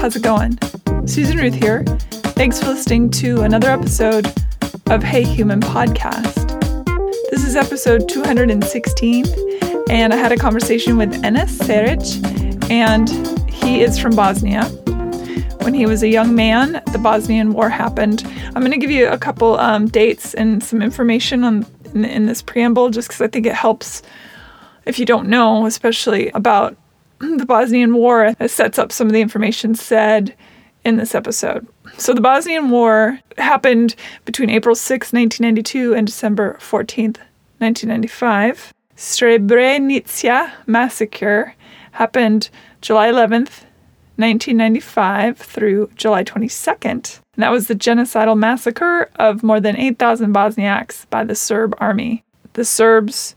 How's 0.00 0.16
it 0.16 0.22
going? 0.22 0.58
Susan 1.06 1.36
Ruth 1.36 1.52
here. 1.52 1.84
Thanks 2.32 2.58
for 2.58 2.68
listening 2.68 3.10
to 3.10 3.42
another 3.42 3.68
episode 3.68 4.32
of 4.86 5.02
Hey 5.02 5.22
Human 5.22 5.60
Podcast. 5.60 6.48
This 7.30 7.44
is 7.44 7.54
episode 7.54 8.08
216, 8.08 9.26
and 9.90 10.14
I 10.14 10.16
had 10.16 10.32
a 10.32 10.38
conversation 10.38 10.96
with 10.96 11.12
Enes 11.22 11.50
Seric, 11.58 12.70
and 12.70 13.10
he 13.50 13.82
is 13.82 13.98
from 13.98 14.16
Bosnia. 14.16 14.64
When 15.64 15.74
he 15.74 15.84
was 15.84 16.02
a 16.02 16.08
young 16.08 16.34
man, 16.34 16.82
the 16.92 16.98
Bosnian 16.98 17.52
War 17.52 17.68
happened. 17.68 18.22
I'm 18.26 18.62
going 18.62 18.70
to 18.70 18.78
give 18.78 18.90
you 18.90 19.06
a 19.06 19.18
couple 19.18 19.58
um, 19.58 19.86
dates 19.86 20.32
and 20.32 20.64
some 20.64 20.80
information 20.80 21.44
on 21.44 21.66
in, 21.92 22.06
in 22.06 22.24
this 22.24 22.40
preamble, 22.40 22.88
just 22.88 23.08
because 23.08 23.20
I 23.20 23.28
think 23.28 23.44
it 23.44 23.54
helps 23.54 24.00
if 24.86 24.98
you 24.98 25.04
don't 25.04 25.28
know, 25.28 25.66
especially 25.66 26.30
about 26.30 26.74
the 27.36 27.46
Bosnian 27.46 27.94
War, 27.94 28.34
sets 28.46 28.78
up 28.78 28.92
some 28.92 29.06
of 29.06 29.12
the 29.12 29.20
information 29.20 29.74
said 29.74 30.34
in 30.84 30.96
this 30.96 31.14
episode. 31.14 31.66
So, 31.98 32.14
the 32.14 32.22
Bosnian 32.22 32.70
War 32.70 33.20
happened 33.36 33.94
between 34.24 34.48
April 34.48 34.74
6, 34.74 35.12
1992 35.12 35.94
and 35.94 36.06
December 36.06 36.56
14, 36.60 37.16
1995. 37.58 38.72
Srebrenica 38.96 40.50
massacre 40.66 41.54
happened 41.92 42.48
July 42.80 43.08
11th, 43.08 43.64
1995 44.16 45.36
through 45.38 45.90
July 45.96 46.24
22nd. 46.24 47.20
And 47.34 47.42
that 47.42 47.50
was 47.50 47.66
the 47.66 47.74
genocidal 47.74 48.38
massacre 48.38 49.10
of 49.16 49.42
more 49.42 49.60
than 49.60 49.76
8,000 49.76 50.34
Bosniaks 50.34 51.08
by 51.10 51.24
the 51.24 51.34
Serb 51.34 51.74
army. 51.78 52.24
The 52.54 52.64
Serbs 52.64 53.34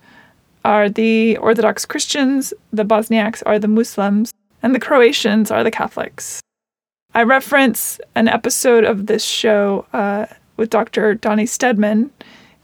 are 0.63 0.89
the 0.89 1.37
Orthodox 1.37 1.85
Christians, 1.85 2.53
the 2.71 2.85
Bosniaks 2.85 3.43
are 3.45 3.59
the 3.59 3.67
Muslims, 3.67 4.33
and 4.61 4.73
the 4.73 4.79
Croatians 4.79 5.51
are 5.51 5.63
the 5.63 5.71
Catholics. 5.71 6.41
I 7.13 7.23
reference 7.23 7.99
an 8.15 8.27
episode 8.27 8.83
of 8.83 9.05
this 9.05 9.23
show 9.23 9.85
uh, 9.93 10.25
with 10.57 10.69
Dr. 10.69 11.15
Dawnie 11.15 11.45
Steadman 11.45 12.11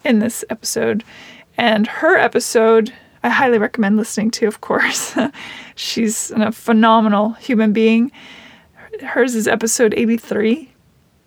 in 0.04 0.20
this 0.20 0.44
episode, 0.50 1.04
and 1.58 1.86
her 1.88 2.18
episode 2.18 2.94
I 3.24 3.30
highly 3.30 3.58
recommend 3.58 3.98
listening 3.98 4.32
to, 4.32 4.48
of 4.48 4.62
course. 4.62 5.16
She's 5.76 6.32
a 6.32 6.52
phenomenal 6.52 7.34
human 7.34 7.74
being. 7.74 8.12
Hers 9.02 9.36
is 9.36 9.48
episode 9.48 9.94
83, 9.96 10.72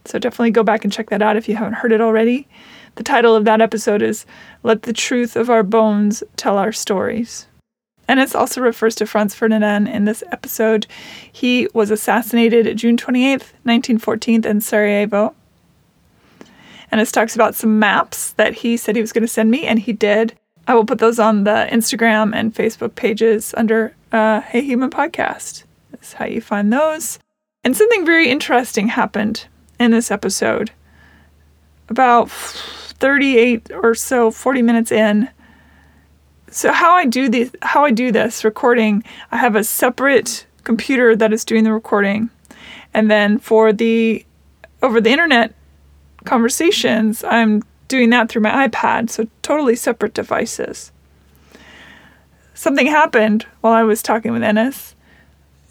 so 0.05 0.19
definitely 0.19 0.51
go 0.51 0.63
back 0.63 0.85
and 0.85 0.93
check 0.93 1.11
that 1.11 1.23
out 1.23 1.37
if 1.37 1.49
you 1.49 1.57
haven't 1.57 1.75
heard 1.75 1.93
it 1.93 2.01
already. 2.01 2.49
The 2.97 3.03
title 3.03 3.35
of 3.35 3.47
that 3.47 3.63
episode 3.63 4.03
is 4.03 4.27
Let 4.63 4.83
the 4.83 4.93
Truth 4.93 5.35
of 5.35 5.49
Our 5.49 5.63
Bones 5.63 6.23
Tell 6.37 6.59
Our 6.59 6.73
Stories. 6.73 7.47
And 8.07 8.21
it 8.21 8.35
also 8.35 8.61
refers 8.61 8.95
to 8.97 9.07
Franz 9.07 9.35
Ferdinand 9.35 9.87
in 9.87 10.05
this 10.05 10.23
episode. 10.31 10.87
He 11.33 11.69
was 11.73 11.91
assassinated 11.91 12.77
June 12.77 12.99
28th, 12.99 13.55
1914, 13.65 14.45
in 14.45 14.61
Sarajevo. 14.61 15.35
And 16.91 17.01
it 17.01 17.09
talks 17.09 17.35
about 17.35 17.55
some 17.55 17.79
maps 17.79 18.33
that 18.33 18.53
he 18.53 18.77
said 18.77 18.97
he 18.97 19.01
was 19.01 19.13
going 19.13 19.23
to 19.23 19.29
send 19.29 19.51
me, 19.51 19.65
and 19.65 19.79
he 19.79 19.95
did. 19.95 20.35
I 20.69 20.75
will 20.75 20.85
put 20.85 20.99
those 20.99 21.19
on 21.19 21.45
the 21.45 21.67
Instagram 21.73 22.35
and 22.35 22.55
Facebook 22.55 22.95
pages 22.95 23.55
under 23.57 23.95
uh, 24.13 24.43
Hey 24.43 24.61
Human 24.61 24.91
Podcast. 24.91 25.65
That's 25.91 26.13
how 26.13 26.27
you 26.27 26.43
find 26.43 26.71
those. 26.71 27.19
And 27.65 27.75
something 27.75 28.05
very 28.05 28.29
interesting 28.29 28.89
happened 28.89 29.47
in 29.81 29.93
this 29.93 30.11
episode. 30.11 30.73
About 31.89 32.31
38 33.03 33.73
or 33.73 33.97
so, 33.97 34.31
40 34.31 34.63
minutes 34.63 34.93
in. 34.93 35.29
So 36.53 36.71
how 36.71 36.95
I 36.95 37.05
do 37.05 37.29
this, 37.29 37.51
how 37.61 37.85
I 37.85 37.91
do 37.91 38.13
this 38.13 38.45
recording, 38.45 39.03
I 39.33 39.39
have 39.39 39.57
a 39.57 39.65
separate 39.65 40.47
computer 40.63 41.17
that 41.17 41.33
is 41.33 41.45
doing 41.45 41.65
the 41.65 41.73
recording, 41.73 42.31
and 42.95 43.11
then 43.11 43.41
for 43.41 43.73
the 43.73 44.25
over 44.83 45.01
the 45.01 45.11
internet 45.11 45.53
conversations, 46.25 47.25
I'm 47.25 47.65
doing 47.89 48.11
that 48.11 48.29
through 48.29 48.43
my 48.43 48.69
iPad, 48.69 49.11
so 49.11 49.27
totally 49.43 49.75
separate 49.75 50.15
devices. 50.15 50.93
Something 52.55 52.87
happened 52.87 53.47
while 53.63 53.73
I 53.73 53.83
was 53.83 54.01
talking 54.01 54.31
with 54.31 54.43
Enes 54.43 54.95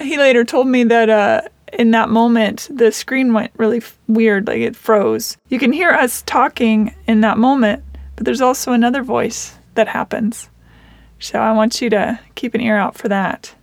He 0.01 0.17
later 0.17 0.43
told 0.43 0.67
me 0.67 0.83
that 0.83 1.09
uh, 1.09 1.41
in 1.73 1.91
that 1.91 2.09
moment, 2.09 2.67
the 2.71 2.91
screen 2.91 3.33
went 3.33 3.51
really 3.57 3.77
f- 3.77 3.97
weird, 4.07 4.47
like 4.47 4.59
it 4.59 4.75
froze. 4.75 5.37
You 5.49 5.59
can 5.59 5.71
hear 5.71 5.91
us 5.91 6.21
talking 6.23 6.93
in 7.07 7.21
that 7.21 7.37
moment, 7.37 7.83
but 8.15 8.25
there's 8.25 8.41
also 8.41 8.73
another 8.73 9.03
voice 9.03 9.57
that 9.75 9.87
happens. 9.87 10.49
So 11.19 11.39
I 11.39 11.51
want 11.51 11.81
you 11.81 11.89
to 11.91 12.19
keep 12.35 12.53
an 12.53 12.61
ear 12.61 12.77
out 12.77 12.97
for 12.97 13.07
that. 13.09 13.53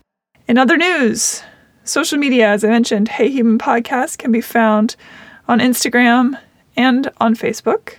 In 0.47 0.59
other 0.59 0.77
news, 0.77 1.43
social 1.85 2.19
media, 2.19 2.49
as 2.49 2.65
I 2.65 2.69
mentioned, 2.69 3.09
Hey 3.09 3.29
Human 3.31 3.59
Podcast 3.59 4.19
can 4.19 4.33
be 4.33 4.41
found 4.41 4.97
on 5.47 5.59
Instagram 5.59 6.39
and 6.77 7.11
on 7.19 7.35
Facebook. 7.35 7.97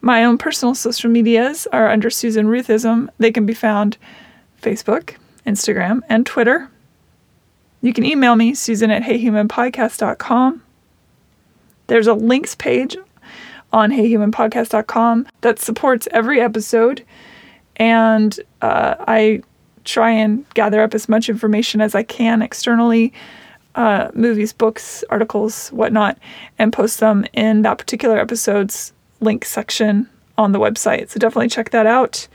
My 0.00 0.24
own 0.24 0.38
personal 0.38 0.74
social 0.74 1.10
medias 1.10 1.66
are 1.72 1.88
under 1.88 2.10
Susan 2.10 2.46
Ruthism. 2.46 3.08
They 3.18 3.32
can 3.32 3.46
be 3.46 3.54
found 3.54 3.96
Facebook, 4.60 5.16
Instagram, 5.46 6.00
and 6.08 6.26
Twitter. 6.26 6.68
You 7.82 7.92
can 7.92 8.04
email 8.04 8.36
me, 8.36 8.54
Susan 8.54 8.90
at 8.90 9.02
heyhumanpodcast.com. 9.02 10.62
There's 11.86 12.06
a 12.06 12.14
links 12.14 12.54
page 12.54 12.96
on 13.72 13.90
heyhumanpodcast.com 13.90 15.26
that 15.42 15.58
supports 15.58 16.08
every 16.10 16.40
episode. 16.40 17.04
And 17.76 18.38
uh, 18.62 18.96
I 19.06 19.42
try 19.84 20.10
and 20.10 20.44
gather 20.54 20.82
up 20.82 20.94
as 20.94 21.08
much 21.08 21.28
information 21.28 21.80
as 21.80 21.94
I 21.94 22.02
can 22.02 22.42
externally 22.42 23.12
uh, 23.76 24.10
movies, 24.14 24.52
books, 24.52 25.04
articles, 25.10 25.68
whatnot 25.68 26.18
and 26.58 26.72
post 26.72 26.98
them 27.00 27.26
in 27.34 27.62
that 27.62 27.78
particular 27.78 28.18
episode's 28.18 28.92
link 29.20 29.44
section 29.44 30.08
on 30.38 30.52
the 30.52 30.58
website. 30.58 31.10
So 31.10 31.18
definitely 31.18 31.48
check 31.48 31.70
that 31.70 31.86
out. 31.86 32.26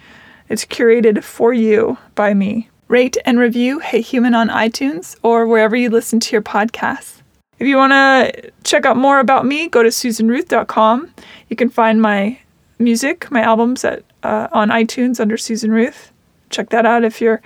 It's 0.50 0.66
curated 0.66 1.24
for 1.24 1.54
you 1.54 1.98
by 2.16 2.34
me. 2.34 2.70
Rate 2.92 3.16
and 3.24 3.40
review 3.40 3.80
Hey 3.80 4.02
Human 4.02 4.36
on 4.36 4.50
iTunes 4.50 5.16
or 5.24 5.48
wherever 5.48 5.78
you 5.78 5.90
listen 5.90 6.20
to 6.20 6.34
your 6.34 6.42
podcasts. 6.42 7.22
If 7.58 7.66
you 7.66 7.78
want 7.78 7.94
to 7.94 8.52
check 8.66 8.86
out 8.86 8.98
more 8.98 9.20
about 9.22 9.46
me, 9.46 9.70
go 9.70 9.82
to 9.82 9.88
susanruth.com. 9.88 11.14
You 11.48 11.56
can 11.56 11.70
find 11.70 12.02
my 12.02 12.38
music, 12.80 13.32
my 13.32 13.44
albums 13.44 13.86
at 13.86 14.04
uh, 14.24 14.50
on 14.52 14.68
iTunes 14.72 15.22
under 15.22 15.38
Susan 15.38 15.72
Ruth. 15.72 16.12
Check 16.50 16.70
that 16.72 16.86
out 16.86 17.06
if 17.06 17.22
you're 17.22 17.42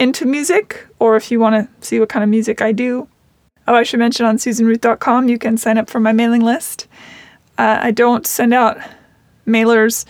into 0.00 0.26
music 0.26 0.84
or 0.98 1.14
if 1.14 1.30
you 1.30 1.38
want 1.38 1.54
to 1.54 1.86
see 1.86 2.00
what 2.00 2.08
kind 2.08 2.24
of 2.24 2.28
music 2.28 2.60
I 2.60 2.72
do. 2.72 3.06
Oh, 3.68 3.76
I 3.76 3.84
should 3.84 4.00
mention 4.00 4.26
on 4.26 4.36
susanruth.com 4.36 5.28
you 5.28 5.38
can 5.38 5.56
sign 5.58 5.78
up 5.78 5.88
for 5.88 6.00
my 6.00 6.10
mailing 6.10 6.42
list. 6.42 6.88
Uh, 7.56 7.78
I 7.82 7.92
don't 7.92 8.26
send 8.26 8.52
out 8.52 8.78
mailers 9.46 10.06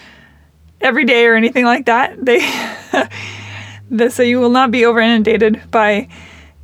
every 0.81 1.05
day 1.05 1.27
or 1.27 1.35
anything 1.35 1.67
like 1.67 1.85
that. 1.85 2.25
They 2.25 2.39
This, 3.91 4.15
so 4.15 4.23
you 4.23 4.39
will 4.39 4.51
not 4.51 4.71
be 4.71 4.85
over 4.85 5.01
inundated 5.01 5.71
by 5.71 6.09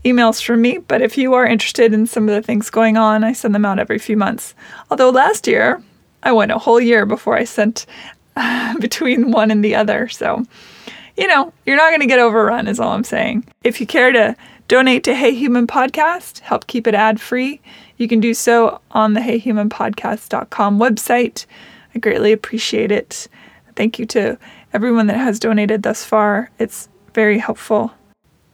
emails 0.05 0.43
from 0.43 0.61
me, 0.61 0.79
but 0.79 1.01
if 1.01 1.17
you 1.17 1.35
are 1.35 1.47
interested 1.47 1.93
in 1.93 2.07
some 2.07 2.29
of 2.29 2.35
the 2.35 2.43
things 2.43 2.71
going 2.71 2.97
on, 2.97 3.25
I 3.25 3.33
send 3.33 3.55
them 3.55 3.65
out 3.65 3.79
every 3.79 3.99
few 3.99 4.17
months. 4.17 4.55
Although 4.91 5.11
last 5.11 5.47
year, 5.47 5.83
I 6.23 6.33
went 6.33 6.53
a 6.53 6.59
whole 6.59 6.81
year 6.81 7.07
before 7.07 7.37
I 7.37 7.45
sent 7.45 7.87
uh, 8.37 8.79
between 8.81 9.31
one 9.31 9.51
and 9.51 9.65
the 9.65 9.75
other. 9.75 10.09
So, 10.09 10.45
you 11.17 11.27
know, 11.27 11.53
you're 11.65 11.77
not 11.77 11.91
going 11.91 12.01
to 12.01 12.07
get 12.07 12.19
overrun, 12.19 12.69
is 12.69 12.79
all 12.79 12.93
I'm 12.93 13.05
saying. 13.05 13.47
If 13.62 13.81
you 13.81 13.87
care 13.87 14.12
to 14.12 14.37
donate 14.69 15.05
to 15.05 15.15
Hey 15.15 15.35
Human 15.35 15.67
Podcast, 15.67 16.41
help 16.41 16.67
keep 16.67 16.87
it 16.87 16.95
ad 16.95 17.21
free, 17.21 17.61
you 17.97 18.09
can 18.09 18.21
do 18.21 18.35
so 18.35 18.81
on 18.91 19.15
the 19.15 19.21
heyhumanpodcast.com 19.21 20.79
website. 20.79 21.47
I 21.95 21.99
greatly 21.99 22.33
appreciate 22.33 22.91
it. 22.91 23.29
Thank 23.77 23.99
you 23.99 24.06
to 24.06 24.38
everyone 24.73 25.06
that 25.06 25.17
has 25.17 25.38
donated 25.38 25.82
thus 25.82 26.05
far. 26.05 26.50
It's 26.59 26.88
very 27.14 27.38
helpful. 27.38 27.93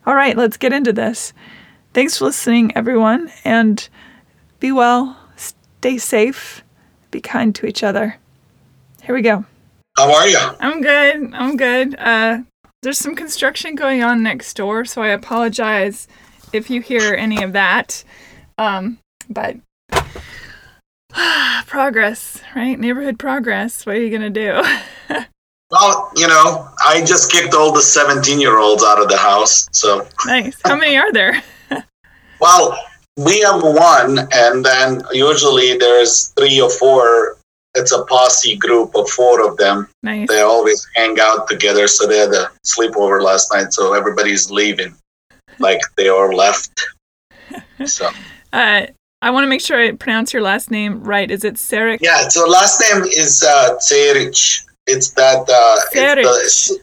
All 0.05 0.15
right, 0.15 0.37
let's 0.37 0.57
get 0.57 0.73
into 0.73 0.93
this. 0.93 1.33
Thanks 1.93 2.17
for 2.17 2.25
listening, 2.25 2.71
everyone, 2.75 3.31
and 3.43 3.87
be 4.59 4.71
well, 4.71 5.17
stay 5.35 5.97
safe, 5.97 6.63
be 7.09 7.19
kind 7.19 7.53
to 7.55 7.65
each 7.65 7.83
other. 7.83 8.17
Here 9.03 9.13
we 9.13 9.21
go. 9.21 9.45
How 9.97 10.13
are 10.13 10.27
you? 10.27 10.39
I'm 10.59 10.81
good. 10.81 11.33
I'm 11.33 11.57
good. 11.57 11.95
Uh, 11.99 12.39
there's 12.81 12.97
some 12.97 13.15
construction 13.15 13.75
going 13.75 14.01
on 14.01 14.23
next 14.23 14.55
door, 14.55 14.85
so 14.85 15.01
I 15.01 15.09
apologize 15.09 16.07
if 16.53 16.69
you 16.69 16.81
hear 16.81 17.13
any 17.13 17.43
of 17.43 17.53
that. 17.53 18.03
Um, 18.57 18.99
but 19.29 19.57
progress, 21.67 22.41
right? 22.55 22.79
Neighborhood 22.79 23.19
progress. 23.19 23.85
What 23.85 23.97
are 23.97 24.01
you 24.01 24.09
gonna 24.09 24.29
do? 24.29 24.63
Well, 25.71 26.11
you 26.17 26.27
know, 26.27 26.67
I 26.85 26.99
just 27.05 27.31
kicked 27.31 27.53
all 27.53 27.71
the 27.71 27.81
17 27.81 28.39
year 28.39 28.57
olds 28.57 28.83
out 28.83 29.01
of 29.01 29.07
the 29.07 29.17
house. 29.17 29.67
So 29.71 30.05
nice. 30.25 30.59
How 30.65 30.75
many 30.75 30.97
are 30.97 31.11
there? 31.13 31.41
well, 32.39 32.77
we 33.17 33.39
have 33.39 33.63
one, 33.63 34.19
and 34.33 34.65
then 34.65 35.01
usually 35.13 35.77
there's 35.77 36.27
three 36.37 36.59
or 36.59 36.69
four. 36.69 37.37
It's 37.73 37.93
a 37.93 38.03
posse 38.03 38.57
group 38.57 38.95
of 38.95 39.09
four 39.09 39.47
of 39.47 39.55
them. 39.55 39.87
Nice. 40.03 40.27
They 40.27 40.41
always 40.41 40.85
hang 40.95 41.17
out 41.21 41.47
together. 41.47 41.87
So 41.87 42.05
they 42.05 42.17
had 42.17 42.33
a 42.33 42.51
sleepover 42.65 43.23
last 43.23 43.53
night. 43.53 43.71
So 43.71 43.93
everybody's 43.93 44.51
leaving, 44.51 44.93
like 45.59 45.79
they 45.97 46.09
all 46.09 46.33
left. 46.35 46.71
So 47.85 48.09
Uh, 48.53 48.85
I 49.23 49.31
want 49.31 49.43
to 49.43 49.47
make 49.47 49.61
sure 49.61 49.81
I 49.81 49.91
pronounce 49.93 50.33
your 50.33 50.41
last 50.41 50.69
name 50.69 51.03
right. 51.03 51.29
Is 51.31 51.43
it 51.43 51.55
Sarek? 51.55 51.97
Yeah, 52.01 52.27
so 52.27 52.47
last 52.47 52.81
name 52.81 53.03
is 53.03 53.41
uh. 53.43 53.77
It's 54.87 55.11
that. 55.11 55.41
Uh. 55.49 55.75
It's 55.93 56.67
the, 56.69 56.79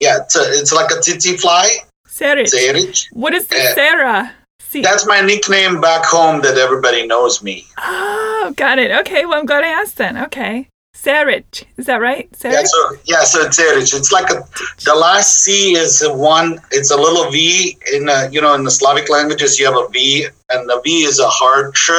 yeah, 0.00 0.18
it's, 0.22 0.36
a, 0.36 0.42
it's 0.52 0.72
like 0.72 0.90
a 0.90 0.96
tsetse 1.00 1.40
fly. 1.40 1.68
Sarek. 2.08 2.44
Tseric. 2.44 3.06
What 3.12 3.34
is 3.34 3.46
the 3.48 3.56
Uh, 3.56 3.74
Sarah? 3.74 4.32
See. 4.60 4.82
That's 4.82 5.06
my 5.06 5.20
nickname 5.20 5.80
back 5.80 6.04
home 6.04 6.40
that 6.42 6.58
everybody 6.58 7.06
knows 7.06 7.42
me. 7.42 7.64
Oh, 7.78 8.52
got 8.56 8.78
it. 8.78 8.90
Okay, 8.90 9.24
well, 9.24 9.38
I'm 9.38 9.46
glad 9.46 9.62
I 9.64 9.68
asked 9.68 9.96
then. 9.96 10.16
Okay. 10.18 10.68
Sarich. 10.96 11.64
Is 11.76 11.86
that 11.86 12.00
right? 12.00 12.28
Yeah, 12.44 12.62
Sarich? 12.62 12.66
so 12.66 12.96
yeah, 13.04 13.24
so 13.24 13.48
Tseric. 13.48 13.94
It's 13.94 14.12
like 14.12 14.30
a 14.30 14.44
the 14.84 14.94
last 14.94 15.40
C 15.42 15.74
is 15.74 16.02
a 16.02 16.12
one. 16.12 16.60
It's 16.70 16.90
a 16.90 16.96
little 16.96 17.30
V 17.30 17.76
in 17.92 18.08
uh 18.08 18.28
you 18.30 18.40
know 18.40 18.54
in 18.54 18.64
the 18.64 18.70
Slavic 18.70 19.08
languages 19.10 19.58
you 19.58 19.66
have 19.66 19.76
a 19.76 19.88
V 19.88 20.26
and 20.50 20.68
the 20.68 20.80
V 20.84 21.02
is 21.02 21.18
a 21.18 21.28
hard 21.28 21.74
ch, 21.74 21.90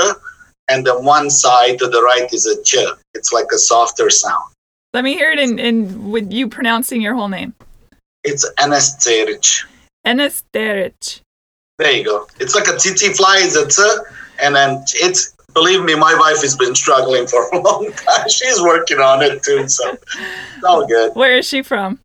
and 0.70 0.86
the 0.86 1.00
one 1.00 1.30
side 1.30 1.78
to 1.80 1.88
the 1.88 2.02
right 2.02 2.32
is 2.34 2.46
a 2.46 2.62
ch. 2.64 2.78
It's 3.14 3.32
like 3.32 3.48
a 3.54 3.58
softer 3.58 4.10
sound. 4.10 4.52
Let 4.96 5.04
me 5.04 5.16
hear 5.16 5.30
it 5.30 5.40
in, 5.40 5.60
in 5.60 6.10
with 6.10 6.32
you 6.32 6.48
pronouncing 6.48 7.02
your 7.02 7.16
whole 7.16 7.28
name. 7.28 7.54
It's 8.24 8.50
Enes 8.60 8.98
Tseric. 8.98 9.66
There 11.78 11.92
you 11.92 12.06
go. 12.06 12.28
It's 12.40 12.56
like 12.56 12.70
a 12.70 12.78
tsetse 12.78 13.18
fly 13.18 13.40
is 13.40 13.58
a 13.58 13.68
t, 13.68 13.84
and 14.42 14.56
then 14.56 14.86
it's 14.94 15.36
believe 15.54 15.84
me, 15.84 15.96
my 15.96 16.16
wife 16.18 16.42
has 16.44 16.56
been 16.56 16.74
struggling 16.74 17.28
for 17.28 17.50
a 17.50 17.60
long 17.60 17.92
time. 17.98 18.30
She's 18.30 18.62
working 18.62 19.00
on 19.00 19.22
it 19.22 19.44
too, 19.44 19.68
so 19.68 19.92
it's 19.92 20.64
all 20.64 20.88
good. 20.88 21.14
Where 21.14 21.40
is 21.40 21.46
she 21.46 21.62
from? 21.62 22.00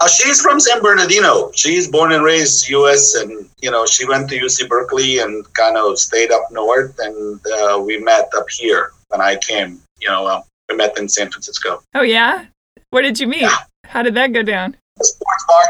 Uh, 0.00 0.08
she's 0.08 0.40
from 0.40 0.60
San 0.60 0.80
Bernardino. 0.80 1.52
She's 1.52 1.88
born 1.88 2.12
and 2.12 2.24
raised 2.24 2.70
U.S. 2.70 3.16
and 3.16 3.50
you 3.60 3.70
know 3.70 3.84
she 3.84 4.06
went 4.06 4.30
to 4.30 4.40
UC 4.40 4.66
Berkeley 4.66 5.18
and 5.18 5.44
kind 5.52 5.76
of 5.76 5.98
stayed 5.98 6.32
up 6.32 6.50
north, 6.52 6.98
and 7.00 7.38
uh, 7.60 7.78
we 7.84 7.98
met 7.98 8.30
up 8.34 8.48
here 8.48 8.92
when 9.08 9.20
I 9.20 9.36
came. 9.36 9.82
You 10.00 10.08
know, 10.08 10.26
uh, 10.26 10.40
we 10.68 10.76
met 10.76 10.98
in 10.98 11.08
San 11.08 11.30
Francisco. 11.30 11.82
Oh, 11.94 12.02
yeah? 12.02 12.46
Where 12.90 13.02
did 13.02 13.18
you 13.20 13.26
meet? 13.26 13.42
Yeah. 13.42 13.56
How 13.86 14.02
did 14.02 14.14
that 14.14 14.32
go 14.32 14.42
down? 14.42 14.76
A 15.00 15.04
sports 15.04 15.44
bar. 15.48 15.62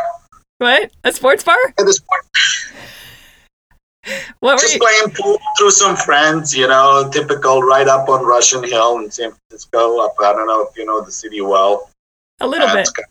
What? 0.59 0.91
A 1.05 1.13
sports 1.13 1.45
bar? 1.45 1.57
At 1.79 1.87
the 1.87 1.93
sport, 1.93 2.21
What 4.41 4.55
were 4.57 4.61
just 4.61 4.75
you? 4.75 4.81
playing 4.81 5.11
pool 5.15 5.39
through 5.59 5.71
some 5.71 5.95
friends. 5.97 6.57
You 6.57 6.67
know, 6.69 7.09
typical 7.13 7.63
right 7.63 7.87
up 7.87 8.09
on 8.09 8.25
Russian 8.25 8.65
Hill 8.65 8.99
in 8.99 9.11
San 9.11 9.33
Francisco. 9.51 10.01
Up, 10.01 10.15
I 10.21 10.33
don't 10.33 10.47
know 10.47 10.63
if 10.63 10.77
you 10.77 10.87
know 10.87 11.03
the 11.05 11.13
city 11.13 11.41
well. 11.43 11.91
A 12.41 12.47
little 12.47 12.67
Uh, 12.69 12.75
bit. 12.77 12.89
kind 12.95 13.07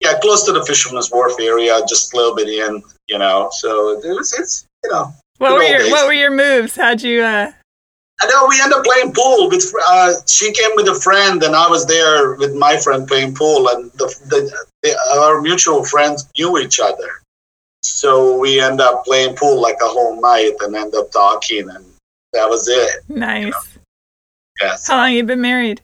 yeah, 0.00 0.18
close 0.20 0.44
to 0.44 0.52
the 0.52 0.64
Fisherman's 0.66 1.10
Wharf 1.10 1.34
area, 1.40 1.80
just 1.88 2.12
a 2.12 2.16
little 2.16 2.34
bit 2.34 2.48
in. 2.48 2.82
You 3.06 3.18
know, 3.18 3.48
so 3.52 3.92
it 4.00 4.08
was. 4.08 4.32
It's 4.38 4.66
you 4.84 4.90
know. 4.90 5.12
What 5.38 5.52
were 5.52 5.62
your 5.62 5.78
days. 5.78 5.92
What 5.92 6.06
were 6.06 6.12
your 6.12 6.30
moves? 6.32 6.74
How'd 6.76 7.02
you? 7.02 7.22
uh 7.22 7.52
I 8.22 8.26
then 8.26 8.48
we 8.48 8.60
end 8.62 8.72
up 8.72 8.84
playing 8.84 9.12
pool 9.12 9.48
with. 9.48 9.72
Uh, 9.88 10.12
she 10.26 10.52
came 10.52 10.70
with 10.74 10.88
a 10.88 10.94
friend, 10.94 11.42
and 11.42 11.54
I 11.54 11.68
was 11.68 11.86
there 11.86 12.34
with 12.36 12.54
my 12.54 12.78
friend 12.78 13.06
playing 13.06 13.34
pool, 13.34 13.68
and 13.68 13.92
the, 13.92 14.06
the, 14.26 14.66
the 14.82 14.98
our 15.18 15.42
mutual 15.42 15.84
friends 15.84 16.26
knew 16.38 16.58
each 16.58 16.80
other, 16.80 17.20
so 17.82 18.38
we 18.38 18.60
end 18.60 18.80
up 18.80 19.04
playing 19.04 19.36
pool 19.36 19.60
like 19.60 19.76
a 19.82 19.86
whole 19.86 20.20
night, 20.20 20.52
and 20.60 20.74
end 20.74 20.94
up 20.94 21.10
talking, 21.10 21.68
and 21.68 21.84
that 22.32 22.48
was 22.48 22.68
it. 22.68 23.02
Nice. 23.08 23.52
Yes, 24.60 24.88
How 24.88 24.96
long 24.96 25.12
you 25.12 25.22
been 25.22 25.42
married? 25.42 25.82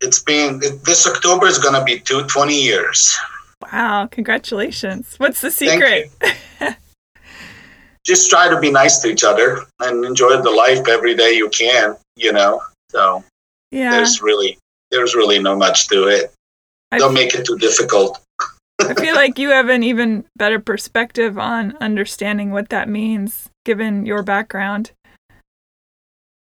it's 0.00 0.22
been 0.22 0.60
it, 0.62 0.84
this 0.84 1.06
October 1.06 1.46
is 1.46 1.58
gonna 1.58 1.84
be 1.84 1.98
two, 1.98 2.24
20 2.24 2.54
years. 2.54 3.16
Wow! 3.72 4.06
Congratulations. 4.10 5.14
What's 5.18 5.40
the 5.40 5.50
Thank 5.50 5.82
secret? 6.20 6.76
Just 8.04 8.28
try 8.30 8.48
to 8.48 8.60
be 8.60 8.70
nice 8.70 8.98
to 9.00 9.08
each 9.08 9.24
other 9.24 9.60
and 9.80 10.04
enjoy 10.04 10.40
the 10.42 10.50
life 10.50 10.86
every 10.88 11.14
day 11.14 11.32
you 11.32 11.48
can. 11.48 11.96
You 12.16 12.32
know, 12.32 12.62
so 12.90 13.24
Yeah. 13.70 13.90
there's 13.90 14.22
really 14.22 14.58
there's 14.90 15.14
really 15.14 15.38
no 15.38 15.56
much 15.56 15.88
to 15.88 16.06
it. 16.08 16.32
I- 16.92 16.98
Don't 16.98 17.14
make 17.14 17.34
it 17.34 17.44
too 17.46 17.58
difficult. 17.58 18.20
I 18.80 18.94
feel 18.94 19.14
like 19.22 19.38
you 19.38 19.50
have 19.50 19.68
an 19.68 19.82
even 19.82 20.24
better 20.36 20.60
perspective 20.60 21.38
on 21.38 21.76
understanding 21.80 22.50
what 22.52 22.68
that 22.68 22.88
means, 22.88 23.48
given 23.64 24.04
your 24.06 24.22
background. 24.22 24.92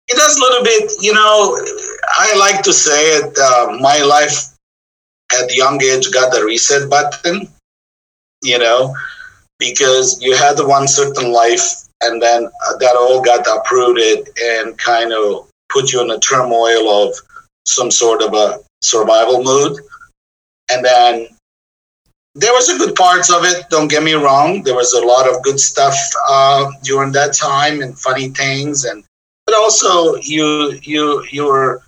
It 0.09 0.17
does 0.17 0.37
a 0.37 0.41
little 0.41 0.63
bit, 0.63 0.91
you 1.01 1.13
know. 1.13 1.57
I 2.09 2.35
like 2.37 2.61
to 2.63 2.73
say 2.73 3.17
it. 3.17 3.37
Uh, 3.39 3.77
my 3.79 3.99
life 4.03 4.49
at 5.33 5.49
a 5.49 5.55
young 5.55 5.81
age 5.81 6.11
got 6.11 6.31
the 6.33 6.43
reset 6.43 6.89
button, 6.89 7.47
you 8.43 8.59
know, 8.59 8.93
because 9.63 10.21
you 10.21 10.35
had 10.35 10.57
the 10.57 10.67
one 10.67 10.87
certain 10.87 11.31
life, 11.31 11.87
and 12.01 12.21
then 12.21 12.49
that 12.79 12.95
all 12.97 13.21
got 13.21 13.47
uprooted 13.47 14.29
and 14.51 14.77
kind 14.77 15.13
of 15.13 15.47
put 15.69 15.93
you 15.93 16.01
in 16.01 16.11
a 16.11 16.19
turmoil 16.19 16.89
of 16.89 17.15
some 17.65 17.89
sort 17.89 18.21
of 18.21 18.33
a 18.33 18.59
survival 18.81 19.43
mood, 19.43 19.79
and 20.71 20.83
then 20.83 21.27
there 22.35 22.53
was 22.53 22.67
a 22.69 22.77
good 22.77 22.95
parts 22.95 23.31
of 23.31 23.45
it. 23.45 23.69
Don't 23.69 23.87
get 23.87 24.03
me 24.03 24.13
wrong. 24.13 24.63
There 24.63 24.75
was 24.75 24.93
a 24.93 25.05
lot 25.05 25.29
of 25.29 25.43
good 25.43 25.59
stuff 25.59 25.95
uh, 26.27 26.69
during 26.83 27.11
that 27.13 27.33
time 27.33 27.81
and 27.81 27.97
funny 27.97 28.29
things 28.29 28.85
and 28.85 29.03
but 29.45 29.55
also 29.55 30.15
you 30.15 30.79
you 30.83 31.23
you 31.31 31.45
were 31.45 31.81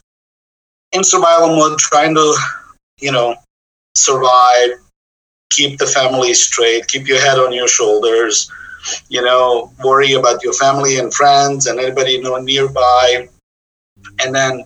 in 0.92 1.04
survival 1.04 1.56
mode 1.56 1.77
trying 1.80 2.13
to 2.16 2.36
you 3.00 3.12
know 3.12 3.36
survive 3.95 4.72
keep 5.55 5.77
the 5.79 5.87
family 5.87 6.33
straight 6.33 6.87
keep 6.87 7.07
your 7.07 7.19
head 7.19 7.37
on 7.39 7.53
your 7.53 7.67
shoulders 7.67 8.51
you 9.09 9.21
know 9.21 9.71
worry 9.83 10.13
about 10.13 10.43
your 10.43 10.53
family 10.53 10.99
and 10.99 11.13
friends 11.13 11.67
and 11.67 11.79
anybody 11.79 12.13
you 12.13 12.23
know 12.23 12.37
nearby. 12.37 13.27
And 14.19 14.35
then 14.35 14.63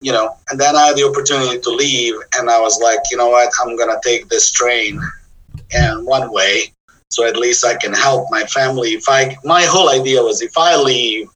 you 0.00 0.12
know 0.12 0.36
and 0.48 0.60
then 0.60 0.76
i 0.76 0.86
had 0.86 0.96
the 0.96 1.02
opportunity 1.02 1.58
to 1.60 1.70
leave 1.70 2.14
and 2.38 2.48
i 2.48 2.60
was 2.60 2.80
like 2.80 3.00
you 3.10 3.16
know 3.16 3.30
what? 3.30 3.52
I'm 3.60 3.76
gonna 3.76 4.00
take 4.02 4.28
this 4.28 4.52
train 4.52 5.00
and 5.72 6.06
one 6.06 6.32
way 6.32 6.72
so 7.10 7.26
at 7.26 7.36
least 7.36 7.64
i 7.64 7.74
can 7.74 7.92
help 7.92 8.28
my 8.30 8.44
family. 8.44 8.90
If 8.90 9.04
i 9.08 9.36
my 9.44 9.62
whole 9.62 9.90
idea 9.90 10.22
was 10.22 10.40
if 10.40 10.56
i 10.56 10.76
leave 10.76 11.28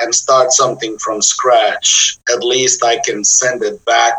and 0.00 0.14
start 0.14 0.52
something 0.52 0.98
from 0.98 1.22
scratch, 1.22 2.18
at 2.32 2.42
least 2.42 2.82
I 2.84 2.98
can 3.04 3.22
send 3.22 3.62
it 3.62 3.84
back 3.84 4.14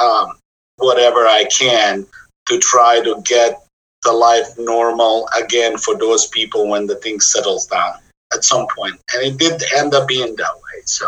um, 0.00 0.38
whatever 0.76 1.26
I 1.26 1.44
can 1.50 2.06
to 2.46 2.58
try 2.58 3.00
to 3.02 3.20
get 3.24 3.60
the 4.04 4.12
life 4.12 4.46
normal 4.58 5.28
again 5.38 5.76
for 5.76 5.96
those 5.98 6.26
people 6.28 6.68
when 6.68 6.86
the 6.86 6.96
thing 6.96 7.20
settles 7.20 7.66
down 7.66 7.94
at 8.32 8.44
some 8.44 8.66
point. 8.76 8.94
And 9.14 9.22
it 9.26 9.38
did 9.38 9.62
end 9.74 9.94
up 9.94 10.06
being 10.08 10.34
that 10.36 10.54
way. 10.54 10.82
So 10.84 11.06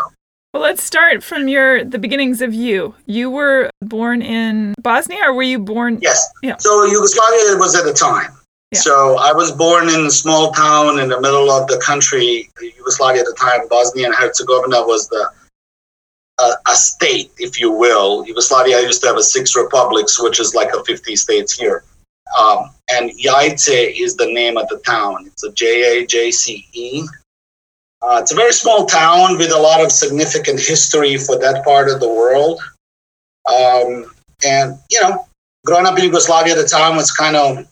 Well, 0.53 0.63
let's 0.63 0.83
start 0.83 1.23
from 1.23 1.47
your 1.47 1.83
the 1.85 1.99
beginnings 1.99 2.41
of 2.41 2.53
you. 2.53 2.95
You 3.05 3.29
were 3.29 3.69
born 3.81 4.21
in 4.21 4.73
Bosnia, 4.81 5.23
or 5.25 5.33
were 5.33 5.43
you 5.43 5.59
born? 5.59 5.99
yes, 6.01 6.27
Yeah. 6.43 6.57
so 6.57 6.83
Yugoslavia 6.85 7.57
was 7.57 7.75
at 7.75 7.85
the 7.85 7.93
time. 7.93 8.33
Yeah. 8.71 8.79
So 8.81 9.17
I 9.17 9.31
was 9.33 9.51
born 9.51 9.89
in 9.89 10.05
a 10.05 10.11
small 10.11 10.51
town 10.51 10.99
in 10.99 11.09
the 11.09 11.19
middle 11.21 11.49
of 11.49 11.67
the 11.67 11.77
country, 11.79 12.49
Yugoslavia 12.61 13.21
at 13.21 13.25
the 13.27 13.33
time. 13.33 13.67
Bosnia 13.67 14.05
and 14.07 14.15
Herzegovina 14.15 14.83
was 14.85 15.07
the 15.07 15.31
uh, 16.41 16.55
a 16.67 16.75
state, 16.75 17.31
if 17.37 17.59
you 17.59 17.71
will. 17.71 18.25
Yugoslavia 18.25 18.81
used 18.81 19.01
to 19.01 19.07
have 19.07 19.17
a 19.17 19.23
six 19.23 19.55
republics, 19.55 20.21
which 20.21 20.39
is 20.39 20.55
like 20.55 20.73
a 20.73 20.83
50 20.83 21.15
states 21.15 21.53
here. 21.53 21.83
Um, 22.37 22.71
and 22.91 23.11
Jajce 23.11 23.99
is 23.99 24.15
the 24.15 24.31
name 24.31 24.57
of 24.57 24.67
the 24.69 24.79
town. 24.85 25.25
It's 25.25 25.43
a 25.43 25.51
J 25.51 26.03
A 26.03 26.05
J 26.05 26.31
C 26.31 26.67
E. 26.73 27.07
Uh, 28.01 28.19
it's 28.21 28.31
a 28.31 28.35
very 28.35 28.53
small 28.53 28.85
town 28.85 29.37
with 29.37 29.51
a 29.51 29.59
lot 29.59 29.83
of 29.83 29.91
significant 29.91 30.59
history 30.59 31.17
for 31.17 31.37
that 31.39 31.65
part 31.65 31.89
of 31.89 31.99
the 31.99 32.07
world. 32.07 32.61
Um, 33.49 34.13
and, 34.45 34.77
you 34.89 35.01
know, 35.01 35.25
growing 35.65 35.85
up 35.85 35.97
in 35.97 36.05
Yugoslavia 36.05 36.53
at 36.53 36.61
the 36.61 36.67
time 36.67 36.95
was 36.95 37.11
kind 37.11 37.35
of 37.35 37.67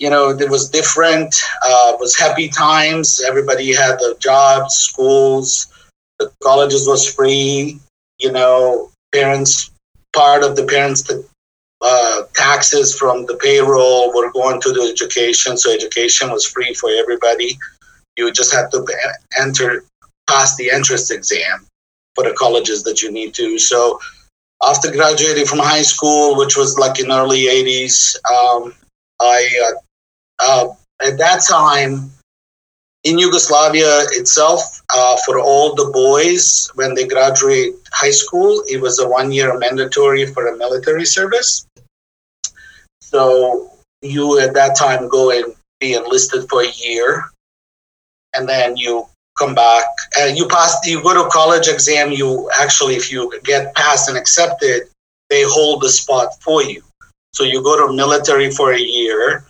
you 0.00 0.08
know, 0.08 0.30
it 0.30 0.50
was 0.50 0.70
different. 0.70 1.34
Uh, 1.62 1.92
it 1.92 2.00
was 2.00 2.16
happy 2.16 2.48
times. 2.48 3.22
Everybody 3.24 3.72
had 3.72 3.98
the 3.98 4.16
jobs, 4.18 4.74
schools, 4.74 5.69
the 6.20 6.30
colleges 6.42 6.86
was 6.86 7.12
free. 7.12 7.80
You 8.18 8.32
know, 8.32 8.90
parents, 9.12 9.70
part 10.12 10.44
of 10.44 10.54
the 10.54 10.64
parents' 10.64 11.02
uh, 11.80 12.22
taxes 12.34 12.96
from 12.96 13.26
the 13.26 13.36
payroll 13.36 14.12
were 14.14 14.30
going 14.32 14.60
to 14.60 14.72
the 14.72 14.82
education, 14.82 15.56
so 15.56 15.72
education 15.72 16.30
was 16.30 16.44
free 16.46 16.74
for 16.74 16.90
everybody. 16.90 17.58
You 18.16 18.30
just 18.32 18.54
had 18.54 18.70
to 18.72 18.86
enter, 19.40 19.84
pass 20.28 20.56
the 20.56 20.70
entrance 20.70 21.10
exam 21.10 21.66
for 22.14 22.24
the 22.24 22.34
colleges 22.34 22.82
that 22.84 23.00
you 23.02 23.10
need 23.10 23.34
to. 23.34 23.58
So 23.58 23.98
after 24.62 24.90
graduating 24.90 25.46
from 25.46 25.60
high 25.60 25.82
school, 25.82 26.36
which 26.36 26.56
was 26.56 26.78
like 26.78 27.00
in 27.00 27.10
early 27.10 27.44
80s, 27.46 28.16
um, 28.30 28.74
I 29.20 29.48
uh, 29.64 29.72
uh, 30.42 30.74
at 31.06 31.18
that 31.18 31.42
time 31.48 32.10
in 33.04 33.18
Yugoslavia 33.18 34.06
itself, 34.12 34.82
uh, 34.94 35.16
for 35.26 35.38
all 35.40 35.74
the 35.74 35.90
boys 35.92 36.70
when 36.74 36.94
they 36.94 37.06
graduate 37.06 37.74
high 37.92 38.10
school, 38.10 38.62
it 38.68 38.80
was 38.80 38.98
a 39.00 39.08
one 39.08 39.32
year 39.32 39.56
mandatory 39.58 40.26
for 40.26 40.48
a 40.48 40.56
military 40.56 41.06
service. 41.06 41.66
So 43.00 43.70
you 44.02 44.40
at 44.40 44.54
that 44.54 44.76
time 44.76 45.08
go 45.08 45.30
and 45.30 45.54
be 45.80 45.94
enlisted 45.94 46.48
for 46.48 46.62
a 46.62 46.70
year. 46.70 47.24
and 48.34 48.48
then 48.48 48.76
you 48.76 49.06
come 49.38 49.54
back. 49.54 49.84
And 50.18 50.36
you 50.38 50.46
pass. 50.48 50.76
You 50.86 51.02
go 51.02 51.14
to 51.14 51.28
college 51.30 51.68
exam. 51.68 52.12
You 52.12 52.50
actually, 52.60 52.96
if 52.96 53.10
you 53.12 53.32
get 53.44 53.74
passed 53.74 54.08
and 54.08 54.18
accepted, 54.18 54.84
they 55.30 55.42
hold 55.44 55.82
the 55.82 55.88
spot 55.90 56.28
for 56.42 56.62
you. 56.62 56.82
So 57.32 57.44
you 57.44 57.62
go 57.62 57.86
to 57.86 57.92
military 57.92 58.50
for 58.50 58.72
a 58.72 58.78
year, 58.80 59.44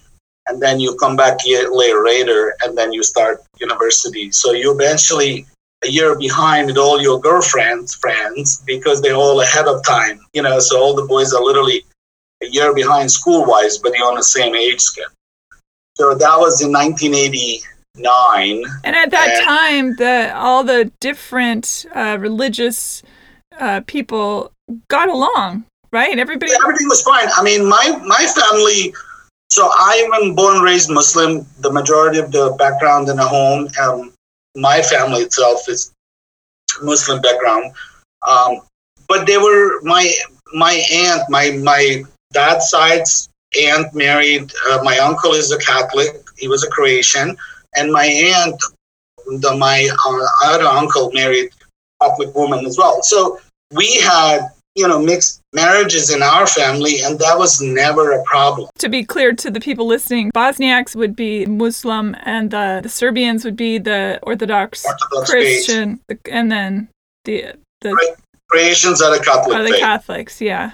and 0.51 0.61
then 0.61 0.81
you 0.81 0.97
come 0.97 1.17
back 1.17 1.39
year 1.47 1.73
later, 1.73 2.55
and 2.63 2.77
then 2.77 2.93
you 2.93 3.03
start 3.03 3.41
university. 3.61 4.33
So 4.33 4.53
you're 4.53 4.75
eventually 4.75 5.47
a 5.85 5.89
year 5.89 6.19
behind 6.19 6.67
with 6.67 6.77
all 6.77 7.01
your 7.01 7.19
girlfriends 7.21 7.95
friends 7.95 8.63
because 8.67 9.01
they're 9.01 9.15
all 9.15 9.41
ahead 9.41 9.67
of 9.67 9.83
time 9.83 10.21
you 10.35 10.43
know 10.43 10.59
so 10.59 10.79
all 10.79 10.95
the 10.95 11.07
boys 11.07 11.33
are 11.33 11.43
literally 11.43 11.83
a 12.43 12.47
year 12.49 12.75
behind 12.75 13.11
school 13.11 13.47
wise 13.47 13.79
but 13.79 13.93
they're 13.93 14.07
on 14.07 14.17
the 14.17 14.23
same 14.23 14.55
age 14.55 14.81
scale. 14.81 15.09
So 15.97 16.15
that 16.15 16.39
was 16.39 16.61
in 16.63 16.71
1989 16.73 18.65
and 18.85 18.97
at 18.97 19.11
that 19.11 19.29
and, 19.37 19.45
time 19.45 19.97
the 19.97 20.37
all 20.37 20.65
the 20.65 20.93
different 21.01 21.87
uh, 21.95 22.19
religious 22.21 23.03
uh, 23.59 23.81
people 23.87 24.53
got 24.89 25.09
along 25.09 25.65
right? 25.93 26.19
Everybody 26.19 26.53
yeah, 26.53 26.59
everything 26.63 26.89
was 26.89 27.03
fine. 27.03 27.27
I 27.35 27.43
mean 27.43 27.67
my 27.69 28.01
my 28.07 28.27
family 28.27 28.95
so 29.51 29.71
i 29.75 30.09
am 30.15 30.35
born 30.35 30.63
raised 30.63 30.91
muslim 30.91 31.47
the 31.61 31.73
majority 31.73 32.19
of 32.19 32.31
the 32.33 32.55
background 32.59 33.09
in 33.09 33.17
the 33.17 33.27
home 33.27 33.69
um, 33.83 34.13
my 34.57 34.83
family 34.83 35.23
itself 35.23 35.69
is 35.69 35.93
Muslim 36.83 37.21
background. 37.21 37.73
Um, 38.29 38.61
but 39.09 39.27
they 39.27 39.39
were 39.39 39.81
my 39.83 40.13
my 40.55 40.83
aunt, 40.93 41.23
my 41.29 41.51
my 41.63 42.03
dad's 42.33 42.69
side's 42.69 43.29
aunt 43.61 43.93
married. 43.95 44.53
Uh, 44.71 44.81
my 44.83 44.99
uncle 44.99 45.33
is 45.33 45.51
a 45.53 45.59
Catholic. 45.59 46.11
He 46.37 46.49
was 46.49 46.65
a 46.65 46.71
Croatian, 46.71 47.37
and 47.77 47.93
my 47.93 48.07
aunt, 48.07 48.61
the, 49.41 49.57
my 49.57 49.89
uh, 50.07 50.27
other 50.45 50.67
uncle, 50.67 51.11
married 51.13 51.51
Catholic 52.01 52.35
woman 52.35 52.65
as 52.67 52.79
well. 52.79 53.03
So 53.03 53.41
we 53.73 54.01
had 54.01 54.49
you 54.77 54.87
know 54.87 55.01
mixed 55.01 55.40
marriages 55.53 56.11
in 56.11 56.23
our 56.23 56.47
family 56.47 57.01
and 57.03 57.19
that 57.19 57.37
was 57.39 57.61
never 57.61 58.13
a 58.13 58.23
problem. 58.25 58.69
To 58.79 58.89
be 58.89 59.05
clear 59.05 59.33
to 59.35 59.51
the 59.51 59.61
people 59.61 59.87
listening 59.87 60.31
bosniaks 60.33 60.95
would 60.95 61.17
be 61.17 61.47
muslim 61.47 62.17
and 62.23 62.51
the, 62.51 62.81
the 62.83 62.89
serbians 62.89 63.45
would 63.45 63.57
be 63.57 63.79
the 63.79 64.19
orthodox, 64.23 64.85
orthodox 64.87 65.31
christian 65.31 66.01
faith. 66.09 66.21
and 66.31 66.53
then 66.53 66.89
the 67.25 67.55
the 67.81 68.17
croatians 68.49 69.03
are 69.03 69.17
the 69.17 69.25
catholic 69.25 69.57
are 69.57 69.63
the 69.63 69.71
faith. 69.71 69.81
catholics 69.81 70.41
yeah. 70.41 70.73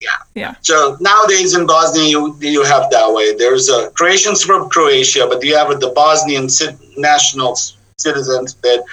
Yeah. 0.00 0.16
Yeah. 0.34 0.54
So 0.62 0.96
nowadays 1.00 1.54
in 1.54 1.66
bosnia 1.66 2.08
you, 2.08 2.34
you 2.40 2.64
have 2.64 2.90
that 2.90 3.12
way. 3.12 3.34
There's 3.34 3.68
a 3.68 3.90
croatians 3.90 4.42
from 4.42 4.68
croatia 4.70 5.26
but 5.28 5.44
you 5.44 5.56
have 5.56 5.68
the 5.80 5.92
bosnian 5.94 6.48
national 6.96 7.56
citizens 7.98 8.54
that 8.62 8.84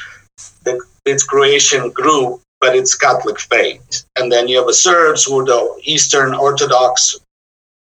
the, 0.64 0.82
it's 1.06 1.24
croatian 1.24 1.92
group 1.92 2.42
but 2.60 2.76
it's 2.76 2.96
Catholic 2.96 3.40
faith. 3.40 4.04
And 4.16 4.32
then 4.32 4.48
you 4.48 4.58
have 4.58 4.68
the 4.68 4.74
Serbs 4.74 5.26
who 5.26 5.40
are 5.40 5.46
the 5.46 5.82
Eastern 5.84 6.34
Orthodox 6.34 7.20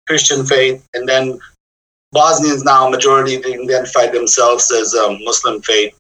Christian 0.08 0.46
faith, 0.46 0.86
and 0.94 1.08
then 1.08 1.40
Bosnians 2.12 2.64
now 2.64 2.90
majority 2.90 3.38
they 3.38 3.58
identify 3.58 4.08
themselves 4.08 4.72
as 4.72 4.94
a 4.94 5.18
Muslim 5.24 5.62
faith, 5.62 5.98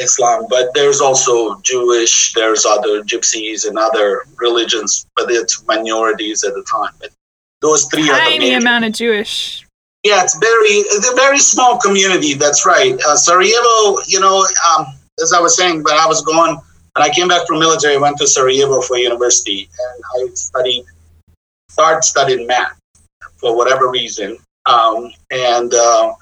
Islam. 0.00 0.46
But 0.48 0.72
there's 0.74 1.00
also 1.00 1.60
Jewish, 1.60 2.32
there's 2.34 2.64
other 2.64 3.02
Gypsies 3.02 3.66
and 3.66 3.78
other 3.78 4.22
religions, 4.36 5.06
but 5.16 5.30
it's 5.30 5.64
minorities 5.66 6.44
at 6.44 6.54
the 6.54 6.64
time. 6.70 6.92
But 7.00 7.10
those 7.60 7.86
three 7.86 8.06
Tiny 8.06 8.12
are 8.12 8.30
the 8.30 8.38
major. 8.38 8.58
amount 8.58 8.84
of 8.84 8.92
Jewish. 8.92 9.66
Yeah, 10.04 10.22
it's 10.22 10.38
very 10.38 10.76
it's 10.94 11.10
a 11.10 11.16
very 11.16 11.40
small 11.40 11.78
community. 11.78 12.34
That's 12.34 12.64
right. 12.64 12.94
Uh, 13.08 13.16
Sarajevo, 13.16 13.98
you 14.06 14.20
know, 14.20 14.46
um, 14.70 14.86
as 15.20 15.32
I 15.32 15.40
was 15.40 15.56
saying, 15.56 15.82
but 15.82 15.94
I 15.94 16.06
was 16.06 16.22
going 16.22 16.56
when 16.98 17.08
I 17.08 17.14
came 17.14 17.28
back 17.28 17.46
from 17.46 17.60
military, 17.60 17.94
I 17.94 17.98
went 17.98 18.18
to 18.18 18.26
Sarajevo 18.26 18.80
for 18.80 18.98
university 18.98 19.68
and 19.78 20.04
I 20.16 20.34
studied, 20.34 20.84
started 21.70 22.02
studying 22.02 22.44
math 22.44 22.76
for 23.36 23.56
whatever 23.56 23.88
reason. 23.88 24.36
Um, 24.66 25.12
and, 25.30 25.72
uh, 25.72 26.14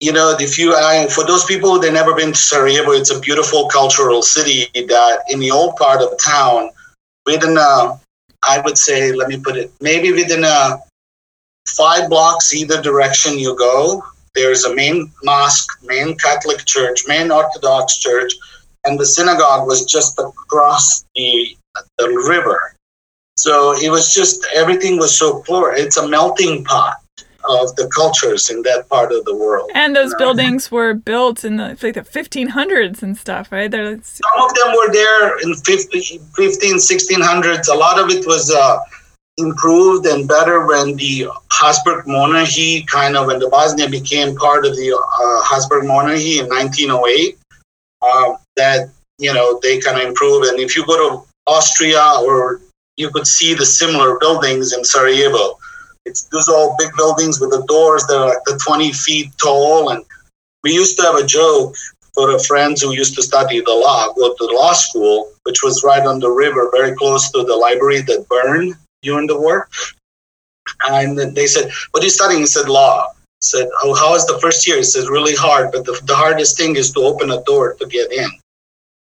you 0.00 0.12
know, 0.12 0.34
if 0.40 0.58
you, 0.58 0.74
I, 0.74 1.06
for 1.06 1.24
those 1.24 1.44
people 1.44 1.78
that 1.78 1.92
never 1.92 2.16
been 2.16 2.32
to 2.32 2.38
Sarajevo, 2.38 2.90
it's 2.90 3.12
a 3.12 3.20
beautiful 3.20 3.68
cultural 3.68 4.22
city 4.22 4.66
that 4.74 5.22
in 5.28 5.38
the 5.38 5.52
old 5.52 5.76
part 5.76 6.02
of 6.02 6.18
town, 6.18 6.70
within 7.24 7.56
a, 7.56 8.00
I 8.42 8.60
would 8.64 8.76
say, 8.76 9.12
let 9.12 9.28
me 9.28 9.38
put 9.38 9.56
it, 9.56 9.70
maybe 9.80 10.10
within 10.10 10.42
a 10.42 10.80
five 11.68 12.10
blocks 12.10 12.52
either 12.52 12.82
direction 12.82 13.38
you 13.38 13.56
go, 13.56 14.02
there's 14.34 14.64
a 14.64 14.74
main 14.74 15.12
mosque, 15.22 15.78
main 15.84 16.16
Catholic 16.16 16.64
church, 16.64 17.02
main 17.06 17.30
Orthodox 17.30 17.98
church, 17.98 18.32
and 18.84 18.98
the 18.98 19.06
synagogue 19.06 19.66
was 19.66 19.84
just 19.84 20.18
across 20.18 21.04
the, 21.14 21.56
the 21.98 22.08
river. 22.28 22.74
So 23.36 23.74
it 23.76 23.90
was 23.90 24.12
just 24.12 24.46
everything 24.54 24.98
was 24.98 25.16
so 25.16 25.42
poor. 25.42 25.72
It's 25.72 25.96
a 25.96 26.06
melting 26.06 26.64
pot 26.64 26.96
of 27.44 27.74
the 27.76 27.90
cultures 27.94 28.50
in 28.50 28.62
that 28.62 28.88
part 28.88 29.10
of 29.12 29.24
the 29.24 29.34
world. 29.34 29.70
And 29.74 29.96
those 29.96 30.14
buildings 30.14 30.70
were 30.70 30.94
built 30.94 31.44
in 31.44 31.56
the 31.56 31.76
like 31.82 31.94
the 31.94 32.02
1500s 32.02 33.02
and 33.02 33.16
stuff, 33.16 33.50
right? 33.50 33.70
They're, 33.70 34.00
Some 34.02 34.42
of 34.42 34.54
them 34.54 34.74
were 34.76 34.92
there 34.92 35.38
in 35.40 35.54
15, 35.54 36.20
15 36.36 36.76
1600s. 36.76 37.68
A 37.68 37.74
lot 37.74 37.98
of 37.98 38.10
it 38.10 38.26
was 38.26 38.50
uh, 38.50 38.78
improved 39.38 40.06
and 40.06 40.28
better 40.28 40.66
when 40.66 40.94
the 40.96 41.26
Habsburg 41.50 42.06
monarchy 42.06 42.84
kind 42.84 43.16
of 43.16 43.26
when 43.26 43.38
the 43.38 43.48
Bosnia 43.48 43.88
became 43.88 44.36
part 44.36 44.66
of 44.66 44.76
the 44.76 44.92
uh, 44.92 45.42
Habsburg 45.44 45.86
monarchy 45.86 46.38
in 46.38 46.46
1908 46.46 47.38
uh, 48.02 48.36
that 48.56 48.88
you 49.18 49.32
know 49.32 49.58
they 49.62 49.80
kind 49.80 50.00
of 50.00 50.06
improve. 50.06 50.48
And 50.48 50.58
if 50.60 50.76
you 50.76 50.86
go 50.86 50.96
to 50.96 51.26
Austria, 51.46 52.02
or 52.22 52.60
you 52.96 53.10
could 53.10 53.26
see 53.26 53.54
the 53.54 53.66
similar 53.66 54.18
buildings 54.18 54.72
in 54.72 54.84
Sarajevo. 54.84 55.58
It's 56.04 56.24
those 56.24 56.48
all 56.48 56.76
big 56.78 56.90
buildings 56.96 57.40
with 57.40 57.50
the 57.50 57.64
doors 57.66 58.04
that 58.06 58.16
are 58.16 58.28
like 58.28 58.44
the 58.44 58.60
20 58.64 58.92
feet 58.92 59.30
tall. 59.42 59.90
And 59.90 60.04
we 60.62 60.72
used 60.72 60.98
to 60.98 61.04
have 61.04 61.14
a 61.16 61.26
joke 61.26 61.76
for 62.14 62.30
the 62.30 62.44
friends 62.46 62.82
who 62.82 62.92
used 62.92 63.14
to 63.14 63.22
study 63.22 63.60
the 63.60 63.72
law, 63.72 64.12
go 64.12 64.34
to 64.34 64.44
law 64.54 64.72
school, 64.72 65.32
which 65.44 65.62
was 65.62 65.82
right 65.84 66.04
on 66.04 66.18
the 66.18 66.30
river, 66.30 66.70
very 66.72 66.94
close 66.94 67.30
to 67.30 67.42
the 67.44 67.56
library 67.56 68.02
that 68.02 68.28
burned 68.28 68.74
during 69.02 69.26
the 69.26 69.40
war. 69.40 69.68
And 70.88 71.18
they 71.34 71.46
said, 71.46 71.70
What 71.92 72.02
are 72.02 72.06
you 72.06 72.10
studying? 72.10 72.40
He 72.40 72.46
said, 72.46 72.68
Law 72.68 73.06
said, 73.40 73.68
"Oh, 73.82 73.94
how 73.94 74.14
is 74.14 74.24
the 74.26 74.38
first 74.38 74.66
year?" 74.66 74.76
He 74.76 74.82
said, 74.84 75.08
"Really 75.08 75.34
hard, 75.34 75.72
but 75.72 75.84
the, 75.84 76.00
the 76.04 76.14
hardest 76.14 76.56
thing 76.56 76.76
is 76.76 76.92
to 76.92 77.00
open 77.00 77.30
a 77.30 77.42
door 77.42 77.74
to 77.74 77.86
get 77.86 78.12
in." 78.12 78.30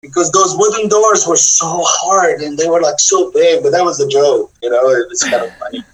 Because 0.01 0.31
those 0.31 0.55
wooden 0.58 0.89
doors 0.89 1.27
were 1.27 1.38
so 1.38 1.84
hard 1.84 2.41
and 2.41 2.58
they 2.58 2.67
were 2.67 2.81
like 2.81 3.00
so 3.00 3.31
big, 3.31 3.62
but 3.62 3.72
that 3.72 3.84
was 3.84 4.00
a 4.00 4.08
joke, 4.08 4.51
you 4.63 4.70
know. 4.70 4.89
It 4.89 5.08
was 5.10 5.24
kind 5.24 5.43
of 5.46 5.55
funny. 5.58 5.84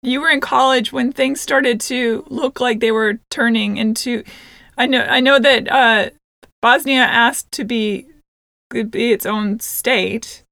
You 0.00 0.20
were 0.20 0.30
in 0.30 0.40
college 0.40 0.92
when 0.92 1.12
things 1.12 1.40
started 1.40 1.80
to 1.82 2.24
look 2.28 2.60
like 2.60 2.78
they 2.78 2.92
were 2.92 3.18
turning 3.30 3.78
into. 3.78 4.22
I 4.76 4.86
know. 4.86 5.00
I 5.00 5.18
know 5.18 5.40
that 5.40 5.68
uh, 5.68 6.10
Bosnia 6.62 7.00
asked 7.00 7.50
to 7.52 7.64
be 7.64 8.06
could 8.70 8.92
be 8.92 9.10
its 9.10 9.26
own 9.26 9.58
state. 9.58 10.44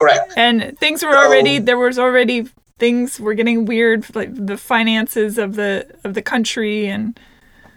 Correct. 0.00 0.32
And 0.36 0.78
things 0.78 1.02
were 1.02 1.16
already 1.16 1.58
there 1.58 1.76
was 1.76 1.98
already 1.98 2.46
things 2.78 3.18
were 3.18 3.34
getting 3.34 3.64
weird, 3.64 4.14
like 4.14 4.30
the 4.32 4.56
finances 4.56 5.36
of 5.36 5.56
the 5.56 5.92
of 6.04 6.14
the 6.14 6.22
country 6.22 6.86
and. 6.86 7.18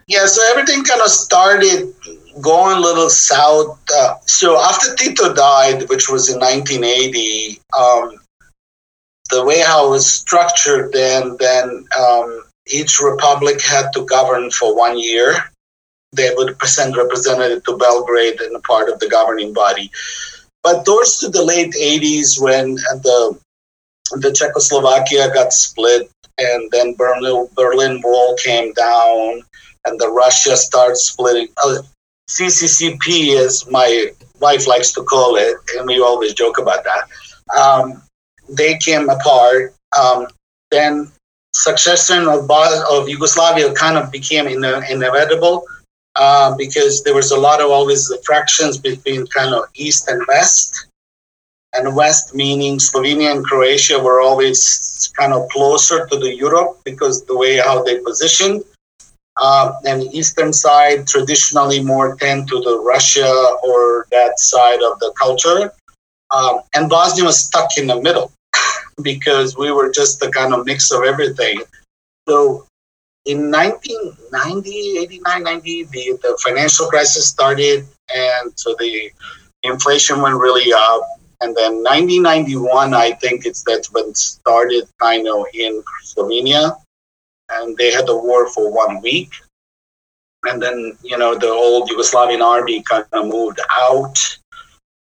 Yeah, 0.08 0.26
so 0.26 0.42
everything 0.52 0.84
kind 0.84 1.02
of 1.02 1.10
started 1.10 1.94
going 2.42 2.78
a 2.78 2.82
little 2.82 3.10
south. 3.10 3.80
Uh, 3.94 4.16
so 4.26 4.60
after 4.60 4.94
Tito 4.96 5.34
died, 5.34 5.88
which 5.90 6.10
was 6.10 6.30
in 6.30 6.40
1980, 6.40 7.62
um, 7.78 8.20
the 9.30 9.44
way 9.44 9.62
how 9.62 9.88
it 9.88 9.90
was 9.90 10.12
structured 10.12 10.92
then, 10.92 11.38
then 11.40 11.86
um, 11.98 12.44
each 12.68 13.00
republic 13.00 13.62
had 13.62 13.92
to 13.94 14.06
govern 14.06 14.52
for 14.52 14.76
one 14.76 14.98
year. 14.98 15.36
They 16.12 16.32
would 16.36 16.62
send 16.64 16.96
representative 16.96 17.64
to 17.64 17.78
Belgrade 17.78 18.40
and 18.42 18.56
a 18.56 18.60
part 18.60 18.90
of 18.90 19.00
the 19.00 19.10
governing 19.10 19.54
body. 19.54 19.90
But 20.62 20.86
towards 20.86 21.20
to 21.20 21.30
the 21.30 21.44
late 21.44 21.74
80s, 21.74 22.40
when 22.42 22.76
the 22.76 23.38
the 24.12 24.32
Czechoslovakia 24.32 25.34
got 25.34 25.54
split, 25.54 26.10
and 26.38 26.70
then 26.72 26.94
Berlin, 26.96 27.48
Berlin 27.56 28.02
Wall 28.04 28.36
came 28.36 28.74
down, 28.74 29.42
and 29.86 30.00
the 30.00 30.10
Russia 30.10 30.56
starts 30.56 31.10
splitting. 31.10 31.48
Uh, 31.63 31.80
CCCP, 32.30 33.36
as 33.36 33.70
my 33.70 34.08
wife 34.40 34.66
likes 34.68 34.92
to 34.94 35.04
call 35.04 35.36
it, 35.36 35.58
and 35.78 35.88
we 35.88 36.00
always 36.02 36.34
joke 36.34 36.58
about 36.58 36.84
that. 36.84 37.08
Um, 37.56 38.02
they 38.50 38.78
came 38.78 39.10
apart. 39.10 39.74
Um, 39.98 40.28
then 40.72 41.12
succession 41.54 42.28
of, 42.28 42.50
of 42.50 43.08
Yugoslavia 43.08 43.74
kind 43.74 43.98
of 43.98 44.12
became 44.12 44.48
in, 44.48 44.63
inevitable 44.90 45.66
uh, 46.16 46.56
because 46.56 47.04
there 47.04 47.13
was 47.13 47.32
a 47.32 47.40
lot 47.40 47.62
of 47.62 47.70
always 47.70 48.08
the 48.08 48.22
fractions 48.25 48.78
between 48.78 49.28
kind 49.28 49.54
of 49.54 49.66
east 49.75 50.10
and 50.10 50.24
west 50.28 50.88
and 51.74 51.96
west 51.96 52.36
meaning 52.36 52.78
Slovenia 52.78 53.32
and 53.32 53.46
Croatia 53.46 54.00
were 54.00 54.22
always 54.22 55.12
kind 55.18 55.34
of 55.34 55.48
closer 55.50 56.06
to 56.06 56.18
the 56.18 56.36
Europe 56.36 56.80
because 56.84 57.25
the 57.25 57.38
way 57.38 57.58
how 57.58 57.84
they 57.84 58.00
positioned. 58.00 58.63
Uh, 59.38 59.74
and 59.86 60.02
the 60.02 60.18
eastern 60.18 60.54
side 60.54 61.08
traditionally 61.08 61.82
more 61.82 62.16
tend 62.16 62.48
to 62.48 62.62
the 62.62 62.80
Russia 62.80 63.58
or 63.63 64.08
that 64.12 64.40
side 64.40 64.82
of 64.82 65.00
the 65.00 65.13
culture. 65.20 65.72
Um, 66.32 66.62
and 66.74 66.90
Bosnia 66.90 67.25
was 67.25 67.40
stuck 67.40 67.70
in 67.78 67.88
the 67.88 68.02
middle 68.02 68.32
because 69.02 69.58
we 69.58 69.72
were 69.72 69.92
just 69.92 70.20
the 70.20 70.32
kind 70.32 70.54
of 70.54 70.66
mix 70.66 70.92
of 70.92 71.04
everything. 71.04 71.62
So 72.28 72.66
in 73.25 73.52
1990, 73.52 74.98
89, 75.00 75.44
90, 75.44 75.84
the, 75.86 76.20
the 76.22 76.40
financial 76.44 76.88
crisis 76.88 77.28
started, 77.28 77.86
and 78.13 78.52
so 78.56 78.75
the 78.80 79.12
inflation 79.63 80.22
went 80.22 80.38
really 80.38 80.74
up. 80.74 81.02
And 81.42 81.56
then 81.56 81.84
1991, 81.84 82.94
I 82.94 83.12
think 83.13 83.46
it's 83.46 83.63
that's 83.63 83.92
when 83.92 84.13
started 84.16 84.88
kind 85.02 85.28
of 85.28 85.46
in 85.54 85.84
Slovenia 86.06 86.78
and 87.56 87.78
they 87.78 87.92
had 87.92 88.08
the 88.08 88.18
war 88.18 88.50
for 88.50 88.72
one 88.72 89.02
week. 89.02 89.34
And 90.46 90.62
then, 90.62 90.98
you 91.04 91.18
know, 91.18 91.38
the 91.38 91.50
old 91.50 91.90
Yugoslavian 91.90 92.42
army 92.42 92.84
kind 92.84 93.06
of 93.14 93.28
moved 93.28 93.60
out. 93.72 94.18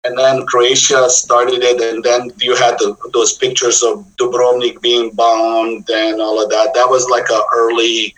And 0.03 0.17
then 0.17 0.45
Croatia 0.47 1.09
started 1.09 1.61
it. 1.61 1.81
And 1.81 2.03
then 2.03 2.31
you 2.39 2.55
had 2.55 2.79
the, 2.79 2.95
those 3.13 3.37
pictures 3.37 3.83
of 3.83 4.05
Dubrovnik 4.17 4.81
being 4.81 5.11
bombed 5.11 5.89
and 5.89 6.21
all 6.21 6.41
of 6.41 6.49
that. 6.49 6.73
That 6.73 6.89
was 6.89 7.07
like 7.09 7.29
a 7.29 7.41
early, 7.55 8.15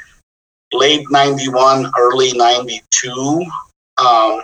late 0.71 1.05
91, 1.09 1.91
early 1.99 2.31
92. 2.33 3.45
Um, 3.97 4.41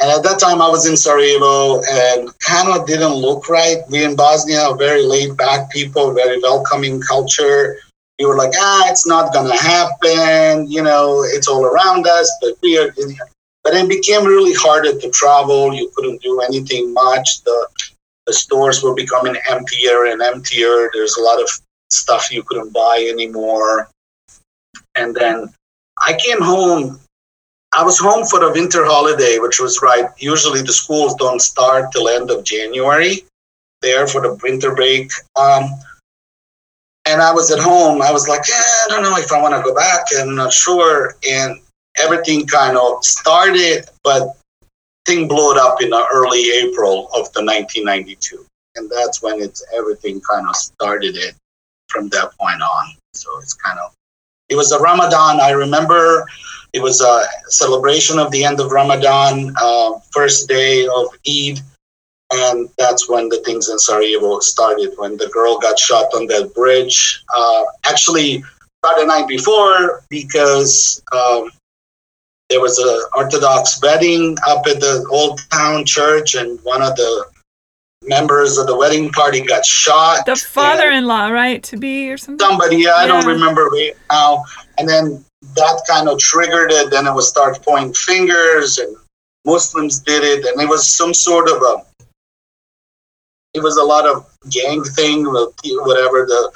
and 0.00 0.10
at 0.10 0.22
that 0.22 0.38
time, 0.38 0.62
I 0.62 0.68
was 0.68 0.86
in 0.86 0.96
Sarajevo 0.96 1.82
and 1.90 2.38
kind 2.38 2.68
of 2.68 2.86
didn't 2.86 3.14
look 3.14 3.48
right. 3.48 3.78
We 3.90 4.04
in 4.04 4.14
Bosnia, 4.14 4.60
are 4.60 4.76
very 4.76 5.02
laid 5.02 5.36
back 5.36 5.70
people, 5.70 6.14
very 6.14 6.40
welcoming 6.40 7.00
culture 7.00 7.78
we 8.18 8.26
were 8.26 8.36
like, 8.36 8.52
ah, 8.56 8.90
it's 8.90 9.06
not 9.06 9.32
gonna 9.32 9.56
happen. 9.56 10.70
You 10.70 10.82
know, 10.82 11.22
it's 11.22 11.48
all 11.48 11.64
around 11.64 12.06
us, 12.06 12.30
but 12.40 12.54
we 12.62 12.78
are. 12.78 12.92
But 13.64 13.74
it 13.74 13.88
became 13.88 14.24
really 14.24 14.54
harder 14.54 14.98
to 14.98 15.10
travel. 15.10 15.74
You 15.74 15.90
couldn't 15.94 16.22
do 16.22 16.40
anything 16.40 16.92
much. 16.94 17.42
The 17.44 17.68
the 18.26 18.34
stores 18.34 18.82
were 18.82 18.94
becoming 18.94 19.36
emptier 19.48 20.06
and 20.06 20.20
emptier. 20.20 20.90
There's 20.92 21.16
a 21.16 21.22
lot 21.22 21.40
of 21.40 21.48
stuff 21.90 22.30
you 22.30 22.42
couldn't 22.42 22.72
buy 22.72 23.06
anymore. 23.10 23.88
And 24.94 25.14
then 25.14 25.48
I 26.06 26.18
came 26.22 26.40
home. 26.40 27.00
I 27.72 27.82
was 27.82 27.98
home 27.98 28.26
for 28.26 28.40
the 28.40 28.52
winter 28.52 28.84
holiday, 28.84 29.38
which 29.38 29.60
was 29.60 29.80
right. 29.82 30.06
Usually 30.18 30.62
the 30.62 30.72
schools 30.72 31.14
don't 31.14 31.40
start 31.40 31.92
till 31.92 32.08
end 32.08 32.30
of 32.30 32.44
January. 32.44 33.24
There 33.80 34.06
for 34.06 34.20
the 34.20 34.34
winter 34.42 34.74
break. 34.74 35.10
Um, 35.36 35.70
and 37.08 37.22
I 37.22 37.32
was 37.32 37.50
at 37.50 37.58
home. 37.58 38.02
I 38.02 38.12
was 38.12 38.28
like, 38.28 38.42
yeah, 38.48 38.54
I 38.56 38.86
don't 38.88 39.02
know 39.02 39.16
if 39.16 39.32
I 39.32 39.40
want 39.40 39.54
to 39.54 39.62
go 39.62 39.74
back. 39.74 40.04
I'm 40.18 40.34
not 40.34 40.52
sure. 40.52 41.14
And 41.28 41.58
everything 42.00 42.46
kind 42.46 42.76
of 42.76 43.02
started, 43.04 43.88
but 44.04 44.36
thing 45.06 45.26
blew 45.26 45.54
up 45.54 45.80
in 45.82 45.92
early 46.12 46.44
April 46.62 47.08
of 47.14 47.32
the 47.32 47.42
1992, 47.42 48.44
and 48.76 48.90
that's 48.90 49.22
when 49.22 49.40
it's 49.40 49.64
everything 49.74 50.20
kind 50.30 50.46
of 50.46 50.54
started 50.54 51.16
it 51.16 51.34
from 51.88 52.08
that 52.10 52.36
point 52.38 52.60
on. 52.60 52.94
So 53.14 53.30
it's 53.40 53.54
kind 53.54 53.78
of 53.78 53.92
it 54.50 54.54
was 54.54 54.72
a 54.72 54.78
Ramadan. 54.78 55.40
I 55.40 55.50
remember 55.50 56.26
it 56.74 56.82
was 56.82 57.00
a 57.00 57.24
celebration 57.50 58.18
of 58.18 58.30
the 58.30 58.44
end 58.44 58.60
of 58.60 58.70
Ramadan, 58.70 59.54
uh, 59.60 59.92
first 60.12 60.48
day 60.48 60.86
of 60.86 61.06
Eid 61.26 61.60
and 62.32 62.68
that's 62.78 63.08
when 63.08 63.28
the 63.28 63.38
things 63.44 63.68
in 63.68 63.78
Sarajevo 63.78 64.40
started. 64.40 64.92
When 64.96 65.16
the 65.16 65.28
girl 65.28 65.58
got 65.58 65.78
shot 65.78 66.12
on 66.14 66.26
that 66.26 66.54
bridge, 66.54 67.24
uh, 67.34 67.62
actually, 67.86 68.44
about 68.82 68.98
the 68.98 69.06
night 69.06 69.28
before, 69.28 70.04
because 70.10 71.02
um, 71.12 71.50
there 72.50 72.60
was 72.60 72.78
an 72.78 73.00
Orthodox 73.14 73.80
wedding 73.82 74.36
up 74.46 74.66
at 74.66 74.80
the 74.80 75.06
old 75.10 75.40
town 75.50 75.84
church, 75.84 76.34
and 76.34 76.58
one 76.62 76.82
of 76.82 76.96
the 76.96 77.26
members 78.04 78.58
of 78.58 78.66
the 78.66 78.76
wedding 78.76 79.10
party 79.10 79.40
got 79.40 79.64
shot. 79.64 80.26
The 80.26 80.36
father-in-law, 80.36 81.28
right, 81.28 81.62
to 81.64 81.76
be 81.76 82.10
or 82.10 82.16
something. 82.16 82.46
Somebody, 82.46 82.76
yeah, 82.76 82.94
I 82.96 83.06
don't 83.06 83.26
remember 83.26 83.66
right 83.66 83.92
now. 84.10 84.44
And 84.78 84.88
then 84.88 85.24
that 85.54 85.82
kind 85.88 86.08
of 86.08 86.18
triggered 86.18 86.70
it. 86.72 86.90
Then 86.90 87.06
it 87.06 87.14
was 87.14 87.28
start 87.28 87.62
pointing 87.62 87.94
fingers, 87.94 88.78
and 88.78 88.96
Muslims 89.44 90.00
did 90.00 90.24
it, 90.24 90.44
and 90.44 90.60
it 90.60 90.68
was 90.68 90.86
some 90.90 91.14
sort 91.14 91.48
of 91.48 91.62
a 91.62 91.87
it 93.54 93.62
was 93.62 93.76
a 93.76 93.82
lot 93.82 94.06
of 94.06 94.26
gang 94.50 94.82
thing, 94.84 95.24
whatever 95.24 96.26
the 96.26 96.52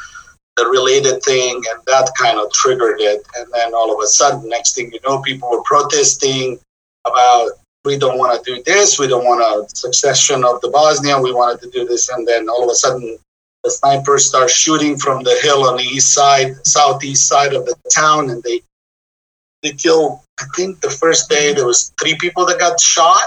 the 0.57 0.67
related 0.67 1.23
thing, 1.23 1.63
and 1.71 1.83
that 1.87 2.11
kind 2.19 2.39
of 2.39 2.53
triggered 2.53 3.01
it. 3.01 3.27
And 3.39 3.51
then 3.53 3.75
all 3.75 3.93
of 3.93 4.03
a 4.03 4.07
sudden, 4.07 4.49
next 4.49 4.75
thing 4.75 4.93
you 4.93 4.99
know, 5.07 5.23
people 5.23 5.51
were 5.51 5.63
protesting 5.63 6.59
about 7.07 7.53
we 7.85 7.99
don't 7.99 8.19
want 8.19 8.45
to 8.45 8.55
do 8.55 8.63
this, 8.65 8.99
we 8.99 9.09
don't 9.09 9.25
want 9.25 9.41
a 9.41 9.69
succession 9.75 10.45
of 10.45 10.61
the 10.61 10.69
Bosnia, 10.69 11.21
we 11.21 11.33
wanted 11.33 11.61
to 11.63 11.71
do 11.71 11.85
this, 11.85 12.11
and 12.11 12.29
then 12.29 12.49
all 12.49 12.63
of 12.63 12.71
a 12.71 12.75
sudden, 12.75 13.19
the 13.65 13.71
snipers 13.71 14.27
start 14.27 14.51
shooting 14.51 14.97
from 14.97 15.23
the 15.23 15.37
hill 15.43 15.65
on 15.65 15.77
the 15.79 15.83
east 15.83 16.13
side, 16.13 16.55
southeast 16.67 17.27
side 17.27 17.55
of 17.55 17.65
the 17.65 17.75
town, 17.95 18.31
and 18.31 18.43
they 18.43 18.61
they 19.63 19.73
kill. 19.73 20.23
I 20.39 20.45
think 20.57 20.81
the 20.81 20.91
first 20.91 21.29
day 21.31 21.55
there 21.55 21.67
was 21.67 21.93
three 22.01 22.17
people 22.19 22.45
that 22.47 22.59
got 22.59 22.81
shot 22.81 23.23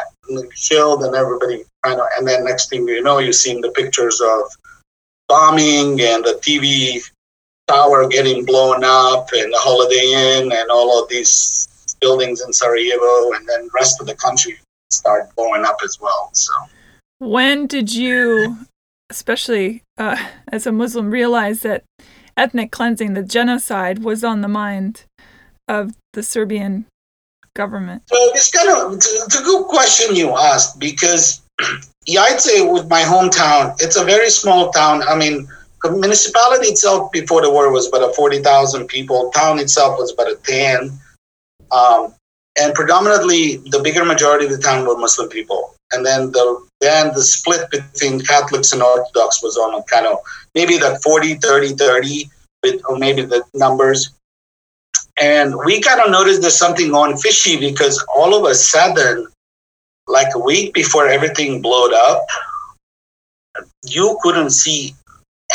killed, 0.68 1.04
and 1.04 1.16
everybody 1.16 1.64
kind 1.84 2.00
of. 2.00 2.08
And 2.18 2.28
then 2.28 2.44
next 2.44 2.70
thing 2.70 2.88
you 2.88 3.04
know, 3.04 3.20
you're 3.20 3.34
seeing 3.34 3.62
the 3.62 3.72
pictures 3.72 4.22
of 4.22 4.44
bombing 5.28 6.02
and 6.02 6.24
the 6.24 6.40
TV 6.42 7.02
tower 7.68 8.08
getting 8.08 8.46
blown 8.46 8.84
up, 8.84 9.30
and 9.34 9.52
the 9.52 9.58
Holiday 9.58 10.40
Inn, 10.40 10.52
and 10.52 10.70
all 10.70 11.02
of 11.02 11.10
these 11.10 11.96
buildings 12.00 12.42
in 12.42 12.54
Sarajevo, 12.54 13.34
and 13.34 13.48
then 13.48 13.70
rest 13.74 14.00
of 14.00 14.08
the 14.08 14.16
country 14.16 14.58
start 14.92 15.34
blowing 15.36 15.66
up 15.66 15.78
as 15.84 16.00
well. 16.00 16.30
So, 16.34 16.54
when 17.20 17.68
did 17.68 17.94
you, 17.94 18.58
especially 19.10 19.82
uh, 19.98 20.24
as 20.52 20.68
a 20.68 20.72
Muslim, 20.72 21.10
realize 21.10 21.62
that 21.62 21.84
ethnic 22.38 22.72
cleansing, 22.72 23.14
the 23.14 23.24
genocide, 23.24 24.04
was 24.04 24.24
on 24.24 24.42
the 24.42 24.48
mind 24.48 25.06
of 25.68 25.94
the 26.14 26.24
Serbian 26.24 26.86
government? 27.56 28.04
So 28.08 28.16
it's 28.36 28.52
kind 28.52 28.70
of 28.70 28.94
it's 28.94 29.40
a 29.40 29.44
good 29.44 29.66
question 29.66 30.16
you 30.16 30.30
asked 30.38 30.80
because 30.80 31.42
Jajce 32.08 32.72
with 32.72 32.88
my 32.90 33.02
hometown, 33.02 33.76
it's 33.80 33.96
a 33.96 34.04
very 34.04 34.30
small 34.30 34.72
town. 34.72 35.02
I 35.04 35.16
mean, 35.16 35.48
the 35.82 35.92
municipality 35.92 36.68
itself 36.68 37.12
before 37.12 37.42
the 37.42 37.52
war 37.52 37.72
was 37.72 37.88
about 37.88 38.10
a 38.10 38.14
40,000 38.14 38.88
people. 38.88 39.32
Town 39.32 39.60
itself 39.60 39.98
was 39.98 40.14
about 40.14 40.32
a 40.32 40.36
10. 40.36 40.92
Um, 41.72 42.14
and 42.60 42.74
predominantly 42.74 43.58
the 43.58 43.82
bigger 43.84 44.06
majority 44.06 44.46
of 44.46 44.52
the 44.52 44.58
town 44.58 44.88
were 44.88 44.98
Muslim 44.98 45.30
people. 45.30 45.76
And 45.94 46.06
then 46.06 46.32
the 46.32 46.66
then 46.82 47.14
the 47.14 47.22
split 47.22 47.70
between 47.70 48.22
Catholics 48.22 48.74
and 48.74 48.82
Orthodox 48.82 49.42
was 49.42 49.58
on 49.58 49.80
a 49.80 49.84
kind 49.84 50.06
of 50.06 50.18
maybe 50.54 50.78
that 50.78 51.02
40, 51.04 51.36
30, 51.36 51.74
30, 51.74 52.30
with, 52.64 52.82
or 52.88 52.98
maybe 52.98 53.24
the 53.24 53.44
numbers. 53.54 54.15
And 55.22 55.56
we 55.66 55.82
kind 55.82 56.02
of 56.02 56.12
noticed 56.12 56.42
there's 56.42 56.58
something 56.58 56.90
going 56.90 57.18
fishy 57.18 57.58
because 57.58 58.04
all 58.14 58.36
of 58.36 58.50
a 58.50 58.56
sudden, 58.56 59.28
like 60.08 60.36
a 60.36 60.40
week 60.40 60.74
before 60.74 61.08
everything 61.08 61.62
blowed 61.62 61.94
up, 61.94 62.26
you 63.86 64.20
couldn't 64.22 64.50
see 64.50 64.94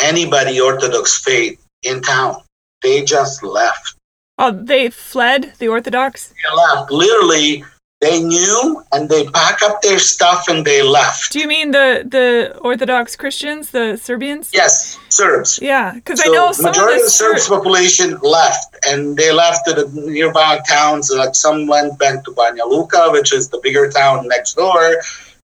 anybody 0.01 0.59
Orthodox 0.59 1.23
faith 1.23 1.63
in 1.83 2.01
town. 2.01 2.41
They 2.81 3.03
just 3.03 3.43
left. 3.43 3.95
Oh, 4.37 4.51
they 4.51 4.89
fled 4.89 5.53
the 5.59 5.67
Orthodox? 5.67 6.29
They 6.29 6.55
left. 6.55 6.91
Literally, 6.91 7.63
they 8.01 8.21
knew 8.21 8.83
and 8.91 9.07
they 9.09 9.27
pack 9.27 9.61
up 9.61 9.81
their 9.83 9.99
stuff 9.99 10.47
and 10.49 10.65
they 10.65 10.81
left. 10.81 11.31
Do 11.31 11.39
you 11.39 11.47
mean 11.47 11.71
the 11.71 12.03
the 12.05 12.57
Orthodox 12.61 13.15
Christians, 13.15 13.69
the 13.69 13.95
Serbians? 13.95 14.49
Yes, 14.53 14.99
Serbs. 15.09 15.59
Yeah, 15.61 15.93
because 15.93 16.19
so 16.21 16.31
I 16.31 16.35
know 16.35 16.51
some 16.51 16.65
majority 16.65 16.99
of 16.99 17.05
the, 17.05 17.09
Serbs 17.11 17.43
Ser- 17.43 17.55
population 17.55 18.17
left, 18.23 18.75
and 18.87 19.15
they 19.15 19.31
left 19.31 19.67
to 19.67 19.73
the 19.73 19.87
nearby 19.93 20.59
towns. 20.67 21.11
Like 21.11 21.35
some 21.35 21.67
went 21.67 21.97
back 21.99 22.23
to 22.25 22.31
Banja 22.31 22.67
Luka, 22.67 23.09
which 23.11 23.31
is 23.33 23.49
the 23.49 23.59
bigger 23.61 23.89
town 23.89 24.27
next 24.27 24.55
door, 24.55 24.95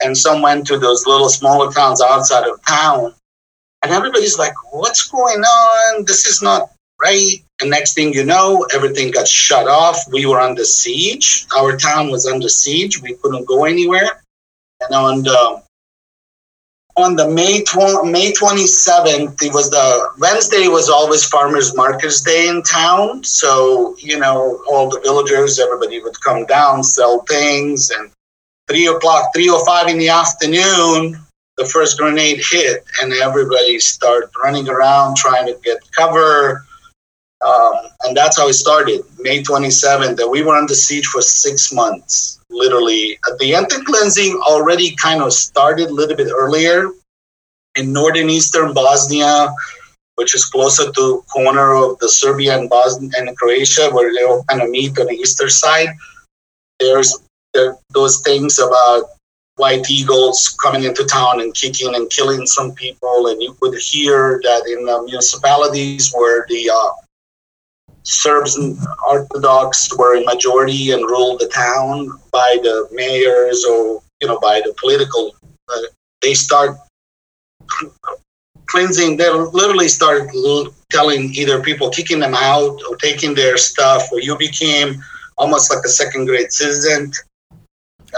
and 0.03 0.17
some 0.17 0.41
went 0.41 0.67
to 0.69 0.79
those 0.79 1.07
little 1.07 1.29
smaller 1.29 1.73
towns 1.73 2.01
outside 2.01 2.47
of 2.49 2.65
town. 2.65 3.13
And 3.83 3.93
everybody's 3.93 4.39
like, 4.39 4.55
"What's 4.71 5.03
going 5.11 5.41
on? 5.41 6.05
This 6.05 6.25
is 6.25 6.41
not 6.41 6.71
right." 7.03 7.44
And 7.61 7.71
next 7.71 7.95
thing 7.95 8.13
you 8.13 8.25
know, 8.25 8.67
everything 8.75 9.11
got 9.11 9.29
shut 9.29 9.69
off. 9.69 9.99
We 10.11 10.27
were 10.27 10.41
under 10.41 10.65
siege. 10.65 11.47
Our 11.57 11.77
town 11.77 12.11
was 12.11 12.27
under 12.27 12.49
siege. 12.49 13.01
We 13.01 13.15
couldn't 13.15 13.47
go 13.47 13.65
anywhere. 13.65 14.23
And 14.81 14.95
on 14.95 15.23
the 15.23 15.63
on 16.97 17.17
the 17.17 17.29
May 17.29 17.65
May 18.11 18.33
27th, 18.33 19.43
it 19.43 19.53
was 19.53 19.71
the 19.71 20.11
Wednesday 20.19 20.69
was 20.69 20.89
always 20.89 21.25
farmers 21.25 21.75
markets 21.75 22.21
day 22.21 22.49
in 22.49 22.63
town. 22.63 23.25
So, 23.25 23.97
you 23.99 24.19
know, 24.19 24.63
all 24.69 24.89
the 24.89 25.01
villagers, 25.01 25.59
everybody 25.59 26.01
would 26.01 26.21
come 26.21 26.47
down, 26.47 26.85
sell 26.85 27.23
things. 27.23 27.91
And 27.91 28.11
three 28.69 28.87
o'clock, 28.87 29.31
three 29.35 29.49
or 29.49 29.65
five 29.67 29.89
in 29.89 29.99
the 29.99 30.09
afternoon, 30.09 31.19
the 31.57 31.65
first 31.67 31.99
grenade 31.99 32.43
hit 32.51 32.85
and 33.01 33.13
everybody 33.13 33.79
started 33.79 34.31
running 34.43 34.69
around 34.69 35.17
trying 35.17 35.47
to 35.47 35.59
get 35.63 35.79
cover 35.93 36.65
Um, 37.45 37.75
and 38.05 38.17
that's 38.17 38.39
how 38.39 38.49
it 38.49 38.55
started, 38.55 39.03
May 39.19 39.43
27th. 39.43 40.19
And 40.19 40.31
we 40.31 40.43
were 40.43 40.57
under 40.57 40.75
siege 40.75 41.07
for 41.07 41.21
six 41.21 41.73
months, 41.73 42.41
literally. 42.49 43.19
The 43.39 43.55
ethnic 43.55 43.85
cleansing 43.85 44.41
already 44.49 44.97
kind 44.97 45.23
of 45.23 45.33
started 45.33 45.91
a 45.91 45.93
little 45.93 46.17
bit 46.17 46.33
earlier 46.35 46.89
in 47.77 47.93
northern 47.93 48.31
eastern 48.31 48.73
Bosnia, 48.73 49.53
which 50.15 50.35
is 50.35 50.47
closer 50.47 50.91
to 50.91 51.25
corner 51.31 51.75
of 51.75 51.99
the 51.99 52.09
Serbia 52.09 52.59
and 52.59 52.71
Bosnia 52.71 53.11
and 53.19 53.37
Croatia, 53.37 53.91
where 53.91 54.15
they 54.15 54.25
all 54.25 54.45
kind 54.45 54.63
of 54.63 54.71
meet 54.71 54.99
on 54.99 55.07
the 55.07 55.15
eastern 55.15 55.51
side. 55.51 55.89
There's 56.81 57.19
there, 57.53 57.77
those 57.93 58.23
things 58.23 58.59
about 58.59 59.05
white 59.57 59.89
eagles 59.91 60.57
coming 60.63 60.85
into 60.85 61.05
town 61.05 61.41
and 61.41 61.55
kicking 61.55 61.95
and 61.95 62.11
killing 62.11 62.47
some 62.47 62.73
people, 62.73 63.27
and 63.29 63.43
you 63.43 63.55
could 63.61 63.79
hear 63.79 64.41
that 64.45 64.67
in 64.67 64.87
the 64.87 65.03
municipalities 65.03 66.13
where 66.13 66.47
the 66.49 66.71
uh, 66.71 66.91
Serbs 68.05 68.57
and 68.57 68.79
Orthodox 69.09 69.97
were 69.97 70.17
in 70.17 70.25
majority 70.25 70.93
and 70.93 71.03
ruled 71.03 71.41
the 71.41 71.49
town 71.49 72.11
by 72.31 72.59
the 72.63 72.89
mayors 72.93 73.65
or 73.65 74.03
you 74.21 74.29
know 74.29 74.39
by 74.41 74.61
the 74.65 74.75
political. 74.79 75.35
Uh, 75.69 75.81
they 76.21 76.35
start 76.35 76.77
cleansing. 78.67 79.17
They 79.17 79.31
literally 79.31 79.89
start 79.89 80.31
telling 80.91 81.35
either 81.35 81.63
people 81.63 81.91
kicking 81.91 82.21
them 82.21 82.35
out 82.35 82.79
or 82.89 82.97
taking 82.97 83.35
their 83.35 83.57
stuff, 83.57 84.13
or 84.13 84.21
you 84.21 84.37
became 84.37 85.03
almost 85.39 85.73
like 85.75 85.85
a 85.85 85.89
second 85.89 86.27
grade 86.27 86.53
citizen 86.53 87.13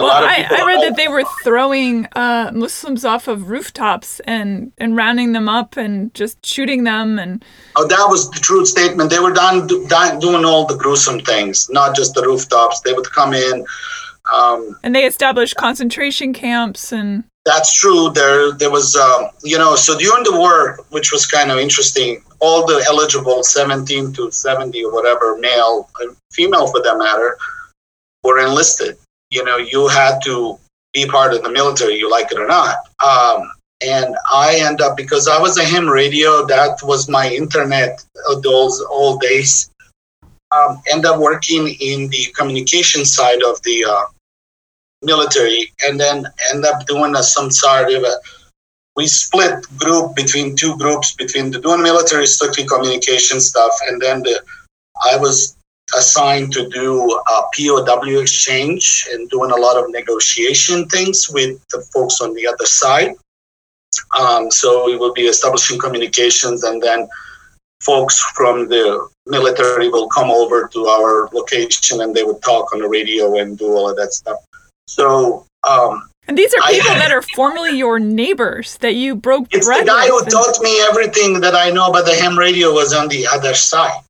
well, 0.01 0.11
I, 0.11 0.47
I 0.51 0.67
read 0.67 0.83
that 0.83 0.97
they 0.97 1.09
were 1.09 1.25
throwing 1.43 2.07
uh, 2.13 2.51
Muslims 2.55 3.05
off 3.05 3.29
of 3.29 3.51
rooftops 3.51 4.21
and, 4.21 4.73
and 4.79 4.97
rounding 4.97 5.33
them 5.33 5.49
up 5.49 5.77
and 5.77 6.13
just 6.15 6.45
shooting 6.45 6.85
them 6.85 7.19
and. 7.19 7.45
Oh, 7.77 7.87
that 7.87 8.07
was 8.09 8.31
the 8.31 8.41
true 8.41 8.65
statement. 8.67 9.11
They 9.11 9.19
were 9.19 9.33
done, 9.33 9.67
done 9.89 10.19
doing 10.19 10.45
all 10.45 10.67
the 10.67 10.77
gruesome 10.77 11.21
things, 11.21 11.69
not 11.71 11.97
just 11.97 12.15
the 12.15 12.23
rooftops. 12.23 12.81
They 12.81 12.93
would 12.93 13.11
come 13.13 13.35
in. 13.35 13.65
Um, 14.33 14.77
and 14.83 14.95
they 14.95 15.05
established 15.05 15.57
concentration 15.57 16.33
camps 16.33 16.93
and. 16.93 17.25
That's 17.45 17.73
true. 17.73 18.11
There, 18.11 18.53
there 18.53 18.73
was, 18.73 18.97
um, 18.97 19.29
you 19.45 19.57
know, 19.57 19.77
so 19.77 19.97
during 19.97 20.25
the 20.25 20.33
war, 20.33 20.81
which 20.91 21.13
was 21.13 21.27
kind 21.27 21.53
of 21.53 21.59
interesting, 21.59 22.25
all 22.41 22.67
the 22.67 22.85
eligible 22.89 23.45
17 23.45 24.13
to 24.15 24.33
70 24.33 24.85
or 24.85 24.93
whatever, 24.93 25.39
male 25.39 25.89
female 26.33 26.67
for 26.67 26.83
that 26.83 26.99
matter, 26.99 27.39
were 28.25 28.41
enlisted 28.41 28.99
you 29.37 29.45
know, 29.45 29.59
you 29.59 29.87
had 29.87 30.19
to 30.25 30.59
be 30.95 31.07
part 31.07 31.35
of 31.35 31.43
the 31.43 31.53
military, 31.53 31.97
you 31.97 32.11
like 32.11 32.33
it 32.33 32.39
or 32.39 32.49
not. 32.49 32.77
Um, 33.07 33.53
and 33.85 34.17
I 34.33 34.57
end 34.69 34.81
up 34.81 34.97
because 34.97 35.29
I 35.29 35.39
was 35.39 35.59
a 35.59 35.65
ham 35.65 35.87
radio. 35.87 36.47
That 36.47 36.79
was 36.83 37.11
my 37.11 37.29
internet 37.29 38.03
those 38.43 38.83
old 38.89 39.21
days. 39.21 39.71
Um, 40.57 40.81
end 40.91 41.05
up 41.05 41.21
working 41.21 41.69
in 41.81 42.09
the 42.09 42.33
communication 42.35 43.05
side 43.05 43.43
of 43.43 43.61
the 43.63 43.85
uh, 43.85 44.07
military, 45.03 45.71
and 45.85 46.01
then 46.01 46.25
end 46.55 46.65
up 46.65 46.87
doing 46.87 47.15
a, 47.15 47.23
some 47.23 47.51
sort 47.51 47.93
of 47.93 48.03
a. 48.03 48.15
We 48.97 49.07
split 49.07 49.67
group 49.77 50.17
between 50.17 50.57
two 50.57 50.75
groups 50.79 51.15
between 51.15 51.51
the 51.51 51.61
doing 51.61 51.83
military 51.83 52.27
strictly 52.27 52.65
communication 52.67 53.41
stuff, 53.41 53.75
and 53.89 54.01
then 54.01 54.23
the 54.23 54.41
I 55.05 55.19
was 55.19 55.57
assigned 55.95 56.53
to 56.53 56.69
do 56.69 57.11
a 57.13 57.43
POW 57.55 58.21
exchange 58.21 59.07
and 59.13 59.29
doing 59.31 59.51
a 59.51 59.57
lot 59.57 59.77
of 59.77 59.91
negotiation 59.91 60.89
things 60.89 61.31
with 61.31 61.61
the 61.69 61.81
folks 61.93 62.21
on 62.21 62.35
the 62.35 62.47
other 62.47 62.67
side. 62.67 63.15
Um, 64.19 64.51
so 64.51 64.87
we 64.87 64.97
will 64.97 65.15
be 65.15 65.23
establishing 65.23 65.79
communications, 65.79 66.65
and 66.65 66.83
then 66.83 67.09
folks 67.81 68.19
from 68.35 68.69
the 68.69 69.09
military 69.27 69.89
will 69.89 70.09
come 70.09 70.31
over 70.31 70.69
to 70.69 70.87
our 70.87 71.29
location 71.33 72.01
and 72.01 72.15
they 72.15 72.25
would 72.25 72.43
talk 72.43 72.73
on 72.73 72.81
the 72.81 72.89
radio 72.89 73.39
and 73.39 73.59
do 73.59 73.69
all 73.73 73.89
of 73.89 73.97
that 73.97 74.13
stuff. 74.13 74.39
So, 74.89 75.47
um, 75.69 76.09
and 76.29 76.37
these 76.37 76.53
are 76.55 76.73
people 76.73 76.91
I, 76.91 76.99
that 76.99 77.13
are 77.13 77.23
formerly 77.23 77.79
your 77.79 77.99
neighbors 77.99 78.79
that 78.79 78.95
you 78.95 79.15
broke 79.15 79.47
it's 79.53 79.67
bread 79.67 79.83
the 79.83 79.91
guy 79.91 80.07
who 80.09 80.19
and... 80.19 80.31
taught 80.31 80.61
me 80.63 80.81
everything 80.91 81.41
that 81.41 81.55
I 81.55 81.71
know 81.71 81.89
about 81.91 82.07
the 82.07 82.15
ham 82.15 82.39
radio 82.39 82.73
was 82.73 82.93
on 82.93 83.09
the 83.09 83.27
other 83.27 83.55
side 83.55 84.03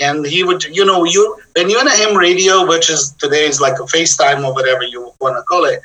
and 0.00 0.26
he 0.26 0.42
would 0.42 0.64
you 0.64 0.84
know 0.84 1.04
you 1.04 1.36
when 1.56 1.70
you're 1.70 1.80
on 1.80 1.86
a 1.86 1.96
ham 1.96 2.16
radio 2.16 2.66
which 2.66 2.90
is 2.90 3.14
today 3.18 3.44
is 3.46 3.60
like 3.60 3.78
a 3.78 3.84
facetime 3.84 4.44
or 4.46 4.52
whatever 4.52 4.82
you 4.82 5.12
want 5.20 5.36
to 5.36 5.42
call 5.42 5.64
it 5.64 5.80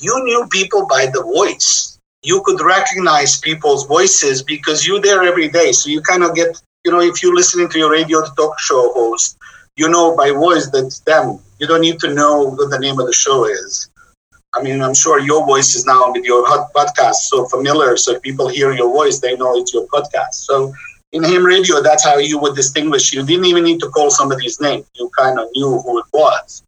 you 0.00 0.14
knew 0.24 0.46
people 0.50 0.86
by 0.86 1.06
the 1.06 1.22
voice 1.22 1.98
you 2.22 2.42
could 2.44 2.60
recognize 2.60 3.38
people's 3.38 3.86
voices 3.86 4.42
because 4.42 4.86
you're 4.86 5.00
there 5.00 5.22
every 5.22 5.48
day 5.48 5.72
so 5.72 5.90
you 5.90 6.00
kind 6.00 6.22
of 6.22 6.34
get 6.34 6.60
you 6.84 6.90
know 6.90 7.00
if 7.00 7.22
you're 7.22 7.34
listening 7.34 7.68
to 7.68 7.78
your 7.78 7.90
radio 7.90 8.22
talk 8.36 8.58
show 8.58 8.92
host 8.94 9.36
you 9.76 9.88
know 9.88 10.16
by 10.16 10.30
voice 10.30 10.70
that's 10.70 11.00
them 11.00 11.38
you 11.58 11.66
don't 11.66 11.82
need 11.82 11.98
to 11.98 12.14
know 12.14 12.44
what 12.44 12.70
the 12.70 12.78
name 12.78 12.98
of 12.98 13.06
the 13.06 13.12
show 13.12 13.44
is 13.44 13.90
I 14.54 14.62
mean, 14.62 14.80
I'm 14.80 14.94
sure 14.94 15.20
your 15.20 15.44
voice 15.44 15.74
is 15.74 15.84
now 15.84 16.12
with 16.12 16.24
your 16.24 16.46
podcast 16.74 17.28
so 17.28 17.44
familiar. 17.46 17.94
So 17.98 18.18
people 18.20 18.48
hear 18.48 18.72
your 18.72 18.90
voice, 18.90 19.18
they 19.20 19.36
know 19.36 19.54
it's 19.56 19.74
your 19.74 19.86
podcast. 19.88 20.32
So 20.32 20.72
in 21.16 21.22
ham 21.22 21.44
radio, 21.44 21.82
that's 21.82 22.04
how 22.04 22.18
you 22.18 22.38
would 22.38 22.54
distinguish. 22.54 23.12
You 23.12 23.24
didn't 23.24 23.46
even 23.46 23.64
need 23.64 23.80
to 23.80 23.88
call 23.88 24.10
somebody's 24.10 24.60
name. 24.60 24.84
You 24.94 25.10
kind 25.18 25.38
of 25.38 25.48
knew 25.54 25.80
who 25.80 25.98
it 25.98 26.06
was. 26.12 26.62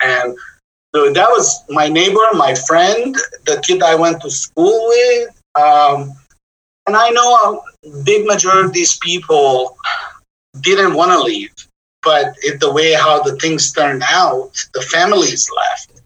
And 0.00 0.36
so 0.94 1.12
that 1.12 1.28
was 1.28 1.62
my 1.68 1.88
neighbor, 1.88 2.26
my 2.34 2.54
friend, 2.54 3.14
the 3.46 3.62
kid 3.66 3.82
I 3.82 3.94
went 3.96 4.22
to 4.22 4.30
school 4.30 4.88
with. 4.88 5.28
Um, 5.56 6.12
and 6.86 6.96
I 6.96 7.10
know 7.10 7.62
a 7.84 8.02
big 8.04 8.24
majority 8.24 8.66
of 8.66 8.72
these 8.72 8.96
people 8.98 9.76
didn't 10.60 10.94
want 10.94 11.10
to 11.10 11.20
leave, 11.20 11.54
but 12.02 12.34
it, 12.42 12.60
the 12.60 12.72
way 12.72 12.92
how 12.92 13.22
the 13.22 13.36
things 13.36 13.72
turned 13.72 14.02
out, 14.08 14.52
the 14.74 14.82
families 14.82 15.50
left. 15.54 16.02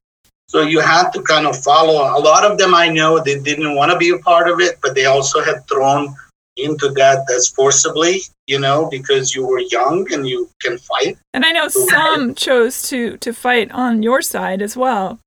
So 0.49 0.63
you 0.63 0.81
had 0.81 1.11
to 1.11 1.23
kind 1.23 1.47
of 1.47 1.63
follow. 1.63 2.17
A 2.17 2.21
lot 2.21 2.45
of 2.45 2.59
them 2.59 2.75
I 2.75 2.89
know 2.89 3.21
they 3.21 3.39
didn't 3.39 3.75
want 3.75 3.93
to 3.93 3.99
be 3.99 4.11
a 4.11 4.19
part 4.19 4.49
of 4.49 4.61
it, 4.61 4.79
but 4.83 4.95
they 4.95 5.07
also 5.07 5.43
had 5.43 5.67
thrown 5.69 6.15
into 6.57 6.89
that 6.91 7.29
as 7.35 7.49
forcibly, 7.49 8.23
you 8.47 8.59
know, 8.59 8.89
because 8.91 9.35
you 9.35 9.47
were 9.47 9.61
young 9.71 10.07
and 10.13 10.29
you 10.29 10.49
can 10.63 10.79
fight. 10.79 11.19
And 11.33 11.45
I 11.45 11.53
know 11.53 11.69
some 11.69 12.35
chose 12.35 12.89
to 12.89 13.17
to 13.19 13.33
fight 13.33 13.71
on 13.73 14.03
your 14.03 14.23
side 14.23 14.63
as 14.63 14.77
well. 14.77 15.19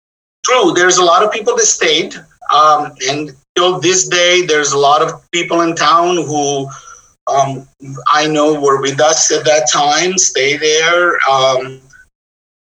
True. 0.46 0.74
There's 0.74 0.98
a 0.98 1.04
lot 1.04 1.24
of 1.24 1.32
people 1.32 1.56
that 1.58 1.66
stayed, 1.66 2.16
um, 2.54 2.94
and 3.10 3.32
till 3.56 3.80
this 3.80 4.08
day, 4.08 4.46
there's 4.46 4.72
a 4.72 4.78
lot 4.78 5.02
of 5.02 5.12
people 5.32 5.62
in 5.62 5.76
town 5.76 6.16
who 6.16 6.70
um, 7.28 7.68
I 8.08 8.28
know 8.28 8.60
were 8.60 8.82
with 8.82 9.02
us 9.02 9.32
at 9.32 9.44
that 9.46 9.68
time, 9.72 10.18
stay 10.18 10.56
there. 10.58 11.18
Um, 11.30 11.82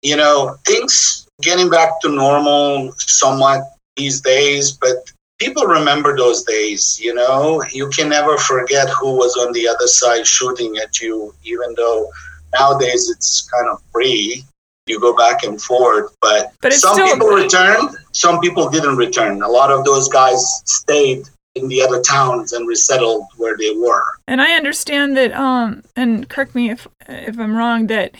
you 0.01 0.15
know, 0.17 0.57
things 0.65 1.27
getting 1.41 1.69
back 1.69 2.01
to 2.01 2.09
normal 2.09 2.91
somewhat 2.97 3.61
these 3.95 4.21
days, 4.21 4.71
but 4.71 5.11
people 5.39 5.63
remember 5.63 6.15
those 6.15 6.43
days 6.43 6.99
you 7.01 7.13
know? 7.13 7.63
You 7.71 7.89
can 7.89 8.09
never 8.09 8.37
forget 8.37 8.89
who 8.89 9.13
was 9.15 9.35
on 9.37 9.51
the 9.53 9.67
other 9.67 9.87
side 9.87 10.27
shooting 10.27 10.77
at 10.77 10.99
you 11.01 11.33
even 11.43 11.73
though 11.75 12.11
nowadays 12.57 13.09
it's 13.09 13.49
kind 13.49 13.69
of 13.69 13.81
free. 13.91 14.43
You 14.85 14.99
go 14.99 15.15
back 15.15 15.43
and 15.43 15.61
forth 15.61 16.15
but, 16.21 16.53
but 16.61 16.73
some 16.73 16.95
people 16.95 17.29
returned 17.29 17.95
some 18.11 18.39
people 18.39 18.69
didn't 18.69 18.97
return. 18.97 19.41
A 19.41 19.47
lot 19.47 19.71
of 19.71 19.85
those 19.85 20.09
guys 20.09 20.43
stayed 20.65 21.27
in 21.55 21.67
the 21.67 21.81
other 21.81 22.01
towns 22.01 22.53
and 22.53 22.67
resettled 22.67 23.25
where 23.37 23.57
they 23.57 23.71
were. 23.75 24.03
And 24.27 24.41
i 24.41 24.53
understand 24.53 25.17
that 25.17 25.31
um 25.33 25.83
and 25.95 26.27
correct 26.29 26.55
me 26.55 26.69
if 26.69 26.87
if 27.07 27.39
i'm 27.39 27.55
wrong 27.55 27.87
that 27.87 28.15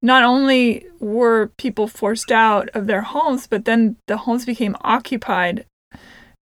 not 0.00 0.22
only 0.22 0.86
were 1.00 1.48
people 1.56 1.88
forced 1.88 2.30
out 2.30 2.68
of 2.70 2.86
their 2.86 3.02
homes 3.02 3.46
but 3.46 3.64
then 3.64 3.96
the 4.06 4.16
homes 4.16 4.44
became 4.44 4.76
occupied 4.82 5.64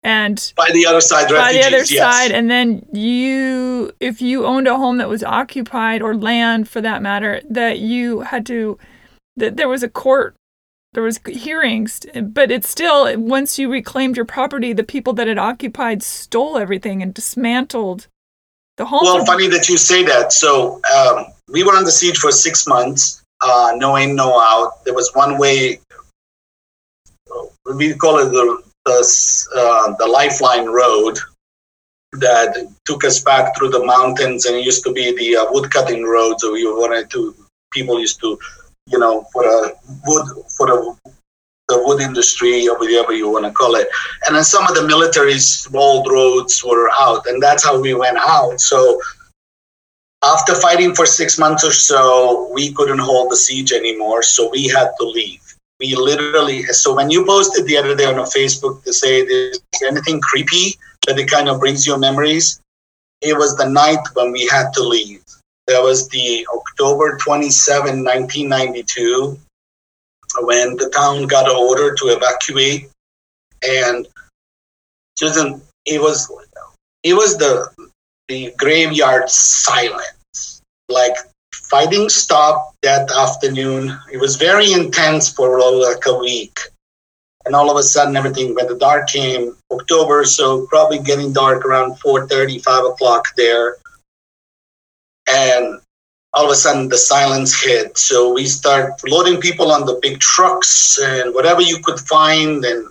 and 0.03 0.53
by 0.55 0.69
the 0.73 0.85
other 0.85 1.01
side 1.01 1.29
by 1.29 1.53
the 1.53 1.63
other 1.63 1.77
yes. 1.77 1.97
side 1.97 2.31
and 2.31 2.49
then 2.49 2.85
you 2.91 3.91
if 3.99 4.21
you 4.21 4.45
owned 4.45 4.67
a 4.67 4.75
home 4.75 4.97
that 4.97 5.09
was 5.09 5.23
occupied 5.23 6.01
or 6.01 6.15
land 6.15 6.67
for 6.67 6.81
that 6.81 7.01
matter 7.01 7.41
that 7.49 7.79
you 7.79 8.21
had 8.21 8.45
to 8.45 8.77
that 9.37 9.55
there 9.55 9.69
was 9.69 9.81
a 9.81 9.89
court 9.89 10.35
there 10.91 11.03
was 11.03 11.19
hearings 11.25 12.05
but 12.21 12.51
it's 12.51 12.69
still 12.69 13.17
once 13.17 13.57
you 13.57 13.71
reclaimed 13.71 14.17
your 14.17 14.25
property 14.25 14.73
the 14.73 14.83
people 14.83 15.13
that 15.13 15.27
had 15.27 15.37
occupied 15.37 16.03
stole 16.03 16.57
everything 16.57 17.01
and 17.01 17.13
dismantled 17.13 18.07
the 18.77 18.85
home. 18.85 19.01
Well 19.03 19.25
funny 19.25 19.47
that 19.49 19.69
you 19.69 19.77
say 19.77 20.03
that. 20.03 20.33
So 20.33 20.81
um, 20.95 21.25
we 21.47 21.63
were 21.63 21.75
on 21.75 21.83
the 21.83 21.91
siege 21.91 22.17
for 22.17 22.31
six 22.31 22.67
months 22.67 23.23
uh, 23.41 23.73
no 23.75 23.95
in 23.95 24.15
no 24.15 24.39
out. 24.39 24.83
There 24.85 24.93
was 24.93 25.11
one 25.13 25.37
way 25.37 25.79
we 27.75 27.93
call 27.93 28.19
it 28.19 28.31
the 28.31 28.63
the, 28.85 29.47
uh, 29.55 29.95
the 29.97 30.07
Lifeline 30.07 30.67
Road 30.67 31.17
that 32.13 32.55
took 32.85 33.03
us 33.03 33.19
back 33.21 33.57
through 33.57 33.69
the 33.69 33.83
mountains 33.85 34.45
and 34.45 34.63
used 34.63 34.83
to 34.83 34.93
be 34.93 35.15
the 35.17 35.37
uh, 35.37 35.51
wood 35.51 35.71
cutting 35.71 36.03
road. 36.05 36.39
So 36.39 36.53
we 36.53 36.65
wanted 36.65 37.09
to, 37.11 37.35
people 37.71 37.99
used 37.99 38.19
to, 38.21 38.37
you 38.87 38.99
know, 38.99 39.25
for 39.33 39.43
a 39.45 39.71
wood, 40.05 40.27
for 40.57 40.67
the, 40.67 40.95
the 41.69 41.81
wood 41.83 42.01
industry 42.01 42.67
or 42.67 42.77
whatever 42.77 43.13
you 43.13 43.29
want 43.29 43.45
to 43.45 43.51
call 43.51 43.75
it. 43.75 43.87
And 44.27 44.35
then 44.35 44.43
some 44.43 44.67
of 44.67 44.75
the 44.75 44.85
military's 44.85 45.67
old 45.73 46.07
roads 46.11 46.63
were 46.63 46.89
out 46.99 47.25
and 47.25 47.41
that's 47.41 47.63
how 47.63 47.81
we 47.81 47.93
went 47.93 48.17
out. 48.17 48.59
So 48.61 48.99
after 50.23 50.55
fighting 50.55 50.95
for 50.95 51.05
six 51.05 51.37
months 51.37 51.65
or 51.65 51.73
so, 51.73 52.49
we 52.53 52.73
couldn't 52.73 52.99
hold 52.99 53.31
the 53.31 53.35
siege 53.35 53.73
anymore, 53.73 54.23
so 54.23 54.49
we 54.49 54.67
had 54.67 54.91
to 54.99 55.05
leave. 55.05 55.42
Literally, 55.83 56.63
so 56.63 56.95
when 56.95 57.11
you 57.11 57.25
posted 57.25 57.65
the 57.65 57.77
other 57.77 57.95
day 57.95 58.05
on 58.05 58.15
Facebook 58.15 58.83
to 58.83 58.93
say 58.93 59.25
there's 59.25 59.59
anything 59.85 60.21
creepy 60.21 60.77
that 61.07 61.19
it 61.19 61.29
kind 61.29 61.49
of 61.49 61.59
brings 61.59 61.85
your 61.85 61.97
memories, 61.97 62.61
it 63.21 63.37
was 63.37 63.55
the 63.57 63.67
night 63.67 63.99
when 64.13 64.31
we 64.31 64.47
had 64.47 64.71
to 64.73 64.83
leave. 64.83 65.21
That 65.67 65.81
was 65.81 66.07
the 66.09 66.47
October 66.55 67.17
27, 67.17 68.03
1992, 68.03 69.37
when 70.41 70.75
the 70.77 70.89
town 70.89 71.27
got 71.27 71.49
an 71.49 71.55
order 71.55 71.93
to 71.95 72.05
evacuate. 72.07 72.89
And 73.67 74.07
Susan, 75.17 75.61
it 75.85 76.01
was 76.01 76.31
it 77.03 77.13
was 77.13 77.37
the 77.37 77.69
the 78.29 78.53
graveyard 78.57 79.29
silence. 79.29 80.61
Like 80.89 81.15
fighting 81.63 82.09
stopped 82.09 82.75
that 82.83 83.09
afternoon. 83.11 83.97
It 84.11 84.17
was 84.17 84.35
very 84.35 84.71
intense 84.71 85.29
for 85.29 85.59
like 85.59 86.05
a 86.05 86.17
week. 86.17 86.59
And 87.45 87.55
all 87.55 87.69
of 87.69 87.77
a 87.77 87.83
sudden 87.83 88.15
everything 88.15 88.55
when 88.55 88.67
the 88.67 88.77
dark 88.77 89.09
came, 89.09 89.57
October, 89.71 90.23
so 90.23 90.65
probably 90.67 90.99
getting 90.99 91.33
dark 91.33 91.65
around 91.65 91.99
4:30, 91.99 92.63
5 92.63 92.85
o'clock 92.85 93.27
there. 93.35 93.77
And 95.27 95.81
all 96.33 96.45
of 96.45 96.51
a 96.51 96.55
sudden 96.55 96.89
the 96.89 96.97
silence 96.97 97.61
hit. 97.61 97.97
So 97.97 98.33
we 98.33 98.45
start 98.45 98.91
loading 99.05 99.39
people 99.41 99.71
on 99.71 99.85
the 99.85 99.99
big 100.01 100.19
trucks 100.19 100.97
and 101.01 101.33
whatever 101.33 101.61
you 101.61 101.79
could 101.79 101.99
find 101.99 102.63
and 102.63 102.87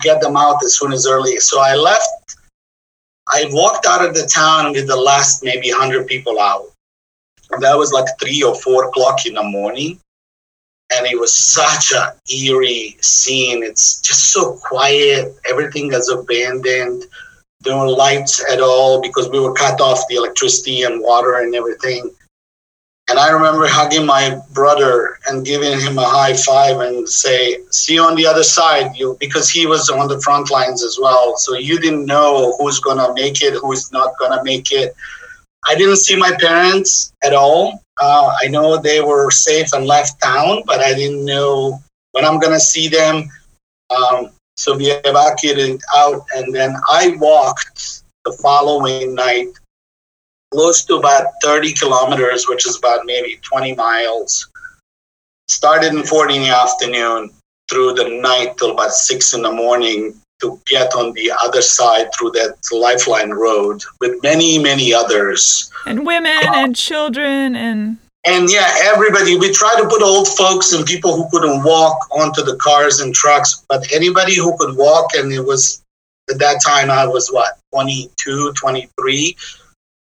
get 0.00 0.20
them 0.20 0.36
out 0.36 0.62
as 0.64 0.78
soon 0.78 0.92
as 0.92 1.06
early. 1.06 1.38
So 1.38 1.60
I 1.60 1.74
left 1.74 2.36
I 3.28 3.46
walked 3.50 3.86
out 3.86 4.04
of 4.04 4.14
the 4.14 4.26
town 4.26 4.72
with 4.72 4.86
the 4.86 4.96
last 4.96 5.42
maybe 5.42 5.70
100 5.70 6.06
people 6.06 6.38
out. 6.40 6.70
That 7.60 7.76
was 7.76 7.92
like 7.92 8.06
three 8.20 8.42
or 8.42 8.54
four 8.54 8.86
o'clock 8.88 9.26
in 9.26 9.34
the 9.34 9.42
morning. 9.42 10.00
And 10.96 11.06
it 11.06 11.18
was 11.18 11.34
such 11.34 11.92
an 11.92 12.12
eerie 12.32 12.96
scene. 13.00 13.62
It's 13.62 14.00
just 14.00 14.32
so 14.32 14.56
quiet. 14.62 15.34
Everything 15.50 15.92
is 15.92 16.08
abandoned. 16.08 17.04
No 17.66 17.84
lights 17.84 18.44
at 18.50 18.60
all 18.60 19.02
because 19.02 19.28
we 19.28 19.40
were 19.40 19.52
cut 19.52 19.80
off 19.80 20.06
the 20.08 20.14
electricity 20.16 20.82
and 20.82 21.00
water 21.02 21.40
and 21.40 21.54
everything. 21.54 22.14
And 23.08 23.20
I 23.20 23.30
remember 23.30 23.68
hugging 23.68 24.04
my 24.04 24.40
brother 24.52 25.18
and 25.28 25.44
giving 25.46 25.78
him 25.78 25.96
a 25.96 26.04
high 26.04 26.34
five 26.34 26.80
and 26.80 27.08
say, 27.08 27.58
"See 27.70 27.94
you 27.94 28.02
on 28.02 28.16
the 28.16 28.26
other 28.26 28.42
side." 28.42 28.96
You 28.96 29.16
because 29.20 29.48
he 29.48 29.64
was 29.66 29.88
on 29.88 30.08
the 30.08 30.20
front 30.20 30.50
lines 30.50 30.82
as 30.82 30.98
well. 31.00 31.36
So 31.36 31.54
you 31.54 31.78
didn't 31.78 32.04
know 32.04 32.56
who's 32.58 32.80
gonna 32.80 33.12
make 33.14 33.42
it, 33.42 33.54
who's 33.54 33.92
not 33.92 34.18
gonna 34.18 34.42
make 34.42 34.72
it. 34.72 34.96
I 35.68 35.74
didn't 35.74 35.96
see 35.96 36.16
my 36.16 36.32
parents 36.38 37.12
at 37.24 37.34
all. 37.34 37.82
Uh, 38.00 38.32
I 38.42 38.48
know 38.48 38.76
they 38.76 39.00
were 39.00 39.30
safe 39.30 39.72
and 39.72 39.86
left 39.86 40.22
town, 40.22 40.62
but 40.66 40.80
I 40.80 40.94
didn't 40.94 41.24
know 41.24 41.80
when 42.12 42.24
I'm 42.24 42.38
gonna 42.38 42.60
see 42.60 42.88
them. 42.88 43.28
Um, 43.90 44.30
so 44.56 44.76
we 44.76 44.90
evacuated 44.90 45.80
out, 45.96 46.24
and 46.34 46.54
then 46.54 46.76
I 46.88 47.16
walked 47.18 48.02
the 48.24 48.32
following 48.32 49.14
night 49.14 49.48
close 50.52 50.84
to 50.84 50.96
about 50.96 51.26
30 51.42 51.72
kilometers, 51.72 52.48
which 52.48 52.66
is 52.66 52.78
about 52.78 53.04
maybe 53.04 53.38
20 53.42 53.74
miles. 53.74 54.48
Started 55.48 55.92
in 55.92 56.02
4 56.04 56.30
in 56.30 56.42
the 56.42 56.48
afternoon 56.48 57.30
through 57.68 57.94
the 57.94 58.08
night 58.08 58.56
till 58.56 58.70
about 58.70 58.92
6 58.92 59.34
in 59.34 59.42
the 59.42 59.52
morning 59.52 60.20
to 60.40 60.60
get 60.66 60.94
on 60.94 61.12
the 61.14 61.32
other 61.42 61.62
side 61.62 62.08
through 62.14 62.30
that 62.32 62.56
lifeline 62.72 63.30
road 63.30 63.82
with 64.00 64.22
many, 64.22 64.58
many 64.58 64.92
others. 64.92 65.70
And 65.86 66.06
women 66.06 66.46
uh, 66.46 66.52
and 66.54 66.76
children 66.76 67.56
and 67.56 67.98
and 68.28 68.50
yeah, 68.50 68.68
everybody. 68.82 69.38
We 69.38 69.52
try 69.52 69.72
to 69.78 69.88
put 69.88 70.02
old 70.02 70.26
folks 70.26 70.72
and 70.72 70.84
people 70.84 71.14
who 71.14 71.30
couldn't 71.30 71.62
walk 71.62 72.08
onto 72.10 72.42
the 72.42 72.56
cars 72.56 72.98
and 72.98 73.14
trucks, 73.14 73.64
but 73.68 73.86
anybody 73.92 74.34
who 74.34 74.56
could 74.58 74.76
walk, 74.76 75.14
and 75.14 75.32
it 75.32 75.44
was 75.44 75.84
at 76.28 76.40
that 76.40 76.60
time 76.60 76.90
I 76.90 77.06
was 77.06 77.28
what 77.28 77.56
22, 77.72 78.52
23 78.54 79.36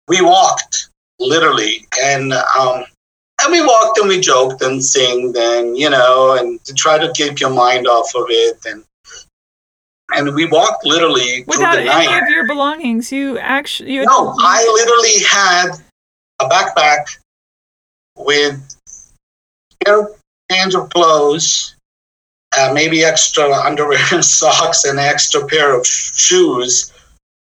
we 0.08 0.20
walked 0.22 0.88
literally, 1.20 1.86
and 2.02 2.32
um, 2.32 2.84
and 3.42 3.52
we 3.52 3.64
walked 3.64 3.98
and 3.98 4.08
we 4.08 4.20
joked 4.20 4.60
and 4.62 4.84
sing 4.84 5.32
and 5.36 5.78
you 5.78 5.88
know 5.88 6.36
and 6.38 6.62
to 6.64 6.74
try 6.74 6.98
to 6.98 7.12
keep 7.12 7.40
your 7.40 7.50
mind 7.50 7.86
off 7.86 8.12
of 8.16 8.26
it 8.28 8.58
and 8.66 8.84
and 10.14 10.34
we 10.34 10.46
walked 10.46 10.84
literally 10.84 11.44
without 11.46 11.78
any 11.78 11.86
night. 11.86 12.22
of 12.22 12.28
your 12.28 12.46
belongings. 12.46 13.12
You 13.12 13.38
actually 13.38 13.92
you 13.92 14.04
no, 14.04 14.34
I 14.38 14.64
literally 14.64 15.24
had 15.24 15.72
a 16.40 16.48
backpack 16.48 17.18
with 18.16 18.76
pair 19.84 20.08
hands 20.50 20.74
of 20.74 20.90
clothes, 20.90 21.76
uh, 22.56 22.72
maybe 22.74 23.04
extra 23.04 23.50
underwear 23.52 24.00
and 24.12 24.24
socks, 24.40 24.84
and 24.84 24.98
extra 24.98 25.46
pair 25.46 25.78
of 25.78 25.86
shoes 25.86 26.92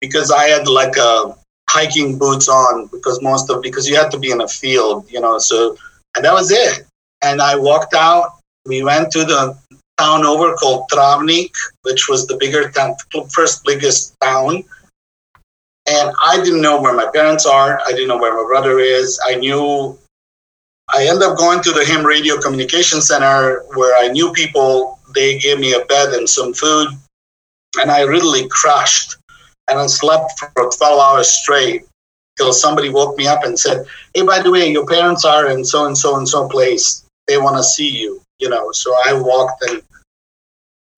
because 0.00 0.30
I 0.30 0.44
had 0.44 0.68
like 0.68 0.96
a 0.96 1.36
hiking 1.68 2.18
boots 2.18 2.48
on 2.48 2.88
because 2.88 3.22
most 3.22 3.50
of 3.50 3.62
because 3.62 3.88
you 3.88 3.96
had 3.96 4.10
to 4.10 4.18
be 4.18 4.30
in 4.30 4.40
a 4.40 4.48
field, 4.48 5.10
you 5.10 5.20
know. 5.20 5.38
So 5.38 5.76
and 6.16 6.24
that 6.24 6.32
was 6.32 6.50
it. 6.50 6.86
And 7.22 7.40
I 7.40 7.56
walked 7.56 7.94
out. 7.94 8.38
We 8.66 8.82
went 8.82 9.10
to 9.12 9.24
the 9.24 9.56
town 10.00 10.24
over 10.24 10.54
called 10.54 10.88
Travnik, 10.90 11.52
which 11.82 12.08
was 12.08 12.26
the 12.26 12.36
bigger 12.36 12.70
town, 12.70 12.94
first 13.30 13.64
biggest 13.64 14.18
town. 14.20 14.64
And 15.86 16.12
I 16.24 16.36
didn't 16.42 16.62
know 16.62 16.80
where 16.80 16.94
my 16.94 17.08
parents 17.12 17.46
are. 17.46 17.80
I 17.86 17.90
didn't 17.92 18.08
know 18.08 18.18
where 18.18 18.36
my 18.36 18.46
brother 18.46 18.78
is. 18.78 19.20
I 19.26 19.34
knew. 19.34 19.98
I 20.92 21.06
ended 21.06 21.22
up 21.22 21.38
going 21.38 21.62
to 21.62 21.72
the 21.72 21.84
Ham 21.84 22.04
Radio 22.04 22.40
Communication 22.40 23.00
Center 23.00 23.62
where 23.74 23.94
I 24.02 24.08
knew 24.08 24.32
people. 24.32 24.98
They 25.14 25.38
gave 25.38 25.58
me 25.58 25.74
a 25.74 25.84
bed 25.86 26.14
and 26.14 26.28
some 26.28 26.52
food, 26.54 26.88
and 27.80 27.90
I 27.90 28.02
really 28.02 28.48
crashed 28.48 29.16
and 29.68 29.78
I 29.78 29.86
slept 29.86 30.38
for 30.38 30.70
12 30.70 31.00
hours 31.00 31.28
straight 31.28 31.84
till 32.36 32.52
somebody 32.52 32.88
woke 32.88 33.16
me 33.16 33.26
up 33.26 33.44
and 33.44 33.58
said, 33.58 33.86
Hey, 34.14 34.22
by 34.22 34.40
the 34.42 34.50
way, 34.50 34.70
your 34.70 34.86
parents 34.86 35.24
are 35.24 35.48
in 35.50 35.64
so 35.64 35.86
and 35.86 35.96
so 35.96 36.16
and 36.16 36.28
so 36.28 36.48
place. 36.48 37.04
They 37.28 37.38
want 37.38 37.56
to 37.56 37.62
see 37.62 37.88
you, 37.88 38.20
you 38.38 38.48
know. 38.48 38.72
So 38.72 38.94
I 39.06 39.12
walked 39.12 39.62
and 39.68 39.82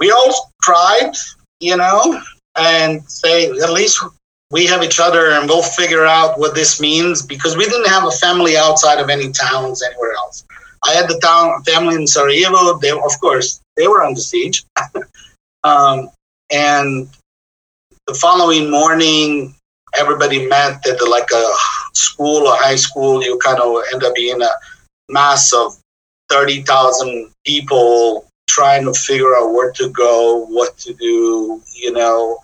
we 0.02 0.10
all 0.10 0.50
tried, 0.62 1.12
you 1.60 1.76
know, 1.76 2.20
and 2.56 3.08
say, 3.08 3.48
at 3.48 3.70
least 3.70 4.02
we 4.50 4.66
have 4.66 4.82
each 4.82 4.98
other 4.98 5.30
and 5.30 5.48
we'll 5.48 5.62
figure 5.62 6.04
out 6.04 6.40
what 6.40 6.56
this 6.56 6.80
means 6.80 7.22
because 7.22 7.56
we 7.56 7.66
didn't 7.66 7.86
have 7.86 8.04
a 8.04 8.10
family 8.10 8.56
outside 8.56 8.98
of 8.98 9.08
any 9.08 9.30
towns 9.30 9.80
anywhere 9.80 10.14
else. 10.14 10.44
I 10.84 10.90
had 10.94 11.08
the 11.08 11.20
town 11.20 11.62
family 11.62 11.94
in 11.94 12.08
Sarajevo. 12.08 12.78
They, 12.78 12.90
of 12.90 13.20
course, 13.20 13.60
they 13.76 13.86
were 13.86 14.02
under 14.02 14.20
siege. 14.20 14.64
um, 15.62 16.10
and 16.50 17.08
the 18.08 18.14
following 18.14 18.72
morning, 18.72 19.54
everybody 19.96 20.48
met 20.48 20.84
at 20.84 21.08
like 21.08 21.30
a 21.32 21.46
school 21.94 22.48
or 22.48 22.56
high 22.56 22.74
school. 22.74 23.22
You 23.22 23.38
kind 23.38 23.60
of 23.60 23.84
end 23.92 24.02
up 24.02 24.16
being 24.16 24.42
a 24.42 24.50
mass 25.08 25.52
of 25.52 25.76
30,000 26.28 27.30
people 27.46 28.26
trying 28.52 28.84
to 28.84 28.92
figure 28.92 29.34
out 29.36 29.52
where 29.52 29.72
to 29.72 29.88
go, 29.90 30.46
what 30.46 30.76
to 30.78 30.92
do, 30.94 31.62
you 31.74 31.92
know. 31.92 32.38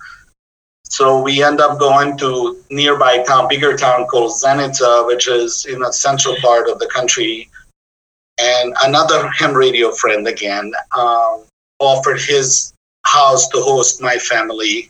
So 0.83 1.21
we 1.21 1.43
end 1.43 1.61
up 1.61 1.79
going 1.79 2.17
to 2.17 2.57
nearby 2.71 3.23
town, 3.23 3.47
bigger 3.47 3.77
town 3.77 4.07
called 4.07 4.31
Zenica, 4.31 5.05
which 5.05 5.27
is 5.27 5.65
in 5.67 5.79
the 5.79 5.91
central 5.91 6.35
part 6.41 6.67
of 6.67 6.79
the 6.79 6.87
country. 6.87 7.49
And 8.39 8.75
another 8.83 9.27
ham 9.29 9.53
radio 9.53 9.91
friend 9.91 10.27
again 10.27 10.71
um, 10.97 11.45
offered 11.79 12.19
his 12.19 12.73
house 13.05 13.47
to 13.49 13.61
host 13.61 14.01
my 14.01 14.17
family 14.17 14.89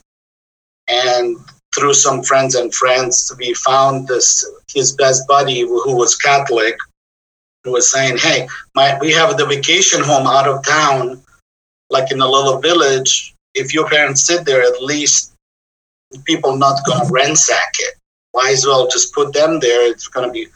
and 0.90 1.38
through 1.76 1.94
some 1.94 2.24
friends 2.24 2.56
and 2.56 2.74
friends, 2.74 3.32
we 3.38 3.54
found 3.54 4.08
this 4.08 4.44
his 4.74 4.94
best 4.94 5.28
buddy 5.28 5.62
who 5.62 5.96
was 5.96 6.16
Catholic, 6.16 6.76
who 7.70 7.74
was 7.74 7.92
saying, 7.92 8.18
"Hey, 8.18 8.48
my 8.76 8.98
we 9.00 9.12
have 9.14 9.38
the 9.38 9.46
vacation 9.46 10.02
home 10.04 10.28
out 10.28 10.48
of 10.48 10.66
town, 10.66 11.22
like 11.90 12.12
in 12.12 12.22
a 12.22 12.28
little 12.28 12.60
village. 12.60 13.34
If 13.54 13.74
your 13.74 13.88
parents 13.88 14.26
sit 14.26 14.46
there, 14.46 14.62
at 14.64 14.82
least 14.82 15.32
people 16.26 16.56
not 16.56 16.84
gonna 16.86 17.10
ransack 17.10 17.74
it. 17.80 17.96
Might 18.34 18.54
as 18.54 18.66
well 18.66 18.88
just 18.88 19.14
put 19.14 19.34
them 19.34 19.60
there. 19.60 19.88
It's 19.92 20.08
gonna 20.08 20.32
be." 20.32 20.48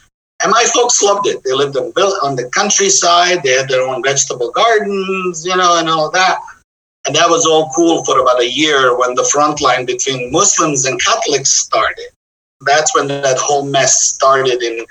And 0.42 0.52
my 0.52 0.66
folks 0.74 1.02
loved 1.02 1.28
it. 1.28 1.44
They 1.44 1.54
lived 1.54 1.78
on 1.78 2.36
the 2.36 2.50
countryside. 2.54 3.44
They 3.44 3.52
had 3.52 3.70
their 3.70 3.88
own 3.88 4.04
vegetable 4.04 4.52
gardens, 4.52 5.46
you 5.46 5.56
know, 5.56 5.78
and 5.78 5.90
all 5.90 6.10
that. 6.12 6.40
And 7.06 7.16
that 7.16 7.30
was 7.30 7.46
all 7.46 7.72
cool 7.76 8.04
for 8.06 8.20
about 8.20 8.42
a 8.42 8.50
year 8.50 8.98
when 8.98 9.14
the 9.16 9.26
front 9.26 9.62
line 9.62 9.86
between 9.86 10.32
Muslims 10.32 10.86
and 10.86 11.02
Catholics 11.02 11.52
started. 11.52 12.10
That's 12.62 12.94
when 12.96 13.08
that 13.08 13.38
whole 13.38 13.66
mess 13.66 14.02
started 14.04 14.62
in 14.64 14.86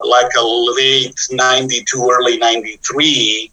like 0.00 0.32
a 0.38 0.42
late 0.42 1.18
92, 1.30 2.10
early 2.10 2.38
93. 2.38 3.50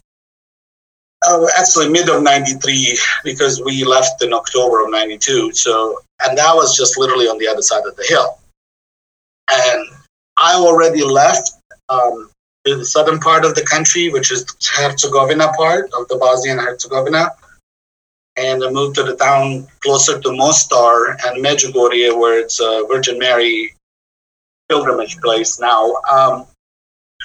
Uh, 1.26 1.46
actually, 1.58 1.88
mid 1.88 2.08
of 2.10 2.22
93, 2.22 2.98
because 3.24 3.62
we 3.62 3.84
left 3.84 4.22
in 4.22 4.32
October 4.34 4.84
of 4.84 4.90
92. 4.90 5.52
So, 5.52 6.00
and 6.22 6.36
that 6.36 6.54
was 6.54 6.76
just 6.76 6.98
literally 6.98 7.26
on 7.26 7.38
the 7.38 7.48
other 7.48 7.62
side 7.62 7.84
of 7.86 7.96
the 7.96 8.04
hill. 8.06 8.38
And 9.50 9.88
I 10.38 10.54
already 10.54 11.02
left 11.02 11.52
um, 11.88 12.30
the 12.64 12.84
southern 12.84 13.20
part 13.20 13.44
of 13.44 13.54
the 13.54 13.64
country, 13.64 14.10
which 14.10 14.30
is 14.30 14.44
Herzegovina 14.74 15.52
part 15.56 15.90
of 15.98 16.08
the 16.08 16.16
Bosnia 16.16 16.52
and 16.52 16.60
Herzegovina, 16.60 17.30
and 18.36 18.64
I 18.64 18.70
moved 18.70 18.96
to 18.96 19.04
the 19.04 19.16
town 19.16 19.68
closer 19.80 20.20
to 20.20 20.32
Mostar 20.32 21.10
and 21.24 21.44
Medjugorje, 21.44 22.18
where 22.18 22.40
it's 22.40 22.60
a 22.60 22.84
Virgin 22.88 23.18
Mary 23.18 23.74
pilgrimage 24.68 25.18
place 25.20 25.60
now. 25.60 25.94
Um, 26.10 26.46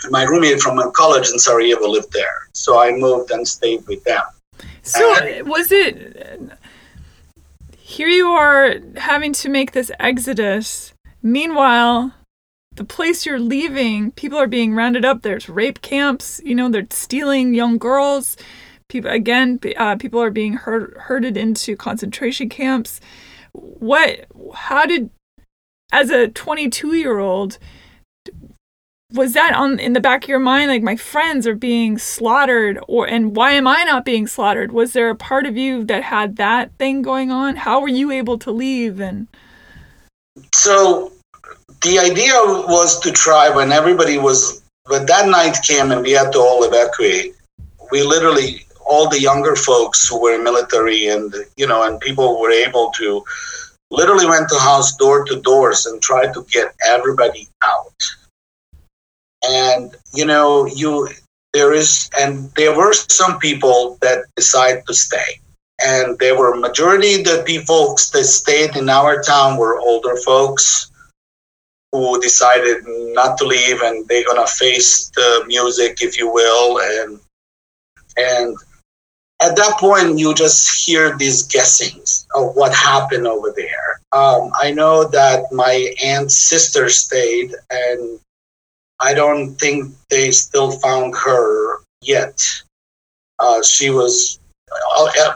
my 0.09 0.23
roommate 0.23 0.61
from 0.61 0.79
college 0.93 1.29
in 1.29 1.39
Sarajevo 1.39 1.87
lived 1.87 2.11
there, 2.13 2.47
so 2.53 2.79
I 2.79 2.91
moved 2.91 3.31
and 3.31 3.47
stayed 3.47 3.85
with 3.87 4.03
them. 4.03 4.21
So 4.83 5.43
was 5.43 5.71
it? 5.71 6.51
Here 7.77 8.07
you 8.07 8.27
are 8.27 8.75
having 8.95 9.33
to 9.33 9.49
make 9.49 9.71
this 9.71 9.91
exodus. 9.99 10.93
Meanwhile, 11.21 12.13
the 12.75 12.85
place 12.85 13.25
you're 13.25 13.39
leaving, 13.39 14.11
people 14.11 14.37
are 14.37 14.47
being 14.47 14.73
rounded 14.73 15.03
up. 15.03 15.21
There's 15.21 15.49
rape 15.49 15.81
camps. 15.81 16.39
You 16.45 16.55
know, 16.55 16.69
they're 16.69 16.87
stealing 16.91 17.53
young 17.53 17.77
girls. 17.77 18.37
People 18.87 19.11
again, 19.11 19.59
uh, 19.77 19.97
people 19.97 20.21
are 20.21 20.31
being 20.31 20.53
herd, 20.53 20.95
herded 20.97 21.35
into 21.35 21.75
concentration 21.75 22.47
camps. 22.47 23.01
What? 23.51 24.25
How 24.55 24.85
did, 24.85 25.09
as 25.91 26.09
a 26.09 26.27
22 26.27 26.95
year 26.95 27.19
old, 27.19 27.57
was 29.11 29.33
that 29.33 29.53
on 29.55 29.79
in 29.79 29.93
the 29.93 29.99
back 29.99 30.23
of 30.23 30.29
your 30.29 30.39
mind 30.39 30.69
like 30.69 30.83
my 30.83 30.95
friends 30.95 31.47
are 31.47 31.55
being 31.55 31.97
slaughtered 31.97 32.79
or 32.87 33.07
and 33.07 33.35
why 33.35 33.51
am 33.53 33.67
i 33.67 33.83
not 33.83 34.05
being 34.05 34.27
slaughtered? 34.27 34.71
Was 34.71 34.93
there 34.93 35.09
a 35.09 35.15
part 35.15 35.45
of 35.45 35.57
you 35.57 35.83
that 35.85 36.03
had 36.03 36.35
that 36.35 36.71
thing 36.77 37.01
going 37.01 37.31
on? 37.31 37.55
How 37.55 37.81
were 37.81 37.87
you 37.87 38.11
able 38.11 38.37
to 38.39 38.51
leave 38.51 38.99
and 38.99 39.27
so 40.53 41.11
the 41.81 41.97
idea 41.97 42.33
was 42.67 42.99
to 42.99 43.11
try 43.11 43.49
when 43.49 43.71
everybody 43.71 44.17
was 44.17 44.61
when 44.85 45.05
that 45.07 45.27
night 45.27 45.57
came 45.63 45.91
and 45.91 46.01
we 46.01 46.11
had 46.11 46.31
to 46.31 46.39
all 46.39 46.63
evacuate 46.63 47.33
we 47.91 48.03
literally 48.03 48.65
all 48.85 49.09
the 49.09 49.19
younger 49.19 49.55
folks 49.55 50.07
who 50.07 50.21
were 50.21 50.41
military 50.41 51.07
and 51.07 51.33
you 51.57 51.65
know 51.65 51.83
and 51.83 51.99
people 51.99 52.39
were 52.39 52.51
able 52.51 52.91
to 52.91 53.23
literally 53.91 54.25
went 54.25 54.49
to 54.49 54.59
house 54.59 54.95
door 54.95 55.25
to 55.25 55.41
doors 55.41 55.85
and 55.85 56.01
tried 56.01 56.33
to 56.33 56.45
get 56.51 56.73
everybody 56.87 57.47
out. 57.63 57.93
And 59.43 59.95
you 60.13 60.25
know 60.25 60.67
you 60.67 61.09
there 61.53 61.73
is 61.73 62.09
and 62.19 62.51
there 62.55 62.75
were 62.75 62.93
some 62.93 63.39
people 63.39 63.97
that 64.01 64.25
decided 64.35 64.85
to 64.87 64.93
stay. 64.93 65.39
And 65.81 66.19
there 66.19 66.37
were 66.37 66.55
majority 66.55 67.23
the 67.23 67.43
people 67.45 67.95
that 68.13 68.25
stayed 68.25 68.75
in 68.75 68.89
our 68.89 69.21
town 69.21 69.57
were 69.57 69.79
older 69.79 70.17
folks 70.17 70.91
who 71.91 72.19
decided 72.21 72.83
not 72.85 73.37
to 73.37 73.45
leave 73.45 73.81
and 73.81 74.07
they're 74.07 74.25
gonna 74.25 74.45
face 74.45 75.09
the 75.15 75.43
music 75.47 75.97
if 76.01 76.17
you 76.17 76.31
will 76.31 76.79
and 76.79 77.19
and 78.17 78.57
at 79.41 79.55
that 79.55 79.77
point 79.79 80.19
you 80.19 80.33
just 80.35 80.85
hear 80.85 81.17
these 81.17 81.43
guessings 81.43 82.27
of 82.35 82.55
what 82.55 82.73
happened 82.73 83.25
over 83.25 83.51
there 83.55 83.68
um, 84.11 84.51
i 84.61 84.71
know 84.71 85.07
that 85.07 85.51
my 85.51 85.93
aunt's 86.01 86.35
sister 86.35 86.89
stayed 86.89 87.53
and 87.69 88.19
I 88.99 89.13
don't 89.13 89.55
think 89.55 89.93
they 90.09 90.31
still 90.31 90.71
found 90.71 91.15
her 91.15 91.79
yet. 92.01 92.41
Uh, 93.39 93.63
she 93.63 93.89
was 93.89 94.39
uh, 94.71 95.33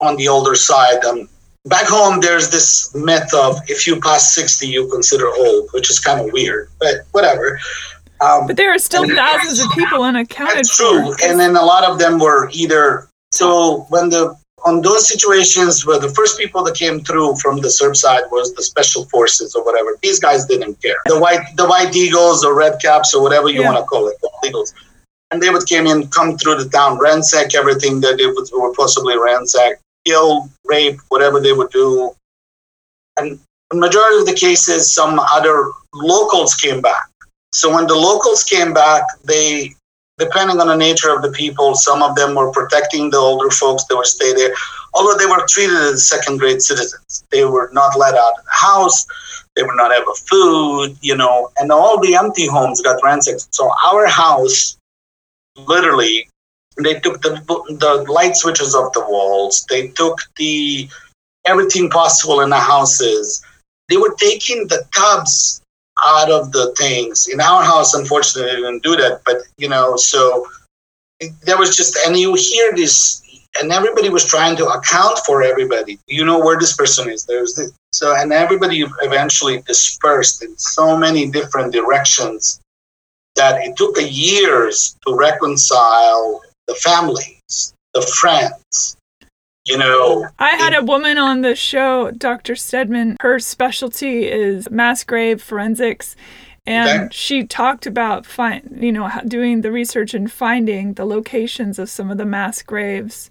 on 0.00 0.16
the 0.16 0.28
older 0.28 0.54
side. 0.54 1.04
Um, 1.04 1.28
back 1.64 1.86
home, 1.86 2.20
there's 2.20 2.50
this 2.50 2.94
myth 2.94 3.32
of 3.34 3.58
if 3.68 3.86
you 3.86 4.00
pass 4.00 4.34
60, 4.34 4.68
you 4.68 4.88
consider 4.88 5.26
old, 5.26 5.68
which 5.72 5.90
is 5.90 5.98
kind 5.98 6.20
of 6.20 6.32
weird, 6.32 6.68
but 6.78 6.98
whatever. 7.10 7.58
Um, 8.20 8.46
but 8.46 8.56
there 8.56 8.72
are 8.72 8.78
still 8.78 9.08
thousands 9.08 9.58
of 9.58 9.72
people 9.72 10.04
unaccounted 10.04 10.58
that's 10.58 10.76
true. 10.76 11.12
And 11.24 11.40
then 11.40 11.56
a 11.56 11.64
lot 11.64 11.82
of 11.82 11.98
them 11.98 12.20
were 12.20 12.48
either. 12.52 13.08
So 13.32 13.86
when 13.88 14.10
the 14.10 14.36
on 14.64 14.80
those 14.80 15.08
situations 15.08 15.84
where 15.84 15.98
the 15.98 16.08
first 16.10 16.38
people 16.38 16.62
that 16.64 16.76
came 16.76 17.00
through 17.00 17.36
from 17.36 17.60
the 17.60 17.70
Serb 17.70 17.96
side 17.96 18.22
was 18.30 18.54
the 18.54 18.62
special 18.62 19.04
forces 19.06 19.54
or 19.54 19.64
whatever. 19.64 19.98
These 20.02 20.20
guys 20.20 20.46
didn't 20.46 20.80
care. 20.80 20.96
The 21.06 21.18
white 21.18 21.44
the 21.56 21.66
white 21.66 21.94
eagles 21.94 22.44
or 22.44 22.54
red 22.54 22.80
caps 22.80 23.14
or 23.14 23.22
whatever 23.22 23.48
you 23.48 23.62
yeah. 23.62 23.72
want 23.72 23.78
to 23.78 23.84
call 23.84 24.08
it, 24.08 24.16
eagles. 24.44 24.74
And 25.30 25.42
they 25.42 25.50
would 25.50 25.66
came 25.66 25.86
in, 25.86 26.08
come 26.08 26.36
through 26.36 26.62
the 26.62 26.68
town, 26.68 26.98
ransack 26.98 27.54
everything 27.54 28.00
that 28.02 28.18
they 28.18 28.26
would, 28.26 28.48
were 28.52 28.74
possibly 28.74 29.16
ransack, 29.18 29.80
kill, 30.04 30.50
rape, 30.66 31.00
whatever 31.08 31.40
they 31.40 31.52
would 31.52 31.70
do. 31.70 32.14
And 33.16 33.40
in 33.72 33.80
majority 33.80 34.18
of 34.18 34.26
the 34.26 34.34
cases, 34.34 34.92
some 34.92 35.18
other 35.18 35.70
locals 35.94 36.54
came 36.54 36.82
back. 36.82 37.08
So 37.52 37.72
when 37.74 37.86
the 37.86 37.94
locals 37.94 38.44
came 38.44 38.72
back, 38.72 39.04
they 39.24 39.74
depending 40.18 40.60
on 40.60 40.68
the 40.68 40.76
nature 40.76 41.14
of 41.14 41.22
the 41.22 41.32
people, 41.32 41.74
some 41.74 42.02
of 42.02 42.14
them 42.14 42.34
were 42.34 42.52
protecting 42.52 43.10
the 43.10 43.16
older 43.16 43.50
folks 43.50 43.84
that 43.84 43.96
would 43.96 44.06
stay 44.06 44.32
there, 44.32 44.52
although 44.94 45.16
they 45.16 45.26
were 45.26 45.44
treated 45.48 45.76
as 45.76 46.08
second 46.08 46.38
grade 46.38 46.62
citizens. 46.62 47.24
They 47.30 47.44
were 47.44 47.70
not 47.72 47.98
let 47.98 48.14
out 48.14 48.38
of 48.38 48.44
the 48.44 48.50
house, 48.50 49.06
they 49.56 49.62
would 49.62 49.76
not 49.76 49.92
have 49.92 50.04
a 50.08 50.14
food, 50.14 50.96
you 51.00 51.16
know, 51.16 51.50
and 51.58 51.70
all 51.70 52.00
the 52.00 52.14
empty 52.14 52.46
homes 52.46 52.80
got 52.80 53.02
ransacked. 53.02 53.54
So 53.54 53.70
our 53.84 54.06
house, 54.06 54.76
literally, 55.56 56.28
they 56.82 56.94
took 57.00 57.20
the, 57.22 57.42
the 57.80 58.10
light 58.10 58.36
switches 58.36 58.74
off 58.74 58.92
the 58.92 59.00
walls, 59.00 59.66
they 59.68 59.88
took 59.88 60.18
the 60.36 60.88
everything 61.44 61.90
possible 61.90 62.40
in 62.40 62.50
the 62.50 62.58
houses. 62.58 63.44
They 63.88 63.96
were 63.96 64.14
taking 64.18 64.68
the 64.68 64.84
tubs 64.94 65.61
out 66.04 66.30
of 66.30 66.52
the 66.52 66.74
things. 66.78 67.28
In 67.28 67.40
our 67.40 67.62
house, 67.62 67.94
unfortunately, 67.94 68.50
they 68.50 68.56
didn't 68.56 68.82
do 68.82 68.96
that. 68.96 69.22
But 69.24 69.38
you 69.58 69.68
know, 69.68 69.96
so 69.96 70.46
there 71.42 71.58
was 71.58 71.76
just, 71.76 71.96
and 72.06 72.16
you 72.16 72.34
hear 72.34 72.72
this, 72.74 73.22
and 73.60 73.70
everybody 73.70 74.08
was 74.08 74.24
trying 74.24 74.56
to 74.56 74.66
account 74.66 75.18
for 75.26 75.42
everybody. 75.42 75.98
You 76.06 76.24
know 76.24 76.38
where 76.38 76.58
this 76.58 76.76
person 76.76 77.10
is. 77.10 77.24
There's 77.24 77.54
this. 77.54 77.72
So, 77.92 78.16
and 78.16 78.32
everybody 78.32 78.84
eventually 79.02 79.62
dispersed 79.62 80.42
in 80.42 80.56
so 80.56 80.96
many 80.96 81.30
different 81.30 81.72
directions 81.72 82.60
that 83.36 83.60
it 83.62 83.76
took 83.76 83.96
years 84.00 84.96
to 85.06 85.14
reconcile 85.14 86.42
the 86.66 86.74
families, 86.76 87.74
the 87.92 88.02
friends, 88.02 88.96
you 89.66 89.78
know 89.78 90.28
i 90.38 90.50
had 90.50 90.74
a 90.74 90.82
woman 90.82 91.18
on 91.18 91.42
the 91.42 91.54
show 91.54 92.10
dr 92.10 92.54
steadman. 92.56 93.16
Her 93.20 93.38
specialty 93.38 94.28
is 94.28 94.70
mass 94.70 95.04
grave 95.04 95.42
forensics. 95.42 96.16
And 96.64 97.04
okay. 97.04 97.08
she 97.10 97.44
talked 97.44 97.86
about 97.86 98.24
find 98.24 98.78
you 98.80 98.92
know 98.92 99.10
doing 99.26 99.62
the 99.62 99.72
research 99.72 100.14
and 100.14 100.30
finding 100.30 100.94
the 100.94 101.04
locations 101.04 101.78
of 101.78 101.90
some 101.90 102.10
of 102.10 102.18
the 102.18 102.24
mass 102.24 102.62
graves. 102.62 103.30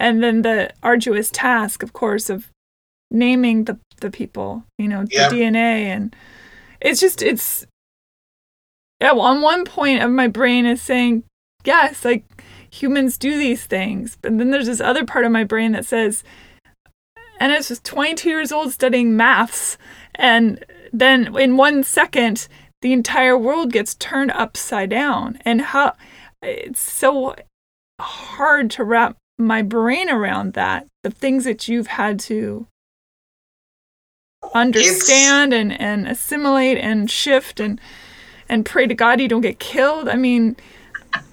And 0.00 0.22
then 0.22 0.42
the 0.42 0.72
arduous 0.82 1.30
task 1.30 1.82
of 1.82 1.92
course 1.92 2.28
of 2.28 2.50
naming 3.12 3.64
the 3.64 3.78
the 4.00 4.10
people 4.10 4.64
you 4.78 4.88
know 4.88 5.04
the 5.04 5.16
dna 5.30 5.84
and 5.84 6.16
it's 6.80 6.98
just 6.98 7.22
it's 7.22 7.66
yeah 9.00 9.12
on 9.12 9.42
one 9.42 9.64
point 9.64 10.02
of 10.02 10.10
my 10.10 10.26
brain 10.26 10.64
is 10.64 10.80
saying 10.80 11.22
yes 11.64 12.04
like 12.04 12.24
humans 12.72 13.18
do 13.18 13.36
these 13.36 13.66
things. 13.66 14.16
But 14.20 14.38
then 14.38 14.50
there's 14.50 14.66
this 14.66 14.80
other 14.80 15.04
part 15.04 15.24
of 15.24 15.30
my 15.30 15.44
brain 15.44 15.72
that 15.72 15.84
says, 15.84 16.24
and 17.38 17.52
it's 17.52 17.68
just 17.68 17.84
22 17.84 18.28
years 18.28 18.50
old 18.50 18.72
studying 18.72 19.16
maths. 19.16 19.76
And 20.14 20.64
then 20.92 21.36
in 21.36 21.56
one 21.56 21.84
second, 21.84 22.48
the 22.80 22.92
entire 22.92 23.36
world 23.36 23.72
gets 23.72 23.94
turned 23.94 24.30
upside 24.32 24.90
down. 24.90 25.38
And 25.44 25.60
how 25.60 25.94
it's 26.40 26.80
so 26.80 27.36
hard 28.00 28.70
to 28.72 28.84
wrap 28.84 29.16
my 29.38 29.62
brain 29.62 30.08
around 30.08 30.54
that. 30.54 30.86
The 31.02 31.10
things 31.10 31.44
that 31.44 31.68
you've 31.68 31.88
had 31.88 32.18
to 32.20 32.66
understand 34.54 35.52
and, 35.52 35.72
and 35.78 36.06
assimilate 36.08 36.78
and 36.78 37.10
shift 37.10 37.60
and 37.60 37.80
and 38.48 38.66
pray 38.66 38.86
to 38.86 38.94
God 38.94 39.20
you 39.20 39.28
don't 39.28 39.40
get 39.40 39.58
killed. 39.58 40.08
I 40.08 40.16
mean, 40.16 40.56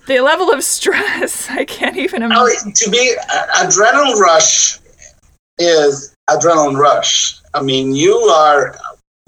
the 0.10 0.20
level 0.20 0.51
of 0.51 0.64
stress, 0.64 1.49
I 1.49 1.64
can't 1.64 1.95
even 1.95 2.24
imagine. 2.24 2.43
Oh, 2.68 2.72
to 2.76 2.89
be 2.91 3.16
uh, 3.32 3.45
adrenaline 3.64 4.20
rush 4.20 4.80
is 5.57 6.14
adrenaline 6.30 6.78
rush. 6.78 7.39
I 7.53 7.62
mean, 7.62 7.95
you 7.95 8.16
are 8.16 8.78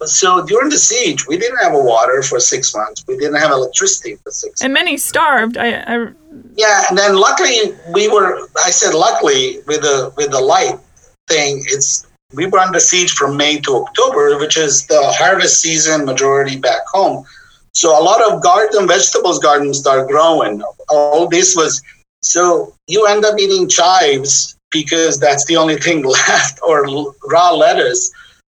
so 0.03 0.43
during 0.45 0.69
the 0.69 0.77
siege, 0.77 1.27
we 1.27 1.37
didn't 1.37 1.59
have 1.59 1.73
water 1.73 2.23
for 2.23 2.39
six 2.39 2.75
months. 2.75 3.05
We 3.07 3.17
didn't 3.17 3.35
have 3.35 3.51
electricity 3.51 4.15
for 4.15 4.31
six. 4.31 4.61
And 4.61 4.73
months. 4.73 4.83
many 4.83 4.97
starved. 4.97 5.57
I, 5.57 5.81
I, 5.81 6.07
yeah, 6.55 6.85
and 6.89 6.97
then 6.97 7.15
luckily 7.15 7.75
we 7.93 8.07
were. 8.07 8.47
I 8.65 8.71
said 8.71 8.93
luckily 8.95 9.59
with 9.67 9.81
the 9.81 10.11
with 10.17 10.31
the 10.31 10.41
light 10.41 10.79
thing. 11.27 11.63
It's 11.67 12.07
we 12.33 12.47
were 12.47 12.59
under 12.59 12.79
siege 12.79 13.11
from 13.11 13.37
May 13.37 13.59
to 13.59 13.75
October, 13.75 14.39
which 14.39 14.57
is 14.57 14.87
the 14.87 15.01
harvest 15.03 15.61
season 15.61 16.05
majority 16.05 16.57
back 16.57 16.81
home. 16.87 17.25
So 17.73 17.97
a 17.97 18.03
lot 18.03 18.21
of 18.31 18.43
garden 18.43 18.87
vegetables 18.87 19.39
gardens 19.39 19.79
start 19.79 20.07
growing. 20.07 20.61
All 20.89 21.27
this 21.27 21.55
was 21.55 21.81
so 22.21 22.75
you 22.87 23.07
end 23.07 23.25
up 23.25 23.39
eating 23.39 23.67
chives 23.67 24.55
because 24.71 25.19
that's 25.19 25.45
the 25.45 25.57
only 25.57 25.77
thing 25.77 26.03
left, 26.27 26.59
or 26.65 26.85
raw 27.29 27.51
lettuce. 27.51 28.11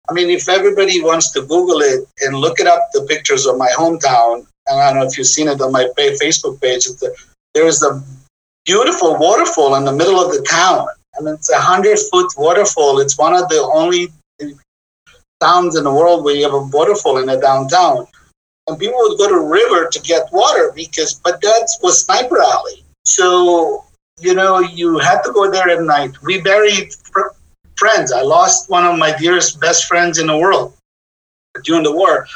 I 0.08 0.12
mean, 0.12 0.30
if 0.30 0.48
everybody 0.48 1.02
wants 1.02 1.30
to 1.32 1.42
Google 1.42 1.80
it 1.80 2.06
and 2.20 2.36
look 2.36 2.60
it 2.60 2.66
up, 2.66 2.80
the 2.92 3.02
pictures 3.02 3.46
of 3.46 3.58
my 3.58 3.68
hometown, 3.76 4.46
and 4.66 4.80
I 4.80 4.90
don't 4.90 5.00
know 5.00 5.06
if 5.06 5.18
you've 5.18 5.26
seen 5.26 5.48
it 5.48 5.60
on 5.60 5.72
my 5.72 5.88
Facebook 5.98 6.60
page, 6.60 6.86
there's 7.54 7.82
a 7.82 8.02
beautiful 8.64 9.16
waterfall 9.18 9.74
in 9.76 9.84
the 9.84 9.92
middle 9.92 10.20
of 10.20 10.32
the 10.32 10.42
town. 10.48 10.86
Mean, 11.20 11.34
it's 11.34 11.50
a 11.50 11.58
hundred 11.58 11.98
foot 11.98 12.30
waterfall. 12.36 13.00
It's 13.00 13.16
one 13.16 13.34
of 13.34 13.48
the 13.48 13.62
only 13.74 14.08
towns 15.40 15.76
in 15.76 15.84
the 15.84 15.92
world 15.92 16.24
where 16.24 16.34
you 16.34 16.42
have 16.42 16.52
a 16.52 16.62
waterfall 16.62 17.18
in 17.18 17.28
a 17.28 17.40
downtown. 17.40 18.06
And 18.68 18.78
people 18.78 18.98
would 18.98 19.18
go 19.18 19.28
to 19.28 19.40
river 19.40 19.88
to 19.88 20.00
get 20.00 20.32
water 20.32 20.72
because, 20.74 21.14
but 21.14 21.40
that 21.40 21.68
was 21.82 22.04
Sniper 22.04 22.40
Alley. 22.40 22.84
So, 23.04 23.84
you 24.20 24.34
know, 24.34 24.58
you 24.58 24.98
had 24.98 25.22
to 25.22 25.32
go 25.32 25.50
there 25.50 25.68
at 25.68 25.82
night. 25.82 26.20
We 26.22 26.40
buried 26.40 26.92
fr- 26.94 27.34
friends. 27.76 28.12
I 28.12 28.22
lost 28.22 28.68
one 28.68 28.84
of 28.84 28.98
my 28.98 29.16
dearest 29.16 29.60
best 29.60 29.84
friends 29.84 30.18
in 30.18 30.26
the 30.26 30.36
world 30.36 30.74
during 31.64 31.84
the 31.84 31.94
war. 31.94 32.26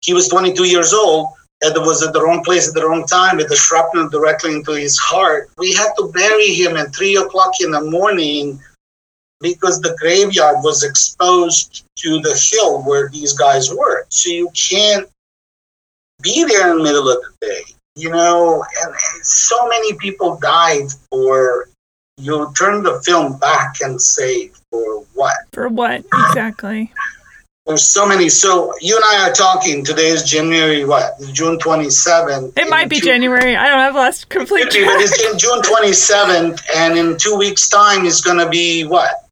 He 0.00 0.12
was 0.12 0.28
22 0.28 0.64
years 0.64 0.92
old 0.92 1.28
and 1.62 1.74
was 1.86 2.02
at 2.02 2.12
the 2.12 2.22
wrong 2.22 2.42
place 2.44 2.68
at 2.68 2.74
the 2.74 2.86
wrong 2.86 3.06
time 3.06 3.36
with 3.36 3.48
the 3.48 3.56
shrapnel 3.56 4.08
directly 4.08 4.54
into 4.54 4.72
his 4.72 4.98
heart. 4.98 5.50
We 5.58 5.72
had 5.72 5.92
to 5.98 6.10
bury 6.12 6.48
him 6.48 6.76
at 6.76 6.94
three 6.94 7.16
o'clock 7.16 7.52
in 7.60 7.70
the 7.70 7.82
morning 7.82 8.60
because 9.40 9.80
the 9.80 9.96
graveyard 10.00 10.56
was 10.62 10.82
exposed 10.82 11.84
to 11.96 12.20
the 12.20 12.38
hill 12.50 12.82
where 12.82 13.08
these 13.08 13.32
guys 13.32 13.70
were. 13.70 14.06
So 14.08 14.30
you 14.30 14.50
can't 14.50 15.08
be 16.22 16.44
there 16.44 16.70
in 16.70 16.78
the 16.78 16.84
middle 16.84 17.08
of 17.08 17.18
the 17.40 17.46
day, 17.46 17.62
you 17.94 18.10
know, 18.10 18.64
and, 18.82 18.90
and 18.90 19.26
so 19.26 19.68
many 19.68 19.94
people 19.94 20.38
died 20.38 20.88
for 21.10 21.68
you 22.18 22.50
turn 22.56 22.82
the 22.82 23.00
film 23.02 23.38
back 23.38 23.76
and 23.82 24.00
say 24.00 24.50
for 24.70 25.04
what? 25.14 25.36
For 25.52 25.68
what 25.68 26.04
exactly? 26.28 26.92
There's 27.66 27.82
so 27.82 28.06
many. 28.06 28.28
So 28.28 28.72
you 28.80 28.96
and 28.96 29.04
I 29.04 29.28
are 29.28 29.32
talking. 29.32 29.84
Today 29.84 30.08
is 30.08 30.22
January 30.22 30.84
what? 30.84 31.20
June 31.32 31.58
27th. 31.58 32.56
It 32.56 32.70
might 32.70 32.88
be 32.88 33.00
two, 33.00 33.06
January. 33.06 33.56
I 33.56 33.68
don't. 33.68 33.80
I've 33.80 33.94
lost 33.94 34.28
complete. 34.28 34.66
But 34.66 34.74
it's 34.74 35.20
in 35.20 35.38
June 35.38 35.60
27th, 35.62 36.62
and 36.76 36.96
in 36.96 37.18
two 37.18 37.36
weeks' 37.36 37.68
time, 37.68 38.06
it's 38.06 38.20
going 38.20 38.38
to 38.38 38.48
be 38.48 38.86
what? 38.86 39.25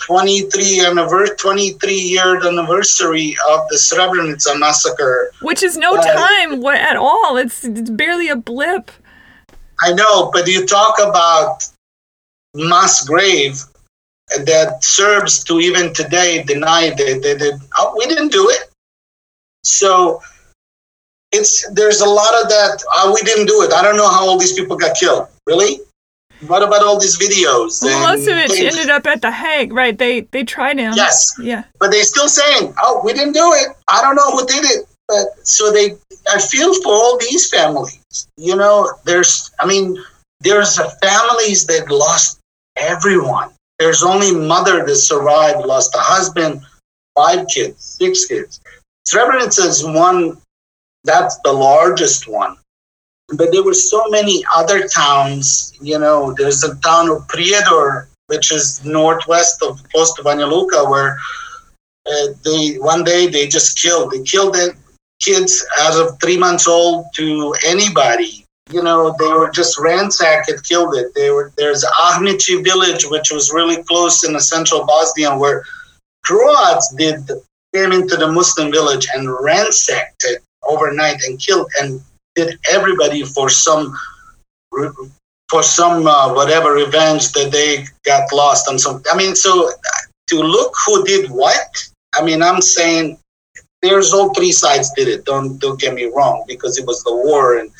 23 0.00 0.86
anniversary, 0.86 1.36
23 1.36 1.92
year 1.92 2.36
anniversary 2.46 3.36
of 3.50 3.68
the 3.68 3.76
Srebrenica 3.76 4.58
massacre. 4.58 5.32
Which 5.42 5.62
is 5.62 5.76
no 5.76 5.96
uh, 5.96 6.02
time 6.02 6.64
at 6.64 6.96
all. 6.96 7.36
It's, 7.36 7.64
it's 7.64 7.90
barely 7.90 8.28
a 8.28 8.36
blip. 8.36 8.90
I 9.80 9.92
know, 9.92 10.30
but 10.32 10.46
you 10.46 10.66
talk 10.66 10.98
about 10.98 11.62
mass 12.54 13.06
grave 13.06 13.62
that 14.44 14.82
Serbs 14.84 15.44
to 15.44 15.60
even 15.60 15.92
today 15.94 16.42
deny 16.42 16.90
that 16.90 17.20
they 17.22 17.36
did. 17.36 17.54
Oh, 17.76 17.94
we 17.96 18.06
didn't 18.06 18.32
do 18.32 18.48
it. 18.50 18.70
So 19.62 20.20
it's 21.32 21.68
there's 21.72 22.00
a 22.00 22.08
lot 22.08 22.34
of 22.42 22.48
that. 22.48 22.82
Oh, 22.94 23.12
we 23.14 23.22
didn't 23.22 23.46
do 23.46 23.62
it. 23.62 23.72
I 23.72 23.82
don't 23.82 23.96
know 23.96 24.08
how 24.08 24.26
all 24.26 24.38
these 24.38 24.54
people 24.54 24.76
got 24.76 24.96
killed. 24.96 25.28
Really? 25.46 25.80
What 26.46 26.62
about 26.62 26.82
all 26.82 27.00
these 27.00 27.18
videos? 27.18 27.82
Well, 27.82 28.16
most 28.16 28.28
of 28.28 28.36
it 28.36 28.50
ended 28.50 28.90
up 28.90 29.06
at 29.06 29.22
the 29.22 29.30
Hague, 29.30 29.72
right? 29.72 29.96
They 29.96 30.20
they 30.20 30.44
tried 30.44 30.78
him. 30.78 30.92
Yes. 30.94 31.34
Yeah. 31.40 31.64
But 31.80 31.90
they're 31.90 32.04
still 32.04 32.28
saying, 32.28 32.74
"Oh, 32.80 33.00
we 33.04 33.12
didn't 33.12 33.32
do 33.32 33.52
it. 33.54 33.76
I 33.88 34.00
don't 34.02 34.14
know 34.14 34.30
who 34.30 34.46
did 34.46 34.64
it." 34.64 34.86
But 35.08 35.26
so 35.42 35.72
they, 35.72 35.96
I 36.32 36.38
feel 36.38 36.74
for 36.82 36.92
all 36.92 37.18
these 37.18 37.48
families. 37.48 38.28
You 38.36 38.56
know, 38.56 38.92
there's, 39.04 39.50
I 39.58 39.66
mean, 39.66 39.96
there's 40.40 40.78
families 41.00 41.64
that 41.66 41.90
lost 41.90 42.40
everyone. 42.76 43.50
There's 43.78 44.02
only 44.02 44.32
mother 44.32 44.84
that 44.84 44.96
survived, 44.96 45.64
lost 45.64 45.94
a 45.94 45.98
husband, 45.98 46.60
five 47.16 47.46
kids, 47.48 47.96
six 47.98 48.26
kids. 48.26 48.60
Srebrenica 49.08 49.66
is 49.66 49.84
one. 49.84 50.36
That's 51.04 51.38
the 51.42 51.52
largest 51.52 52.28
one 52.28 52.58
but 53.28 53.52
there 53.52 53.62
were 53.62 53.74
so 53.74 54.08
many 54.08 54.44
other 54.56 54.88
towns. 54.88 55.72
You 55.80 55.98
know, 55.98 56.34
there's 56.36 56.64
a 56.64 56.74
town 56.76 57.10
of 57.10 57.26
Prijedor, 57.28 58.06
which 58.26 58.50
is 58.52 58.84
northwest 58.84 59.62
of 59.62 59.82
close 59.90 60.14
to 60.14 60.22
Banja 60.22 60.50
Luka, 60.50 60.88
where 60.88 61.18
uh, 62.06 62.28
they 62.44 62.76
one 62.76 63.04
day 63.04 63.26
they 63.26 63.46
just 63.46 63.80
killed. 63.80 64.12
They 64.12 64.22
killed 64.22 64.54
the 64.54 64.74
kids 65.20 65.64
out 65.80 66.00
of 66.00 66.18
three 66.20 66.38
months 66.38 66.66
old 66.66 67.06
to 67.16 67.54
anybody. 67.66 68.44
You 68.70 68.82
know, 68.82 69.14
they 69.18 69.28
were 69.28 69.50
just 69.50 69.78
ransacked 69.78 70.50
and 70.50 70.62
killed 70.62 70.94
it. 70.94 71.14
They 71.14 71.30
were 71.30 71.52
there's 71.56 71.84
Ahmići 71.84 72.64
village, 72.64 73.04
which 73.06 73.30
was 73.30 73.52
really 73.52 73.82
close 73.84 74.24
in 74.24 74.32
the 74.32 74.40
central 74.40 74.86
Bosnia, 74.86 75.36
where 75.36 75.64
Croats 76.24 76.94
did 76.96 77.30
came 77.74 77.92
into 77.92 78.16
the 78.16 78.30
Muslim 78.30 78.70
village 78.72 79.06
and 79.14 79.30
ransacked 79.42 80.24
it 80.24 80.42
overnight 80.62 81.22
and 81.26 81.38
killed 81.38 81.70
and 81.80 82.00
did 82.38 82.58
everybody 82.70 83.22
for 83.24 83.50
some 83.50 83.96
for 85.48 85.62
some 85.62 86.06
uh, 86.06 86.32
whatever 86.34 86.72
revenge 86.72 87.32
that 87.32 87.50
they 87.50 87.86
got 88.04 88.32
lost 88.32 88.68
on 88.68 88.78
some. 88.78 89.02
I 89.10 89.16
mean, 89.16 89.34
so 89.34 89.70
to 90.28 90.36
look 90.40 90.72
who 90.86 91.04
did 91.04 91.30
what. 91.30 91.68
I 92.14 92.22
mean, 92.24 92.42
I'm 92.42 92.60
saying 92.60 93.18
there's 93.82 94.12
all 94.12 94.32
three 94.34 94.52
sides 94.52 94.90
did 94.96 95.08
it. 95.08 95.24
Don't 95.24 95.58
don't 95.58 95.80
get 95.80 95.94
me 95.94 96.10
wrong 96.14 96.44
because 96.46 96.78
it 96.78 96.86
was 96.86 97.02
the 97.04 97.14
war 97.14 97.58
and 97.58 97.70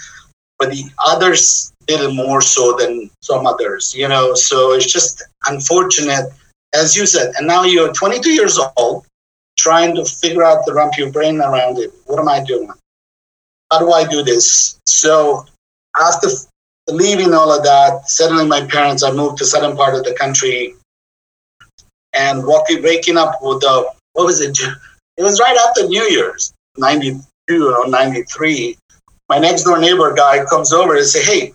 but 0.59 0.71
the 0.71 0.85
others 1.07 1.73
did 1.87 2.01
it 2.01 2.13
more 2.13 2.41
so 2.41 2.77
than 2.77 3.11
some 3.23 3.47
others. 3.47 3.95
You 3.95 4.09
know, 4.09 4.35
so 4.35 4.73
it's 4.73 4.93
just 4.93 5.23
unfortunate, 5.47 6.33
as 6.75 6.97
you 6.97 7.07
said. 7.07 7.33
And 7.37 7.47
now 7.47 7.63
you're 7.65 7.93
22 7.93 8.31
years 8.31 8.59
old, 8.77 9.07
trying 9.57 9.95
to 9.97 10.05
figure 10.05 10.43
out 10.43 10.67
the 10.67 10.75
wrap 10.75 10.99
your 10.99 11.13
brain 11.13 11.41
around 11.41 11.79
it. 11.79 11.91
What 12.07 12.19
am 12.19 12.29
I 12.29 12.43
doing? 12.43 12.71
How 13.71 13.79
do 13.79 13.93
I 13.93 14.07
do 14.07 14.23
this? 14.23 14.79
So 14.87 15.45
after 16.01 16.29
leaving 16.89 17.35
all 17.35 17.53
of 17.53 17.62
that, 17.64 18.09
settling 18.09 18.49
my 18.49 18.66
parents, 18.66 19.03
I 19.03 19.12
moved 19.12 19.39
to 19.39 19.45
southern 19.45 19.77
part 19.77 19.95
of 19.95 20.05
the 20.05 20.14
country 20.14 20.75
and 22.14 22.47
walking, 22.47 22.83
waking 22.83 23.16
up 23.16 23.35
with 23.43 23.61
the, 23.61 23.91
what 24.14 24.27
was 24.27 24.41
it? 24.41 24.59
It 25.16 25.23
was 25.23 25.41
right 25.41 25.57
after 25.69 25.87
New 25.87 26.05
Year's, 26.05 26.53
92 26.77 27.69
or 27.69 27.89
93. 27.89 28.77
My 29.29 29.39
next 29.39 29.64
door 29.64 29.79
neighbor 29.79 30.14
guy 30.14 30.45
comes 30.47 30.73
over 30.73 30.97
and 30.97 31.05
say, 31.05 31.23
hey, 31.23 31.53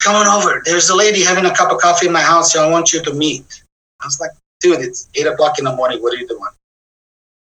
come 0.00 0.14
on 0.14 0.26
over. 0.26 0.62
There's 0.64 0.90
a 0.90 0.96
lady 0.96 1.22
having 1.22 1.46
a 1.46 1.54
cup 1.54 1.72
of 1.72 1.78
coffee 1.78 2.06
in 2.06 2.12
my 2.12 2.20
house. 2.20 2.52
So 2.52 2.66
I 2.66 2.70
want 2.70 2.92
you 2.92 3.02
to 3.02 3.12
meet. 3.12 3.62
I 4.00 4.06
was 4.06 4.20
like, 4.20 4.30
dude, 4.60 4.80
it's 4.80 5.08
eight 5.14 5.26
o'clock 5.26 5.58
in 5.58 5.64
the 5.64 5.74
morning. 5.74 6.00
What 6.02 6.14
are 6.14 6.18
you 6.18 6.28
doing? 6.28 6.42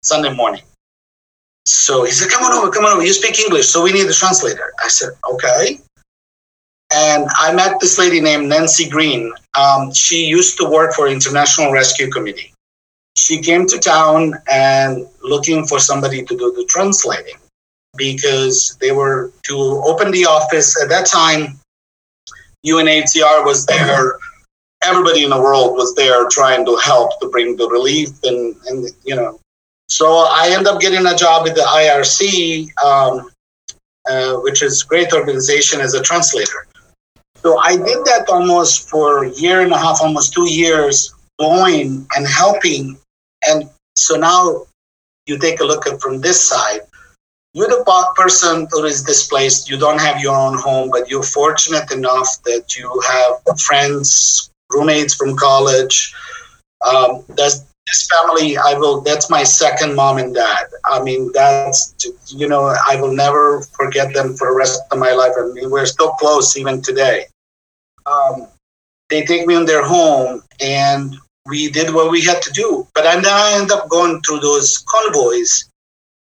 Sunday 0.03 0.33
morning. 0.33 0.63
So 1.65 2.05
he 2.05 2.11
said, 2.11 2.31
Come 2.31 2.43
on 2.45 2.53
over, 2.53 2.71
come 2.71 2.85
on 2.85 2.93
over. 2.93 3.05
You 3.05 3.13
speak 3.13 3.39
English, 3.39 3.69
so 3.69 3.83
we 3.83 3.93
need 3.93 4.07
a 4.07 4.13
translator. 4.13 4.73
I 4.83 4.89
said, 4.89 5.11
Okay. 5.31 5.81
And 6.95 7.27
I 7.39 7.55
met 7.55 7.81
this 7.81 7.99
lady 7.99 8.21
named 8.21 8.49
Nancy 8.49 8.89
Green. 8.89 9.33
Um, 9.59 9.93
she 9.95 10.27
used 10.27 10.59
to 10.59 10.69
work 10.69 10.93
for 10.93 11.09
International 11.09 11.73
Rescue 11.73 12.11
Committee. 12.11 12.53
She 13.17 13.41
came 13.41 13.67
to 13.69 13.79
town 13.79 14.35
and 14.51 15.07
looking 15.23 15.67
for 15.67 15.79
somebody 15.79 16.23
to 16.23 16.37
do 16.37 16.53
the 16.53 16.67
translating 16.69 17.37
because 17.97 18.77
they 18.81 18.93
were 18.93 19.33
to 19.45 19.57
open 19.87 20.11
the 20.11 20.27
office. 20.27 20.81
At 20.83 20.89
that 20.91 21.07
time, 21.07 21.59
UNHCR 22.67 23.45
was 23.45 23.67
there. 23.67 24.19
Everybody 24.83 25.25
in 25.25 25.31
the 25.31 25.41
world 25.41 25.77
was 25.77 25.95
there 25.95 26.27
trying 26.29 26.65
to 26.67 26.77
help 26.77 27.21
to 27.21 27.29
bring 27.29 27.57
the 27.57 27.69
relief 27.69 28.11
and, 28.25 28.57
and 28.67 28.89
you 29.05 29.15
know, 29.15 29.39
so 29.93 30.27
I 30.27 30.49
end 30.57 30.67
up 30.67 30.81
getting 30.81 31.05
a 31.05 31.15
job 31.15 31.43
with 31.43 31.55
the 31.55 31.61
IRC, 31.61 32.71
um, 32.83 33.31
uh, 34.09 34.37
which 34.37 34.63
is 34.63 34.83
great 34.83 35.13
organization 35.13 35.83
as 35.83 35.93
a 35.93 36.01
translator. 36.01 36.67
So 37.43 37.59
I 37.59 37.77
did 37.77 38.03
that 38.07 38.25
almost 38.31 38.89
for 38.89 39.25
a 39.25 39.31
year 39.33 39.61
and 39.61 39.71
a 39.71 39.77
half, 39.77 40.01
almost 40.01 40.33
two 40.33 40.49
years, 40.49 41.13
going 41.39 42.07
and 42.17 42.27
helping. 42.27 42.99
And 43.47 43.69
so 43.95 44.17
now 44.17 44.65
you 45.27 45.39
take 45.39 45.61
a 45.61 45.65
look 45.65 45.87
at 45.87 46.01
from 46.01 46.23
this 46.23 46.49
side. 46.49 46.81
You're 47.53 47.69
the 47.69 47.85
person 48.17 48.67
who 48.71 48.85
is 48.85 49.03
displaced. 49.03 49.69
You 49.69 49.77
don't 49.77 50.01
have 50.01 50.23
your 50.23 50.35
own 50.35 50.57
home, 50.57 50.89
but 50.91 51.11
you're 51.11 51.23
fortunate 51.23 51.93
enough 51.93 52.43
that 52.45 52.79
you 52.79 52.89
have 53.07 53.61
friends, 53.61 54.51
roommates 54.73 55.15
from 55.15 55.37
college. 55.37 56.15
Um, 56.81 57.25
that's 57.37 57.67
this 57.93 58.09
family 58.09 58.57
i 58.57 58.75
will 58.75 59.01
that's 59.03 59.29
my 59.29 59.43
second 59.43 59.95
mom 59.95 60.19
and 60.19 60.35
dad. 60.35 60.67
I 60.87 61.03
mean 61.03 61.31
that's 61.33 61.95
you 62.29 62.49
know 62.49 62.75
i 62.89 62.97
will 63.01 63.13
never 63.13 63.61
forget 63.79 64.15
them 64.15 64.35
for 64.35 64.49
the 64.49 64.57
rest 64.57 64.81
of 64.91 64.99
my 64.99 65.13
life. 65.13 65.33
I 65.39 65.53
mean, 65.53 65.71
we're 65.71 65.87
still 65.87 66.13
close 66.13 66.57
even 66.57 66.81
today. 66.83 67.27
Um, 68.07 68.49
they 69.11 69.25
take 69.25 69.47
me 69.47 69.55
in 69.55 69.67
their 69.67 69.85
home 69.85 70.43
and 70.61 71.17
we 71.47 71.71
did 71.71 71.93
what 71.95 72.11
we 72.11 72.23
had 72.23 72.41
to 72.43 72.53
do. 72.53 72.87
But 72.95 73.03
then 73.05 73.25
i 73.27 73.59
end 73.61 73.71
up 73.71 73.89
going 73.89 74.21
through 74.23 74.41
those 74.41 74.79
convoys 74.89 75.69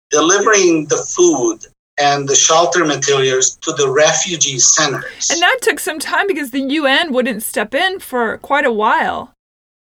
delivering 0.10 0.86
the 0.88 0.98
food 1.16 1.60
and 2.00 2.28
the 2.28 2.36
shelter 2.36 2.86
materials 2.86 3.58
to 3.58 3.72
the 3.74 3.90
refugee 3.90 4.58
centers. 4.58 5.30
And 5.30 5.42
that 5.42 5.60
took 5.62 5.80
some 5.80 6.00
time 6.00 6.26
because 6.28 6.52
the 6.52 6.62
un 6.62 7.14
wouldn't 7.14 7.44
step 7.44 7.76
in 7.76 8.00
for 8.00 8.38
quite 8.40 8.66
a 8.66 8.72
while 8.72 9.34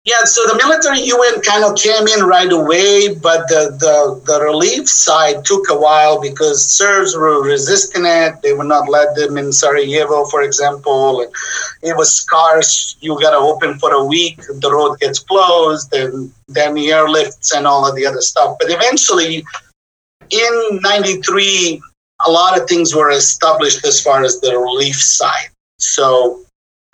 Yeah, 0.05 0.23
so 0.23 0.47
the 0.47 0.55
military 0.55 1.01
UN 1.01 1.41
kind 1.41 1.65
of 1.65 1.75
came 1.75 2.07
in 2.07 2.25
right 2.25 2.51
away, 2.51 3.13
but 3.15 3.47
the, 3.49 3.75
the, 3.77 4.21
the 4.25 4.41
relief 4.41 4.87
side 4.87 5.43
took 5.43 5.69
a 5.69 5.77
while 5.77 6.21
because 6.21 6.65
Serbs 6.65 7.15
were 7.15 7.43
resisting 7.43 8.05
it. 8.05 8.41
They 8.41 8.53
would 8.53 8.67
not 8.67 8.87
let 8.87 9.13
them 9.15 9.37
in 9.37 9.51
Sarajevo, 9.51 10.25
for 10.25 10.41
example. 10.43 11.21
It 11.83 11.97
was 11.97 12.15
scarce. 12.15 12.95
You 13.01 13.19
got 13.19 13.31
to 13.31 13.37
open 13.37 13.77
for 13.77 13.91
a 13.91 14.03
week, 14.03 14.37
the 14.37 14.71
road 14.71 14.99
gets 14.99 15.19
closed, 15.19 15.93
and 15.93 16.31
then 16.47 16.75
the 16.75 16.87
airlifts 16.87 17.53
and 17.53 17.67
all 17.67 17.87
of 17.87 17.95
the 17.95 18.05
other 18.05 18.21
stuff. 18.21 18.55
But 18.57 18.71
eventually, 18.71 19.45
in 20.29 20.79
93, 20.81 21.81
a 22.25 22.31
lot 22.31 22.59
of 22.59 22.69
things 22.69 22.95
were 22.95 23.11
established 23.11 23.85
as 23.85 24.01
far 24.01 24.23
as 24.23 24.39
the 24.39 24.57
relief 24.57 24.95
side. 24.95 25.49
So, 25.77 26.41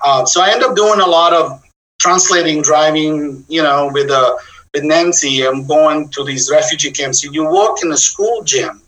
uh, 0.03 0.25
so 0.25 0.41
I 0.41 0.49
ended 0.49 0.69
up 0.69 0.75
doing 0.75 0.99
a 0.99 1.07
lot 1.07 1.33
of 1.33 1.61
translating, 2.05 2.61
driving, 2.61 3.43
you 3.47 3.63
know, 3.63 3.89
with 3.91 4.11
uh, 4.11 4.35
with 4.73 4.83
Nancy. 4.83 5.45
I'm 5.45 5.65
going 5.65 6.09
to 6.09 6.23
these 6.23 6.51
refugee 6.51 6.91
camps. 6.91 7.23
You 7.23 7.43
walk 7.45 7.83
in 7.83 7.91
a 7.91 7.97
school 7.97 8.43
gym 8.43 8.81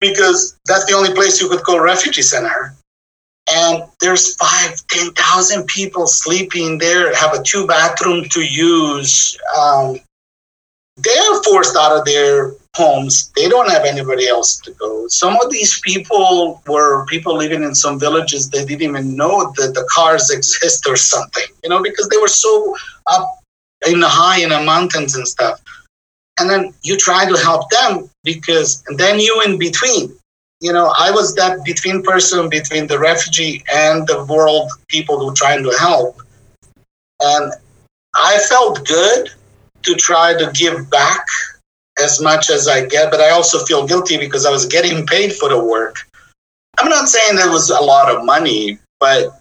because 0.00 0.56
that's 0.66 0.84
the 0.86 0.94
only 0.94 1.12
place 1.14 1.40
you 1.40 1.48
could 1.48 1.64
call 1.64 1.80
refugee 1.80 2.22
center. 2.22 2.74
And 3.50 3.84
there's 4.00 4.36
five, 4.36 4.70
five, 4.70 4.86
ten 4.88 5.10
thousand 5.14 5.66
people 5.66 6.06
sleeping 6.06 6.78
there. 6.78 7.14
Have 7.14 7.34
a 7.34 7.42
two 7.42 7.66
bathroom 7.66 8.28
to 8.28 8.42
use. 8.42 9.36
Um, 9.58 9.98
they're 10.96 11.42
forced 11.42 11.76
out 11.76 11.96
of 11.96 12.04
their 12.04 12.52
homes. 12.78 13.30
They 13.34 13.48
don't 13.48 13.70
have 13.70 13.84
anybody 13.84 14.28
else 14.28 14.60
to 14.60 14.70
go. 14.72 15.08
Some 15.08 15.36
of 15.42 15.50
these 15.50 15.80
people 15.80 16.62
were 16.66 17.04
people 17.06 17.36
living 17.36 17.64
in 17.64 17.74
some 17.74 17.98
villages. 17.98 18.48
They 18.48 18.64
didn't 18.64 18.88
even 18.90 19.16
know 19.16 19.52
that 19.56 19.74
the 19.74 19.86
cars 19.90 20.30
exist 20.38 20.86
or 20.86 20.96
something, 20.96 21.48
you 21.62 21.70
know, 21.70 21.82
because 21.82 22.08
they 22.08 22.16
were 22.18 22.34
so 22.46 22.76
up 23.06 23.26
in 23.90 24.00
the 24.00 24.08
high 24.08 24.40
in 24.40 24.50
the 24.50 24.62
mountains 24.62 25.16
and 25.16 25.26
stuff. 25.26 25.60
And 26.38 26.48
then 26.48 26.72
you 26.82 26.96
try 26.96 27.28
to 27.28 27.36
help 27.36 27.68
them 27.70 28.08
because, 28.22 28.84
and 28.86 28.96
then 28.96 29.18
you 29.18 29.42
in 29.44 29.58
between. 29.58 30.16
You 30.60 30.72
know, 30.72 30.92
I 30.98 31.10
was 31.10 31.34
that 31.34 31.64
between 31.64 32.02
person 32.02 32.48
between 32.48 32.86
the 32.86 32.98
refugee 32.98 33.64
and 33.72 34.06
the 34.06 34.24
world 34.24 34.70
people 34.88 35.18
who 35.18 35.34
trying 35.34 35.62
to 35.64 35.70
help. 35.70 36.20
And 37.20 37.52
I 38.14 38.38
felt 38.48 38.86
good 38.86 39.30
to 39.82 39.94
try 39.94 40.36
to 40.38 40.50
give 40.52 40.90
back 40.90 41.24
as 42.00 42.20
much 42.20 42.50
as 42.50 42.68
I 42.68 42.86
get, 42.86 43.10
but 43.10 43.20
I 43.20 43.30
also 43.30 43.64
feel 43.64 43.86
guilty 43.86 44.16
because 44.18 44.46
I 44.46 44.50
was 44.50 44.66
getting 44.66 45.06
paid 45.06 45.32
for 45.32 45.48
the 45.48 45.62
work. 45.62 45.96
I'm 46.78 46.88
not 46.88 47.08
saying 47.08 47.36
there 47.36 47.50
was 47.50 47.70
a 47.70 47.80
lot 47.80 48.14
of 48.14 48.24
money, 48.24 48.78
but 49.00 49.40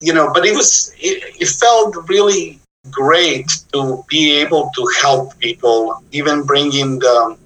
you 0.00 0.12
know, 0.12 0.30
but 0.32 0.44
it 0.46 0.54
was 0.54 0.94
it, 0.98 1.40
it 1.40 1.48
felt 1.48 1.96
really 2.08 2.60
great 2.90 3.48
to 3.72 4.04
be 4.08 4.32
able 4.32 4.70
to 4.76 4.86
help 5.00 5.38
people, 5.38 6.02
even 6.12 6.42
bringing 6.42 6.98
the 6.98 7.36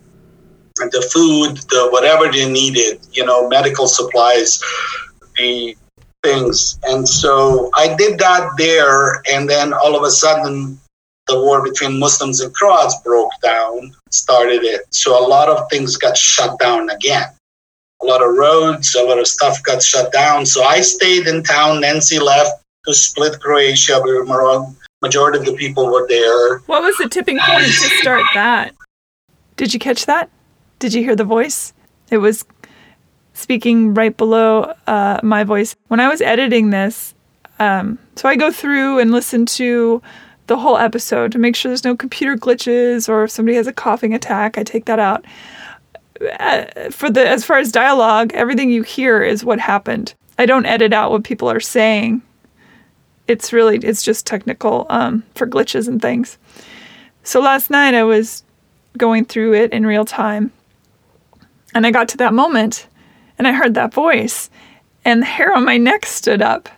the 0.76 1.08
food, 1.12 1.56
the 1.70 1.88
whatever 1.90 2.30
they 2.30 2.50
needed, 2.50 3.00
you 3.12 3.24
know, 3.24 3.48
medical 3.48 3.88
supplies, 3.88 4.62
the 5.36 5.76
things. 6.22 6.78
And 6.84 7.08
so 7.08 7.70
I 7.74 7.94
did 7.94 8.18
that 8.18 8.50
there, 8.58 9.22
and 9.30 9.48
then 9.48 9.72
all 9.72 9.96
of 9.96 10.02
a 10.02 10.10
sudden 10.10 10.78
the 11.28 11.40
war 11.40 11.62
between 11.62 11.98
Muslims 11.98 12.40
and 12.40 12.52
Croats 12.54 13.00
broke 13.02 13.30
down, 13.42 13.94
started 14.12 14.62
it. 14.64 14.82
So 14.90 15.18
a 15.18 15.24
lot 15.26 15.48
of 15.48 15.68
things 15.70 15.96
got 15.96 16.16
shut 16.16 16.58
down 16.58 16.90
again. 16.90 17.28
A 18.02 18.06
lot 18.06 18.22
of 18.22 18.34
roads, 18.36 18.94
a 18.94 19.02
lot 19.02 19.18
of 19.18 19.26
stuff 19.26 19.62
got 19.62 19.82
shut 19.82 20.12
down. 20.12 20.46
So 20.46 20.62
I 20.62 20.80
stayed 20.80 21.26
in 21.26 21.42
town. 21.42 21.80
Nancy 21.80 22.18
left 22.18 22.62
to 22.86 22.94
split 22.94 23.40
Croatia. 23.40 24.00
We 24.02 24.12
were 24.12 24.24
majority 25.02 25.38
of 25.38 25.44
the 25.44 25.52
people 25.54 25.86
were 25.86 26.06
there. 26.08 26.58
What 26.60 26.82
was 26.82 26.96
the 26.98 27.08
tipping 27.08 27.38
point 27.38 27.64
to 27.64 27.88
start 28.00 28.24
that? 28.34 28.74
Did 29.56 29.74
you 29.74 29.80
catch 29.80 30.06
that? 30.06 30.30
Did 30.78 30.94
you 30.94 31.02
hear 31.02 31.16
the 31.16 31.24
voice? 31.24 31.72
It 32.10 32.18
was 32.18 32.44
speaking 33.34 33.94
right 33.94 34.16
below 34.16 34.74
uh, 34.86 35.20
my 35.22 35.44
voice. 35.44 35.76
When 35.88 36.00
I 36.00 36.08
was 36.08 36.20
editing 36.20 36.70
this, 36.70 37.14
um, 37.58 37.98
so 38.16 38.28
I 38.28 38.36
go 38.36 38.50
through 38.52 38.98
and 38.98 39.10
listen 39.10 39.46
to 39.46 40.02
the 40.48 40.58
whole 40.58 40.76
episode 40.76 41.32
to 41.32 41.38
make 41.38 41.54
sure 41.54 41.70
there's 41.70 41.84
no 41.84 41.96
computer 41.96 42.36
glitches 42.36 43.08
or 43.08 43.24
if 43.24 43.30
somebody 43.30 43.56
has 43.56 43.66
a 43.66 43.72
coughing 43.72 44.12
attack, 44.12 44.58
I 44.58 44.64
take 44.64 44.86
that 44.86 44.98
out. 44.98 45.24
Uh, 46.40 46.64
for 46.90 47.08
the 47.08 47.26
as 47.26 47.44
far 47.44 47.58
as 47.58 47.70
dialogue, 47.70 48.32
everything 48.34 48.70
you 48.70 48.82
hear 48.82 49.22
is 49.22 49.44
what 49.44 49.60
happened. 49.60 50.14
I 50.36 50.46
don't 50.46 50.66
edit 50.66 50.92
out 50.92 51.12
what 51.12 51.22
people 51.22 51.48
are 51.48 51.60
saying. 51.60 52.22
It's 53.28 53.52
really 53.52 53.78
it's 53.78 54.02
just 54.02 54.26
technical 54.26 54.86
um, 54.90 55.22
for 55.34 55.46
glitches 55.46 55.86
and 55.86 56.02
things. 56.02 56.38
So 57.22 57.40
last 57.40 57.70
night 57.70 57.94
I 57.94 58.02
was 58.02 58.42
going 58.96 59.26
through 59.26 59.54
it 59.54 59.72
in 59.72 59.86
real 59.86 60.04
time, 60.04 60.50
and 61.72 61.86
I 61.86 61.92
got 61.92 62.08
to 62.08 62.16
that 62.16 62.34
moment, 62.34 62.88
and 63.36 63.46
I 63.46 63.52
heard 63.52 63.74
that 63.74 63.94
voice, 63.94 64.50
and 65.04 65.22
the 65.22 65.26
hair 65.26 65.54
on 65.54 65.64
my 65.64 65.76
neck 65.76 66.06
stood 66.06 66.42
up. 66.42 66.68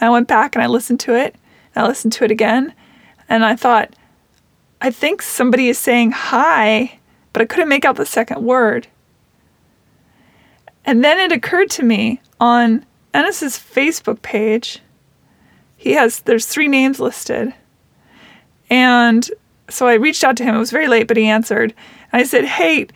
And 0.00 0.08
I 0.08 0.10
went 0.10 0.28
back 0.28 0.54
and 0.54 0.62
I 0.62 0.68
listened 0.68 1.00
to 1.00 1.14
it. 1.14 1.34
I 1.76 1.86
listened 1.86 2.14
to 2.14 2.24
it 2.24 2.30
again, 2.30 2.72
and 3.30 3.44
I 3.44 3.56
thought, 3.56 3.94
I 4.82 4.90
think 4.90 5.22
somebody 5.22 5.68
is 5.68 5.78
saying 5.78 6.10
hi, 6.10 6.98
but 7.32 7.40
I 7.40 7.46
couldn't 7.46 7.68
make 7.68 7.84
out 7.84 7.96
the 7.96 8.04
second 8.04 8.44
word. 8.44 8.88
And 10.84 11.04
then 11.04 11.18
it 11.18 11.32
occurred 11.32 11.70
to 11.70 11.84
me 11.84 12.20
on 12.40 12.84
Enes's 13.14 13.56
Facebook 13.56 14.20
page, 14.22 14.80
he 15.76 15.92
has, 15.92 16.20
there's 16.20 16.46
three 16.46 16.68
names 16.68 16.98
listed. 17.00 17.54
And 18.68 19.28
so 19.68 19.86
I 19.86 19.94
reached 19.94 20.24
out 20.24 20.36
to 20.38 20.44
him. 20.44 20.54
It 20.54 20.58
was 20.58 20.70
very 20.70 20.88
late, 20.88 21.08
but 21.08 21.16
he 21.16 21.26
answered. 21.26 21.72
And 22.12 22.20
I 22.20 22.24
said, 22.24 22.44
Hey, 22.44 22.88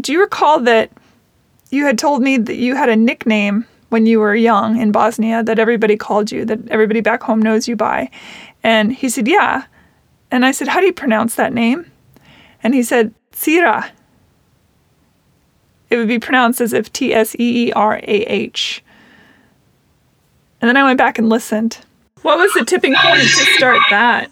do 0.00 0.12
you 0.12 0.20
recall 0.20 0.60
that 0.60 0.90
you 1.70 1.84
had 1.84 1.98
told 1.98 2.22
me 2.22 2.36
that 2.36 2.56
you 2.56 2.76
had 2.76 2.88
a 2.88 2.96
nickname 2.96 3.66
when 3.88 4.06
you 4.06 4.20
were 4.20 4.34
young 4.34 4.80
in 4.80 4.92
Bosnia 4.92 5.42
that 5.42 5.58
everybody 5.58 5.96
called 5.96 6.30
you, 6.30 6.44
that 6.44 6.68
everybody 6.68 7.00
back 7.00 7.22
home 7.22 7.42
knows 7.42 7.68
you 7.68 7.76
by? 7.76 8.10
And 8.62 8.92
he 8.92 9.08
said, 9.08 9.26
Yeah. 9.26 9.64
And 10.30 10.44
I 10.44 10.52
said, 10.52 10.68
How 10.68 10.80
do 10.80 10.86
you 10.86 10.92
pronounce 10.92 11.34
that 11.34 11.52
name? 11.52 11.90
And 12.62 12.74
he 12.74 12.82
said, 12.82 13.14
Sira. 13.32 13.90
It 15.88 15.96
would 15.96 16.08
be 16.08 16.20
pronounced 16.20 16.60
as 16.60 16.72
if 16.72 16.92
T 16.92 17.12
S 17.12 17.34
E 17.34 17.68
E 17.68 17.72
R 17.72 17.96
A 17.96 18.02
H. 18.02 18.84
And 20.60 20.68
then 20.68 20.76
I 20.76 20.84
went 20.84 20.98
back 20.98 21.18
and 21.18 21.28
listened. 21.28 21.78
What 22.22 22.38
was 22.38 22.52
the 22.52 22.64
tipping 22.64 22.94
point 22.94 23.20
to 23.20 23.26
start 23.56 23.80
that? 23.90 24.30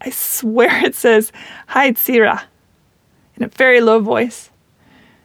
I 0.00 0.10
swear 0.10 0.84
it 0.84 0.94
says, 0.94 1.32
Hi, 1.68 1.92
Sira, 1.92 2.42
in 3.36 3.44
a 3.44 3.48
very 3.48 3.80
low 3.80 4.00
voice. 4.00 4.50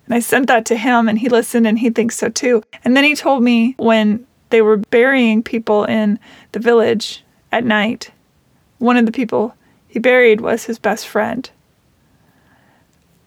And 0.06 0.14
I 0.14 0.20
sent 0.20 0.48
that 0.48 0.66
to 0.66 0.76
him, 0.76 1.08
and 1.08 1.18
he 1.18 1.30
listened, 1.30 1.66
and 1.66 1.80
he 1.80 1.90
thinks 1.90 2.18
so 2.18 2.30
too. 2.30 2.62
And 2.84 2.96
then 2.96 3.04
he 3.04 3.16
told 3.16 3.44
me 3.44 3.74
when 3.78 4.28
they 4.50 4.62
were 4.62 4.78
burying 4.78 5.42
people 5.42 5.86
in 5.86 6.20
the 6.52 6.60
village 6.60 7.24
at 7.52 7.64
night, 7.64 8.12
one 8.78 8.98
of 8.98 9.06
the 9.06 9.12
people 9.12 9.56
he 9.96 10.00
buried 10.00 10.42
was 10.42 10.66
his 10.66 10.78
best 10.78 11.08
friend. 11.08 11.50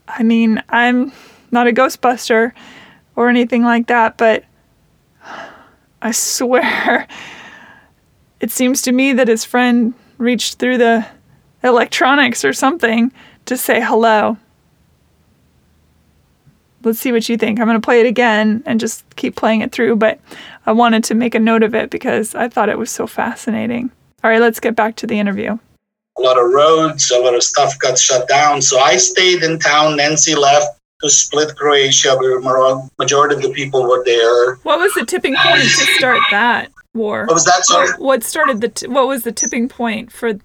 I 0.06 0.22
mean, 0.22 0.62
I'm 0.68 1.12
not 1.50 1.66
a 1.66 1.72
Ghostbuster 1.72 2.52
or 3.16 3.30
anything 3.30 3.62
like 3.62 3.86
that, 3.86 4.18
but 4.18 4.44
I 6.02 6.10
swear 6.10 7.08
it 8.40 8.50
seems 8.50 8.82
to 8.82 8.92
me 8.92 9.14
that 9.14 9.28
his 9.28 9.46
friend 9.46 9.94
reached 10.18 10.58
through 10.58 10.76
the 10.76 11.06
electronics 11.64 12.44
or 12.44 12.52
something 12.52 13.12
to 13.46 13.56
say 13.56 13.80
hello. 13.80 14.36
Let's 16.84 16.98
see 16.98 17.12
what 17.12 17.30
you 17.30 17.38
think. 17.38 17.60
I'm 17.60 17.66
going 17.66 17.80
to 17.80 17.86
play 17.86 18.00
it 18.00 18.06
again 18.06 18.62
and 18.66 18.78
just 18.78 19.06
keep 19.16 19.36
playing 19.36 19.62
it 19.62 19.72
through, 19.72 19.96
but 19.96 20.20
I 20.66 20.72
wanted 20.72 21.02
to 21.04 21.14
make 21.14 21.34
a 21.34 21.40
note 21.40 21.62
of 21.62 21.74
it 21.74 21.88
because 21.88 22.34
I 22.34 22.50
thought 22.50 22.68
it 22.68 22.76
was 22.76 22.90
so 22.90 23.06
fascinating. 23.06 23.90
All 24.22 24.30
right, 24.30 24.42
let's 24.42 24.60
get 24.60 24.76
back 24.76 24.96
to 24.96 25.06
the 25.06 25.18
interview 25.18 25.58
a 26.18 26.22
lot 26.22 26.38
of 26.38 26.50
roads, 26.50 27.10
a 27.10 27.18
lot 27.18 27.34
of 27.34 27.42
stuff 27.42 27.78
got 27.78 27.98
shut 27.98 28.28
down. 28.28 28.60
So 28.60 28.80
I 28.80 28.96
stayed 28.96 29.42
in 29.42 29.58
town. 29.58 29.96
Nancy 29.96 30.34
left 30.34 30.78
to 31.00 31.10
split 31.10 31.56
Croatia. 31.56 32.16
were 32.16 32.40
majority 32.98 33.36
of 33.36 33.42
the 33.42 33.50
people 33.50 33.84
were 33.84 34.04
there. 34.04 34.56
What 34.56 34.78
was 34.78 34.92
the 34.94 35.04
tipping 35.04 35.36
point 35.36 35.62
to 35.62 35.86
start 35.98 36.20
that 36.30 36.70
war? 36.94 37.26
What 37.26 37.34
was 37.34 37.44
that? 37.44 37.64
Sorry. 37.64 37.90
What 37.98 38.24
started 38.24 38.60
the? 38.60 38.68
T- 38.68 38.88
what 38.88 39.06
was 39.06 39.22
the 39.22 39.32
tipping 39.32 39.68
point 39.68 40.12
for? 40.12 40.38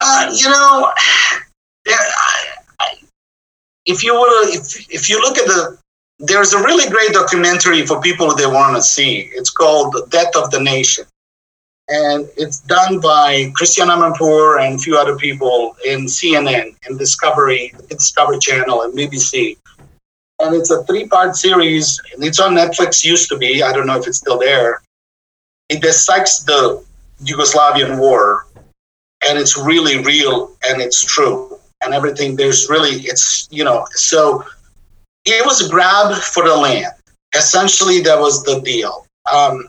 Uh, 0.00 0.32
you 0.34 0.48
know, 0.50 0.92
if 3.86 4.04
you 4.04 4.14
were, 4.14 4.48
if 4.48 4.92
if 4.92 5.08
you 5.08 5.20
look 5.20 5.38
at 5.38 5.46
the, 5.46 5.78
there's 6.18 6.52
a 6.52 6.58
really 6.58 6.88
great 6.90 7.12
documentary 7.12 7.86
for 7.86 8.00
people 8.00 8.34
that 8.34 8.48
want 8.48 8.76
to 8.76 8.82
see. 8.82 9.30
It's 9.32 9.50
called 9.50 9.92
"The 9.92 10.06
Death 10.10 10.36
of 10.36 10.50
the 10.50 10.60
Nation." 10.60 11.04
And 11.88 12.28
it's 12.36 12.58
done 12.60 13.00
by 13.00 13.52
Christiane 13.54 13.88
Amanpour 13.88 14.60
and 14.60 14.74
a 14.74 14.78
few 14.78 14.96
other 14.98 15.16
people 15.16 15.76
in 15.84 16.06
CNN 16.06 16.74
and 16.84 16.98
Discovery, 16.98 17.72
the 17.76 17.94
Discovery 17.94 18.38
Channel 18.40 18.82
and 18.82 18.92
BBC. 18.92 19.56
And 20.40 20.54
it's 20.54 20.70
a 20.70 20.82
three-part 20.84 21.36
series, 21.36 22.00
and 22.12 22.24
it's 22.24 22.40
on 22.40 22.54
Netflix. 22.54 23.04
Used 23.04 23.28
to 23.30 23.38
be, 23.38 23.62
I 23.62 23.72
don't 23.72 23.86
know 23.86 23.98
if 23.98 24.06
it's 24.06 24.18
still 24.18 24.38
there. 24.38 24.82
It 25.68 25.80
dissects 25.80 26.42
the 26.42 26.84
Yugoslavian 27.22 27.98
war 27.98 28.46
and 29.26 29.38
it's 29.38 29.56
really 29.56 30.02
real 30.02 30.56
and 30.68 30.80
it's 30.80 31.04
true 31.04 31.58
and 31.84 31.94
everything. 31.94 32.36
There's 32.36 32.68
really 32.68 33.00
it's 33.02 33.48
you 33.50 33.64
know 33.64 33.86
so 33.92 34.44
it 35.24 35.44
was 35.44 35.66
a 35.66 35.68
grab 35.68 36.14
for 36.14 36.44
the 36.44 36.56
land. 36.56 36.92
Essentially, 37.34 38.00
that 38.02 38.18
was 38.18 38.44
the 38.44 38.60
deal. 38.60 39.06
Um, 39.32 39.68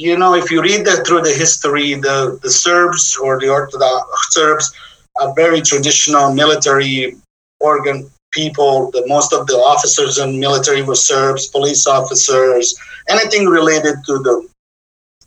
you 0.00 0.16
know, 0.16 0.34
if 0.34 0.50
you 0.50 0.62
read 0.62 0.86
that 0.86 1.06
through 1.06 1.20
the 1.20 1.32
history, 1.32 1.92
the, 1.94 2.38
the 2.42 2.50
Serbs 2.50 3.18
or 3.22 3.38
the 3.38 3.50
Orthodox 3.50 4.32
Serbs 4.32 4.72
are 5.20 5.34
very 5.34 5.60
traditional 5.60 6.32
military 6.32 7.16
organ 7.60 8.10
people. 8.30 8.90
The 8.92 9.06
most 9.06 9.34
of 9.34 9.46
the 9.46 9.56
officers 9.56 10.16
in 10.16 10.40
military 10.40 10.80
were 10.80 10.94
Serbs, 10.94 11.48
police 11.48 11.86
officers, 11.86 12.74
anything 13.10 13.44
related 13.44 13.96
to 14.06 14.18
the 14.20 14.48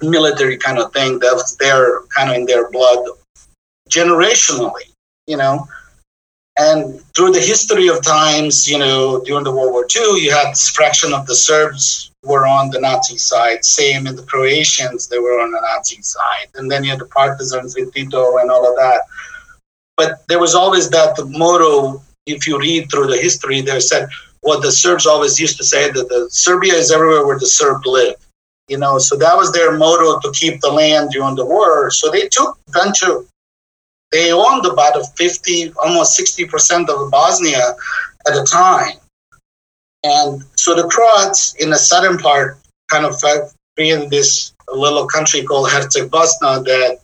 military 0.02 0.58
kind 0.58 0.80
of 0.80 0.92
thing 0.92 1.20
that's 1.20 1.56
there 1.58 2.02
kind 2.08 2.32
of 2.32 2.38
in 2.38 2.46
their 2.46 2.72
blood 2.72 3.06
generationally, 3.92 4.90
you 5.28 5.38
know. 5.38 5.68
And 6.58 7.00
through 7.16 7.32
the 7.34 7.42
history 7.42 7.90
of 7.90 8.04
times, 8.04 8.68
you 8.68 8.80
know, 8.80 9.22
during 9.24 9.44
the 9.44 9.52
World 9.52 9.72
War 9.72 9.86
II, 9.96 10.20
you 10.20 10.32
had 10.32 10.50
this 10.52 10.70
fraction 10.70 11.14
of 11.14 11.28
the 11.28 11.36
Serbs 11.36 12.10
were 12.24 12.48
on 12.48 12.70
the 12.70 12.80
Nazi 12.80 13.18
side. 13.18 13.64
Same 13.66 14.08
in 14.08 14.16
the 14.16 14.24
Croatians, 14.24 15.08
they 15.08 15.20
were 15.20 15.40
on 15.42 15.52
the 15.52 15.62
Nazi 15.62 16.02
side. 16.02 16.48
And 16.56 16.70
then 16.70 16.84
you 16.84 16.92
had 16.92 17.00
the 17.00 17.06
partisans 17.06 17.76
with 17.76 17.94
Tito 17.94 18.38
and 18.38 18.50
all 18.50 18.68
of 18.70 18.76
that. 18.78 19.02
But 19.96 20.28
there 20.28 20.40
was 20.40 20.56
always 20.56 20.90
that 20.90 21.16
motto, 21.30 22.02
if 22.26 22.48
you 22.48 22.60
read 22.60 22.90
through 22.90 23.08
the 23.08 23.18
history, 23.18 23.62
they 23.62 23.80
said 23.80 24.10
what 24.42 24.62
the 24.62 24.72
Serbs 24.72 25.06
always 25.06 25.40
used 25.40 25.58
to 25.58 25.64
say 25.64 25.92
that 25.92 26.10
the 26.10 26.28
Serbia 26.32 26.74
is 26.74 26.92
everywhere 26.92 27.26
where 27.26 27.40
the 27.40 27.48
Serb 27.48 27.86
live. 27.86 28.16
You 28.70 28.78
know, 28.78 28.98
so 28.98 29.18
that 29.18 29.36
was 29.36 29.52
their 29.52 29.78
motto 29.78 30.20
to 30.20 30.32
keep 30.32 30.62
the 30.62 30.72
land 30.72 31.12
during 31.12 31.36
the 31.36 31.46
war. 31.46 31.92
So 31.92 32.10
they 32.10 32.28
took 32.30 32.58
bunch 32.72 33.04
of 33.04 33.28
they 34.12 34.32
owned 34.32 34.66
about 34.68 34.96
a 34.96 35.04
50, 35.18 35.74
almost 35.84 36.20
60% 36.20 36.88
of 36.88 37.10
Bosnia 37.10 37.76
at 38.28 38.38
a 38.38 38.44
time. 38.44 38.98
And 40.04 40.44
so 40.56 40.76
the 40.76 40.88
Croats 40.88 41.56
in 41.56 41.70
the 41.70 41.78
southern 41.78 42.18
part 42.18 42.58
kind 42.90 43.06
of 43.06 43.16
created 43.76 44.10
this 44.10 44.54
little 44.74 45.08
country 45.08 45.44
called 45.44 45.70
Herceg 45.70 46.10
Bosna 46.10 46.64
that 46.66 47.00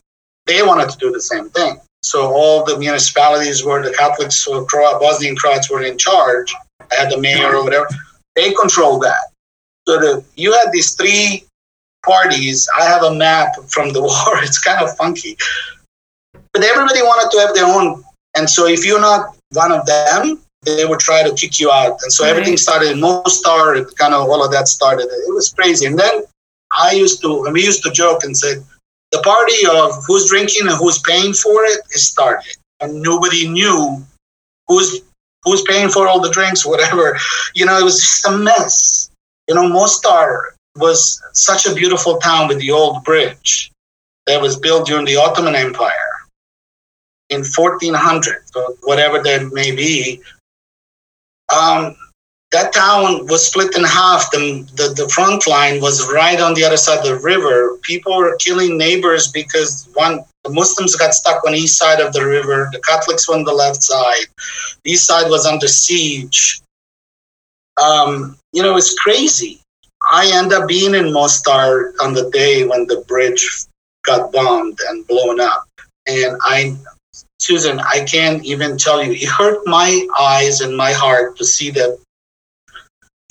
they 0.45 0.63
wanted 0.63 0.89
to 0.89 0.97
do 0.97 1.11
the 1.11 1.21
same 1.21 1.49
thing. 1.49 1.79
So 2.01 2.31
all 2.33 2.63
the 2.63 2.77
municipalities 2.77 3.63
where 3.63 3.81
the 3.81 3.93
Catholics 3.93 4.47
or 4.47 4.65
Croat, 4.65 5.01
Bosnian 5.01 5.35
Croats 5.35 5.69
were 5.69 5.83
in 5.83 5.97
charge, 5.97 6.53
had 6.91 7.11
the 7.11 7.17
mayor 7.17 7.55
or 7.55 7.63
whatever, 7.63 7.87
they 8.35 8.53
controlled 8.53 9.03
that. 9.03 9.31
So 9.87 9.99
the, 9.99 10.25
you 10.35 10.53
had 10.53 10.71
these 10.71 10.95
three 10.95 11.43
parties. 12.05 12.67
I 12.77 12.83
have 12.85 13.03
a 13.03 13.13
map 13.13 13.55
from 13.67 13.91
the 13.91 14.01
war. 14.01 14.43
It's 14.43 14.59
kind 14.59 14.83
of 14.83 14.95
funky 14.95 15.37
but 16.53 16.63
everybody 16.63 17.01
wanted 17.01 17.31
to 17.31 17.39
have 17.45 17.55
their 17.55 17.65
own. 17.65 18.03
And 18.35 18.49
so 18.49 18.67
if 18.67 18.85
you're 18.85 19.01
not 19.01 19.35
one 19.53 19.71
of 19.71 19.85
them, 19.85 20.41
they 20.63 20.85
would 20.85 20.99
try 20.99 21.23
to 21.23 21.33
kick 21.35 21.59
you 21.59 21.71
out. 21.71 21.99
And 22.03 22.11
so 22.11 22.23
right. 22.23 22.31
everything 22.31 22.57
started 22.57 22.91
in 22.91 22.99
Mostar, 22.99 23.83
kind 23.97 24.13
of 24.13 24.29
all 24.29 24.43
of 24.43 24.51
that 24.51 24.67
started. 24.67 25.03
It 25.03 25.33
was 25.33 25.53
crazy. 25.53 25.85
And 25.85 25.97
then 25.97 26.23
I 26.71 26.91
used 26.91 27.21
to, 27.21 27.45
and 27.45 27.53
we 27.53 27.63
used 27.63 27.83
to 27.83 27.91
joke 27.91 28.23
and 28.23 28.35
say, 28.37 28.55
the 29.11 29.19
party 29.19 29.65
of 29.71 30.03
who's 30.05 30.29
drinking 30.29 30.67
and 30.67 30.77
who's 30.77 30.99
paying 30.99 31.33
for 31.33 31.63
it 31.63 31.81
is 31.91 32.07
started. 32.07 32.55
And 32.79 33.01
nobody 33.01 33.47
knew 33.47 34.05
who's 34.67 35.01
who's 35.43 35.63
paying 35.63 35.89
for 35.89 36.07
all 36.07 36.19
the 36.19 36.29
drinks, 36.29 36.65
whatever. 36.65 37.17
You 37.55 37.65
know, 37.65 37.77
it 37.77 37.83
was 37.83 37.99
just 37.99 38.27
a 38.27 38.37
mess. 38.37 39.09
You 39.47 39.55
know, 39.55 39.67
Mostar 39.67 40.55
was 40.75 41.21
such 41.33 41.65
a 41.65 41.73
beautiful 41.73 42.17
town 42.17 42.47
with 42.47 42.59
the 42.59 42.71
old 42.71 43.03
bridge 43.03 43.71
that 44.27 44.41
was 44.41 44.57
built 44.57 44.85
during 44.85 45.05
the 45.05 45.15
Ottoman 45.15 45.55
Empire 45.55 46.11
in 47.29 47.39
1400, 47.39 48.43
so 48.53 48.75
whatever 48.83 49.21
that 49.23 49.51
may 49.51 49.75
be, 49.75 50.21
um, 51.55 51.95
that 52.51 52.73
town 52.73 53.27
was 53.27 53.47
split 53.47 53.75
in 53.77 53.83
half. 53.83 54.31
The, 54.31 54.67
the, 54.75 55.03
the 55.03 55.09
front 55.09 55.45
line 55.47 55.81
was 55.81 56.11
right 56.11 56.39
on 56.39 56.53
the 56.55 56.63
other 56.63 56.77
side 56.77 56.99
of 56.99 57.05
the 57.05 57.19
river. 57.19 57.77
People 57.83 58.17
were 58.17 58.35
killing 58.37 58.77
neighbors 58.77 59.31
because 59.31 59.87
one 59.93 60.23
the 60.43 60.49
Muslims 60.51 60.95
got 60.95 61.13
stuck 61.13 61.43
on 61.45 61.53
east 61.53 61.77
side 61.77 61.99
of 61.99 62.13
the 62.13 62.25
river, 62.25 62.69
the 62.71 62.79
Catholics 62.79 63.27
were 63.27 63.35
on 63.35 63.43
the 63.43 63.53
left 63.53 63.83
side. 63.83 64.25
The 64.83 64.91
east 64.91 65.05
side 65.05 65.29
was 65.29 65.45
under 65.45 65.67
siege. 65.67 66.61
Um, 67.81 68.37
you 68.53 68.63
know, 68.63 68.77
it's 68.77 68.97
crazy. 68.97 69.61
I 70.11 70.31
end 70.33 70.53
up 70.53 70.67
being 70.67 70.95
in 70.95 71.11
Mostar 71.11 71.93
on 72.01 72.13
the 72.13 72.29
day 72.31 72.65
when 72.65 72.87
the 72.87 73.03
bridge 73.07 73.65
got 74.03 74.31
bombed 74.31 74.79
and 74.87 75.05
blown 75.07 75.39
up. 75.41 75.67
And 76.07 76.37
I 76.41 76.75
Susan, 77.39 77.79
I 77.79 78.03
can't 78.03 78.43
even 78.43 78.77
tell 78.77 79.03
you. 79.03 79.13
It 79.13 79.29
hurt 79.29 79.65
my 79.65 80.05
eyes 80.19 80.61
and 80.61 80.75
my 80.75 80.91
heart 80.91 81.37
to 81.37 81.45
see 81.45 81.69
that 81.71 81.97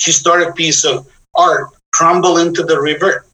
historic 0.00 0.56
piece 0.56 0.84
of 0.84 1.06
art 1.34 1.68
crumble 1.92 2.38
into 2.38 2.62
the 2.62 2.80
river. 2.80 3.26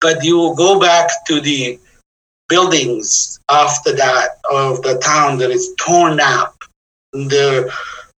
But 0.00 0.22
you 0.22 0.36
will 0.36 0.54
go 0.54 0.78
back 0.78 1.08
to 1.28 1.40
the 1.40 1.78
buildings 2.48 3.40
after 3.50 3.92
that 3.92 4.40
of 4.50 4.82
the 4.82 4.98
town 4.98 5.38
that 5.38 5.50
is 5.50 5.74
torn 5.78 6.20
up. 6.20 6.54
The 7.12 7.72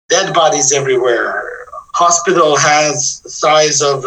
dead 0.08 0.34
bodies 0.34 0.72
everywhere. 0.72 1.66
Hospital 1.94 2.56
has 2.56 3.22
size 3.32 3.80
of 3.82 4.04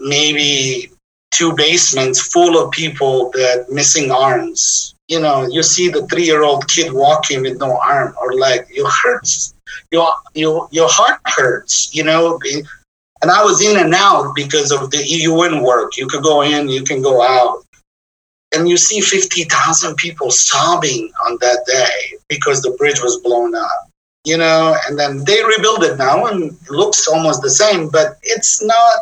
maybe 0.00 0.90
two 1.32 1.54
basements 1.54 2.20
full 2.32 2.62
of 2.62 2.70
people 2.70 3.30
that 3.32 3.66
missing 3.68 4.10
arms 4.10 4.93
you 5.08 5.20
know, 5.20 5.46
you 5.46 5.62
see 5.62 5.88
the 5.88 6.06
three 6.06 6.24
year 6.24 6.42
old 6.42 6.66
kid 6.68 6.92
walking 6.92 7.42
with 7.42 7.58
no 7.58 7.78
arm 7.78 8.14
or 8.20 8.34
leg, 8.34 8.66
it 8.70 8.86
hurts. 9.02 9.54
Your, 9.90 10.08
your, 10.34 10.68
your 10.70 10.88
heart 10.90 11.20
hurts, 11.26 11.94
you 11.94 12.04
know. 12.04 12.38
And 13.22 13.30
I 13.30 13.42
was 13.42 13.62
in 13.62 13.78
and 13.78 13.94
out 13.94 14.34
because 14.34 14.72
of 14.72 14.90
the 14.90 15.02
UN 15.04 15.62
work. 15.62 15.96
You 15.96 16.06
could 16.06 16.22
go 16.22 16.42
in, 16.42 16.68
you 16.68 16.84
can 16.84 17.02
go 17.02 17.22
out. 17.22 17.64
And 18.54 18.68
you 18.68 18.76
see 18.76 19.00
50,000 19.00 19.96
people 19.96 20.30
sobbing 20.30 21.10
on 21.26 21.38
that 21.40 21.64
day 21.66 22.18
because 22.28 22.62
the 22.62 22.70
bridge 22.72 23.02
was 23.02 23.20
blown 23.20 23.54
up, 23.54 23.90
you 24.24 24.36
know. 24.36 24.76
And 24.86 24.98
then 24.98 25.24
they 25.24 25.42
rebuild 25.44 25.84
it 25.84 25.98
now 25.98 26.26
and 26.26 26.52
it 26.52 26.70
looks 26.70 27.08
almost 27.08 27.42
the 27.42 27.50
same, 27.50 27.88
but 27.88 28.18
it's 28.22 28.62
not. 28.62 28.94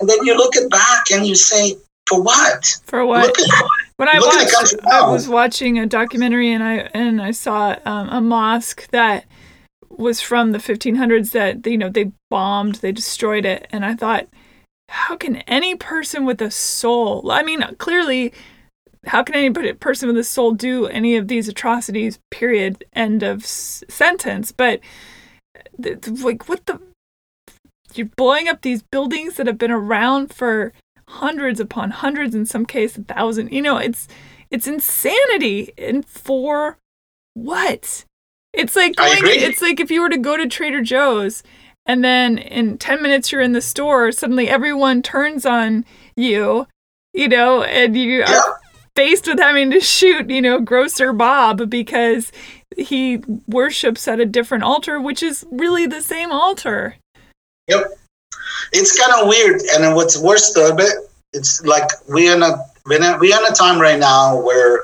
And 0.00 0.08
then 0.08 0.24
you 0.24 0.36
look 0.36 0.56
it 0.56 0.70
back 0.70 1.10
and 1.12 1.26
you 1.26 1.34
say, 1.34 1.76
for 2.10 2.22
what? 2.22 2.80
For 2.86 3.06
what? 3.06 3.32
when 3.96 4.08
I 4.08 4.18
watched, 4.18 4.74
I 4.90 5.08
was 5.08 5.28
watching 5.28 5.78
a 5.78 5.86
documentary 5.86 6.52
and 6.52 6.62
I 6.62 6.88
and 6.92 7.22
I 7.22 7.30
saw 7.30 7.76
um, 7.84 8.08
a 8.08 8.20
mosque 8.20 8.88
that 8.90 9.26
was 9.88 10.20
from 10.20 10.50
the 10.50 10.58
1500s 10.58 11.30
that 11.32 11.64
you 11.66 11.78
know 11.78 11.88
they 11.88 12.10
bombed, 12.30 12.76
they 12.76 12.90
destroyed 12.90 13.44
it, 13.44 13.68
and 13.70 13.84
I 13.84 13.94
thought, 13.94 14.26
how 14.88 15.16
can 15.16 15.36
any 15.36 15.76
person 15.76 16.24
with 16.24 16.42
a 16.42 16.50
soul? 16.50 17.30
I 17.30 17.44
mean, 17.44 17.62
clearly, 17.78 18.32
how 19.06 19.22
can 19.22 19.36
any 19.36 19.74
person 19.74 20.08
with 20.08 20.18
a 20.18 20.24
soul 20.24 20.52
do 20.52 20.86
any 20.86 21.16
of 21.16 21.28
these 21.28 21.48
atrocities? 21.48 22.18
Period. 22.30 22.84
End 22.92 23.22
of 23.22 23.44
s- 23.44 23.84
sentence. 23.88 24.50
But 24.50 24.80
like, 25.78 26.48
what 26.48 26.66
the? 26.66 26.80
You're 27.94 28.10
blowing 28.16 28.48
up 28.48 28.62
these 28.62 28.82
buildings 28.82 29.34
that 29.34 29.46
have 29.46 29.58
been 29.58 29.70
around 29.70 30.32
for 30.32 30.72
hundreds 31.10 31.60
upon 31.60 31.90
hundreds, 31.90 32.34
in 32.34 32.46
some 32.46 32.64
case 32.64 32.96
a 32.96 33.02
thousand. 33.02 33.52
You 33.52 33.62
know, 33.62 33.76
it's 33.76 34.08
it's 34.50 34.66
insanity. 34.66 35.72
And 35.76 36.06
for 36.06 36.78
what? 37.34 38.04
It's 38.52 38.74
like 38.74 38.96
going, 38.96 39.18
it's 39.22 39.62
like 39.62 39.78
if 39.78 39.90
you 39.90 40.00
were 40.00 40.08
to 40.08 40.18
go 40.18 40.36
to 40.36 40.48
Trader 40.48 40.82
Joe's 40.82 41.42
and 41.86 42.02
then 42.04 42.38
in 42.38 42.78
10 42.78 43.02
minutes 43.02 43.30
you're 43.30 43.40
in 43.40 43.52
the 43.52 43.60
store, 43.60 44.10
suddenly 44.10 44.48
everyone 44.48 45.02
turns 45.02 45.46
on 45.46 45.84
you, 46.16 46.66
you 47.12 47.28
know, 47.28 47.62
and 47.62 47.96
you 47.96 48.20
yeah. 48.20 48.32
are 48.32 48.60
faced 48.96 49.28
with 49.28 49.38
having 49.38 49.70
to 49.70 49.80
shoot, 49.80 50.28
you 50.28 50.42
know, 50.42 50.60
Grocer 50.60 51.12
Bob 51.12 51.70
because 51.70 52.32
he 52.76 53.22
worships 53.46 54.08
at 54.08 54.18
a 54.18 54.26
different 54.26 54.64
altar, 54.64 55.00
which 55.00 55.22
is 55.22 55.46
really 55.52 55.86
the 55.86 56.02
same 56.02 56.32
altar. 56.32 56.96
Yep 57.68 57.99
it's 58.72 58.98
kind 58.98 59.20
of 59.20 59.28
weird. 59.28 59.62
And 59.74 59.94
what's 59.94 60.20
worse 60.20 60.52
though, 60.52 60.74
but 60.74 60.90
it's 61.32 61.62
like 61.64 61.88
we're 62.08 62.34
in 62.34 62.42
a 62.42 62.64
we're 62.86 62.98
in 62.98 63.52
a 63.52 63.54
time 63.54 63.80
right 63.80 63.98
now 63.98 64.40
where 64.40 64.82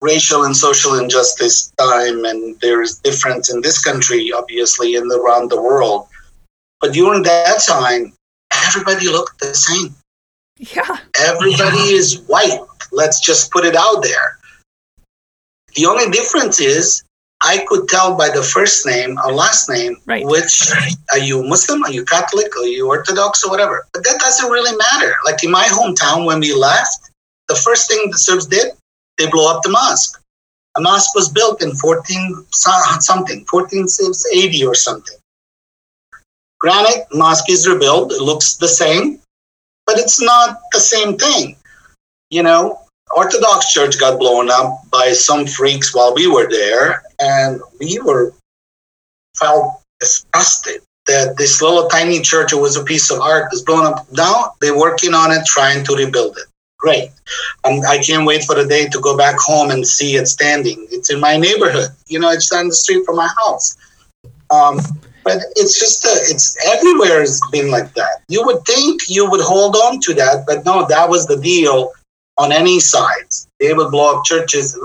racial 0.00 0.44
and 0.44 0.56
social 0.56 0.98
injustice 0.98 1.72
time, 1.78 2.24
and 2.24 2.58
there's 2.60 2.98
difference 2.98 3.52
in 3.52 3.60
this 3.60 3.82
country, 3.82 4.30
obviously, 4.32 4.96
and 4.96 5.10
around 5.10 5.50
the 5.50 5.60
world. 5.60 6.06
But 6.80 6.92
during 6.92 7.22
that 7.22 7.62
time, 7.66 8.12
everybody 8.52 9.08
looked 9.08 9.40
the 9.40 9.54
same. 9.54 9.94
Yeah. 10.58 10.98
Everybody 11.18 11.78
yeah. 11.78 11.98
is 11.98 12.20
white. 12.26 12.60
Let's 12.92 13.20
just 13.20 13.50
put 13.50 13.64
it 13.64 13.76
out 13.76 14.02
there. 14.02 14.38
The 15.74 15.86
only 15.86 16.10
difference 16.10 16.60
is 16.60 17.02
I 17.42 17.64
could 17.68 17.88
tell 17.88 18.16
by 18.16 18.30
the 18.30 18.42
first 18.42 18.86
name 18.86 19.18
or 19.24 19.32
last 19.32 19.68
name 19.68 19.96
right. 20.06 20.24
which 20.24 20.70
are 21.12 21.18
you 21.18 21.42
Muslim, 21.42 21.82
are 21.84 21.92
you 21.92 22.04
Catholic, 22.04 22.56
are 22.56 22.66
you 22.66 22.88
Orthodox 22.88 23.44
or 23.44 23.50
whatever. 23.50 23.86
But 23.92 24.04
that 24.04 24.20
doesn't 24.20 24.50
really 24.50 24.76
matter. 24.76 25.14
Like 25.24 25.44
in 25.44 25.50
my 25.50 25.64
hometown 25.64 26.24
when 26.24 26.40
we 26.40 26.54
left, 26.54 27.10
the 27.48 27.54
first 27.54 27.88
thing 27.88 28.08
the 28.10 28.18
Serbs 28.18 28.46
did, 28.46 28.72
they 29.18 29.28
blow 29.28 29.54
up 29.54 29.62
the 29.62 29.70
mosque. 29.70 30.20
A 30.76 30.80
mosque 30.80 31.14
was 31.14 31.28
built 31.28 31.62
in 31.62 31.74
14 31.74 32.46
something, 32.50 33.44
1480 33.50 34.66
or 34.66 34.74
something. 34.74 35.16
Granite 36.58 37.06
mosque 37.12 37.50
is 37.50 37.68
rebuilt. 37.68 38.12
It 38.12 38.22
looks 38.22 38.56
the 38.56 38.68
same, 38.68 39.20
but 39.86 39.98
it's 39.98 40.20
not 40.20 40.58
the 40.72 40.80
same 40.80 41.16
thing. 41.16 41.56
You 42.30 42.42
know, 42.42 42.80
Orthodox 43.14 43.72
Church 43.72 43.98
got 43.98 44.18
blown 44.18 44.50
up 44.50 44.82
by 44.90 45.12
some 45.12 45.46
freaks 45.46 45.94
while 45.94 46.14
we 46.14 46.26
were 46.26 46.48
there, 46.50 47.02
and 47.20 47.60
we 47.80 47.98
were 48.00 48.32
felt 49.36 49.80
disgusted 50.00 50.82
that 51.06 51.36
this 51.36 51.62
little 51.62 51.88
tiny 51.88 52.20
church, 52.20 52.52
was 52.52 52.76
a 52.76 52.84
piece 52.84 53.10
of 53.10 53.20
art, 53.20 53.52
is 53.52 53.62
blown 53.62 53.86
up. 53.86 54.06
Now 54.12 54.54
they're 54.60 54.76
working 54.76 55.14
on 55.14 55.30
it, 55.30 55.46
trying 55.46 55.84
to 55.84 55.94
rebuild 55.94 56.36
it. 56.36 56.46
Great. 56.78 57.10
Um, 57.64 57.80
I 57.88 57.98
can't 57.98 58.26
wait 58.26 58.44
for 58.44 58.54
the 58.54 58.66
day 58.66 58.86
to 58.88 59.00
go 59.00 59.16
back 59.16 59.36
home 59.38 59.70
and 59.70 59.86
see 59.86 60.16
it 60.16 60.26
standing. 60.26 60.86
It's 60.90 61.10
in 61.10 61.20
my 61.20 61.36
neighborhood. 61.36 61.90
You 62.06 62.18
know, 62.18 62.30
it's 62.30 62.50
down 62.50 62.68
the 62.68 62.74
street 62.74 63.04
from 63.06 63.16
my 63.16 63.28
house. 63.40 63.76
Um, 64.50 64.80
but 65.24 65.38
it's 65.56 65.78
just 65.78 66.04
a, 66.04 66.10
it's 66.30 66.56
everywhere 66.66 67.20
has 67.20 67.40
been 67.50 67.70
like 67.70 67.92
that. 67.94 68.22
You 68.28 68.44
would 68.44 68.64
think 68.64 69.08
you 69.08 69.28
would 69.28 69.40
hold 69.40 69.74
on 69.74 70.00
to 70.02 70.14
that, 70.14 70.44
but 70.46 70.64
no, 70.64 70.86
that 70.86 71.08
was 71.08 71.26
the 71.26 71.36
deal 71.36 71.92
on 72.38 72.52
any 72.52 72.78
sides. 72.78 73.48
They 73.58 73.72
would 73.72 73.90
blow 73.90 74.18
up 74.18 74.24
churches. 74.24 74.78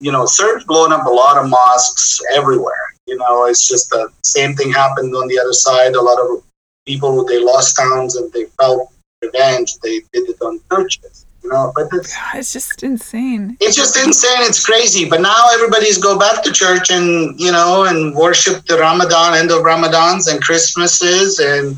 You 0.00 0.12
know, 0.12 0.26
Serbs 0.26 0.64
blowing 0.64 0.92
up 0.92 1.06
a 1.06 1.10
lot 1.10 1.42
of 1.42 1.48
mosques 1.48 2.20
everywhere. 2.34 2.94
You 3.06 3.16
know, 3.16 3.46
it's 3.46 3.68
just 3.68 3.90
the 3.90 4.08
same 4.22 4.54
thing 4.54 4.72
happened 4.72 5.14
on 5.14 5.28
the 5.28 5.38
other 5.38 5.52
side. 5.52 5.94
A 5.94 6.00
lot 6.00 6.18
of 6.20 6.42
people 6.86 7.24
they 7.24 7.42
lost 7.42 7.76
towns 7.76 8.16
and 8.16 8.32
they 8.32 8.44
felt 8.60 8.92
revenge. 9.22 9.78
They 9.82 10.00
did 10.12 10.28
it 10.28 10.40
on 10.40 10.60
churches. 10.70 11.26
You 11.42 11.50
know, 11.50 11.72
but 11.74 11.88
it's, 11.92 12.16
it's 12.34 12.54
just 12.54 12.82
insane. 12.82 13.58
It's 13.60 13.76
just 13.76 14.02
insane. 14.02 14.38
It's 14.40 14.64
crazy. 14.64 15.06
But 15.06 15.20
now 15.20 15.48
everybody's 15.52 15.98
go 15.98 16.18
back 16.18 16.42
to 16.42 16.50
church 16.50 16.90
and 16.90 17.38
you 17.38 17.52
know 17.52 17.84
and 17.84 18.14
worship 18.14 18.64
the 18.64 18.78
Ramadan, 18.78 19.34
end 19.34 19.50
of 19.50 19.62
Ramadans 19.62 20.32
and 20.32 20.40
Christmases 20.40 21.40
and 21.40 21.76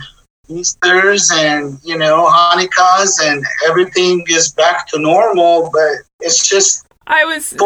Easter's 0.49 1.33
and 1.35 1.79
you 1.83 1.99
know 1.99 2.31
Hanukkahs 2.31 3.19
and 3.25 3.45
everything 3.67 4.25
is 4.29 4.53
back 4.53 4.87
to 4.89 5.01
normal. 5.01 5.69
But 5.73 6.07
it's 6.21 6.49
just 6.49 6.86
I 7.07 7.25
was 7.25 7.57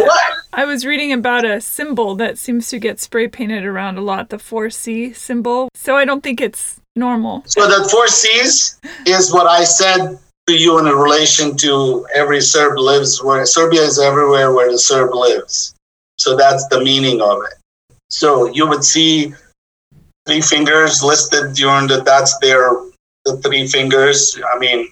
I 0.53 0.65
was 0.65 0.85
reading 0.85 1.13
about 1.13 1.45
a 1.45 1.61
symbol 1.61 2.15
that 2.17 2.39
seems 2.39 2.69
to 2.69 2.79
get 2.79 3.01
spray 3.01 3.27
painted 3.29 3.65
around 3.65 3.97
a 3.97 4.03
lot, 4.03 4.29
the 4.29 4.37
4C 4.37 5.17
symbol. 5.17 5.69
So 5.75 5.97
I 5.97 6.05
don't 6.05 6.23
think 6.23 6.41
it's 6.41 6.81
normal. 6.95 7.43
So 7.47 7.67
the 7.67 7.89
4Cs 7.89 8.79
is 9.07 9.33
what 9.33 9.47
I 9.47 9.65
said 9.65 10.19
to 10.47 10.57
you 10.57 10.79
in 10.79 10.85
relation 10.85 11.57
to 11.59 12.07
every 12.15 12.41
Serb 12.41 12.79
lives 12.79 13.23
where 13.23 13.47
Serbia 13.47 13.83
is 13.83 13.99
everywhere 13.99 14.53
where 14.53 14.71
the 14.71 14.79
Serb 14.79 15.15
lives. 15.15 15.75
So 16.19 16.37
that's 16.37 16.67
the 16.69 16.81
meaning 16.81 17.23
of 17.23 17.43
it. 17.45 17.55
So 18.11 18.47
you 18.53 18.69
would 18.69 18.85
see 18.85 19.33
three 20.27 20.43
fingers 20.43 21.03
listed 21.03 21.55
during 21.55 21.87
the 21.87 22.03
that's 22.03 22.37
their 22.39 22.71
the 23.25 23.37
three 23.39 23.67
fingers. 23.67 24.39
I 24.53 24.59
mean, 24.59 24.89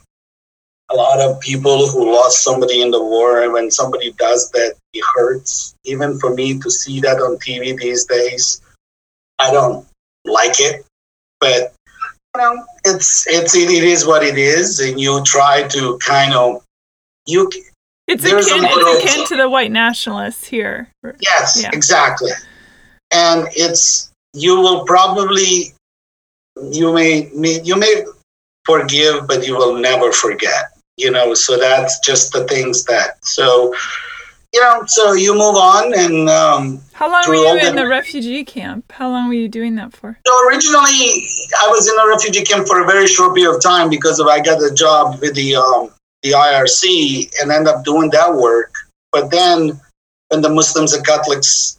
a 0.90 0.94
lot 0.94 1.20
of 1.20 1.40
people 1.40 1.86
who 1.88 2.12
lost 2.12 2.42
somebody 2.42 2.80
in 2.80 2.90
the 2.90 3.02
war, 3.02 3.42
and 3.42 3.52
when 3.52 3.70
somebody 3.70 4.12
does 4.12 4.50
that, 4.52 4.74
it 4.94 5.04
hurts. 5.14 5.74
Even 5.84 6.18
for 6.18 6.34
me 6.34 6.58
to 6.58 6.70
see 6.70 7.00
that 7.00 7.18
on 7.18 7.36
TV 7.36 7.76
these 7.76 8.04
days, 8.04 8.62
I 9.38 9.50
don't 9.50 9.86
like 10.24 10.58
it. 10.58 10.86
But 11.40 11.74
you 12.34 12.42
know, 12.42 12.64
it's 12.84 13.26
it's 13.28 13.54
it, 13.54 13.70
it 13.70 13.84
is 13.84 14.06
what 14.06 14.22
it 14.22 14.38
is, 14.38 14.80
and 14.80 14.98
you 14.98 15.22
try 15.24 15.68
to 15.68 15.98
kind 15.98 16.32
of 16.34 16.64
you. 17.26 17.50
It's 18.06 18.24
akin, 18.24 18.40
it's 18.40 19.04
akin 19.04 19.26
to 19.26 19.36
the 19.36 19.50
white 19.50 19.70
nationalists 19.70 20.46
here. 20.46 20.90
Yes, 21.20 21.60
yeah. 21.62 21.70
exactly, 21.74 22.30
and 23.12 23.46
it's 23.52 24.10
you 24.32 24.58
will 24.58 24.86
probably 24.86 25.74
you 26.70 26.94
may 26.94 27.30
you 27.34 27.76
may 27.76 28.04
forgive, 28.64 29.26
but 29.26 29.46
you 29.46 29.54
will 29.54 29.76
never 29.76 30.10
forget 30.12 30.77
you 30.98 31.10
know 31.10 31.32
so 31.32 31.56
that's 31.56 31.98
just 32.00 32.32
the 32.32 32.44
things 32.44 32.84
that 32.84 33.24
so 33.24 33.72
you 34.52 34.60
know 34.60 34.82
so 34.86 35.12
you 35.12 35.32
move 35.32 35.54
on 35.54 35.94
and 35.94 36.28
um, 36.28 36.80
how 36.92 37.10
long 37.10 37.22
were 37.28 37.34
you 37.34 37.68
in 37.68 37.76
the 37.76 37.86
refugee 37.86 38.44
camp? 38.44 38.90
How 38.90 39.08
long 39.08 39.28
were 39.28 39.34
you 39.34 39.48
doing 39.48 39.76
that 39.76 39.92
for? 39.92 40.18
So 40.26 40.48
originally 40.48 41.26
i 41.60 41.68
was 41.68 41.88
in 41.88 41.98
a 41.98 42.08
refugee 42.08 42.44
camp 42.44 42.66
for 42.66 42.82
a 42.82 42.86
very 42.86 43.06
short 43.06 43.34
period 43.34 43.54
of 43.54 43.62
time 43.62 43.88
because 43.88 44.18
of 44.18 44.26
i 44.26 44.40
got 44.40 44.62
a 44.62 44.74
job 44.74 45.20
with 45.20 45.34
the 45.34 45.56
um, 45.56 45.90
the 46.22 46.32
irc 46.32 47.40
and 47.40 47.52
end 47.52 47.68
up 47.68 47.84
doing 47.84 48.10
that 48.10 48.34
work. 48.34 48.72
But 49.12 49.30
then 49.30 49.80
when 50.28 50.42
the 50.42 50.50
muslims 50.50 50.92
and 50.92 51.06
catholics 51.06 51.78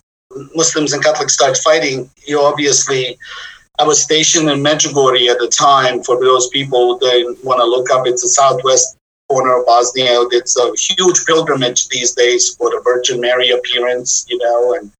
muslims 0.55 0.93
and 0.93 1.03
catholics 1.03 1.33
start 1.33 1.57
fighting 1.57 2.09
you 2.25 2.39
obviously 2.39 3.17
I 3.79 3.85
was 3.85 4.01
stationed 4.01 4.49
in 4.49 4.59
Medjugorje 4.59 5.31
at 5.31 5.39
the 5.39 5.47
time. 5.47 6.03
For 6.03 6.19
those 6.19 6.49
people 6.49 6.97
that 6.99 7.37
want 7.45 7.61
to 7.61 7.65
look 7.65 7.89
up, 7.89 8.05
it's 8.05 8.21
the 8.21 8.27
southwest 8.27 8.97
corner 9.29 9.59
of 9.59 9.65
Bosnia. 9.65 10.21
It's 10.31 10.57
a 10.57 10.71
huge 10.75 11.25
pilgrimage 11.25 11.87
these 11.89 12.13
days 12.13 12.55
for 12.55 12.69
the 12.69 12.81
Virgin 12.83 13.21
Mary 13.21 13.49
appearance, 13.49 14.25
you 14.29 14.37
know, 14.37 14.73
and 14.73 14.91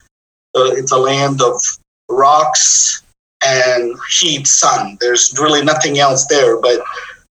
it's 0.78 0.92
a 0.92 0.98
land 0.98 1.42
of 1.42 1.62
rocks 2.10 3.04
and 3.44 3.98
heat, 4.20 4.48
sun. 4.48 4.98
There's 5.00 5.34
really 5.40 5.64
nothing 5.64 6.00
else 6.00 6.26
there, 6.28 6.60
but 6.62 6.82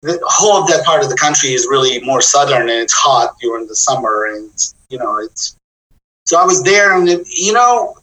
the 0.03 0.18
whole 0.24 0.61
of 0.61 0.68
that 0.68 0.84
part 0.84 1.03
of 1.03 1.11
the 1.11 1.16
country 1.16 1.51
is 1.51 1.66
really 1.70 2.01
more 2.01 2.20
southern 2.20 2.62
and 2.62 2.70
it's 2.70 2.93
hot 2.93 3.36
during 3.40 3.68
the 3.68 3.76
summer 3.76 4.34
and 4.34 4.51
you 4.88 4.99
know 4.99 5.18
it's 5.18 5.57
so 6.26 6.40
I 6.40 6.45
was 6.45 6.61
there 6.64 6.99
and 6.99 7.09
it, 7.09 7.24
you 7.30 7.53
know 7.53 7.95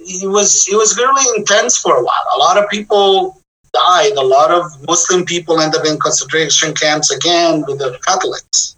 it 0.00 0.28
was 0.28 0.66
it 0.68 0.76
was 0.76 0.96
really 0.96 1.38
intense 1.38 1.78
for 1.78 1.96
a 1.96 2.02
while. 2.02 2.24
A 2.34 2.38
lot 2.38 2.58
of 2.58 2.68
people 2.68 3.37
died, 3.78 4.12
a 4.16 4.22
lot 4.22 4.50
of 4.50 4.64
Muslim 4.86 5.24
people 5.24 5.60
ended 5.60 5.80
up 5.80 5.86
in 5.86 5.98
concentration 5.98 6.74
camps 6.74 7.10
again 7.10 7.64
with 7.66 7.78
the 7.78 7.98
Catholics, 8.06 8.76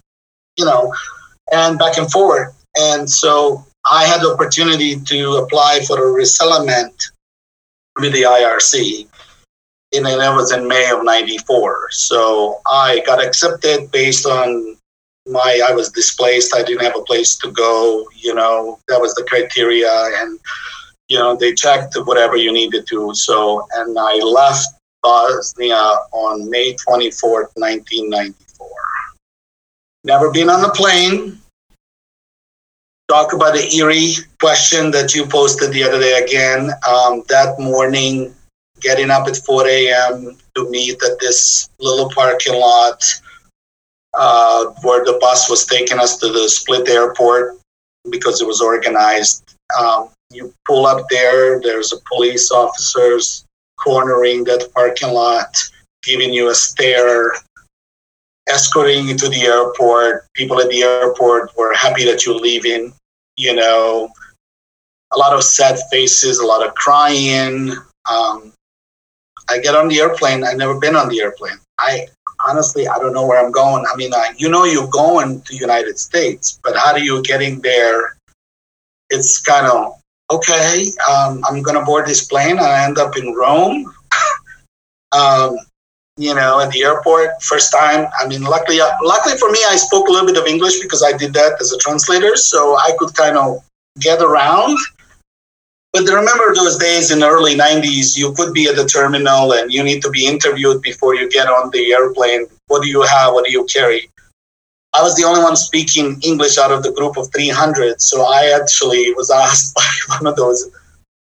you 0.57 0.65
know, 0.65 0.93
and 1.51 1.79
back 1.79 1.97
and 1.97 2.11
forth. 2.11 2.53
And 2.77 3.09
so 3.09 3.65
I 3.89 4.05
had 4.05 4.21
the 4.21 4.33
opportunity 4.33 4.99
to 4.99 5.35
apply 5.37 5.81
for 5.87 5.97
a 6.07 6.11
resettlement 6.11 7.11
with 7.99 8.13
the 8.13 8.23
IRC. 8.23 9.07
And 9.93 10.05
that 10.05 10.35
was 10.35 10.53
in 10.53 10.67
May 10.67 10.89
of 10.89 11.03
94. 11.03 11.91
So 11.91 12.59
I 12.65 13.01
got 13.05 13.23
accepted 13.23 13.91
based 13.91 14.25
on 14.25 14.77
my, 15.27 15.61
I 15.67 15.73
was 15.73 15.91
displaced. 15.91 16.55
I 16.55 16.63
didn't 16.63 16.83
have 16.83 16.95
a 16.95 17.03
place 17.03 17.35
to 17.37 17.51
go. 17.51 18.07
You 18.15 18.33
know, 18.33 18.79
that 18.87 19.01
was 19.01 19.13
the 19.15 19.25
criteria. 19.25 19.91
And, 20.15 20.39
you 21.09 21.17
know, 21.19 21.35
they 21.35 21.53
checked 21.53 21.95
whatever 22.05 22.37
you 22.37 22.53
needed 22.53 22.87
to. 22.87 23.13
So, 23.13 23.67
and 23.73 23.97
I 23.99 24.15
left 24.19 24.67
Bosnia 25.03 25.75
on 26.11 26.49
May 26.49 26.73
24th, 26.73 27.51
1994. 27.55 28.67
Never 30.03 30.31
been 30.31 30.49
on 30.49 30.65
a 30.65 30.71
plane. 30.71 31.39
Talk 33.09 33.33
about 33.33 33.55
the 33.55 33.75
eerie 33.75 34.13
question 34.39 34.89
that 34.91 35.13
you 35.13 35.25
posted 35.25 35.73
the 35.73 35.83
other 35.83 35.99
day 35.99 36.23
again. 36.23 36.71
Um, 36.87 37.23
that 37.27 37.59
morning, 37.59 38.33
getting 38.79 39.11
up 39.11 39.27
at 39.27 39.37
4 39.37 39.67
a.m. 39.67 40.37
to 40.55 40.69
meet 40.69 41.01
at 41.03 41.19
this 41.19 41.69
little 41.79 42.09
parking 42.09 42.59
lot 42.59 43.03
uh, 44.13 44.65
where 44.83 45.03
the 45.03 45.17
bus 45.19 45.49
was 45.49 45.65
taking 45.65 45.99
us 45.99 46.17
to 46.17 46.29
the 46.29 46.49
Split 46.49 46.87
airport 46.89 47.57
because 48.09 48.41
it 48.41 48.47
was 48.47 48.61
organized. 48.61 49.55
Um, 49.79 50.09
you 50.31 50.53
pull 50.65 50.85
up 50.85 51.05
there, 51.09 51.59
there's 51.61 51.93
a 51.93 51.97
police 52.09 52.51
officers 52.51 53.45
cornering 53.83 54.43
that 54.45 54.69
parking 54.73 55.09
lot, 55.09 55.55
giving 56.03 56.33
you 56.33 56.49
a 56.49 56.55
stare, 56.55 57.33
escorting 58.49 59.07
you 59.07 59.17
to 59.17 59.29
the 59.29 59.41
airport. 59.41 60.25
People 60.33 60.59
at 60.59 60.69
the 60.69 60.83
airport 60.83 61.55
were 61.57 61.73
happy 61.73 62.05
that 62.05 62.25
you're 62.25 62.35
leaving, 62.35 62.93
you 63.37 63.55
know. 63.55 64.09
A 65.13 65.17
lot 65.17 65.33
of 65.33 65.43
sad 65.43 65.77
faces, 65.91 66.39
a 66.39 66.45
lot 66.45 66.65
of 66.65 66.73
crying. 66.75 67.71
Um, 68.09 68.53
I 69.49 69.59
get 69.59 69.75
on 69.75 69.89
the 69.89 69.99
airplane. 69.99 70.43
I've 70.43 70.57
never 70.57 70.79
been 70.79 70.95
on 70.95 71.09
the 71.09 71.19
airplane. 71.19 71.57
I 71.79 72.07
honestly, 72.47 72.87
I 72.87 72.97
don't 72.97 73.13
know 73.13 73.25
where 73.25 73.43
I'm 73.43 73.51
going. 73.51 73.85
I 73.91 73.95
mean, 73.97 74.13
I, 74.13 74.33
you 74.37 74.49
know, 74.49 74.63
you're 74.63 74.87
going 74.87 75.41
to 75.41 75.55
United 75.55 75.99
States, 75.99 76.59
but 76.63 76.75
how 76.77 76.93
do 76.93 77.03
you 77.03 77.21
getting 77.23 77.59
there? 77.61 78.15
It's 79.09 79.41
kind 79.41 79.67
of 79.67 80.00
okay, 80.31 80.91
um, 81.09 81.43
I'm 81.47 81.61
going 81.61 81.77
to 81.77 81.85
board 81.85 82.07
this 82.07 82.25
plane. 82.25 82.59
I 82.59 82.85
end 82.85 82.97
up 82.97 83.17
in 83.17 83.33
Rome. 83.33 83.93
um, 85.11 85.57
you 86.17 86.35
know, 86.35 86.59
at 86.59 86.71
the 86.71 86.83
airport, 86.83 87.41
first 87.41 87.71
time. 87.71 88.07
I 88.19 88.27
mean, 88.27 88.43
luckily, 88.43 88.79
uh, 88.79 88.91
luckily 89.01 89.37
for 89.37 89.49
me, 89.49 89.59
I 89.67 89.75
spoke 89.75 90.07
a 90.07 90.11
little 90.11 90.27
bit 90.27 90.37
of 90.37 90.45
English 90.45 90.79
because 90.81 91.03
I 91.03 91.17
did 91.17 91.33
that 91.33 91.59
as 91.59 91.71
a 91.71 91.77
translator, 91.77 92.35
so 92.35 92.75
I 92.77 92.91
could 92.99 93.15
kind 93.15 93.37
of 93.37 93.63
get 93.99 94.21
around. 94.21 94.77
But 95.93 96.03
remember 96.03 96.53
those 96.55 96.77
days 96.77 97.11
in 97.11 97.19
the 97.19 97.27
early 97.27 97.55
90s, 97.55 98.17
you 98.17 98.33
could 98.33 98.53
be 98.53 98.67
at 98.67 98.77
the 98.77 98.85
terminal 98.85 99.53
and 99.53 99.71
you 99.73 99.83
need 99.83 100.01
to 100.03 100.09
be 100.09 100.25
interviewed 100.25 100.81
before 100.81 101.15
you 101.15 101.29
get 101.29 101.47
on 101.47 101.69
the 101.71 101.91
airplane. 101.91 102.47
What 102.67 102.83
do 102.83 102.87
you 102.87 103.01
have? 103.01 103.33
What 103.33 103.45
do 103.45 103.51
you 103.51 103.65
carry? 103.65 104.09
I 104.93 105.01
was 105.01 105.15
the 105.15 105.23
only 105.23 105.41
one 105.41 105.55
speaking 105.55 106.19
English 106.21 106.57
out 106.57 106.71
of 106.71 106.83
the 106.83 106.91
group 106.91 107.17
of 107.17 107.31
300. 107.33 108.01
So 108.01 108.23
I 108.23 108.57
actually 108.59 109.13
was 109.13 109.31
asked 109.31 109.73
by 110.07 110.15
one 110.15 110.27
of 110.27 110.35
those 110.35 110.69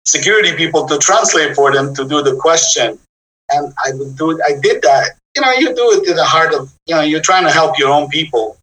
security 0.06 0.56
people 0.56 0.88
to 0.88 0.98
translate 0.98 1.56
for 1.56 1.72
them 1.72 1.94
to 1.96 2.08
do 2.08 2.22
the 2.22 2.36
question. 2.36 3.00
And 3.50 3.74
I 3.86 3.92
would 3.94 4.18
do 4.18 4.32
it. 4.32 4.40
I 4.46 4.60
did 4.60 4.82
that. 4.82 5.12
You 5.36 5.42
know, 5.42 5.52
you 5.54 5.76
do 5.76 5.92
it 5.92 6.10
in 6.10 6.16
the 6.16 6.26
heart 6.26 6.54
of, 6.54 6.74
you 6.88 6.96
know, 6.96 7.02
you're 7.02 7.22
trying 7.22 7.44
to 7.44 7.52
help 7.52 7.78
your 7.78 7.90
own 7.90 8.10
people. 8.10 8.58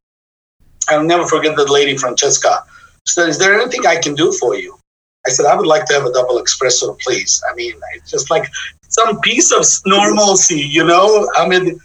I'll 0.88 1.04
never 1.04 1.26
forget 1.26 1.56
the 1.56 1.70
lady 1.70 1.96
Francesca. 1.96 2.64
She 3.06 3.12
said, 3.12 3.28
Is 3.28 3.38
there 3.38 3.58
anything 3.58 3.86
I 3.86 3.96
can 3.96 4.14
do 4.14 4.32
for 4.32 4.56
you? 4.56 4.78
I 5.26 5.30
said, 5.30 5.46
I 5.46 5.54
would 5.54 5.66
like 5.66 5.84
to 5.86 5.94
have 5.94 6.06
a 6.06 6.12
double 6.12 6.42
espresso, 6.42 6.98
please. 7.00 7.42
I 7.50 7.54
mean, 7.54 7.74
it's 7.94 8.10
just 8.10 8.30
like 8.30 8.48
some 8.88 9.20
piece 9.20 9.52
of 9.52 9.64
normalcy, 9.84 10.60
you 10.60 10.84
know? 10.84 11.28
I 11.36 11.46
mean, 11.46 11.78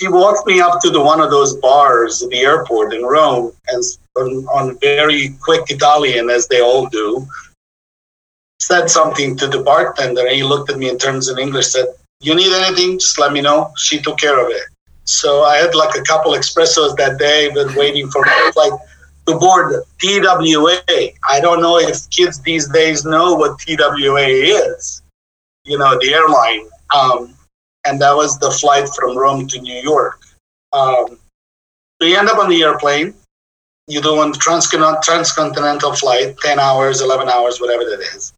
she 0.00 0.08
walked 0.08 0.46
me 0.46 0.60
up 0.60 0.80
to 0.80 0.88
the 0.88 1.00
one 1.00 1.20
of 1.20 1.30
those 1.30 1.56
bars 1.56 2.22
at 2.22 2.30
the 2.30 2.38
airport 2.38 2.94
in 2.94 3.02
Rome 3.02 3.52
and 3.68 3.84
on, 4.16 4.46
on 4.46 4.78
very 4.78 5.36
quick 5.42 5.64
Italian, 5.68 6.30
as 6.30 6.48
they 6.48 6.62
all 6.62 6.88
do, 6.88 7.26
said 8.60 8.88
something 8.88 9.36
to 9.36 9.46
the 9.46 9.62
bartender. 9.62 10.22
And 10.22 10.34
he 10.34 10.42
looked 10.42 10.70
at 10.70 10.78
me 10.78 10.88
in 10.88 10.96
terms 10.96 11.28
of 11.28 11.36
English, 11.36 11.66
said, 11.66 11.84
You 12.22 12.34
need 12.34 12.50
anything? 12.50 12.98
Just 12.98 13.18
let 13.18 13.34
me 13.34 13.42
know. 13.42 13.74
She 13.76 14.00
took 14.00 14.18
care 14.18 14.42
of 14.42 14.50
it. 14.50 14.62
So 15.04 15.42
I 15.42 15.56
had 15.58 15.74
like 15.74 15.94
a 15.94 16.02
couple 16.02 16.32
espressos 16.32 16.96
that 16.96 17.18
day, 17.18 17.50
been 17.52 17.74
waiting 17.74 18.08
for 18.08 18.22
my 18.22 18.50
flight 18.54 18.72
to 19.26 19.38
board 19.38 19.82
TWA. 19.98 20.80
I 21.28 21.40
don't 21.42 21.60
know 21.60 21.78
if 21.78 22.08
kids 22.08 22.40
these 22.40 22.66
days 22.68 23.04
know 23.04 23.34
what 23.34 23.58
TWA 23.58 24.28
is, 24.28 25.02
you 25.64 25.76
know, 25.76 25.98
the 26.00 26.14
airline. 26.14 26.70
Um, 26.96 27.36
and 27.84 28.00
that 28.00 28.14
was 28.14 28.38
the 28.38 28.50
flight 28.50 28.88
from 28.94 29.16
Rome 29.16 29.46
to 29.48 29.60
New 29.60 29.80
York. 29.82 30.20
Um, 30.72 31.18
so 32.00 32.08
you 32.08 32.16
end 32.16 32.28
up 32.28 32.38
on 32.38 32.48
the 32.48 32.62
airplane. 32.62 33.14
You 33.86 34.00
do 34.00 34.20
a 34.20 34.32
transcontinental 34.32 35.94
flight, 35.94 36.38
10 36.38 36.58
hours, 36.58 37.00
11 37.00 37.28
hours, 37.28 37.60
whatever 37.60 37.84
that 37.84 38.00
is. 38.14 38.32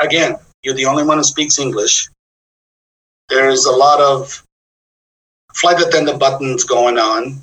Again, 0.00 0.36
you're 0.62 0.74
the 0.74 0.86
only 0.86 1.04
one 1.04 1.18
who 1.18 1.24
speaks 1.24 1.58
English. 1.58 2.08
There's 3.28 3.66
a 3.66 3.72
lot 3.72 4.00
of 4.00 4.42
flight 5.54 5.80
attendant 5.80 6.18
buttons 6.18 6.64
going 6.64 6.98
on. 6.98 7.38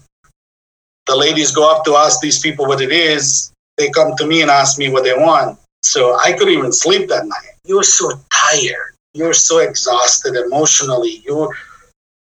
The 1.08 1.16
ladies 1.16 1.52
go 1.52 1.72
up 1.72 1.86
to 1.86 1.96
ask 1.96 2.20
these 2.20 2.40
people 2.40 2.66
what 2.66 2.82
it 2.82 2.92
is. 2.92 3.52
They 3.78 3.90
come 3.92 4.16
to 4.18 4.26
me 4.26 4.42
and 4.42 4.50
ask 4.50 4.78
me 4.78 4.90
what 4.90 5.04
they 5.04 5.14
want. 5.14 5.60
So 5.84 6.18
I 6.20 6.34
couldn't 6.34 6.58
even 6.58 6.74
sleep 6.74 7.08
that 7.10 7.28
night. 7.28 7.54
You 7.66 7.76
were 7.78 7.84
so 7.84 8.12
tired 8.32 8.95
you're 9.16 9.34
so 9.34 9.60
exhausted 9.60 10.36
emotionally. 10.36 11.24
You're 11.26 11.50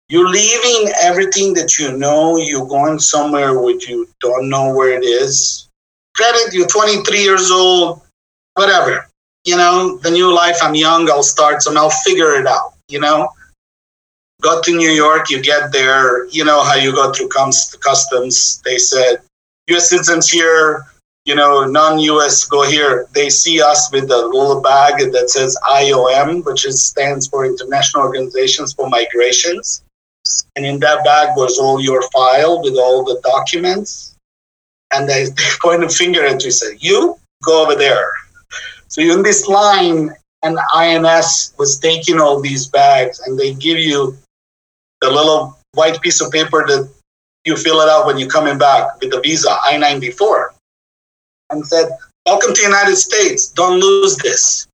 you're 0.09 0.29
leaving 0.29 0.93
everything 1.01 1.55
that 1.55 1.79
you 1.79 1.97
know. 1.97 2.37
You're 2.37 2.67
going 2.67 2.99
somewhere 2.99 3.61
which 3.61 3.89
you 3.89 4.09
don't 4.21 4.49
know 4.49 4.75
where 4.75 4.99
it 4.99 5.05
is. 5.05 5.69
Granted 6.17 6.53
you're 6.53 6.67
23 6.67 7.21
years 7.21 7.51
old 7.51 8.03
whatever 8.55 9.07
you 9.45 9.57
know 9.57 9.97
the 9.99 10.11
new 10.11 10.35
life 10.35 10.59
i'm 10.63 10.75
young 10.75 11.09
i'll 11.11 11.23
start 11.23 11.63
some 11.63 11.77
i'll 11.77 11.97
figure 12.05 12.35
it 12.35 12.47
out 12.47 12.75
you 12.89 13.01
know. 13.01 13.29
Got 14.43 14.65
to 14.65 14.77
new 14.77 14.91
york 14.91 15.31
you 15.31 15.41
get 15.41 15.73
there 15.73 16.27
you 16.27 16.45
know 16.45 16.63
how 16.63 16.75
you 16.75 16.93
go 16.93 17.13
through 17.13 17.29
customs 17.29 18.61
they 18.65 18.79
said. 18.79 19.23
Us 19.69 19.89
citizens 19.89 20.29
here 20.29 20.87
you 21.25 21.35
know, 21.35 21.65
non-US 21.65 22.45
go 22.45 22.63
here. 22.63 23.07
They 23.13 23.29
see 23.29 23.61
us 23.61 23.91
with 23.93 24.11
a 24.11 24.27
little 24.27 24.61
bag 24.61 25.13
that 25.13 25.31
says 25.31 25.57
IOM, 25.71 26.45
which 26.45 26.67
is 26.67 26.85
stands 26.85 27.29
for 27.29 27.45
International 27.45 28.05
Organizations 28.05 28.73
for 28.73 28.89
Migrations. 28.89 29.83
And 30.57 30.65
in 30.65 30.81
that 30.81 31.05
bag 31.05 31.37
was 31.37 31.59
all 31.59 31.81
your 31.81 32.03
file 32.11 32.63
with 32.63 32.77
all 32.77 33.05
the 33.05 33.21
documents. 33.23 34.17
And 34.93 35.09
they, 35.09 35.25
they 35.37 35.43
point 35.61 35.85
a 35.85 35.89
finger 35.89 36.25
at 36.25 36.45
you 36.45 36.51
say, 36.51 36.77
You 36.81 37.19
go 37.45 37.63
over 37.63 37.75
there. 37.75 38.11
So 38.89 39.01
you're 39.01 39.17
in 39.17 39.23
this 39.23 39.47
line, 39.47 40.11
and 40.43 40.59
INS 40.75 41.55
was 41.59 41.79
taking 41.79 42.19
all 42.19 42.41
these 42.41 42.67
bags, 42.67 43.21
and 43.21 43.39
they 43.39 43.55
give 43.55 43.79
you 43.79 44.17
the 45.01 45.11
little 45.11 45.57
white 45.75 46.01
piece 46.01 46.21
of 46.21 46.33
paper 46.33 46.67
that 46.67 46.91
you 47.45 47.57
fill 47.57 47.81
it 47.83 47.89
out 47.89 48.07
when 48.07 48.19
you're 48.19 48.29
coming 48.29 48.59
back 48.59 49.01
with 49.01 49.13
the 49.13 49.21
visa, 49.21 49.57
I 49.63 49.77
94 49.77 50.55
and 51.51 51.67
said, 51.67 51.89
Welcome 52.27 52.55
to 52.55 52.61
the 52.61 52.67
United 52.67 52.97
States. 52.97 53.49
Don't 53.49 53.81
lose 53.81 54.17
this. 54.17 54.67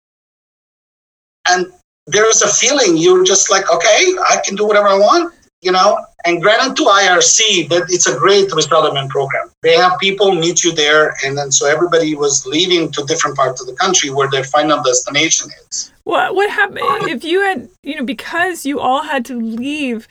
And 1.49 1.73
there's 2.07 2.43
a 2.43 2.49
feeling 2.49 2.97
you're 2.97 3.25
just 3.25 3.51
like, 3.51 3.71
okay, 3.73 4.15
I 4.29 4.41
can 4.45 4.57
do 4.57 4.67
whatever 4.67 4.89
I 4.89 4.99
want, 4.99 5.35
you 5.63 5.73
know? 5.73 5.99
And 6.25 6.43
granted 6.43 6.77
to 6.77 6.83
IRC 6.83 7.69
that 7.69 7.87
it's 7.89 8.09
a 8.09 8.19
great 8.19 8.51
resettlement 8.53 9.11
program. 9.11 9.51
They 9.63 9.77
have 9.77 9.99
people 10.01 10.35
meet 10.35 10.65
you 10.65 10.73
there, 10.73 11.17
and 11.25 11.39
then 11.39 11.53
so 11.53 11.67
everybody 11.67 12.17
was 12.17 12.45
leaving 12.47 12.91
to 12.93 13.05
different 13.05 13.37
parts 13.37 13.61
of 13.61 13.69
the 13.69 13.75
country 13.75 14.11
where 14.11 14.29
their 14.29 14.45
final 14.45 14.83
destination 14.83 15.51
is. 15.71 15.93
What 16.03 16.35
what 16.35 16.51
happened 16.51 17.09
if 17.09 17.25
you 17.25 17.41
had 17.43 17.69
you 17.83 17.97
know 17.97 18.05
because 18.05 18.67
you 18.67 18.81
all 18.81 19.03
had 19.03 19.25
to 19.27 19.41
leave 19.41 20.09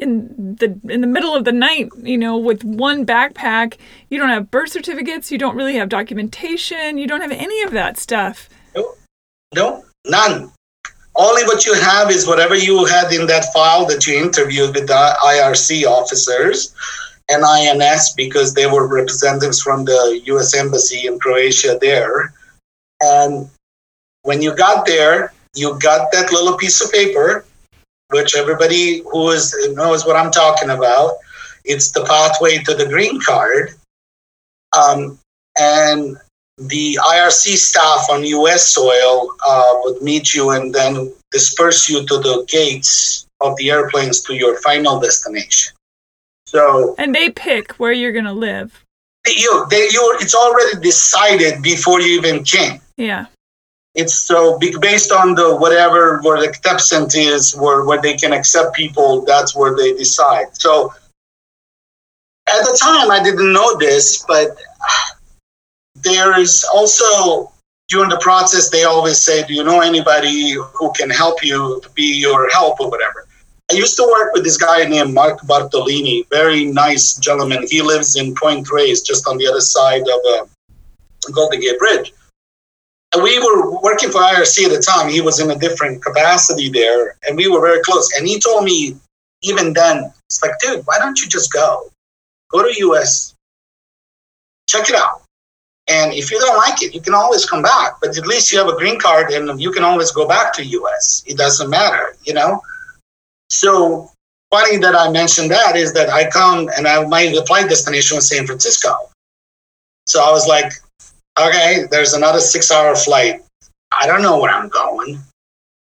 in 0.00 0.56
the 0.56 0.78
in 0.88 1.00
the 1.00 1.06
middle 1.06 1.34
of 1.34 1.44
the 1.44 1.52
night, 1.52 1.88
you 2.02 2.18
know, 2.18 2.36
with 2.36 2.64
one 2.64 3.06
backpack. 3.06 3.76
You 4.10 4.18
don't 4.18 4.28
have 4.28 4.50
birth 4.50 4.70
certificates. 4.70 5.30
You 5.30 5.38
don't 5.38 5.56
really 5.56 5.76
have 5.76 5.88
documentation. 5.88 6.98
You 6.98 7.06
don't 7.06 7.20
have 7.20 7.32
any 7.32 7.62
of 7.62 7.72
that 7.72 7.98
stuff. 7.98 8.48
No, 8.74 8.94
no, 9.54 9.84
none. 10.06 10.52
Only 11.18 11.44
what 11.44 11.64
you 11.64 11.74
have 11.74 12.10
is 12.10 12.26
whatever 12.26 12.54
you 12.54 12.84
had 12.84 13.10
in 13.12 13.26
that 13.26 13.52
file 13.52 13.86
that 13.86 14.06
you 14.06 14.18
interviewed 14.18 14.74
with 14.74 14.86
the 14.86 15.16
IRC 15.24 15.84
officers 15.84 16.74
and 17.30 17.42
INS 17.44 18.12
because 18.12 18.52
they 18.52 18.66
were 18.66 18.86
representatives 18.86 19.60
from 19.62 19.84
the 19.84 20.20
U.S. 20.26 20.54
Embassy 20.54 21.06
in 21.06 21.18
Croatia 21.18 21.78
there. 21.80 22.34
And 23.00 23.48
when 24.22 24.42
you 24.42 24.54
got 24.54 24.86
there, 24.86 25.32
you 25.54 25.78
got 25.78 26.12
that 26.12 26.32
little 26.32 26.56
piece 26.56 26.84
of 26.84 26.92
paper 26.92 27.46
which 28.10 28.36
everybody 28.36 29.02
who 29.10 29.30
is 29.30 29.54
knows 29.72 30.06
what 30.06 30.16
I'm 30.16 30.30
talking 30.30 30.70
about. 30.70 31.14
It's 31.64 31.90
the 31.90 32.04
pathway 32.04 32.58
to 32.58 32.74
the 32.74 32.86
green 32.86 33.20
card. 33.20 33.70
Um, 34.76 35.18
and 35.58 36.16
the 36.58 36.98
IRC 37.02 37.56
staff 37.56 38.06
on 38.10 38.24
U.S. 38.24 38.70
soil 38.70 39.30
uh, 39.46 39.74
would 39.82 40.02
meet 40.02 40.32
you 40.32 40.50
and 40.50 40.74
then 40.74 41.12
disperse 41.30 41.88
you 41.88 42.06
to 42.06 42.18
the 42.18 42.44
gates 42.48 43.26
of 43.40 43.56
the 43.56 43.70
airplanes 43.70 44.22
to 44.22 44.34
your 44.34 44.60
final 44.60 45.00
destination. 45.00 45.74
So, 46.46 46.94
and 46.98 47.14
they 47.14 47.30
pick 47.30 47.72
where 47.72 47.92
you're 47.92 48.12
going 48.12 48.24
to 48.26 48.32
live. 48.32 48.82
You, 49.26 49.66
they, 49.68 49.88
you, 49.90 50.16
it's 50.20 50.34
already 50.34 50.80
decided 50.80 51.62
before 51.62 52.00
you 52.00 52.16
even 52.18 52.44
came. 52.44 52.80
Yeah 52.96 53.26
it's 53.96 54.14
so 54.14 54.58
based 54.58 55.10
on 55.10 55.34
the 55.34 55.56
whatever 55.56 56.20
where 56.20 56.38
the 56.40 56.48
acceptance 56.48 57.16
is 57.16 57.56
where, 57.56 57.84
where 57.84 58.00
they 58.00 58.14
can 58.14 58.32
accept 58.32 58.76
people 58.76 59.22
that's 59.22 59.56
where 59.56 59.74
they 59.74 59.94
decide. 59.94 60.46
So 60.52 60.92
at 62.48 62.62
the 62.62 62.78
time 62.80 63.10
i 63.10 63.20
didn't 63.20 63.52
know 63.52 63.76
this 63.76 64.24
but 64.28 64.56
there 65.96 66.38
is 66.38 66.64
also 66.72 67.50
during 67.88 68.10
the 68.10 68.18
process 68.18 68.70
they 68.70 68.84
always 68.84 69.18
say 69.24 69.44
do 69.46 69.54
you 69.54 69.64
know 69.64 69.80
anybody 69.80 70.52
who 70.52 70.92
can 70.92 71.10
help 71.10 71.42
you 71.42 71.80
be 71.94 72.20
your 72.20 72.48
help 72.50 72.78
or 72.80 72.90
whatever. 72.90 73.26
I 73.68 73.74
used 73.74 73.96
to 73.96 74.04
work 74.04 74.32
with 74.32 74.44
this 74.44 74.56
guy 74.56 74.84
named 74.84 75.12
mark 75.12 75.40
bartolini 75.40 76.28
very 76.30 76.66
nice 76.66 77.14
gentleman. 77.14 77.66
He 77.68 77.82
lives 77.82 78.14
in 78.14 78.34
point 78.34 78.70
reyes 78.70 79.00
just 79.00 79.26
on 79.26 79.38
the 79.38 79.46
other 79.48 79.60
side 79.60 80.02
of 80.02 80.20
uh, 80.34 80.46
golden 81.32 81.60
gate 81.60 81.78
bridge 81.78 82.12
we 83.22 83.38
were 83.38 83.80
working 83.80 84.10
for 84.10 84.20
IRC 84.20 84.64
at 84.64 84.70
the 84.70 84.80
time. 84.80 85.10
He 85.10 85.20
was 85.20 85.40
in 85.40 85.50
a 85.50 85.58
different 85.58 86.02
capacity 86.02 86.68
there, 86.68 87.16
and 87.26 87.36
we 87.36 87.48
were 87.48 87.60
very 87.60 87.82
close. 87.82 88.08
And 88.16 88.26
he 88.26 88.40
told 88.40 88.64
me, 88.64 88.96
even 89.42 89.72
then, 89.72 90.12
it's 90.26 90.42
like, 90.42 90.52
dude, 90.60 90.86
why 90.86 90.98
don't 90.98 91.20
you 91.20 91.28
just 91.28 91.52
go? 91.52 91.90
Go 92.50 92.62
to 92.62 92.80
US, 92.88 93.34
check 94.68 94.88
it 94.88 94.96
out. 94.96 95.22
And 95.88 96.12
if 96.12 96.30
you 96.30 96.38
don't 96.40 96.56
like 96.56 96.82
it, 96.82 96.94
you 96.94 97.00
can 97.00 97.14
always 97.14 97.48
come 97.48 97.62
back. 97.62 97.94
But 98.00 98.16
at 98.16 98.26
least 98.26 98.52
you 98.52 98.58
have 98.58 98.68
a 98.68 98.76
green 98.76 98.98
card 98.98 99.30
and 99.30 99.60
you 99.60 99.70
can 99.70 99.84
always 99.84 100.10
go 100.10 100.26
back 100.26 100.52
to 100.54 100.64
US. 100.64 101.22
It 101.26 101.36
doesn't 101.36 101.70
matter, 101.70 102.16
you 102.24 102.34
know? 102.34 102.60
So 103.50 104.10
funny 104.50 104.78
that 104.78 104.96
I 104.96 105.10
mentioned 105.10 105.50
that 105.52 105.76
is 105.76 105.92
that 105.92 106.08
I 106.08 106.28
come 106.28 106.68
and 106.76 106.88
I, 106.88 107.06
my 107.06 107.32
flight 107.46 107.68
destination 107.68 108.16
was 108.16 108.28
San 108.28 108.46
Francisco. 108.46 108.96
So 110.06 110.24
I 110.24 110.30
was 110.30 110.48
like, 110.48 110.72
okay, 111.38 111.86
there's 111.90 112.14
another 112.14 112.40
six 112.40 112.70
hour 112.70 112.94
flight. 112.94 113.42
I 113.92 114.06
don't 114.06 114.22
know 114.22 114.38
where 114.38 114.52
I'm 114.52 114.68
going. 114.68 115.18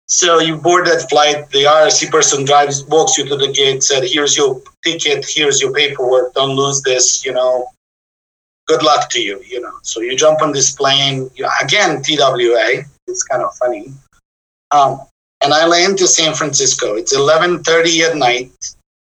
So 0.08 0.40
you 0.40 0.58
board 0.58 0.88
that 0.88 1.08
flight. 1.08 1.50
The 1.52 1.66
IRC 1.66 2.10
person 2.10 2.44
drives, 2.44 2.84
walks 2.86 3.18
you 3.18 3.26
to 3.26 3.36
the 3.36 3.52
gate, 3.52 3.84
said, 3.84 4.04
"Here's 4.04 4.36
your 4.36 4.62
ticket. 4.84 5.24
Here's 5.28 5.62
your 5.62 5.72
paperwork. 5.72 6.34
Don't 6.34 6.56
lose 6.56 6.82
this. 6.82 7.24
You 7.24 7.34
know, 7.34 7.68
good 8.68 8.82
luck 8.82 9.10
to 9.12 9.22
you. 9.22 9.40
You 9.46 9.62
know." 9.62 9.78
So 9.84 10.02
you 10.02 10.16
jump 10.16 10.42
on 10.42 10.52
this 10.52 10.72
plane. 10.72 11.30
You, 11.36 11.48
again, 11.62 12.02
TWA. 12.02 12.86
It's 13.08 13.24
kind 13.24 13.44
of 13.44 13.56
funny. 13.58 13.94
Um, 14.72 15.02
and 15.42 15.54
I 15.54 15.66
land 15.68 16.00
to 16.00 16.08
San 16.08 16.34
Francisco. 16.34 16.96
It's 16.96 17.14
11:30 17.14 18.02
at 18.02 18.18
night. 18.18 18.52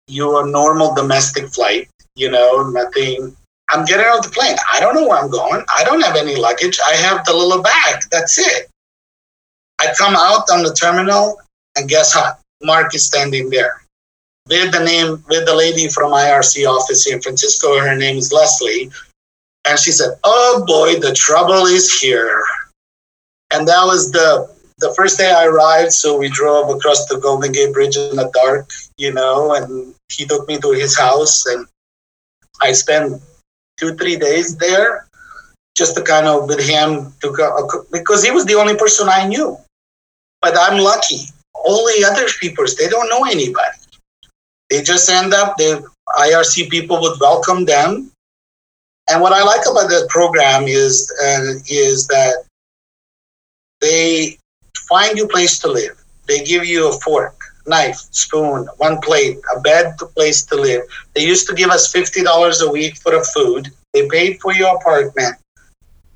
Your 0.08 0.48
normal 0.48 0.96
domestic 0.96 1.54
flight. 1.54 1.90
You 2.16 2.32
know, 2.32 2.70
nothing. 2.70 3.36
I'm 3.70 3.86
getting 3.86 4.06
off 4.06 4.24
the 4.24 4.32
plane. 4.32 4.56
I 4.72 4.80
don't 4.80 4.96
know 4.96 5.08
where 5.08 5.18
I'm 5.18 5.30
going. 5.30 5.64
I 5.76 5.84
don't 5.84 6.02
have 6.02 6.16
any 6.16 6.36
luggage. 6.36 6.80
I 6.86 6.96
have 6.96 7.26
the 7.26 7.34
little 7.34 7.64
bag. 7.64 8.04
That's 8.12 8.38
it. 8.38 8.70
I 9.80 9.94
come 9.98 10.16
out 10.16 10.50
on 10.52 10.64
the 10.64 10.74
terminal, 10.74 11.42
and 11.76 11.90
guess 11.90 12.16
what? 12.16 12.40
Mark 12.62 12.96
is 12.96 13.06
standing 13.06 13.50
there 13.50 13.82
with 14.48 14.72
the 14.72 14.84
name 14.84 15.24
with 15.28 15.46
the 15.46 15.56
lady 15.56 15.88
from 15.90 16.12
IRC 16.12 16.68
office 16.68 17.08
in 17.08 17.22
Francisco. 17.22 17.80
Her 17.80 17.96
name 17.96 18.18
is 18.18 18.32
Leslie, 18.32 18.92
and 19.66 19.80
she 19.80 19.92
said, 19.92 20.18
"Oh 20.24 20.64
boy, 20.66 21.00
the 21.00 21.14
trouble 21.14 21.66
is 21.66 21.92
here." 22.00 22.44
And 23.52 23.68
that 23.68 23.84
was 23.84 24.12
the 24.12 24.50
the 24.78 24.94
first 24.94 25.18
day 25.18 25.32
I 25.32 25.46
arrived. 25.46 25.94
So 25.94 26.18
we 26.18 26.30
drove 26.30 26.70
across 26.70 27.06
the 27.06 27.18
Golden 27.18 27.52
Gate 27.52 27.74
Bridge 27.74 27.98
in 27.98 28.16
the 28.16 28.30
dark, 28.34 28.70
you 28.98 29.14
know, 29.14 29.54
and 29.56 29.96
he 30.10 30.26
took 30.26 30.48
me 30.48 30.60
to 30.60 30.72
his 30.72 30.98
house, 30.98 31.46
and 31.48 31.66
I 32.62 32.72
spent 32.72 33.22
two 33.78 33.96
three 33.96 34.16
days 34.18 34.56
there 34.58 35.08
just 35.76 35.96
to 35.96 36.02
kind 36.02 36.26
of 36.26 36.48
with 36.48 36.60
him 36.60 37.14
to 37.22 37.32
go 37.34 37.84
because 37.92 38.24
he 38.24 38.32
was 38.32 38.46
the 38.46 38.56
only 38.56 38.76
person 38.76 39.08
I 39.10 39.28
knew. 39.28 39.58
But 40.42 40.56
I'm 40.58 40.80
lucky. 40.80 41.22
All 41.54 41.86
the 41.86 42.06
other 42.10 42.28
people, 42.40 42.66
they 42.78 42.88
don't 42.88 43.10
know 43.10 43.26
anybody. 43.26 43.78
They 44.70 44.82
just 44.82 45.10
end 45.10 45.34
up, 45.34 45.58
the 45.58 45.86
IRC 46.18 46.70
people 46.70 47.02
would 47.02 47.20
welcome 47.20 47.66
them. 47.66 48.12
And 49.10 49.22
what 49.22 49.34
I 49.34 49.44
like 49.44 49.62
about 49.70 49.90
that 49.90 50.08
program 50.10 50.64
is, 50.64 51.12
uh, 51.24 51.60
is 51.70 52.08
that 52.08 52.46
they 53.82 54.38
find 54.88 55.18
you 55.18 55.26
a 55.26 55.30
place 55.30 55.60
to 55.60 55.72
live. 55.72 56.02
They 56.28 56.44
give 56.44 56.66
you 56.66 56.90
a 56.90 57.00
fork, 57.00 57.40
knife, 57.68 57.98
spoon, 58.12 58.68
one 58.78 59.00
plate, 59.02 59.38
a 59.56 59.60
bed, 59.62 59.96
a 60.02 60.06
place 60.06 60.44
to 60.46 60.56
live. 60.56 60.84
They 61.14 61.26
used 61.26 61.48
to 61.48 61.56
give 61.56 61.70
us 61.70 61.92
$50 61.92 62.62
a 62.62 62.72
week 62.72 62.98
for 62.98 63.12
the 63.12 63.24
food. 63.34 63.70
They 63.94 64.08
paid 64.08 64.40
for 64.40 64.54
your 64.54 64.76
apartment. 64.76 65.36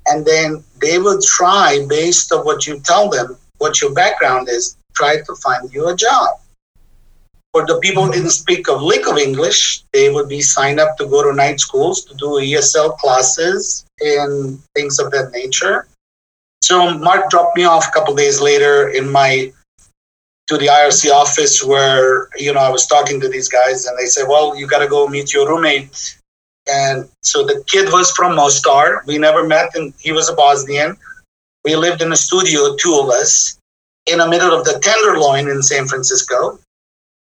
And 0.06 0.24
then 0.24 0.64
they 0.80 0.98
will 0.98 1.20
try, 1.22 1.84
based 1.88 2.32
on 2.32 2.44
what 2.44 2.66
you 2.66 2.80
tell 2.80 3.08
them, 3.08 3.36
what 3.58 3.80
your 3.80 3.92
background 3.92 4.48
is, 4.48 4.76
try 4.94 5.16
to 5.20 5.34
find 5.36 5.72
you 5.72 5.88
a 5.88 5.96
job. 5.96 6.40
For 7.52 7.66
the 7.66 7.80
people 7.80 8.04
who 8.04 8.12
didn't 8.12 8.30
speak 8.30 8.68
a 8.68 8.72
lick 8.72 9.08
of 9.08 9.18
English, 9.18 9.82
they 9.92 10.08
would 10.08 10.28
be 10.28 10.40
signed 10.40 10.78
up 10.78 10.96
to 10.98 11.06
go 11.06 11.22
to 11.22 11.34
night 11.34 11.58
schools 11.58 12.04
to 12.04 12.14
do 12.14 12.38
ESL 12.38 12.96
classes 12.98 13.84
and 14.00 14.62
things 14.74 14.98
of 15.00 15.10
that 15.10 15.32
nature. 15.32 15.88
So 16.62 16.96
Mark 16.98 17.28
dropped 17.28 17.56
me 17.56 17.64
off 17.64 17.88
a 17.88 17.90
couple 17.90 18.14
days 18.14 18.40
later 18.40 18.90
in 18.90 19.10
my 19.10 19.52
to 20.50 20.58
the 20.58 20.66
IRC 20.66 21.12
office 21.12 21.62
where 21.62 22.28
you 22.36 22.52
know 22.52 22.58
I 22.58 22.70
was 22.70 22.84
talking 22.84 23.20
to 23.20 23.28
these 23.28 23.48
guys 23.48 23.86
and 23.86 23.96
they 23.96 24.06
said, 24.06 24.26
"Well, 24.28 24.56
you 24.56 24.66
got 24.66 24.80
to 24.80 24.88
go 24.88 25.06
meet 25.06 25.32
your 25.32 25.48
roommate." 25.48 26.18
And 26.68 27.08
so 27.22 27.46
the 27.46 27.62
kid 27.68 27.92
was 27.92 28.10
from 28.10 28.34
Mostar. 28.34 29.04
We 29.06 29.16
never 29.16 29.46
met, 29.46 29.76
and 29.76 29.94
he 30.00 30.10
was 30.10 30.28
a 30.28 30.34
Bosnian. 30.34 30.96
We 31.64 31.76
lived 31.76 32.02
in 32.02 32.10
a 32.12 32.16
studio, 32.16 32.74
two 32.74 32.98
of 33.00 33.08
us, 33.10 33.58
in 34.06 34.18
the 34.18 34.28
middle 34.28 34.52
of 34.52 34.64
the 34.64 34.80
Tenderloin 34.82 35.48
in 35.48 35.62
San 35.62 35.86
Francisco. 35.86 36.58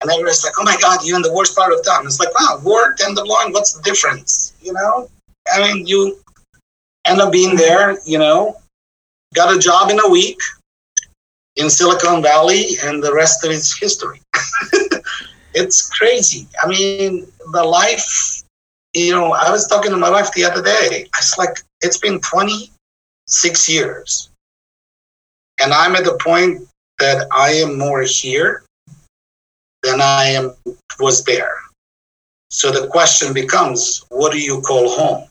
And 0.01 0.11
everybody's 0.11 0.43
like, 0.43 0.53
oh 0.59 0.63
my 0.63 0.77
God, 0.79 0.99
you're 1.03 1.15
in 1.15 1.23
the 1.23 1.33
worst 1.33 1.55
part 1.55 1.73
of 1.73 1.83
town. 1.83 2.05
It's 2.05 2.19
like, 2.19 2.33
wow, 2.39 2.61
war, 2.63 2.93
tenderloin, 2.99 3.51
what's 3.51 3.73
the 3.73 3.81
difference? 3.81 4.53
You 4.61 4.73
know? 4.73 5.09
I 5.51 5.59
mean, 5.61 5.87
you 5.87 6.19
end 7.05 7.19
up 7.19 7.31
being 7.31 7.55
there, 7.55 7.97
you 8.05 8.19
know, 8.19 8.57
got 9.33 9.55
a 9.55 9.57
job 9.57 9.89
in 9.89 9.99
a 9.99 10.07
week 10.07 10.39
in 11.57 11.69
Silicon 11.69 12.21
Valley, 12.21 12.77
and 12.83 13.03
the 13.03 13.13
rest 13.13 13.43
of 13.43 13.51
it's 13.51 13.77
history. 13.77 14.21
it's 15.53 15.89
crazy. 15.89 16.47
I 16.63 16.67
mean, 16.67 17.27
the 17.51 17.63
life, 17.63 18.43
you 18.93 19.11
know, 19.11 19.33
I 19.33 19.51
was 19.51 19.67
talking 19.67 19.91
to 19.91 19.97
my 19.97 20.09
wife 20.09 20.31
the 20.33 20.45
other 20.45 20.61
day. 20.61 21.07
It's 21.17 21.37
like, 21.37 21.57
it's 21.81 21.97
been 21.97 22.19
26 22.21 23.69
years. 23.69 24.29
And 25.61 25.73
I'm 25.73 25.95
at 25.95 26.05
the 26.05 26.17
point 26.23 26.67
that 26.99 27.27
I 27.31 27.51
am 27.53 27.77
more 27.77 28.03
here 28.03 28.63
than 29.83 29.99
I 30.01 30.25
am 30.25 30.53
was 30.99 31.23
there. 31.23 31.55
So 32.49 32.71
the 32.71 32.87
question 32.87 33.33
becomes, 33.33 34.05
what 34.09 34.31
do 34.31 34.39
you 34.39 34.61
call 34.61 34.89
home? 34.89 35.27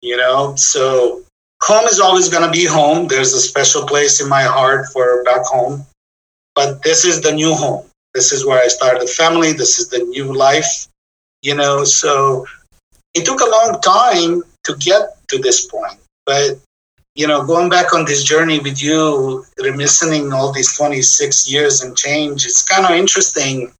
You 0.00 0.16
know, 0.16 0.54
so 0.56 1.22
home 1.62 1.86
is 1.86 2.00
always 2.00 2.28
going 2.28 2.44
to 2.44 2.50
be 2.50 2.64
home. 2.64 3.06
There's 3.08 3.34
a 3.34 3.40
special 3.40 3.86
place 3.86 4.20
in 4.20 4.28
my 4.28 4.42
heart 4.42 4.86
for 4.92 5.22
back 5.24 5.44
home, 5.44 5.86
but 6.54 6.82
this 6.82 7.04
is 7.04 7.20
the 7.20 7.32
new 7.32 7.54
home. 7.54 7.86
This 8.14 8.32
is 8.32 8.44
where 8.44 8.60
I 8.60 8.68
started 8.68 9.08
family. 9.08 9.52
This 9.52 9.78
is 9.78 9.88
the 9.88 10.00
new 10.00 10.32
life, 10.34 10.88
you 11.42 11.54
know. 11.54 11.84
So 11.84 12.46
it 13.14 13.24
took 13.24 13.40
a 13.40 13.50
long 13.50 13.80
time 13.80 14.42
to 14.64 14.74
get 14.76 15.16
to 15.28 15.38
this 15.38 15.66
point, 15.66 15.98
but 16.26 16.58
you 17.16 17.26
know, 17.26 17.44
going 17.44 17.68
back 17.68 17.92
on 17.92 18.04
this 18.04 18.22
journey 18.22 18.60
with 18.60 18.80
you, 18.82 19.44
reminiscing 19.62 20.32
all 20.32 20.52
these 20.52 20.76
26 20.76 21.50
years 21.50 21.82
and 21.82 21.96
change, 21.96 22.46
it's 22.46 22.62
kind 22.62 22.84
of 22.84 22.92
interesting 22.92 23.72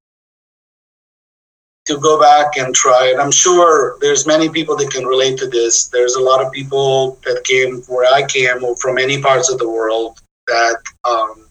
to 1.86 1.98
go 1.98 2.20
back 2.20 2.56
and 2.56 2.74
try 2.74 3.10
and 3.10 3.20
I'm 3.20 3.32
sure 3.32 3.96
there's 4.00 4.26
many 4.26 4.48
people 4.48 4.76
that 4.76 4.90
can 4.90 5.04
relate 5.04 5.38
to 5.38 5.46
this. 5.46 5.88
There's 5.88 6.14
a 6.14 6.20
lot 6.20 6.44
of 6.44 6.52
people 6.52 7.18
that 7.24 7.44
came 7.44 7.82
where 7.88 8.12
I 8.12 8.26
came 8.26 8.62
or 8.62 8.76
from 8.76 8.96
many 8.96 9.20
parts 9.20 9.50
of 9.50 9.58
the 9.58 9.68
world 9.68 10.20
that 10.46 10.78
um, 11.08 11.48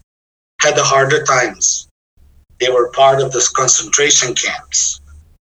had 0.61 0.75
the 0.75 0.83
harder 0.83 1.23
times. 1.23 1.87
They 2.59 2.69
were 2.69 2.91
part 2.91 3.21
of 3.21 3.31
this 3.31 3.49
concentration 3.49 4.35
camps. 4.35 4.99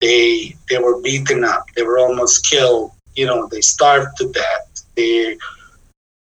They 0.01 0.55
they 0.69 0.79
were 0.79 1.01
beaten 1.01 1.43
up. 1.43 1.65
They 1.75 1.83
were 1.83 1.99
almost 1.99 2.49
killed. 2.49 2.91
You 3.15 3.27
know, 3.27 3.47
they 3.47 3.61
starved 3.61 4.17
to 4.17 4.31
death. 4.31 4.83
They 4.95 5.37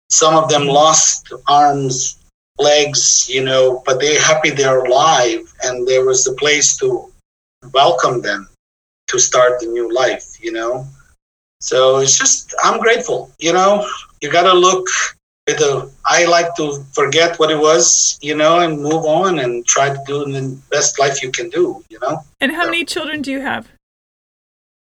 some 0.09 0.35
of 0.35 0.49
them 0.49 0.67
lost 0.67 1.31
arms, 1.47 2.17
legs, 2.57 3.27
you 3.29 3.43
know, 3.43 3.81
but 3.85 3.99
they're 3.99 4.21
happy 4.21 4.51
they're 4.51 4.85
alive, 4.85 5.51
and 5.63 5.87
there 5.87 6.05
was 6.05 6.27
a 6.27 6.33
place 6.33 6.77
to 6.77 7.11
welcome 7.73 8.21
them 8.21 8.49
to 9.07 9.19
start 9.19 9.59
the 9.59 9.67
new 9.67 9.93
life, 9.93 10.37
you 10.41 10.51
know. 10.51 10.87
So 11.61 11.97
it's 11.97 12.17
just 12.17 12.53
I'm 12.63 12.79
grateful, 12.79 13.31
you 13.39 13.53
know. 13.53 13.87
You 14.21 14.31
got 14.31 14.43
to 14.43 14.53
look 14.53 14.87
at 15.47 15.57
the. 15.57 15.91
I 16.05 16.25
like 16.25 16.55
to 16.55 16.83
forget 16.93 17.39
what 17.39 17.51
it 17.51 17.57
was, 17.57 18.19
you 18.21 18.35
know, 18.35 18.59
and 18.59 18.81
move 18.81 19.05
on 19.05 19.39
and 19.39 19.65
try 19.65 19.89
to 19.89 19.99
do 20.05 20.25
the 20.25 20.59
best 20.69 20.99
life 20.99 21.23
you 21.23 21.31
can 21.31 21.49
do, 21.49 21.83
you 21.89 21.99
know. 22.01 22.23
And 22.41 22.51
how 22.51 22.63
so. 22.63 22.71
many 22.71 22.85
children 22.85 23.21
do 23.21 23.31
you 23.31 23.41
have? 23.41 23.67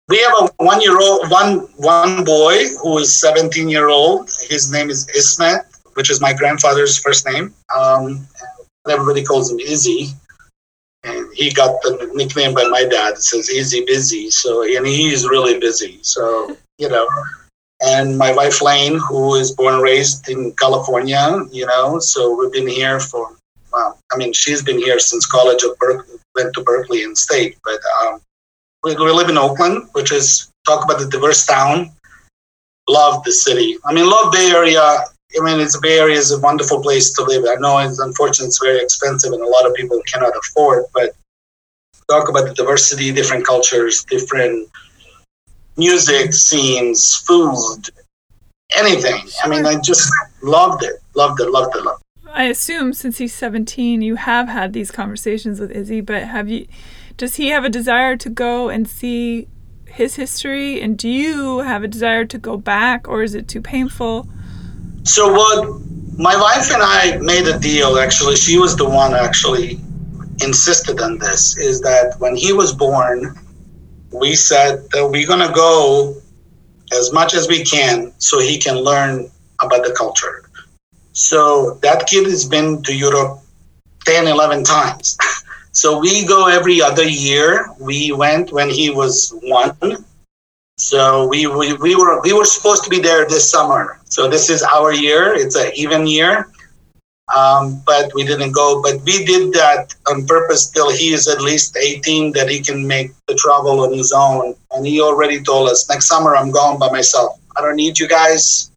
we 0.10 0.18
have 0.18 0.34
a 0.40 0.64
one 0.64 0.82
year 0.82 1.00
old 1.00 1.30
one 1.30 1.60
one 1.78 2.24
boy 2.24 2.58
who 2.82 2.98
is 2.98 3.16
17 3.20 3.70
year 3.70 3.90
old 3.90 4.32
his 4.50 4.72
name 4.72 4.90
is 4.90 5.08
ismet 5.16 5.62
which 5.94 6.10
is 6.10 6.20
my 6.20 6.34
grandfather's 6.34 6.98
first 6.98 7.26
name 7.28 7.54
um, 7.78 8.28
everybody 8.90 9.24
calls 9.24 9.52
him 9.52 9.60
izzy 9.60 10.10
and 11.04 11.28
he 11.34 11.52
got 11.54 11.82
the 11.82 12.12
nickname 12.14 12.54
by 12.54 12.68
my 12.68 12.84
dad 12.84 13.14
it 13.14 13.22
says 13.22 13.52
"Easy 13.52 13.84
busy 13.86 14.30
so 14.30 14.64
and 14.64 14.86
he's 14.86 15.28
really 15.28 15.60
busy 15.60 16.00
so 16.02 16.56
you 16.78 16.90
know 16.90 17.08
and 17.82 18.18
my 18.18 18.34
wife 18.34 18.62
lane 18.62 19.00
who 19.00 19.36
is 19.36 19.52
born 19.52 19.76
and 19.76 19.84
raised 19.84 20.28
in 20.30 20.52
california 20.54 21.40
you 21.52 21.66
know 21.66 22.00
so 22.00 22.36
we've 22.38 22.52
been 22.52 22.68
here 22.68 23.00
for 23.00 23.36
well, 23.72 23.98
i 24.12 24.18
mean 24.18 24.34
she's 24.34 24.62
been 24.62 24.80
here 24.80 25.00
since 25.00 25.26
college 25.26 25.64
of 25.64 25.78
berkeley 25.80 26.18
went 26.36 26.54
to 26.54 26.62
berkeley 26.62 27.04
and 27.04 27.18
state 27.18 27.58
but 27.64 27.80
um, 28.02 28.22
we, 28.84 28.96
we 28.96 29.12
live 29.12 29.30
in 29.30 29.38
Oakland, 29.38 29.90
which 29.94 30.12
is 30.12 30.52
talk 30.66 30.86
about 30.86 31.00
the 31.00 31.08
diverse 31.08 31.46
town. 31.46 31.92
Love 32.88 33.24
the 33.24 33.32
city. 33.32 33.78
I 33.86 33.94
mean, 33.94 34.10
love 34.10 34.32
Bay 34.32 34.52
Area. 34.52 35.04
I 35.38 35.44
mean, 35.44 35.60
it's 35.60 35.80
Bay 35.80 36.00
Area 36.00 36.18
is 36.18 36.32
a 36.32 36.40
wonderful 36.40 36.82
place 36.82 37.14
to 37.14 37.24
live. 37.24 37.46
I 37.48 37.56
know 37.60 37.78
it's 37.80 38.00
unfortunate 38.00 38.48
it's 38.48 38.60
very 38.62 38.82
expensive 38.82 39.32
and 39.32 39.42
a 39.42 39.48
lot 39.48 39.68
of 39.68 39.74
people 39.76 40.02
cannot 40.08 40.34
afford. 40.36 40.86
But 40.94 41.12
talk 42.10 42.30
about 42.30 42.48
the 42.48 42.54
diversity, 42.54 43.12
different 43.12 43.46
cultures, 43.46 44.04
different 44.06 44.68
music 45.78 46.34
scenes, 46.34 47.16
food, 47.28 47.90
anything. 48.76 49.22
I 49.44 49.50
mean, 49.50 49.66
I 49.66 49.80
just 49.80 50.12
loved 50.42 50.84
it, 50.84 50.96
loved 51.16 51.40
it, 51.40 51.50
loved 51.50 51.76
it, 51.76 51.84
loved 51.84 52.02
it. 52.02 52.30
I 52.32 52.44
assume 52.46 52.94
since 52.94 53.18
he's 53.18 53.34
17, 53.34 54.02
you 54.02 54.16
have 54.16 54.48
had 54.48 54.74
these 54.74 54.92
conversations 54.92 55.60
with 55.60 55.72
Izzy, 55.72 56.02
but 56.02 56.24
have 56.24 56.50
you 56.50 56.68
does 57.18 57.36
he 57.36 57.50
have 57.50 57.66
a 57.66 57.70
desire 57.70 58.16
to 58.16 58.30
go 58.30 58.70
and 58.70 58.88
see 58.88 59.48
his 59.86 60.16
history? 60.16 60.80
And 60.80 60.98
do 60.98 61.10
you 61.10 61.60
have 61.60 61.84
a 61.84 61.88
desire 61.88 62.24
to 62.24 62.38
go 62.38 62.56
back, 62.56 63.10
or 63.10 63.24
is 63.24 63.36
it 63.36 63.48
too 63.48 63.62
painful? 63.62 64.30
So, 65.10 65.34
what 65.34 65.82
my 66.20 66.40
wife 66.40 66.72
and 66.72 66.84
I 66.84 67.18
made 67.18 67.48
a 67.48 67.58
deal, 67.58 67.98
actually, 67.98 68.36
she 68.36 68.60
was 68.60 68.76
the 68.76 68.88
one 68.88 69.16
actually 69.16 69.80
insisted 70.44 71.02
on 71.02 71.18
this, 71.18 71.58
is 71.58 71.82
that 71.82 72.14
when 72.20 72.36
he 72.36 72.54
was 72.54 72.72
born, 72.72 73.36
we 74.14 74.36
said 74.36 74.88
that 74.92 75.10
we're 75.10 75.26
going 75.26 75.46
to 75.48 75.52
go 75.52 76.16
as 76.92 77.12
much 77.12 77.34
as 77.34 77.48
we 77.48 77.64
can 77.64 78.14
so 78.20 78.40
he 78.40 78.60
can 78.60 78.76
learn 78.76 79.32
about 79.64 79.84
the 79.84 79.96
culture. 79.98 80.44
So 81.14 81.80
that 81.82 82.06
kid 82.06 82.26
has 82.28 82.46
been 82.46 82.84
to 82.84 82.96
Europe 82.96 83.40
10, 84.06 84.28
11 84.28 84.64
times. 84.64 85.18
So 85.72 86.00
we 86.00 86.26
go 86.26 86.48
every 86.48 86.82
other 86.82 87.08
year. 87.08 87.70
We 87.80 88.12
went 88.12 88.52
when 88.52 88.70
he 88.70 88.90
was 88.90 89.34
one. 89.44 90.04
So 90.80 91.28
we, 91.28 91.46
we, 91.46 91.74
we 91.74 91.96
were 91.96 92.22
we 92.22 92.32
were 92.34 92.46
supposed 92.46 92.84
to 92.86 92.90
be 92.90 93.00
there 93.00 93.28
this 93.28 93.50
summer. 93.50 94.00
So 94.06 94.30
this 94.30 94.50
is 94.50 94.64
our 94.64 94.94
year. 94.94 95.34
It's 95.36 95.56
an 95.56 95.72
even 95.76 96.08
year 96.08 96.50
um, 97.36 97.82
but 97.86 98.14
we 98.14 98.26
didn't 98.26 98.52
go. 98.52 98.82
But 98.82 99.02
we 99.02 99.26
did 99.26 99.54
that 99.54 99.94
on 100.10 100.26
purpose 100.26 100.70
till 100.70 100.92
he 100.92 101.14
is 101.14 101.28
at 101.28 101.42
least 101.42 101.78
18 101.78 102.32
that 102.34 102.50
he 102.50 102.60
can 102.60 102.86
make 102.86 103.12
the 103.28 103.36
travel 103.36 103.82
on 103.82 103.94
his 103.94 104.12
own. 104.12 104.56
And 104.72 104.86
he 104.86 105.02
already 105.02 105.42
told 105.42 105.70
us 105.70 105.88
next 105.90 106.08
summer 106.08 106.36
I'm 106.36 106.52
going 106.52 106.80
by 106.80 106.92
myself. 106.92 107.40
I 107.58 107.62
don't 107.62 107.76
need 107.76 108.00
you 108.00 108.08
guys. 108.08 108.72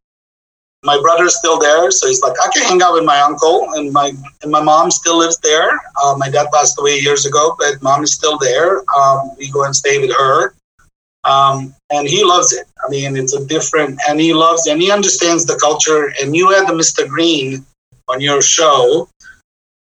My 0.84 0.98
brother's 1.00 1.36
still 1.36 1.60
there, 1.60 1.92
so 1.92 2.08
he's 2.08 2.22
like, 2.22 2.34
I 2.42 2.48
can 2.48 2.64
hang 2.64 2.82
out 2.82 2.94
with 2.94 3.04
my 3.04 3.20
uncle, 3.20 3.68
and 3.74 3.92
my 3.92 4.12
and 4.42 4.50
my 4.50 4.60
mom 4.60 4.90
still 4.90 5.16
lives 5.16 5.38
there. 5.38 5.70
Uh, 6.02 6.16
my 6.18 6.28
dad 6.28 6.48
passed 6.52 6.76
away 6.76 6.98
years 6.98 7.24
ago, 7.24 7.54
but 7.56 7.80
mom 7.82 8.02
is 8.02 8.12
still 8.12 8.36
there. 8.36 8.82
Um, 8.98 9.30
we 9.38 9.48
go 9.52 9.62
and 9.62 9.76
stay 9.76 10.00
with 10.00 10.10
her, 10.10 10.56
um, 11.24 11.74
and 11.90 12.08
he 12.08 12.24
loves 12.24 12.52
it. 12.52 12.66
I 12.84 12.90
mean, 12.90 13.16
it's 13.16 13.34
a 13.34 13.44
different, 13.46 14.00
and 14.08 14.20
he 14.20 14.34
loves, 14.34 14.66
and 14.66 14.80
he 14.80 14.90
understands 14.90 15.44
the 15.44 15.56
culture. 15.56 16.12
And 16.20 16.34
you 16.34 16.50
had 16.50 16.68
the 16.68 16.72
Mr. 16.72 17.08
Green, 17.08 17.64
on 18.08 18.20
your 18.20 18.42
show, 18.42 19.08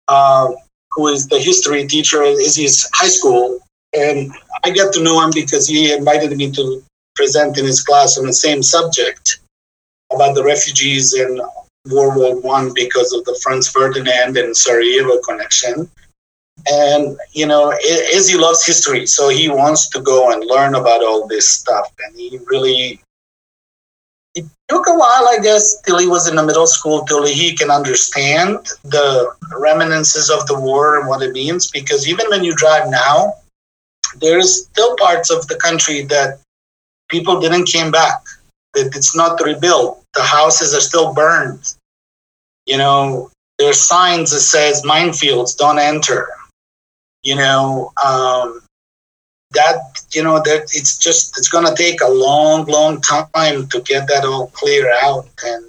uh, 0.09 0.53
who 0.93 1.09
is 1.09 1.29
the 1.29 1.39
history 1.39 1.87
teacher 1.87 2.23
at 2.23 2.37
his 2.39 2.89
high 2.95 3.09
school. 3.09 3.59
And 3.97 4.33
I 4.65 4.71
get 4.71 4.93
to 4.95 5.03
know 5.03 5.23
him 5.23 5.31
because 5.35 5.69
he 5.69 5.93
invited 5.93 6.37
me 6.37 6.51
to 6.53 6.83
present 7.15 7.59
in 7.59 7.65
his 7.65 7.83
class 7.83 8.19
on 8.19 8.27
the 8.27 8.33
same 8.33 8.63
subject 8.63 9.41
about 10.13 10.35
the 10.35 10.45
refugees 10.45 11.15
in 11.15 11.41
World 11.91 12.17
War 12.17 12.41
One 12.41 12.73
because 12.75 13.13
of 13.13 13.25
the 13.25 13.39
Franz 13.43 13.69
Ferdinand 13.69 14.37
and 14.37 14.57
Sarajevo 14.57 15.19
connection. 15.21 15.89
And 16.69 17.17
you 17.33 17.47
know, 17.47 17.73
Izzy 18.13 18.37
loves 18.37 18.67
history, 18.67 19.07
so 19.07 19.29
he 19.29 19.49
wants 19.49 19.89
to 19.91 20.01
go 20.01 20.33
and 20.33 20.45
learn 20.45 20.75
about 20.75 21.03
all 21.03 21.27
this 21.27 21.49
stuff. 21.49 21.93
And 22.05 22.17
he 22.17 22.39
really 22.47 23.01
it 24.37 24.45
took 24.69 24.87
a 24.87 24.95
while, 24.95 25.29
I 25.29 25.39
guess, 25.43 25.81
till 25.81 25.99
he 25.99 26.07
was 26.07 26.29
in 26.29 26.37
the 26.37 26.45
middle 26.45 26.67
school, 26.67 27.05
till 27.07 27.25
he 27.25 27.57
can 27.57 27.71
understand 27.71 28.69
the 28.85 29.33
reminiscences 29.59 30.31
of 30.31 30.47
the 30.47 30.59
war 30.59 30.99
and 30.99 31.09
what 31.09 31.23
it 31.23 31.33
means. 31.33 31.71
Because 31.71 32.07
even 32.07 32.29
when 32.29 32.45
you 32.45 32.55
drive 32.55 32.91
now, 32.91 33.33
there's 34.21 34.67
still 34.67 34.95
parts 34.97 35.31
of 35.31 35.47
the 35.49 35.57
country 35.57 36.03
that 36.03 36.39
people 37.09 37.41
didn't 37.41 37.67
came 37.67 37.91
back. 37.91 38.21
That 38.75 38.95
it's 38.95 39.17
not 39.17 39.41
rebuilt. 39.43 40.03
The 40.15 40.23
houses 40.23 40.75
are 40.75 40.81
still 40.81 41.15
burned. 41.15 41.73
You 42.67 42.77
know, 42.77 43.31
there's 43.59 43.81
signs 43.81 44.33
that 44.33 44.41
says 44.41 44.83
minefields, 44.83 45.57
don't 45.57 45.79
enter. 45.79 46.29
You 47.27 47.35
know, 47.35 47.93
um, 48.05 48.63
that 49.53 49.81
you 50.15 50.23
know 50.23 50.39
that 50.45 50.63
it's 50.73 50.97
just 50.97 51.37
it's 51.39 51.49
going 51.49 51.67
to 51.67 51.75
take 51.75 52.01
a 52.01 52.09
long 52.09 52.67
long 52.67 53.01
time 53.01 53.67
to 53.69 53.81
get 53.83 54.07
that 54.09 54.25
all 54.25 54.49
clear 54.49 54.93
out 55.03 55.29
and 55.45 55.65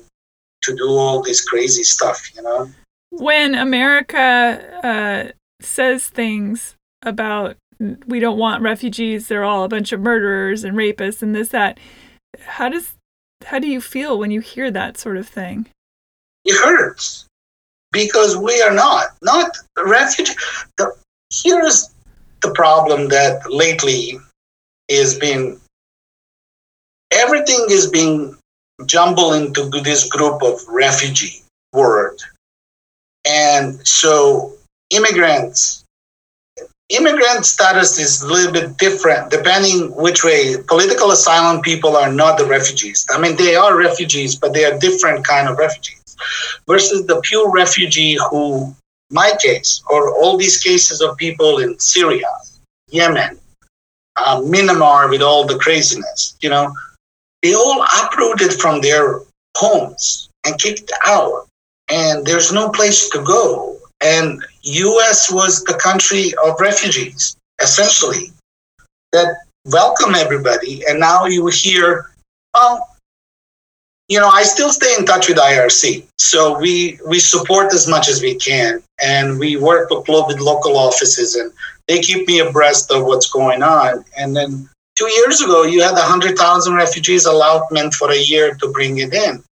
to 0.64 0.76
do 0.76 0.90
all 0.90 1.22
this 1.22 1.44
crazy 1.44 1.84
stuff 1.84 2.20
you 2.36 2.42
know? 2.42 2.70
When 3.12 3.56
america 3.56 4.60
uh, 4.84 5.32
says 5.62 6.10
things 6.10 6.76
about 7.04 7.56
we 8.08 8.20
don't 8.20 8.40
want 8.40 8.64
refugees 8.64 9.28
they're 9.28 9.44
all 9.44 9.64
a 9.64 9.70
bunch 9.70 9.92
of 9.92 10.02
murderers 10.02 10.64
and 10.64 10.76
rapists 10.76 11.22
and 11.22 11.36
this 11.36 11.50
that 11.50 11.80
how 12.42 12.70
does 12.70 12.96
how 13.46 13.60
do 13.60 13.68
you 13.68 13.82
feel 13.82 14.18
when 14.18 14.32
you 14.32 14.42
hear 14.42 14.72
that 14.72 14.98
sort 14.98 15.18
of 15.18 15.28
thing? 15.28 15.68
It 16.46 16.58
hurts 16.58 17.26
because 17.92 18.36
we 18.36 18.62
are 18.62 18.74
not 18.74 19.08
not 19.22 19.58
refugee 19.78 20.34
the, 20.78 20.92
here's 21.32 21.90
the 22.42 22.52
problem 22.52 23.10
that 23.10 23.42
lately 23.52 24.20
is 24.88 25.18
being 25.18 25.60
everything 27.12 27.66
is 27.70 27.90
being 27.90 28.38
jumbled 28.86 29.36
into 29.36 29.70
this 29.82 30.08
group 30.10 30.42
of 30.44 30.60
refugee 30.68 31.42
word 31.74 32.18
and 33.26 33.86
so 33.86 34.54
immigrants 34.92 35.84
immigrant 36.90 37.46
status 37.46 38.00
is 38.00 38.22
a 38.22 38.28
little 38.28 38.52
bit 38.52 38.78
different 38.78 39.30
depending 39.30 39.94
which 39.96 40.24
way 40.24 40.56
political 40.68 41.12
asylum 41.12 41.62
people 41.62 41.98
are 41.98 42.12
not 42.12 42.38
the 42.38 42.46
refugees. 42.46 43.06
I 43.10 43.20
mean 43.20 43.36
they 43.36 43.56
are 43.56 43.78
refugees 43.78 44.36
but 44.36 44.54
they 44.54 44.64
are 44.64 44.78
different 44.80 45.28
kind 45.28 45.50
of 45.50 45.58
refugees 45.58 46.16
versus 46.66 47.06
the 47.06 47.20
pure 47.22 47.52
refugee 47.52 48.18
who 48.30 48.74
my 49.10 49.32
case 49.42 49.82
or 49.90 50.14
all 50.16 50.38
these 50.38 50.58
cases 50.58 51.02
of 51.02 51.18
people 51.18 51.60
in 51.60 51.80
Syria, 51.80 52.28
Yemen, 52.90 53.40
uh, 54.18 54.42
Myanmar 54.42 55.10
with 55.10 55.22
all 55.22 55.46
the 55.46 55.58
craziness, 55.58 56.36
you 56.42 56.50
know, 56.50 56.74
they 57.42 57.54
all 57.54 57.86
uprooted 58.02 58.54
from 58.54 58.82
their 58.82 59.22
homes 59.56 60.30
and 60.46 60.60
kicked 60.60 60.92
out, 61.06 61.48
and 61.90 62.26
there's 62.26 62.52
no 62.52 62.70
place 62.70 63.10
to 63.10 63.22
go. 63.24 63.78
And 64.02 64.44
U.S. 64.62 65.32
was 65.32 65.64
the 65.64 65.76
country 65.76 66.34
of 66.46 66.60
refugees, 66.60 67.36
essentially, 67.62 68.32
that 69.12 69.36
welcome 69.66 70.16
everybody. 70.16 70.84
And 70.88 71.00
now 71.00 71.26
you 71.26 71.48
hear, 71.48 72.12
well, 72.54 72.97
you 74.08 74.20
know, 74.20 74.30
I 74.30 74.44
still 74.44 74.70
stay 74.70 74.94
in 74.98 75.06
touch 75.06 75.28
with 75.28 75.38
IRC. 75.38 76.06
So 76.18 76.58
we 76.58 77.00
we 77.06 77.20
support 77.20 77.74
as 77.74 77.88
much 77.88 78.08
as 78.08 78.22
we 78.22 78.36
can, 78.36 78.82
and 79.02 79.38
we 79.38 79.58
work 79.58 79.90
with, 79.90 80.40
local 80.40 80.78
offices, 80.78 81.36
and 81.36 81.52
they 81.88 82.00
keep 82.00 82.28
me 82.28 82.40
abreast 82.40 82.92
of 82.92 83.06
what's 83.06 83.30
going 83.30 83.64
on. 83.64 84.06
And 84.18 84.36
then 84.36 84.70
two 84.96 85.10
years 85.12 85.42
ago, 85.42 85.64
you 85.64 85.82
had 85.82 85.94
100,000 85.94 86.74
refugees 86.74 87.26
allotment 87.26 87.94
for 87.94 88.12
a 88.12 88.18
year 88.18 88.56
to 88.56 88.72
bring 88.72 89.00
it 89.00 89.14
in. 89.14 89.44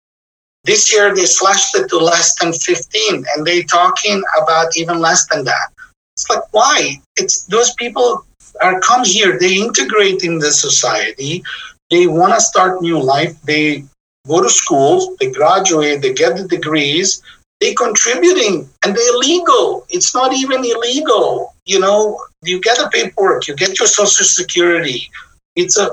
This 0.64 0.92
year, 0.92 1.14
they 1.14 1.26
slashed 1.26 1.76
it 1.76 1.88
to 1.90 1.98
less 1.98 2.34
than 2.36 2.52
15, 2.52 3.24
and 3.34 3.46
they're 3.46 3.64
talking 3.64 4.22
about 4.40 4.76
even 4.76 4.98
less 4.98 5.26
than 5.26 5.44
that. 5.44 5.68
It's 6.14 6.30
like, 6.30 6.44
why? 6.52 7.00
It's 7.16 7.44
those 7.46 7.74
people 7.74 8.24
are 8.62 8.80
come 8.80 9.04
here, 9.04 9.36
they 9.38 9.56
integrate 9.56 10.22
in 10.22 10.38
the 10.38 10.52
society, 10.52 11.42
they 11.90 12.06
want 12.06 12.34
to 12.34 12.40
start 12.40 12.80
new 12.80 13.00
life, 13.00 13.40
they 13.42 13.84
go 14.26 14.42
to 14.42 14.48
school, 14.48 15.16
they 15.20 15.30
graduate, 15.30 16.02
they 16.02 16.12
get 16.12 16.36
the 16.36 16.48
degrees, 16.48 17.22
they're 17.60 17.74
contributing 17.74 18.68
and 18.84 18.96
they're 18.96 19.18
legal. 19.18 19.86
It's 19.88 20.14
not 20.14 20.34
even 20.34 20.64
illegal. 20.64 21.54
You 21.64 21.80
know, 21.80 22.20
you 22.42 22.60
get 22.60 22.78
the 22.78 22.90
paperwork, 22.92 23.46
you 23.48 23.54
get 23.54 23.78
your 23.78 23.88
social 23.88 24.24
security. 24.24 25.10
It's 25.56 25.78
a, 25.78 25.90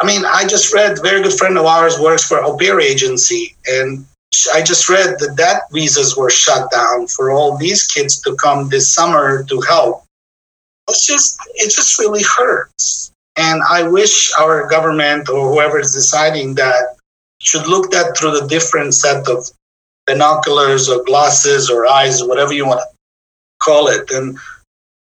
I 0.00 0.06
mean, 0.06 0.24
I 0.24 0.46
just 0.46 0.72
read, 0.74 1.00
very 1.02 1.22
good 1.22 1.34
friend 1.34 1.58
of 1.58 1.66
ours 1.66 1.98
works 1.98 2.26
for 2.26 2.38
a 2.38 2.56
pair 2.56 2.80
agency, 2.80 3.54
and 3.66 4.04
I 4.54 4.62
just 4.62 4.88
read 4.88 5.18
that 5.18 5.36
that 5.36 5.62
visas 5.72 6.16
were 6.16 6.30
shut 6.30 6.70
down 6.70 7.06
for 7.08 7.30
all 7.30 7.56
these 7.56 7.84
kids 7.84 8.20
to 8.22 8.34
come 8.36 8.68
this 8.68 8.92
summer 8.92 9.44
to 9.44 9.60
help. 9.60 10.04
It's 10.88 11.06
just, 11.06 11.38
it 11.54 11.70
just 11.70 11.98
really 11.98 12.22
hurts. 12.22 13.12
And 13.36 13.62
I 13.68 13.86
wish 13.86 14.32
our 14.38 14.68
government 14.68 15.28
or 15.28 15.52
whoever 15.52 15.78
is 15.78 15.92
deciding 15.92 16.54
that 16.56 16.96
should 17.40 17.66
look 17.66 17.94
at 17.94 18.16
through 18.16 18.38
the 18.38 18.46
different 18.46 18.94
set 18.94 19.28
of 19.28 19.50
binoculars 20.06 20.88
or 20.88 21.04
glasses 21.04 21.70
or 21.70 21.86
eyes, 21.86 22.22
whatever 22.22 22.52
you 22.52 22.66
want 22.66 22.80
to 22.80 22.86
call 23.60 23.88
it, 23.88 24.10
and 24.10 24.38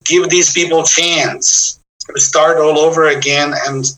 give 0.05 0.29
these 0.29 0.53
people 0.53 0.83
chance 0.83 1.81
to 2.01 2.21
start 2.21 2.59
all 2.59 2.79
over 2.79 3.09
again 3.09 3.55
and 3.67 3.93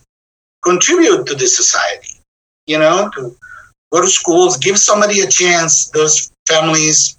contribute 0.65 1.27
to 1.27 1.35
the 1.35 1.47
society. 1.47 2.21
You 2.67 2.79
know, 2.79 3.11
to 3.15 3.37
go 3.93 4.03
to 4.03 4.09
schools, 4.09 4.57
give 4.57 4.79
somebody 4.79 5.21
a 5.21 5.27
chance. 5.27 5.89
Those 5.91 6.31
families 6.49 7.17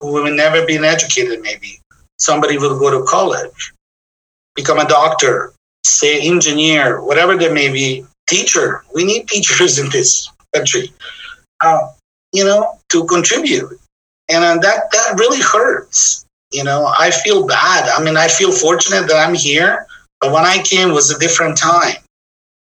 who 0.00 0.24
have 0.24 0.34
never 0.34 0.66
been 0.66 0.84
educated, 0.84 1.40
maybe 1.40 1.80
somebody 2.18 2.58
will 2.58 2.78
go 2.78 2.90
to 2.90 3.06
college, 3.06 3.72
become 4.54 4.78
a 4.78 4.88
doctor, 4.88 5.52
say 5.84 6.20
engineer, 6.20 7.02
whatever 7.02 7.36
they 7.36 7.52
may 7.52 7.72
be, 7.72 8.04
teacher. 8.28 8.84
We 8.94 9.04
need 9.04 9.28
teachers 9.28 9.78
in 9.78 9.88
this 9.90 10.30
country, 10.54 10.92
uh, 11.60 11.88
you 12.32 12.44
know, 12.44 12.78
to 12.90 13.04
contribute. 13.06 13.78
And 14.28 14.44
uh, 14.44 14.58
that, 14.58 14.90
that 14.92 15.16
really 15.18 15.40
hurts. 15.40 16.24
You 16.52 16.64
know, 16.64 16.92
I 16.98 17.10
feel 17.10 17.46
bad. 17.46 17.88
I 17.88 18.02
mean, 18.02 18.16
I 18.16 18.28
feel 18.28 18.52
fortunate 18.52 19.06
that 19.08 19.16
I'm 19.16 19.34
here, 19.34 19.86
but 20.20 20.32
when 20.32 20.44
I 20.44 20.62
came 20.62 20.92
was 20.92 21.10
a 21.10 21.18
different 21.18 21.56
time. 21.56 21.96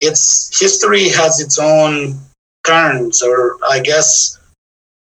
It's 0.00 0.58
history 0.58 1.08
has 1.10 1.40
its 1.40 1.58
own 1.58 2.18
turns, 2.66 3.22
or 3.22 3.58
I 3.70 3.80
guess 3.80 4.38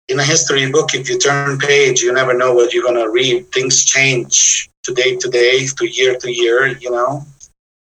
in 0.09 0.19
a 0.19 0.25
history 0.25 0.71
book, 0.71 0.95
if 0.95 1.09
you 1.09 1.19
turn 1.19 1.59
page, 1.59 2.01
you 2.01 2.13
never 2.13 2.35
know 2.35 2.55
what 2.55 2.73
you're 2.73 2.91
to 2.95 3.11
read. 3.11 3.53
Things 3.53 3.85
change 3.85 4.71
to 4.85 4.95
day 4.95 5.17
to 5.17 5.29
day, 5.29 5.67
to 5.67 5.87
year 5.87 6.17
to 6.17 6.33
year, 6.33 6.69
you 6.79 6.91
know. 6.91 7.23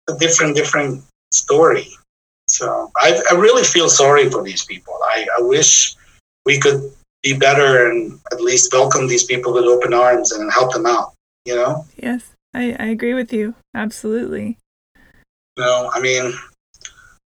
A 0.10 0.18
different, 0.18 0.56
different 0.56 1.04
story. 1.32 1.88
So 2.50 2.92
I, 2.98 3.22
I 3.32 3.36
really 3.36 3.64
feel 3.64 3.90
sorry 3.90 4.30
for 4.30 4.44
these 4.44 4.66
people. 4.66 4.98
I, 5.04 5.28
I 5.38 5.42
wish 5.42 5.96
we 6.46 6.60
could 6.60 6.92
be 7.22 7.38
better 7.38 7.90
and 7.90 8.20
at 8.32 8.42
least 8.42 8.74
welcome 8.74 9.08
these 9.08 9.24
people 9.24 9.54
with 9.54 9.66
open 9.66 9.94
arms 9.94 10.32
and 10.32 10.52
help 10.52 10.74
them 10.74 10.86
out, 10.86 11.14
you 11.46 11.56
know? 11.56 11.86
Yes. 11.98 12.32
I, 12.54 12.76
I 12.80 12.86
agree 12.88 13.14
with 13.14 13.32
you. 13.32 13.54
Absolutely. 13.76 14.58
You 15.58 15.64
know, 15.64 15.92
I 15.94 16.00
mean, 16.00 16.34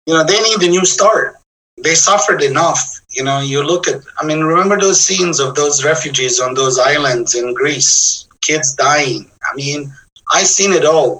you 0.06 0.14
know, 0.14 0.22
they 0.22 0.40
need 0.40 0.62
a 0.62 0.68
new 0.68 0.84
start. 0.84 1.36
They 1.82 1.94
suffered 1.94 2.42
enough. 2.42 3.00
You 3.10 3.24
know, 3.24 3.40
you 3.40 3.62
look 3.62 3.88
at, 3.88 4.02
I 4.20 4.24
mean, 4.24 4.40
remember 4.40 4.78
those 4.78 5.00
scenes 5.00 5.40
of 5.40 5.54
those 5.54 5.84
refugees 5.84 6.38
on 6.40 6.54
those 6.54 6.78
islands 6.78 7.34
in 7.34 7.54
Greece, 7.54 8.28
kids 8.42 8.74
dying. 8.74 9.30
I 9.42 9.56
mean, 9.56 9.92
I've 10.32 10.46
seen 10.46 10.72
it 10.72 10.84
all. 10.84 11.18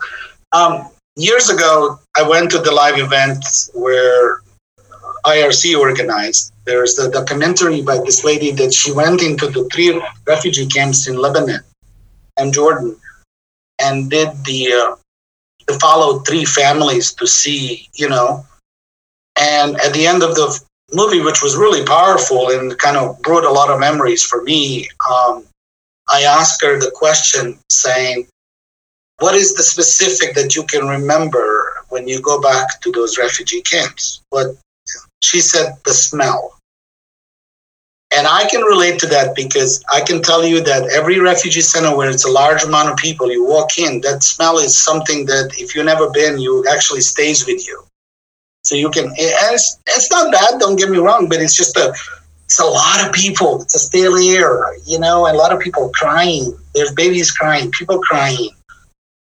Um, 0.53 0.89
years 1.19 1.51
ago, 1.51 1.99
I 2.16 2.23
went 2.23 2.51
to 2.53 2.59
the 2.59 2.73
live 2.73 2.99
event 2.99 3.45
where 3.74 4.40
IRC 5.27 5.78
organized. 5.78 6.53
There's 6.65 6.95
the 6.95 7.11
documentary 7.11 7.82
by 7.82 7.99
this 7.99 8.24
lady 8.24 8.53
that 8.53 8.73
she 8.73 8.93
went 8.93 9.23
into 9.23 9.49
the 9.49 9.69
three 9.73 10.01
refugee 10.27 10.66
camps 10.66 11.09
in 11.09 11.16
Lebanon 11.16 11.61
and 12.39 12.55
Jordan 12.55 12.97
and 13.81 14.11
did 14.11 14.28
the 14.45 14.97
uh, 15.70 15.74
follow 15.78 16.20
three 16.20 16.45
families 16.45 17.12
to 17.15 17.27
see, 17.27 17.89
you 17.95 18.09
know. 18.09 18.47
And 19.39 19.77
at 19.81 19.93
the 19.93 20.07
end 20.07 20.23
of 20.23 20.35
the 20.35 20.61
movie, 20.93 21.20
which 21.20 21.43
was 21.43 21.57
really 21.57 21.85
powerful 21.85 22.51
and 22.51 22.77
kind 22.78 22.97
of 22.97 23.20
brought 23.23 23.45
a 23.45 23.51
lot 23.51 23.70
of 23.70 23.81
memories 23.81 24.23
for 24.23 24.43
me, 24.43 24.89
um, 25.11 25.45
I 26.09 26.23
asked 26.23 26.62
her 26.62 26.78
the 26.78 26.90
question 26.95 27.59
saying, 27.70 28.28
What 29.20 29.35
is 29.35 29.55
the 29.55 29.62
specific 29.62 30.35
that 30.36 30.55
you 30.55 30.65
can 30.65 30.86
remember 30.86 31.85
when 31.89 32.07
you 32.07 32.20
go 32.20 32.40
back 32.40 32.81
to 32.82 32.93
those 32.93 33.19
refugee 33.19 33.62
camps? 33.62 34.23
What 34.31 34.57
she 35.23 35.40
said, 35.40 35.77
the 35.85 35.93
smell. 35.93 36.55
And 38.15 38.27
I 38.27 38.49
can 38.49 38.62
relate 38.62 38.99
to 39.01 39.07
that 39.09 39.35
because 39.35 39.85
I 39.93 40.01
can 40.01 40.23
tell 40.23 40.45
you 40.45 40.62
that 40.62 40.89
every 40.90 41.19
refugee 41.19 41.61
center 41.61 41.95
where 41.95 42.09
it's 42.09 42.24
a 42.24 42.31
large 42.31 42.62
amount 42.62 42.90
of 42.90 42.97
people, 42.97 43.31
you 43.31 43.45
walk 43.45 43.78
in, 43.78 44.01
that 44.03 44.23
smell 44.23 44.59
is 44.59 44.78
something 44.78 45.27
that 45.27 45.51
if 45.59 45.74
you've 45.74 45.85
never 45.85 46.09
been, 46.11 46.39
you 46.39 46.65
actually 46.70 47.03
stays 47.03 47.45
with 47.47 47.66
you. 47.66 47.85
So 48.62 48.77
you 48.77 48.90
can, 48.90 49.07
and 49.07 49.15
it's, 49.19 49.78
it's 49.86 50.11
not 50.11 50.32
bad, 50.32 50.59
don't 50.59 50.77
get 50.77 50.90
me 50.90 50.99
wrong, 50.99 51.28
but 51.28 51.40
it's 51.40 51.57
just 51.57 51.77
a, 51.77 51.95
it's 52.45 52.61
a 52.61 52.65
lot 52.65 53.07
of 53.07 53.12
people. 53.12 53.61
It's 53.61 53.74
a 53.74 53.78
stale 53.78 54.16
air, 54.16 54.74
you 54.86 54.99
know, 54.99 55.27
and 55.27 55.36
a 55.36 55.39
lot 55.39 55.53
of 55.53 55.61
people 55.61 55.90
crying. 55.90 56.57
There's 56.74 56.93
babies 56.93 57.31
crying, 57.31 57.70
people 57.73 57.99
crying. 57.99 58.51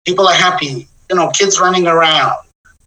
People 0.05 0.27
are 0.29 0.35
happy, 0.35 0.87
you 1.11 1.17
know, 1.17 1.31
kids 1.31 1.61
running 1.61 1.87
around. 1.87 2.37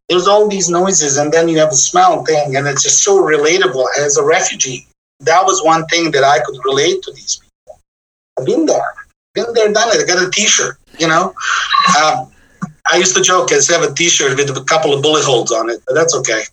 There's 0.10 0.28
all 0.28 0.48
these 0.48 0.70
noises, 0.70 1.18
and 1.18 1.32
then 1.32 1.50
you 1.50 1.60
have 1.60 1.72
a 1.72 1.76
smell 1.76 2.24
thing, 2.24 2.56
and 2.56 2.66
it's 2.68 2.84
just 2.84 3.04
so 3.04 3.22
relatable 3.22 3.86
as 4.00 4.18
a 4.18 4.24
refugee 4.24 4.88
that 5.22 5.44
was 5.44 5.64
one 5.64 5.86
thing 5.88 6.12
that 6.12 6.24
I 6.24 6.40
could 6.40 6.58
relate 6.64 7.02
to 7.04 7.12
these 7.12 7.38
people. 7.38 7.80
I've 8.38 8.46
been 8.46 8.66
there, 8.66 8.94
been 9.34 9.54
there, 9.54 9.72
done 9.74 9.90
it. 9.90 10.02
I 10.02 10.06
got 10.06 10.26
a 10.26 10.30
T-shirt, 10.30 10.78
you 11.00 11.08
know. 11.08 11.34
Um, 12.02 12.32
I 12.92 12.98
used 12.98 13.16
to 13.16 13.22
joke 13.22 13.52
I 13.52 13.56
have 13.74 13.84
a 13.84 13.94
T-shirt 13.94 14.38
with 14.38 14.56
a 14.56 14.64
couple 14.64 14.94
of 14.94 15.02
bullet 15.02 15.24
holes 15.26 15.52
on 15.52 15.70
it, 15.70 15.82
but 15.88 15.94
that's 15.94 16.16
okay. 16.16 16.44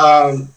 Um, 0.00 0.48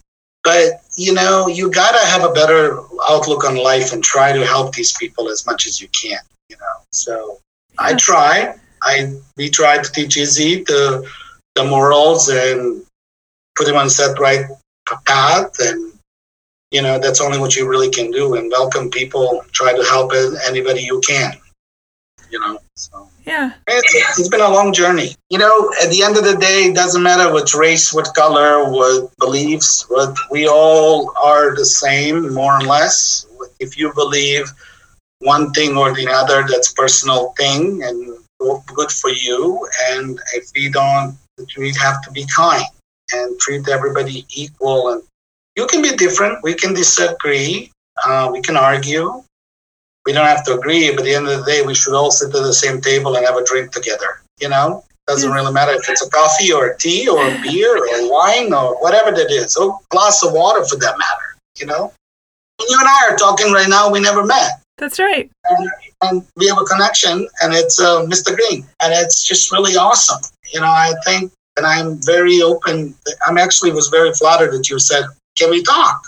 but 0.44 0.82
you 0.96 1.12
know, 1.12 1.48
you 1.48 1.70
gotta 1.70 2.04
have 2.06 2.24
a 2.24 2.32
better 2.32 2.78
outlook 3.08 3.44
on 3.44 3.56
life 3.56 3.92
and 3.92 4.02
try 4.02 4.32
to 4.32 4.46
help 4.46 4.74
these 4.74 4.96
people 4.96 5.28
as 5.28 5.44
much 5.46 5.66
as 5.66 5.80
you 5.80 5.88
can. 5.88 6.18
You 6.48 6.56
know, 6.56 6.84
so 6.92 7.38
I 7.78 7.94
try. 7.94 8.54
I 8.82 9.14
we 9.36 9.50
try 9.50 9.82
to 9.82 9.92
teach 9.92 10.16
Izzy 10.16 10.64
the 10.64 11.08
the 11.54 11.64
morals 11.64 12.28
and 12.28 12.84
put 13.56 13.68
him 13.68 13.76
on 13.76 13.88
that 13.88 14.16
right 14.18 14.46
path 15.06 15.54
and 15.60 15.92
you 16.70 16.82
know 16.82 16.98
that's 16.98 17.20
only 17.20 17.38
what 17.38 17.54
you 17.54 17.68
really 17.68 17.90
can 17.90 18.10
do 18.10 18.34
and 18.34 18.50
welcome 18.50 18.90
people 18.90 19.44
try 19.52 19.72
to 19.72 19.84
help 19.84 20.12
anybody 20.46 20.80
you 20.80 21.00
can 21.06 21.32
you 22.30 22.40
know 22.40 22.58
so. 22.74 23.08
Yeah. 23.26 23.52
It's, 23.66 24.18
it's 24.18 24.28
been 24.28 24.40
a 24.40 24.48
long 24.48 24.72
journey. 24.72 25.14
You 25.28 25.38
know 25.38 25.72
at 25.82 25.90
the 25.90 26.02
end 26.02 26.16
of 26.16 26.24
the 26.24 26.36
day 26.36 26.64
it 26.70 26.74
doesn't 26.74 27.02
matter 27.02 27.32
what 27.32 27.52
race 27.54 27.92
what 27.92 28.14
color 28.14 28.70
what 28.70 29.10
beliefs 29.18 29.84
what 29.88 30.16
we 30.30 30.48
all 30.48 31.12
are 31.22 31.54
the 31.54 31.66
same 31.66 32.32
more 32.32 32.56
or 32.56 32.62
less. 32.62 33.26
If 33.58 33.76
you 33.76 33.92
believe 33.94 34.50
one 35.18 35.52
thing 35.52 35.76
or 35.76 35.92
the 35.94 36.08
other 36.08 36.46
that's 36.48 36.72
personal 36.72 37.34
thing 37.36 37.82
and 37.82 38.16
good 38.74 38.90
for 38.90 39.10
you 39.10 39.68
and 39.90 40.18
if 40.34 40.50
we 40.54 40.68
don't 40.70 41.16
we 41.56 41.72
have 41.74 42.02
to 42.02 42.10
be 42.10 42.24
kind 42.34 42.64
and 43.12 43.38
treat 43.38 43.68
everybody 43.68 44.26
equal 44.34 44.92
and 44.92 45.02
you 45.56 45.66
can 45.66 45.82
be 45.82 45.90
different. 45.96 46.42
We 46.42 46.54
can 46.54 46.74
disagree. 46.74 47.70
Uh, 48.06 48.30
we 48.32 48.40
can 48.40 48.56
argue. 48.56 49.22
We 50.06 50.12
don't 50.12 50.26
have 50.26 50.44
to 50.46 50.54
agree, 50.54 50.90
but 50.90 51.00
at 51.00 51.04
the 51.04 51.14
end 51.14 51.28
of 51.28 51.38
the 51.38 51.44
day, 51.44 51.62
we 51.62 51.74
should 51.74 51.94
all 51.94 52.10
sit 52.10 52.34
at 52.34 52.42
the 52.42 52.52
same 52.52 52.80
table 52.80 53.16
and 53.16 53.26
have 53.26 53.36
a 53.36 53.44
drink 53.44 53.70
together. 53.70 54.22
You 54.40 54.48
know, 54.48 54.84
doesn't 55.06 55.30
really 55.30 55.52
matter 55.52 55.72
if 55.72 55.88
it's 55.88 56.00
a 56.00 56.08
coffee 56.08 56.52
or 56.52 56.68
a 56.68 56.78
tea 56.78 57.08
or 57.08 57.20
a 57.22 57.42
beer 57.42 57.76
or 57.76 58.10
wine 58.10 58.54
or 58.54 58.80
whatever 58.80 59.10
that 59.10 59.30
is, 59.30 59.56
or 59.56 59.68
a 59.68 59.94
glass 59.94 60.22
of 60.22 60.32
water 60.32 60.64
for 60.64 60.76
that 60.76 60.96
matter. 60.96 61.36
You 61.58 61.66
know, 61.66 61.92
you 62.60 62.78
and 62.78 62.88
I 62.88 63.10
are 63.10 63.16
talking 63.16 63.52
right 63.52 63.68
now. 63.68 63.90
We 63.90 64.00
never 64.00 64.24
met. 64.24 64.59
That's 64.80 64.98
right. 64.98 65.30
And, 65.44 65.70
and 66.02 66.26
we 66.36 66.48
have 66.48 66.58
a 66.58 66.64
connection, 66.64 67.28
and 67.42 67.54
it's 67.54 67.78
uh, 67.78 68.06
Mr. 68.06 68.34
Green, 68.34 68.66
and 68.80 68.92
it's 68.94 69.22
just 69.22 69.52
really 69.52 69.76
awesome. 69.76 70.22
You 70.52 70.60
know, 70.60 70.66
I 70.66 70.94
think, 71.04 71.30
and 71.58 71.66
I'm 71.66 72.02
very 72.02 72.40
open. 72.40 72.94
I'm 73.26 73.36
actually 73.36 73.72
was 73.72 73.88
very 73.88 74.12
flattered 74.14 74.52
that 74.52 74.70
you 74.70 74.78
said 74.78 75.04
can 75.36 75.50
we 75.50 75.62
talk? 75.62 76.02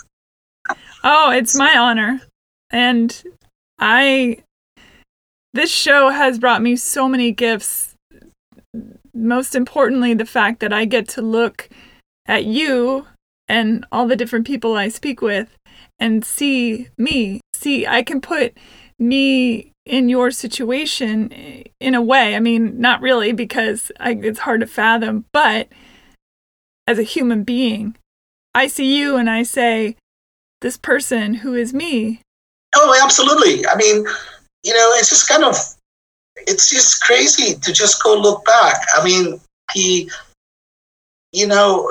Oh, 1.03 1.31
it's 1.31 1.55
my 1.55 1.77
honor. 1.77 2.21
And 2.71 3.23
I 3.79 4.39
this 5.53 5.71
show 5.71 6.09
has 6.09 6.39
brought 6.39 6.61
me 6.61 6.75
so 6.75 7.07
many 7.07 7.31
gifts. 7.31 7.93
Most 9.13 9.53
importantly, 9.53 10.15
the 10.15 10.25
fact 10.25 10.59
that 10.61 10.73
I 10.73 10.85
get 10.85 11.07
to 11.09 11.21
look 11.21 11.69
at 12.25 12.45
you 12.45 13.05
and 13.47 13.85
all 13.91 14.07
the 14.07 14.15
different 14.15 14.47
people 14.47 14.75
I 14.75 14.87
speak 14.87 15.21
with 15.21 15.55
and 15.99 16.25
see 16.25 16.89
me. 16.97 17.39
See, 17.63 17.87
I 17.87 18.03
can 18.03 18.19
put 18.19 18.57
me 18.99 19.71
in 19.85 20.09
your 20.09 20.31
situation 20.31 21.31
eh, 21.31 21.63
in 21.79 21.95
a 21.95 22.01
way. 22.01 22.35
I 22.35 22.41
mean, 22.41 22.79
not 22.81 22.99
really 22.99 23.31
because 23.31 23.89
I, 24.01 24.11
it's 24.21 24.39
hard 24.39 24.59
to 24.59 24.67
fathom, 24.67 25.23
but 25.31 25.69
as 26.87 26.99
a 26.99 27.03
human 27.03 27.45
being, 27.45 27.95
I 28.53 28.67
see 28.67 28.97
you 28.97 29.15
and 29.15 29.29
I 29.29 29.43
say, 29.43 29.95
this 30.59 30.75
person 30.75 31.35
who 31.35 31.53
is 31.53 31.73
me. 31.73 32.21
Oh, 32.75 32.99
absolutely. 33.01 33.65
I 33.65 33.75
mean, 33.75 34.05
you 34.63 34.73
know, 34.73 34.91
it's 34.95 35.09
just 35.09 35.29
kind 35.29 35.45
of, 35.45 35.55
it's 36.35 36.69
just 36.69 37.01
crazy 37.01 37.55
to 37.55 37.71
just 37.71 38.03
go 38.03 38.13
look 38.13 38.43
back. 38.43 38.85
I 38.97 39.05
mean, 39.05 39.39
he, 39.73 40.09
you 41.31 41.47
know, 41.47 41.89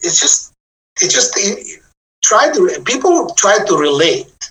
it's 0.00 0.20
just, 0.20 0.52
it 1.00 1.10
just, 1.10 1.32
it, 1.38 1.82
try 2.26 2.52
to, 2.52 2.82
people 2.84 3.30
try 3.34 3.56
to 3.64 3.76
relate 3.76 4.50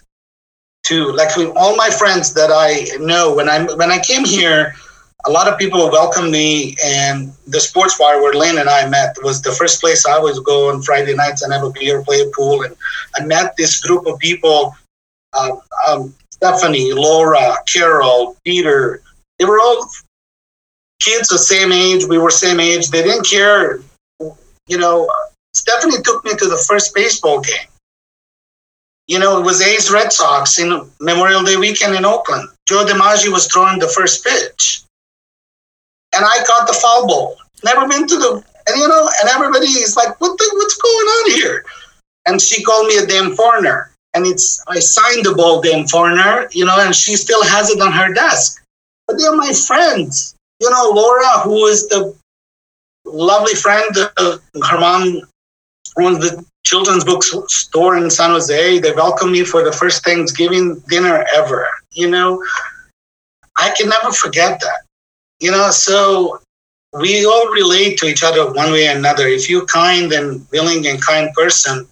to, 0.84 1.12
like 1.12 1.38
all 1.56 1.76
my 1.76 1.90
friends 1.90 2.34
that 2.34 2.50
I 2.52 2.96
know, 3.04 3.36
when 3.36 3.50
I, 3.50 3.64
when 3.76 3.92
I 3.92 4.00
came 4.00 4.24
here, 4.24 4.74
a 5.28 5.32
lot 5.32 5.52
of 5.52 5.58
people 5.58 5.90
welcomed 5.90 6.32
me, 6.32 6.78
and 6.84 7.34
the 7.48 7.60
sports 7.60 7.98
bar 7.98 8.22
where 8.22 8.34
Lynn 8.34 8.60
and 8.60 8.70
I 8.70 8.88
met 8.88 9.16
was 9.24 9.42
the 9.42 9.52
first 9.52 9.82
place 9.82 10.06
I 10.06 10.14
always 10.14 10.40
go 10.40 10.70
on 10.70 10.84
Friday 10.84 11.16
nights 11.16 11.42
and 11.42 11.52
have 11.52 11.64
a 11.64 11.72
beer, 11.72 12.04
play 12.04 12.22
a 12.22 12.30
pool, 12.30 12.62
and 12.62 12.76
I 13.18 13.26
met 13.26 13.56
this 13.58 13.82
group 13.82 14.06
of 14.06 14.20
people. 14.20 14.76
Um, 15.38 15.62
um, 15.88 16.16
Stephanie, 16.32 16.94
Laura, 16.94 17.56
Carol, 17.66 18.38
Peter. 18.44 19.02
They 19.40 19.46
were 19.46 19.60
all 19.60 19.90
kids 21.02 21.28
the 21.28 21.40
same 21.40 21.72
age. 21.72 22.06
We 22.06 22.20
were 22.20 22.30
same 22.30 22.60
age. 22.60 22.90
They 22.90 23.02
didn't 23.02 23.26
care. 23.26 23.80
You 24.68 24.78
know, 24.78 25.10
Stephanie 25.56 26.02
took 26.04 26.24
me 26.26 26.32
to 26.36 26.46
the 26.46 26.64
first 26.68 26.94
baseball 26.94 27.42
game. 27.42 27.68
You 29.08 29.20
know, 29.20 29.40
it 29.40 29.46
was 29.46 29.62
A's 29.62 29.92
Red 29.92 30.12
Sox 30.12 30.60
in 30.60 30.70
Memorial 31.00 31.44
Day 31.44 31.58
weekend 31.58 31.96
in 31.96 32.06
Oakland. 32.06 32.50
Joe 32.68 32.86
DiMaggio 32.86 33.32
was 33.32 33.48
throwing 33.48 33.80
the 33.80 33.88
first 33.88 34.24
pitch 34.24 34.86
and 36.16 36.26
I 36.26 36.44
caught 36.46 36.68
the 36.68 36.74
foul 36.74 37.08
ball. 37.08 37.38
Never 37.64 37.88
been 37.88 38.08
to 38.08 38.18
the, 38.18 38.44
and 38.68 38.78
you 38.80 38.88
know, 38.88 39.10
and 39.22 39.30
everybody 39.30 39.68
is 39.68 39.96
like, 39.96 40.20
what 40.22 40.38
the, 40.38 40.52
what's 40.56 40.78
going 40.78 41.08
on 41.08 41.32
here? 41.32 41.66
And 42.26 42.42
she 42.42 42.64
called 42.64 42.88
me 42.88 42.98
a 42.98 43.06
damn 43.06 43.36
foreigner. 43.36 43.92
And 44.14 44.26
it's, 44.26 44.64
I 44.68 44.80
signed 44.80 45.26
the 45.26 45.36
ball, 45.36 45.62
damn 45.62 45.88
foreigner, 45.88 46.48
you 46.52 46.66
know, 46.66 46.76
and 46.80 46.96
she 46.96 47.16
still 47.16 47.44
has 47.44 47.70
it 47.70 47.82
on 47.82 47.92
her 47.92 48.14
desk. 48.14 48.64
But 49.08 49.18
they're 49.18 49.36
my 49.36 49.52
friends. 49.52 50.36
You 50.62 50.70
know, 50.70 50.92
Laura, 50.96 51.40
who 51.44 51.66
is 51.66 51.88
the 51.90 52.16
lovely 53.06 53.54
friend, 53.54 53.92
uh, 54.18 54.38
her 54.70 54.80
mom 54.80 55.22
runs 55.98 56.20
the 56.20 56.46
children's 56.64 57.04
book 57.04 57.24
store 57.24 57.98
in 57.98 58.10
San 58.10 58.32
Jose. 58.32 58.80
They 58.80 58.92
welcomed 58.94 59.32
me 59.32 59.44
for 59.44 59.64
the 59.64 59.72
first 59.72 60.04
Thanksgiving 60.04 60.82
dinner 60.88 61.26
ever. 61.34 61.68
You 61.92 62.10
know, 62.10 62.44
I 63.58 63.74
can 63.78 63.90
never 63.90 64.12
forget 64.12 64.60
that 64.60 64.86
you 65.40 65.52
know, 65.52 65.70
so 65.72 66.40
we 66.94 67.26
all 67.26 67.50
relate 67.50 67.98
to 68.00 68.08
each 68.08 68.24
other 68.24 68.52
one 68.54 68.72
way 68.72 68.88
or 68.88 68.98
another. 68.98 69.28
If 69.28 69.50
you're 69.50 69.66
kind 69.66 70.12
and 70.14 70.48
willing 70.52 70.88
and 70.88 71.02
kind 71.02 71.34
person, 71.34 71.88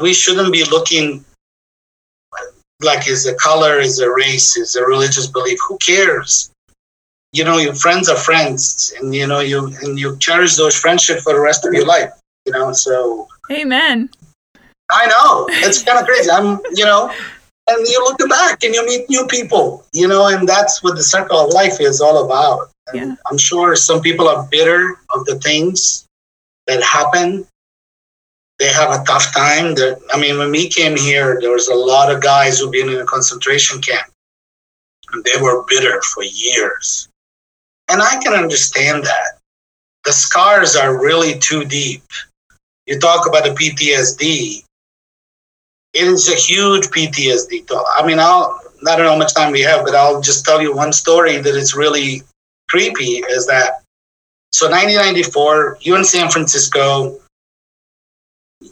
we 0.00 0.12
shouldn't 0.12 0.52
be 0.52 0.64
looking 0.64 1.24
like 2.82 3.08
is 3.08 3.26
a 3.26 3.34
color, 3.34 3.78
is 3.78 3.98
a 4.00 4.10
race, 4.10 4.56
is 4.56 4.76
a 4.76 4.84
religious 4.84 5.26
belief. 5.26 5.58
Who 5.68 5.78
cares? 5.78 6.50
you 7.32 7.44
know 7.44 7.58
your 7.58 7.74
friends 7.74 8.08
are 8.08 8.16
friends 8.16 8.94
and 8.98 9.14
you 9.14 9.26
know 9.26 9.40
you 9.40 9.66
and 9.82 9.98
you 9.98 10.16
cherish 10.18 10.56
those 10.56 10.74
friendships 10.74 11.22
for 11.22 11.34
the 11.34 11.40
rest 11.40 11.66
of 11.66 11.74
your 11.74 11.84
life 11.84 12.10
you 12.48 12.52
know 12.58 12.72
so 12.72 13.28
amen. 13.50 14.08
I 14.90 15.06
know. 15.06 15.46
It's 15.66 15.82
kind 15.82 15.98
of 15.98 16.06
crazy. 16.06 16.30
I'm 16.30 16.58
you 16.74 16.84
know 16.84 17.12
and 17.70 17.86
you 17.86 18.02
look 18.04 18.26
back 18.30 18.64
and 18.64 18.74
you 18.74 18.84
meet 18.86 19.08
new 19.10 19.26
people 19.26 19.84
you 19.92 20.08
know 20.08 20.28
and 20.28 20.48
that's 20.48 20.82
what 20.82 20.96
the 20.96 21.02
circle 21.02 21.38
of 21.38 21.52
life 21.52 21.80
is 21.80 22.00
all 22.00 22.24
about. 22.24 22.70
Yeah. 22.94 23.16
i'm 23.30 23.36
sure 23.36 23.76
some 23.76 24.00
people 24.00 24.26
are 24.28 24.48
bitter 24.50 24.96
of 25.14 25.26
the 25.26 25.38
things 25.40 26.06
that 26.66 26.82
happen. 26.82 27.46
They 28.58 28.72
have 28.72 28.90
a 28.90 29.04
tough 29.04 29.26
time. 29.34 29.74
That 29.74 30.00
i 30.14 30.18
mean 30.18 30.38
when 30.38 30.50
we 30.50 30.68
came 30.68 30.96
here 30.96 31.38
there 31.40 31.52
was 31.52 31.68
a 31.68 31.74
lot 31.74 32.10
of 32.10 32.22
guys 32.22 32.58
who've 32.58 32.72
been 32.72 32.88
in 32.88 33.00
a 33.00 33.04
concentration 33.04 33.82
camp 33.82 34.08
and 35.12 35.22
they 35.24 35.40
were 35.40 35.64
bitter 35.68 36.00
for 36.14 36.22
years. 36.22 37.08
And 37.90 38.00
I 38.02 38.18
can 38.22 38.32
understand 38.32 39.04
that. 39.04 39.38
The 40.04 40.12
scars 40.12 40.76
are 40.76 40.98
really 40.98 41.38
too 41.38 41.64
deep. 41.64 42.02
You 42.88 42.98
talk 42.98 43.28
about 43.28 43.44
the 43.44 43.50
PTSD. 43.50 44.64
It 45.92 46.06
is 46.06 46.28
a 46.28 46.34
huge 46.34 46.86
PTSD. 46.86 47.66
talk. 47.66 47.86
I 47.94 48.06
mean, 48.06 48.18
I'll, 48.18 48.58
I 48.88 48.96
don't 48.96 49.04
know 49.04 49.12
how 49.12 49.18
much 49.18 49.34
time 49.34 49.52
we 49.52 49.60
have, 49.60 49.84
but 49.84 49.94
I'll 49.94 50.22
just 50.22 50.46
tell 50.46 50.62
you 50.62 50.74
one 50.74 50.94
story 50.94 51.36
that 51.36 51.54
is 51.54 51.74
really 51.74 52.22
creepy 52.70 53.22
is 53.28 53.46
that 53.46 53.82
so 54.52 54.70
1994, 54.70 55.78
you 55.82 55.96
in 55.96 56.04
San 56.04 56.30
Francisco, 56.30 57.20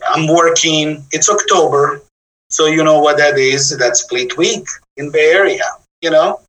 I'm 0.09 0.27
working, 0.27 1.05
it's 1.13 1.29
October, 1.29 2.01
so 2.49 2.67
you 2.67 2.83
know 2.83 3.01
what 3.01 3.19
that 3.19 3.37
is. 3.37 3.77
That's 3.77 4.07
Fleet 4.07 4.39
Week 4.39 4.67
in 4.97 5.11
Bay 5.11 5.33
Area, 5.33 5.65
you 6.01 6.11
know? 6.11 6.41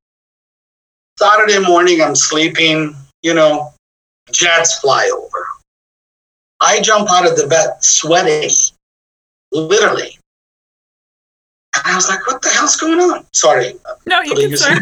Saturday 1.19 1.60
morning, 1.60 2.02
I'm 2.02 2.15
sleeping, 2.15 2.95
you 3.22 3.34
know, 3.34 3.73
jets 4.31 4.80
fly 4.80 5.11
over. 5.14 5.45
I 6.61 6.81
jump 6.81 7.11
out 7.11 7.29
of 7.29 7.38
the 7.38 7.47
bed 7.47 7.84
sweating, 7.84 8.49
literally. 9.51 10.17
And 11.75 11.84
I 11.85 11.95
was 11.95 12.09
like, 12.09 12.25
what 12.25 12.41
the 12.41 12.49
hell's 12.49 12.75
going 12.75 12.99
on? 12.99 13.25
Sorry. 13.34 13.73
No, 14.05 14.21
you 14.21 14.35
can, 14.35 14.57
sir. 14.57 14.71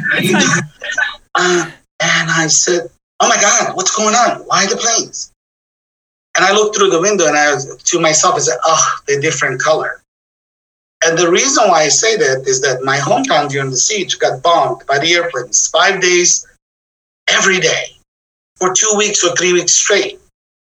uh, 1.36 1.72
and 2.02 2.32
I 2.32 2.48
said, 2.48 2.90
oh 3.20 3.28
my 3.28 3.40
God, 3.42 3.76
what's 3.76 3.96
going 3.96 4.16
on? 4.16 4.42
Why 4.42 4.66
the 4.66 4.78
planes? 4.78 5.32
And 6.36 6.44
I 6.44 6.52
looked 6.54 6.78
through 6.78 6.90
the 6.90 7.02
window 7.02 7.28
and 7.28 7.38
I 7.38 7.54
was 7.54 7.82
to 7.82 8.00
myself, 8.00 8.36
I 8.36 8.40
said, 8.40 8.58
oh, 8.64 9.00
they're 9.08 9.22
different 9.22 9.62
color. 9.62 10.02
And 11.06 11.18
the 11.18 11.30
reason 11.30 11.68
why 11.68 11.84
I 11.84 11.88
say 11.90 12.18
that 12.18 12.48
is 12.48 12.62
that 12.62 12.84
my 12.84 12.98
hometown 12.98 13.50
during 13.50 13.70
the 13.70 13.78
siege 13.78 14.18
got 14.18 14.42
bombed 14.42 14.86
by 14.88 15.00
the 15.00 15.14
airplanes 15.14 15.68
five 15.68 16.02
days, 16.02 16.46
every 17.30 17.60
day, 17.60 17.96
for 18.58 18.74
two 18.74 18.94
weeks 18.98 19.24
or 19.24 19.36
three 19.36 19.54
weeks 19.54 19.74
straight. 19.74 20.20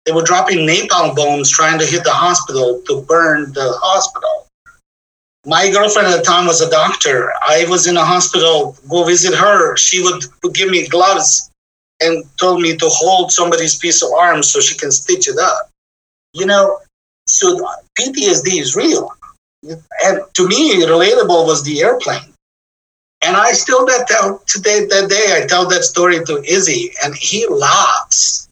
They 0.06 0.12
were 0.12 0.24
dropping 0.24 0.68
napalm 0.68 1.16
bombs 1.16 1.50
trying 1.50 1.80
to 1.80 1.86
hit 1.86 2.04
the 2.04 2.12
hospital 2.12 2.82
to 2.88 3.02
burn 3.02 3.54
the 3.54 3.74
hospital. 3.82 4.48
My 5.46 5.70
girlfriend 5.70 6.08
at 6.08 6.18
the 6.18 6.24
time 6.24 6.48
was 6.48 6.62
a 6.62 6.70
doctor. 6.70 7.32
I 7.48 7.66
was 7.70 7.88
in 7.88 7.98
a 7.98 8.06
hospital, 8.06 8.76
go 8.90 9.04
visit 9.04 9.36
her. 9.36 9.76
She 9.78 10.02
would, 10.02 10.24
give 10.54 10.70
me 10.70 10.88
gloves 10.88 11.52
and 12.02 12.24
told 12.38 12.62
me 12.62 12.76
to 12.78 12.90
hold 12.90 13.32
somebody's 13.32 13.78
piece 13.78 14.02
of 14.02 14.12
arm 14.12 14.44
so 14.44 14.60
she 14.60 14.78
can 14.78 14.92
stitch 14.92 15.28
it 15.28 15.38
up. 15.40 15.70
You 16.34 16.46
know, 16.46 16.80
so 17.28 17.68
PTSD 17.98 18.60
is 18.60 18.76
real 18.76 19.12
and 20.04 20.22
to 20.34 20.48
me, 20.48 20.84
relatable 20.84 21.46
was 21.46 21.64
the 21.64 21.82
airplane. 21.82 22.34
And 23.24 23.36
I 23.36 23.54
still 23.54 23.86
that 23.86 24.08
tell 24.08 24.40
today 24.46 24.86
that 24.86 25.10
day 25.10 25.42
I 25.42 25.48
tell 25.48 25.68
that 25.70 25.84
story 25.84 26.24
to 26.26 26.44
Izzy, 26.44 26.92
and 27.04 27.16
he 27.16 27.48
laughs 27.48 28.45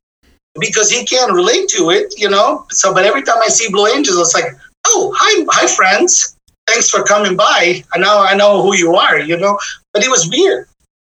because 0.60 0.90
he 0.90 1.06
can't 1.06 1.34
relate 1.34 1.68
to 1.70 1.90
it, 1.90 2.14
you 2.18 2.30
know. 2.30 2.66
So, 2.70 2.94
but 2.94 3.06
every 3.06 3.24
time 3.24 3.40
I 3.42 3.48
see 3.48 3.70
Blue 3.70 3.88
Angels, 3.88 4.18
it's 4.18 4.34
like, 4.34 4.54
oh, 4.88 5.14
hi, 5.18 5.46
hi, 5.50 5.68
friends. 5.68 6.38
Thanks 6.68 6.90
for 6.90 7.04
coming 7.04 7.36
by. 7.36 7.84
And 7.94 8.04
now 8.04 8.24
I 8.24 8.36
know 8.36 8.62
who 8.62 8.76
you 8.76 8.96
are, 8.96 9.20
you 9.20 9.38
know. 9.38 9.58
But 9.94 10.04
it 10.04 10.10
was 10.10 10.30
weird. 10.30 10.68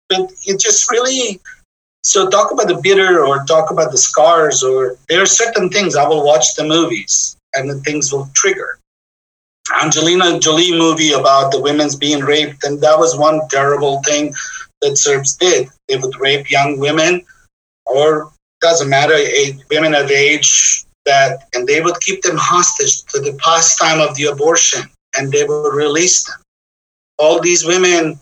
But 0.10 0.32
it 0.46 0.60
just 0.60 0.90
really. 0.92 1.40
So 2.06 2.30
talk 2.30 2.52
about 2.52 2.68
the 2.68 2.82
bitter, 2.84 3.26
or 3.26 3.46
talk 3.46 3.72
about 3.72 3.92
the 3.92 3.98
scars, 3.98 4.62
or 4.62 4.98
there 5.08 5.22
are 5.22 5.26
certain 5.26 5.70
things 5.70 5.96
I 5.96 6.06
will 6.06 6.26
watch 6.26 6.54
the 6.56 6.66
movies, 6.66 7.38
and 7.54 7.70
the 7.70 7.80
things 7.80 8.12
will 8.12 8.30
trigger. 8.34 8.78
Angelina 9.82 10.38
Jolie 10.38 10.78
movie 10.78 11.14
about 11.14 11.54
the 11.54 11.62
women's 11.62 11.96
being 11.96 12.20
raped, 12.20 12.66
and 12.66 12.82
that 12.82 13.00
was 13.00 13.18
one 13.18 13.40
terrible 13.50 14.02
thing 14.04 14.34
that 14.82 14.98
Serbs 14.98 15.38
did. 15.38 15.70
They 15.88 15.96
would 15.96 16.20
rape 16.20 16.52
young 16.52 16.78
women, 16.78 17.24
or 17.86 18.33
doesn't 18.64 18.90
matter, 18.90 19.18
women 19.70 19.94
of 19.94 20.10
age 20.10 20.86
that, 21.06 21.48
and 21.54 21.68
they 21.68 21.82
would 21.82 22.00
keep 22.00 22.24
them 22.24 22.38
hostage 22.38 23.04
to 23.12 23.20
the 23.20 23.38
past 23.44 23.78
time 23.78 24.00
of 24.00 24.16
the 24.16 24.26
abortion, 24.26 24.82
and 25.16 25.32
they 25.32 25.44
would 25.44 25.76
release 25.76 26.24
them. 26.24 26.42
All 27.20 27.40
these 27.40 27.64
women 27.66 28.20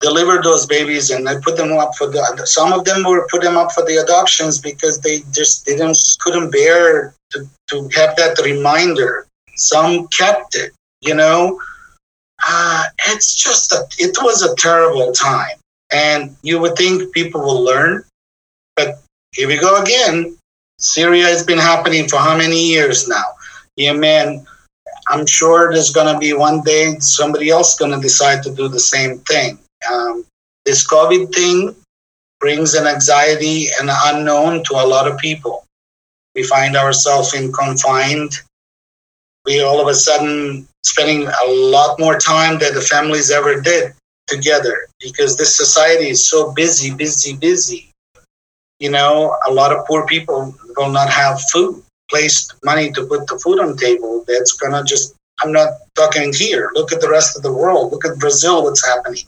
delivered 0.00 0.42
those 0.44 0.64
babies, 0.66 1.10
and 1.10 1.26
they 1.26 1.38
put 1.40 1.56
them 1.56 1.72
up 1.72 1.94
for 1.96 2.06
the. 2.06 2.22
Some 2.46 2.72
of 2.72 2.84
them 2.84 3.04
were 3.04 3.28
put 3.30 3.42
them 3.42 3.56
up 3.56 3.72
for 3.72 3.84
the 3.84 3.96
adoptions 3.96 4.58
because 4.58 5.00
they 5.00 5.20
just 5.32 5.66
didn't 5.66 5.98
couldn't 6.20 6.50
bear 6.50 7.14
to, 7.32 7.46
to 7.70 7.76
have 7.94 8.16
that 8.16 8.40
reminder 8.42 9.26
some 9.56 10.08
kept 10.08 10.54
it, 10.54 10.72
you 11.00 11.14
know. 11.14 11.60
Uh, 12.46 12.84
it's 13.08 13.34
just 13.34 13.72
a, 13.72 13.86
it 13.98 14.16
was 14.22 14.42
a 14.42 14.54
terrible 14.56 15.12
time. 15.12 15.56
And 15.92 16.36
you 16.42 16.58
would 16.58 16.76
think 16.76 17.12
people 17.12 17.40
will 17.40 17.62
learn, 17.62 18.02
here 19.32 19.48
we 19.48 19.58
go 19.58 19.82
again. 19.82 20.36
Syria 20.78 21.24
has 21.24 21.44
been 21.44 21.58
happening 21.58 22.08
for 22.08 22.16
how 22.16 22.36
many 22.36 22.60
years 22.60 23.08
now? 23.08 23.24
Yemen, 23.76 24.46
I'm 25.08 25.26
sure 25.26 25.72
there's 25.72 25.90
going 25.90 26.12
to 26.12 26.18
be 26.18 26.32
one 26.32 26.62
day 26.62 26.96
somebody 26.98 27.50
else 27.50 27.78
going 27.78 27.92
to 27.92 28.00
decide 28.00 28.42
to 28.44 28.54
do 28.54 28.68
the 28.68 28.80
same 28.80 29.18
thing. 29.20 29.58
Um, 29.90 30.24
this 30.64 30.86
COVID 30.86 31.34
thing 31.34 31.74
brings 32.40 32.74
an 32.74 32.86
anxiety 32.86 33.68
and 33.80 33.88
unknown 33.90 34.64
to 34.64 34.74
a 34.74 34.86
lot 34.86 35.10
of 35.10 35.18
people. 35.18 35.64
We 36.34 36.42
find 36.44 36.76
ourselves 36.76 37.34
in 37.34 37.52
confined 37.52 38.32
we 39.44 39.60
all 39.60 39.80
of 39.80 39.88
a 39.88 39.94
sudden 39.94 40.66
spending 40.84 41.26
a 41.26 41.50
lot 41.50 41.98
more 41.98 42.18
time 42.18 42.58
than 42.58 42.74
the 42.74 42.80
families 42.80 43.30
ever 43.30 43.60
did 43.60 43.92
together 44.26 44.88
because 45.00 45.36
this 45.36 45.56
society 45.56 46.08
is 46.08 46.26
so 46.28 46.52
busy, 46.52 46.94
busy, 46.94 47.36
busy. 47.36 47.90
You 48.82 48.90
know, 48.90 49.36
a 49.48 49.52
lot 49.52 49.70
of 49.74 49.86
poor 49.86 50.04
people 50.06 50.54
will 50.76 50.90
not 50.90 51.08
have 51.08 51.40
food, 51.52 51.82
placed 52.10 52.54
money 52.64 52.90
to 52.96 53.00
put 53.06 53.28
the 53.28 53.38
food 53.38 53.60
on 53.60 53.68
the 53.72 53.78
table. 53.88 54.24
That's 54.26 54.52
gonna 54.60 54.82
just. 54.82 55.14
I'm 55.40 55.52
not 55.52 55.70
talking 55.94 56.32
here. 56.32 56.70
Look 56.74 56.92
at 56.92 57.00
the 57.00 57.08
rest 57.08 57.36
of 57.36 57.42
the 57.42 57.52
world. 57.52 57.90
Look 57.92 58.04
at 58.04 58.18
Brazil. 58.18 58.64
What's 58.64 58.84
happening? 58.84 59.24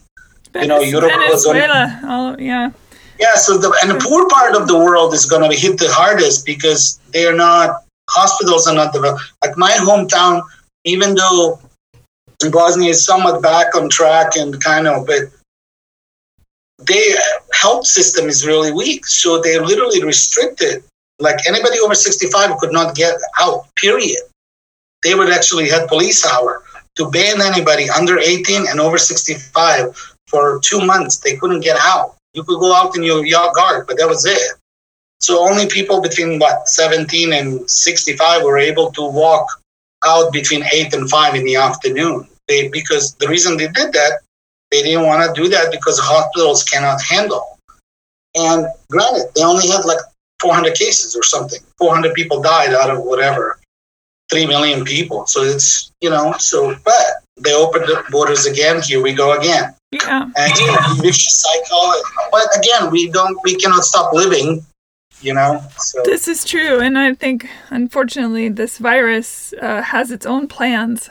you 0.54 0.66
know, 0.66 0.80
Europe 0.80 1.10
Venezuela. 1.10 2.00
Oh, 2.04 2.36
yeah. 2.38 2.70
Yeah. 3.18 3.34
So 3.34 3.56
the 3.58 3.70
and 3.82 3.90
the 3.92 4.00
poor 4.06 4.28
part 4.28 4.54
of 4.54 4.66
the 4.66 4.76
world 4.76 5.14
is 5.14 5.24
going 5.26 5.42
to 5.42 5.48
be 5.48 5.56
hit 5.56 5.78
the 5.78 5.90
hardest 5.90 6.44
because 6.46 7.00
they're 7.12 7.36
not 7.36 7.84
hospitals 8.10 8.66
are 8.66 8.74
not 8.74 8.92
developed. 8.92 9.22
Like 9.44 9.56
my 9.56 9.70
hometown, 9.70 10.42
even 10.84 11.14
though 11.14 11.60
Bosnia 12.50 12.90
is 12.90 13.04
somewhat 13.04 13.42
back 13.42 13.74
on 13.74 13.88
track 13.88 14.36
and 14.36 14.60
kind 14.62 14.86
of, 14.86 15.06
but 15.06 15.22
their 16.86 17.16
health 17.52 17.86
system 17.86 18.28
is 18.28 18.46
really 18.46 18.72
weak. 18.72 19.06
So 19.06 19.40
they're 19.40 19.64
literally 19.64 20.02
restricted. 20.02 20.84
Like 21.18 21.38
anybody 21.46 21.78
over 21.80 21.94
65 21.94 22.58
could 22.58 22.72
not 22.72 22.94
get 22.94 23.14
out, 23.40 23.66
period. 23.76 24.20
They 25.02 25.14
would 25.14 25.30
actually 25.30 25.68
have 25.68 25.88
police 25.88 26.26
hour 26.26 26.62
to 26.96 27.10
ban 27.10 27.40
anybody 27.40 27.88
under 27.90 28.18
18 28.18 28.66
and 28.68 28.80
over 28.80 28.98
65 28.98 30.14
for 30.26 30.60
two 30.60 30.84
months. 30.84 31.18
They 31.18 31.36
couldn't 31.36 31.60
get 31.60 31.76
out. 31.80 32.16
You 32.32 32.42
could 32.42 32.58
go 32.58 32.74
out 32.74 32.96
in 32.96 33.02
your 33.02 33.24
yard, 33.24 33.86
but 33.86 33.96
that 33.98 34.08
was 34.08 34.26
it. 34.26 34.58
So 35.20 35.38
only 35.48 35.66
people 35.66 36.00
between 36.00 36.38
what 36.38 36.68
17 36.68 37.32
and 37.32 37.70
65 37.70 38.42
were 38.42 38.58
able 38.58 38.90
to 38.92 39.02
walk 39.02 39.46
out 40.04 40.32
between 40.32 40.64
8 40.70 40.92
and 40.94 41.08
5 41.08 41.34
in 41.34 41.44
the 41.44 41.56
afternoon. 41.56 42.28
They 42.48 42.68
because 42.68 43.14
the 43.14 43.28
reason 43.28 43.56
they 43.56 43.68
did 43.68 43.92
that, 43.92 44.20
they 44.74 44.82
didn't 44.82 45.06
want 45.06 45.22
to 45.22 45.40
do 45.40 45.48
that 45.48 45.70
because 45.70 45.98
hospitals 46.00 46.64
cannot 46.64 47.00
handle. 47.00 47.58
And 48.34 48.66
granted, 48.90 49.30
they 49.36 49.44
only 49.44 49.68
had 49.68 49.84
like 49.84 50.00
400 50.40 50.74
cases 50.74 51.14
or 51.14 51.22
something. 51.22 51.60
400 51.78 52.12
people 52.14 52.42
died 52.42 52.74
out 52.74 52.90
of 52.90 53.04
whatever, 53.04 53.60
3 54.30 54.46
million 54.46 54.84
people. 54.84 55.26
So 55.28 55.42
it's, 55.42 55.92
you 56.00 56.10
know, 56.10 56.34
so, 56.38 56.74
but 56.84 57.06
they 57.40 57.54
opened 57.54 57.84
the 57.84 58.02
borders 58.10 58.46
again. 58.46 58.82
Here 58.82 59.00
we 59.00 59.12
go 59.12 59.38
again. 59.38 59.72
Yeah. 59.92 60.28
And 60.36 60.58
you 60.58 60.66
know, 60.66 60.94
vicious 61.00 61.40
cycle. 61.40 61.94
But 62.32 62.48
again, 62.58 62.90
we 62.90 63.10
don't, 63.10 63.38
we 63.44 63.54
cannot 63.54 63.84
stop 63.84 64.12
living 64.12 64.66
you 65.20 65.32
know 65.32 65.62
so. 65.78 66.02
this 66.04 66.26
is 66.26 66.44
true 66.44 66.80
and 66.80 66.98
i 66.98 67.14
think 67.14 67.48
unfortunately 67.70 68.48
this 68.48 68.78
virus 68.78 69.54
uh, 69.62 69.80
has 69.80 70.10
its 70.10 70.26
own 70.26 70.48
plans 70.48 71.08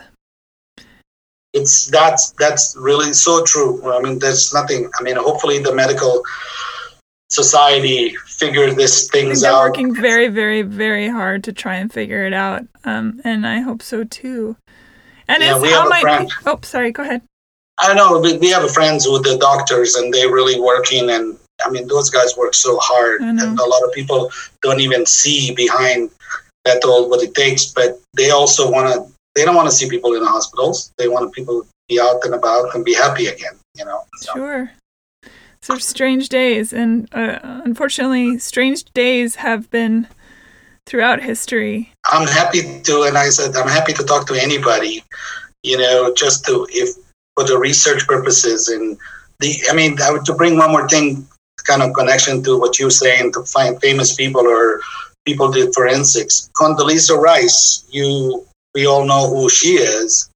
it's 1.54 1.88
that's 1.88 2.32
that's 2.32 2.76
really 2.80 3.14
so 3.14 3.44
true 3.44 3.92
i 3.94 4.02
mean 4.02 4.20
there's 4.20 4.54
nothing 4.54 4.90
i 5.00 5.04
mean 5.04 5.16
hopefully 5.16 5.60
the 5.60 5.74
medical 5.74 6.24
society 7.34 8.16
figure 8.26 8.72
this 8.74 9.10
things 9.10 9.42
they're 9.42 9.52
out. 9.52 9.64
working 9.70 9.94
very, 9.96 10.28
very, 10.28 10.62
very 10.62 11.10
hard 11.10 11.44
to 11.46 11.52
try 11.54 11.76
and 11.76 11.92
figure 11.92 12.26
it 12.26 12.34
out. 12.34 12.62
Um, 12.86 13.22
and 13.24 13.48
I 13.48 13.60
hope 13.60 13.82
so 13.82 14.04
too. 14.04 14.56
And 15.28 15.42
Yeah, 15.42 15.54
it's 15.56 15.62
we 15.62 15.70
how 15.70 15.80
have 15.80 15.86
a 15.88 15.90
might 15.90 16.02
friend. 16.02 16.32
oh 16.46 16.60
sorry, 16.62 16.92
go 16.92 17.04
ahead. 17.04 17.22
I 17.80 17.94
know 17.96 18.20
we, 18.20 18.38
we 18.38 18.50
have 18.50 18.70
friends 18.72 19.08
with 19.08 19.24
the 19.24 19.38
doctors, 19.38 19.96
and 19.96 20.14
they're 20.14 20.32
really 20.32 20.60
working. 20.60 21.10
And 21.10 21.38
I 21.66 21.70
mean, 21.72 21.88
those 21.88 22.10
guys 22.10 22.38
work 22.38 22.54
so 22.54 22.78
hard, 22.80 23.22
and 23.22 23.40
a 23.40 23.66
lot 23.66 23.84
of 23.84 23.92
people 23.94 24.32
don't 24.62 24.80
even 24.80 25.06
see 25.06 25.56
behind 25.56 26.12
that 26.66 26.84
all 26.84 27.10
what 27.10 27.24
it 27.24 27.34
takes. 27.34 27.66
But 27.66 28.00
they 28.16 28.30
also 28.30 28.70
want 28.70 28.94
to. 28.94 29.13
They 29.36 29.46
don't 29.46 29.56
want 29.56 29.70
to 29.70 29.76
see 29.76 29.90
people 29.90 30.14
in 30.14 30.22
the 30.22 30.30
hospitals. 30.30 30.92
They 30.98 31.08
want 31.08 31.34
people 31.34 31.64
to 31.64 31.68
be 31.90 32.00
out 32.00 32.24
and 32.24 32.34
about 32.34 32.76
and 32.76 32.86
be 32.86 32.94
happy 32.94 33.28
again. 33.28 33.54
You 33.76 33.86
know. 33.86 34.02
So, 34.18 34.34
Sure. 34.34 34.72
So 35.62 35.78
strange 35.78 36.28
days, 36.28 36.74
and 36.74 37.08
uh, 37.14 37.40
unfortunately, 37.64 38.38
strange 38.38 38.84
days 38.94 39.36
have 39.36 39.70
been 39.72 40.08
throughout 40.86 41.22
history. 41.22 41.90
I'm 42.12 42.28
happy 42.28 42.82
to, 42.82 43.04
and 43.04 43.18
I 43.18 43.30
said 43.30 43.56
I'm 43.56 43.70
happy 43.70 43.94
to 43.94 44.04
talk 44.04 44.28
to 44.28 44.34
anybody. 44.34 45.06
You 45.64 45.78
know, 45.78 46.14
just 46.14 46.44
to 46.46 46.68
if 46.70 46.90
for 47.36 47.46
the 47.46 47.58
research 47.58 48.06
purposes 48.08 48.68
and 48.68 48.98
the. 49.40 49.56
I 49.70 49.74
mean, 49.74 50.02
I 50.02 50.12
would 50.12 50.26
to 50.26 50.34
bring 50.34 50.58
one 50.58 50.72
more 50.72 50.88
thing, 50.90 51.26
kind 51.66 51.82
of 51.82 51.94
connection 51.94 52.44
to 52.44 52.60
what 52.60 52.78
you're 52.78 52.90
saying 52.90 53.32
to 53.32 53.44
find 53.46 53.80
famous 53.80 54.14
people 54.14 54.46
or 54.46 54.82
people 55.26 55.50
did 55.50 55.74
forensics. 55.74 56.50
Condoleezza 56.58 57.18
Rice, 57.18 57.86
you 57.90 58.46
we 58.74 58.86
all 58.86 59.06
know 59.06 59.30
who 59.30 59.50
she 59.50 59.76
is. 59.76 60.30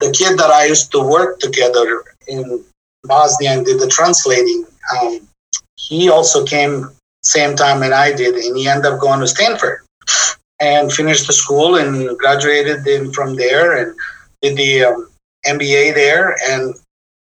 The 0.00 0.10
kid 0.10 0.38
that 0.38 0.50
I 0.50 0.66
used 0.66 0.90
to 0.92 1.00
work 1.00 1.38
together 1.38 2.04
in 2.26 2.64
Bosnia 3.04 3.52
and 3.52 3.66
did 3.66 3.80
the 3.80 3.88
translating. 3.88 4.66
Um, 5.00 5.28
he 5.76 6.08
also 6.08 6.44
came 6.44 6.90
same 7.22 7.56
time 7.56 7.82
and 7.82 7.94
I 7.94 8.12
did, 8.12 8.34
and 8.34 8.56
he 8.56 8.68
ended 8.68 8.92
up 8.92 9.00
going 9.00 9.20
to 9.20 9.26
Stanford 9.26 9.80
and 10.60 10.92
finished 10.92 11.26
the 11.26 11.32
school 11.32 11.76
and 11.76 12.16
graduated 12.18 12.86
in 12.86 13.12
from 13.12 13.34
there 13.36 13.76
and 13.76 13.96
did 14.42 14.56
the 14.56 14.84
um, 14.84 15.10
MBA 15.46 15.94
there 15.94 16.36
and 16.48 16.74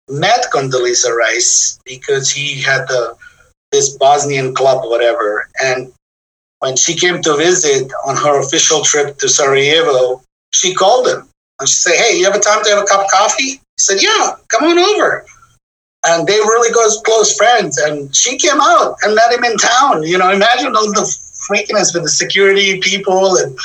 met 0.08 0.46
Condoleezza 0.52 1.14
Rice 1.14 1.78
because 1.84 2.30
he 2.30 2.60
had 2.60 2.86
the 2.88 3.16
this 3.70 3.96
Bosnian 3.98 4.54
club, 4.54 4.84
whatever. 4.84 5.48
And 5.62 5.92
when 6.60 6.76
she 6.76 6.94
came 6.94 7.20
to 7.22 7.36
visit 7.36 7.92
on 8.06 8.16
her 8.16 8.40
official 8.40 8.82
trip 8.82 9.18
to 9.18 9.28
Sarajevo, 9.28 10.22
she 10.52 10.74
called 10.74 11.08
him 11.08 11.28
and 11.60 11.68
she 11.68 11.74
said, 11.74 11.96
"Hey, 11.96 12.18
you 12.18 12.24
have 12.24 12.34
a 12.34 12.40
time 12.40 12.62
to 12.64 12.70
have 12.70 12.82
a 12.82 12.86
cup 12.86 13.04
of 13.04 13.10
coffee?" 13.10 13.52
He 13.52 13.60
said, 13.78 14.02
"Yeah, 14.02 14.36
come 14.48 14.64
on 14.64 14.78
over." 14.78 15.24
And 16.06 16.26
they 16.26 16.38
really 16.38 16.72
got 16.72 17.04
close 17.04 17.36
friends. 17.36 17.76
And 17.78 18.14
she 18.14 18.38
came 18.38 18.60
out 18.60 18.96
and 19.02 19.14
met 19.14 19.32
him 19.32 19.44
in 19.44 19.56
town. 19.56 20.04
You 20.04 20.18
know, 20.18 20.30
imagine 20.30 20.74
all 20.76 20.86
the 20.92 21.02
freakiness 21.50 21.92
with 21.92 22.04
the 22.04 22.08
security 22.08 22.80
people 22.80 23.36
and 23.36 23.58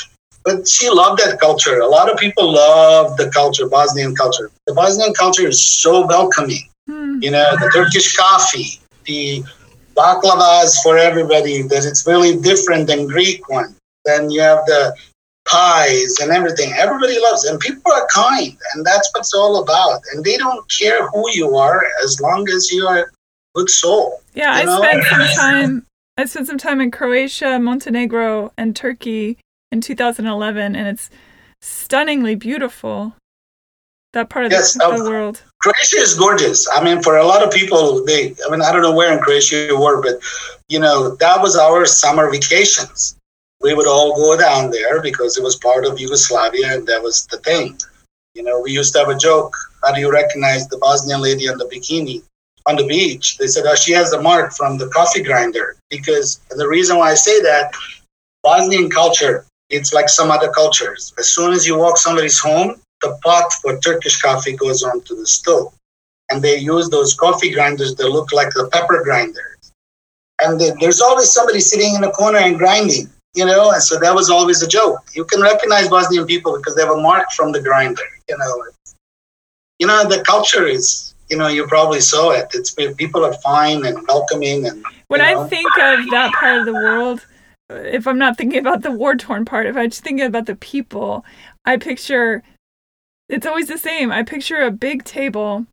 but 0.43 0.67
she 0.67 0.89
loved 0.89 1.21
that 1.21 1.39
culture. 1.39 1.79
A 1.79 1.87
lot 1.87 2.11
of 2.11 2.17
people 2.17 2.51
love 2.51 3.15
the 3.15 3.29
culture, 3.29 3.67
Bosnian 3.67 4.13
culture. 4.13 4.51
The 4.67 4.73
Bosnian 4.73 5.13
culture 5.13 5.47
is 5.47 5.65
so 5.65 6.05
welcoming. 6.05 6.69
Hmm. 6.87 7.19
You 7.21 7.31
know, 7.31 7.55
the 7.61 7.71
Turkish 7.73 8.17
coffee, 8.17 8.81
the 9.05 9.43
baklavas 9.95 10.75
for 10.83 10.97
everybody, 10.97 11.61
that 11.61 11.85
it's 11.85 12.05
really 12.05 12.35
different 12.35 12.87
than 12.87 13.07
Greek 13.07 13.47
one. 13.47 13.73
Then 14.03 14.29
you 14.31 14.41
have 14.41 14.65
the 14.65 14.93
pies 15.45 16.15
and 16.21 16.31
everything. 16.31 16.73
Everybody 16.73 17.19
loves. 17.19 17.45
And 17.45 17.59
people 17.59 17.91
are 17.91 18.07
kind. 18.13 18.55
And 18.73 18.85
that's 18.85 19.09
what 19.13 19.21
it's 19.21 19.33
all 19.33 19.61
about. 19.61 20.01
And 20.13 20.23
they 20.23 20.37
don't 20.37 20.65
care 20.69 21.07
who 21.09 21.29
you 21.31 21.55
are 21.55 21.83
as 22.03 22.19
long 22.21 22.47
as 22.49 22.71
you 22.71 22.87
are 22.87 22.99
a 22.99 23.05
good 23.55 23.69
soul. 23.69 24.21
Yeah, 24.33 24.51
I 24.51 24.63
know? 24.63 24.79
spent 24.79 25.03
some 25.03 25.27
time. 25.35 25.85
I 26.17 26.25
spent 26.25 26.47
some 26.47 26.57
time 26.57 26.79
in 26.79 26.91
Croatia, 26.91 27.57
Montenegro, 27.59 28.51
and 28.57 28.75
Turkey 28.75 29.37
in 29.71 29.81
2011, 29.81 30.75
and 30.75 30.87
it's 30.87 31.09
stunningly 31.61 32.35
beautiful. 32.35 33.15
That 34.13 34.29
part 34.29 34.45
of 34.45 34.51
Yes, 34.51 34.73
the, 34.73 34.95
the 34.95 35.09
world. 35.09 35.41
Croatia 35.59 35.97
is 35.97 36.13
gorgeous. 36.13 36.69
I 36.69 36.83
mean, 36.83 37.01
for 37.01 37.17
a 37.17 37.25
lot 37.25 37.41
of 37.41 37.51
people, 37.51 38.05
they, 38.05 38.35
I 38.45 38.51
mean, 38.51 38.61
I 38.61 38.71
don't 38.71 38.83
know 38.83 38.93
where 38.93 39.11
in 39.11 39.17
Croatia 39.23 39.65
you 39.65 39.79
were, 39.81 40.03
but, 40.03 40.19
you 40.69 40.79
know, 40.79 41.15
that 41.15 41.41
was 41.41 41.55
our 41.55 41.83
summer 41.87 42.29
vacations. 42.29 43.15
We 43.63 43.73
would 43.73 43.87
all 43.87 44.13
go 44.15 44.37
down 44.37 44.71
there 44.71 45.01
because 45.01 45.37
it 45.37 45.43
was 45.43 45.55
part 45.55 45.85
of 45.85 45.99
Yugoslavia 45.99 46.73
and 46.73 46.85
that 46.87 47.01
was 47.01 47.25
the 47.27 47.37
thing. 47.37 47.79
You 48.35 48.43
know, 48.43 48.59
we 48.59 48.71
used 48.71 48.91
to 48.93 48.99
have 48.99 49.09
a 49.09 49.17
joke. 49.17 49.55
How 49.83 49.93
do 49.93 50.01
you 50.01 50.11
recognize 50.11 50.67
the 50.67 50.77
Bosnian 50.79 51.21
lady 51.21 51.47
on 51.47 51.57
the 51.57 51.65
bikini 51.65 52.23
on 52.65 52.75
the 52.75 52.85
beach? 52.85 53.37
They 53.37 53.47
said, 53.47 53.65
oh, 53.65 53.75
she 53.75 53.93
has 53.93 54.11
the 54.11 54.21
mark 54.21 54.51
from 54.53 54.77
the 54.77 54.89
coffee 54.89 55.23
grinder. 55.23 55.77
Because 55.89 56.41
the 56.49 56.67
reason 56.67 56.97
why 56.97 57.11
I 57.11 57.13
say 57.13 57.41
that, 57.41 57.71
Bosnian 58.43 58.89
culture, 58.89 59.45
it's 59.69 59.93
like 59.93 60.09
some 60.09 60.29
other 60.29 60.51
cultures. 60.51 61.13
As 61.17 61.33
soon 61.33 61.53
as 61.53 61.65
you 61.65 61.77
walk 61.77 61.97
somebody's 61.97 62.39
home, 62.39 62.81
the 63.01 63.17
pot 63.23 63.51
for 63.61 63.79
Turkish 63.79 64.19
coffee 64.21 64.57
goes 64.57 64.83
onto 64.83 65.15
the 65.15 65.25
stove. 65.25 65.73
And 66.29 66.41
they 66.41 66.57
use 66.57 66.89
those 66.89 67.13
coffee 67.13 67.51
grinders 67.51 67.95
that 67.95 68.09
look 68.09 68.33
like 68.33 68.49
the 68.53 68.67
pepper 68.73 69.01
grinders. 69.03 69.71
And 70.41 70.59
the, 70.59 70.75
there's 70.81 70.99
always 70.99 71.31
somebody 71.31 71.61
sitting 71.61 71.95
in 71.95 72.03
a 72.03 72.11
corner 72.11 72.39
and 72.39 72.57
grinding, 72.57 73.09
you 73.33 73.45
know, 73.45 73.71
and 73.71 73.81
so 73.81 73.99
that 73.99 74.13
was 74.13 74.29
always 74.29 74.61
a 74.61 74.67
joke. 74.67 74.99
You 75.13 75.25
can 75.25 75.41
recognize 75.41 75.87
Bosnian 75.89 76.25
people 76.25 76.55
because 76.57 76.75
they 76.75 76.83
have 76.83 76.91
a 76.91 77.01
mark 77.01 77.31
from 77.31 77.51
the 77.51 77.61
grinder, 77.61 78.03
you 78.29 78.37
know. 78.37 78.63
You 79.79 79.87
know, 79.87 80.07
the 80.07 80.23
culture 80.23 80.67
is, 80.67 81.15
you 81.29 81.37
know, 81.37 81.47
you 81.47 81.67
probably 81.67 81.99
saw 81.99 82.31
it. 82.31 82.47
It's 82.53 82.71
people 82.71 83.25
are 83.25 83.33
fine 83.35 83.85
and 83.85 83.97
welcoming 84.07 84.67
and 84.67 84.85
When 85.07 85.21
I 85.21 85.33
know. 85.33 85.47
think 85.47 85.77
of 85.77 86.09
that 86.11 86.31
part 86.33 86.57
of 86.57 86.65
the 86.65 86.73
world, 86.75 87.25
if 87.69 88.07
I'm 88.07 88.19
not 88.19 88.37
thinking 88.37 88.59
about 88.59 88.83
the 88.83 88.91
war 88.91 89.15
torn 89.15 89.45
part, 89.45 89.65
if 89.65 89.75
I'm 89.75 89.89
just 89.89 90.03
thinking 90.03 90.25
about 90.25 90.45
the 90.45 90.55
people, 90.55 91.25
I 91.65 91.77
picture 91.77 92.43
it's 93.29 93.47
always 93.47 93.67
the 93.67 93.77
same. 93.77 94.11
I 94.11 94.21
picture 94.23 94.61
a 94.61 94.69
big 94.69 95.05
table 95.05 95.65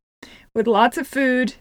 with 0.55 0.67
lots 0.67 0.97
of 0.97 1.07
food 1.07 1.55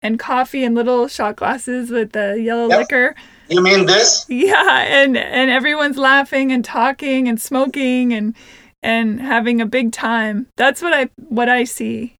and 0.00 0.18
coffee 0.18 0.62
and 0.62 0.74
little 0.74 1.08
shot 1.08 1.36
glasses 1.36 1.90
with 1.90 2.12
the 2.12 2.40
yellow 2.40 2.68
Yep. 2.68 2.78
liquor. 2.78 3.14
You 3.52 3.62
mean 3.62 3.86
this? 3.86 4.26
Yeah, 4.28 4.80
and 4.82 5.16
and 5.16 5.50
everyone's 5.50 5.98
laughing 5.98 6.52
and 6.52 6.64
talking 6.64 7.28
and 7.28 7.40
smoking 7.40 8.12
and 8.12 8.34
and 8.82 9.20
having 9.20 9.60
a 9.60 9.66
big 9.66 9.92
time. 9.92 10.48
That's 10.56 10.82
what 10.82 10.92
I 10.92 11.08
what 11.16 11.48
I 11.48 11.64
see. 11.64 12.16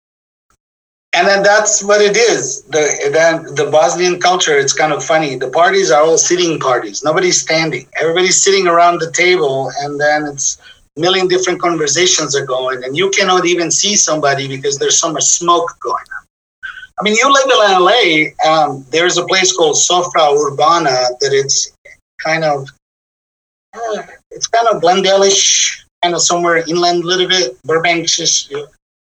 And 1.15 1.29
then 1.29 1.43
that's 1.43 1.85
what 1.85 2.01
it 2.01 2.17
is. 2.17 2.63
The 2.63 3.11
then 3.13 3.55
the 3.55 3.71
Bosnian 3.71 4.19
culture, 4.19 4.57
it's 4.57 4.73
kind 4.73 4.93
of 4.93 5.05
funny. 5.05 5.37
The 5.37 5.51
parties 5.51 5.91
are 5.91 6.03
all 6.03 6.17
sitting 6.17 6.59
parties. 6.59 7.05
Nobody's 7.05 7.41
standing. 7.41 7.87
Everybody's 8.01 8.41
sitting 8.41 8.67
around 8.67 9.01
the 9.01 9.11
table 9.13 9.71
and 9.81 10.01
then 10.01 10.27
it's 10.27 10.59
a 10.97 11.01
million 11.01 11.29
different 11.29 11.61
conversations 11.61 12.35
are 12.35 12.47
going 12.47 12.83
and 12.85 12.97
you 12.97 13.11
cannot 13.11 13.45
even 13.47 13.71
see 13.71 13.95
somebody 13.95 14.49
because 14.49 14.79
there's 14.79 14.99
so 14.99 15.13
much 15.13 15.25
smoke 15.25 15.77
going 15.81 16.07
on. 16.17 16.22
I 17.03 17.05
mean, 17.05 17.17
you 17.17 17.33
live 17.33 17.51
in 17.51 17.83
LA, 17.83 18.49
um, 18.49 18.87
there's 18.91 19.19
a 19.19 19.27
place 19.27 19.53
called 19.57 19.75
Sofra 19.75 20.37
Urbana 20.39 21.09
that 21.19 21.33
it's 21.33 21.73
kind 22.25 22.45
of 22.45 22.69
uh, 23.75 24.03
it's 24.31 24.47
kind 24.47 24.69
of 24.69 24.81
Glendale-ish, 24.81 25.85
kind 26.01 26.15
of 26.15 26.23
somewhere 26.23 26.59
inland 26.69 27.03
a 27.03 27.07
little 27.09 27.27
bit, 27.27 27.61
Burbank-ish. 27.65 28.53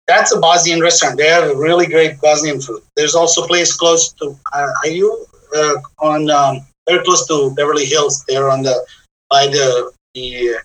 That's 0.08 0.34
a 0.34 0.40
Bosnian 0.40 0.80
restaurant. 0.80 1.18
They 1.18 1.28
have 1.28 1.58
really 1.58 1.86
great 1.86 2.22
Bosnian 2.22 2.62
food. 2.62 2.82
There's 2.96 3.14
also 3.14 3.44
a 3.44 3.48
place 3.48 3.76
close 3.76 4.14
to, 4.14 4.38
uh, 4.54 4.68
are 4.86 4.90
you 4.90 5.26
uh, 5.54 5.76
on, 6.00 6.30
um, 6.30 6.62
very 6.88 7.04
close 7.04 7.28
to 7.28 7.54
Beverly 7.56 7.84
Hills, 7.86 8.24
there 8.26 8.50
on 8.50 8.62
the, 8.62 8.86
by 9.30 9.48
the, 9.48 9.92
the, 10.14 10.56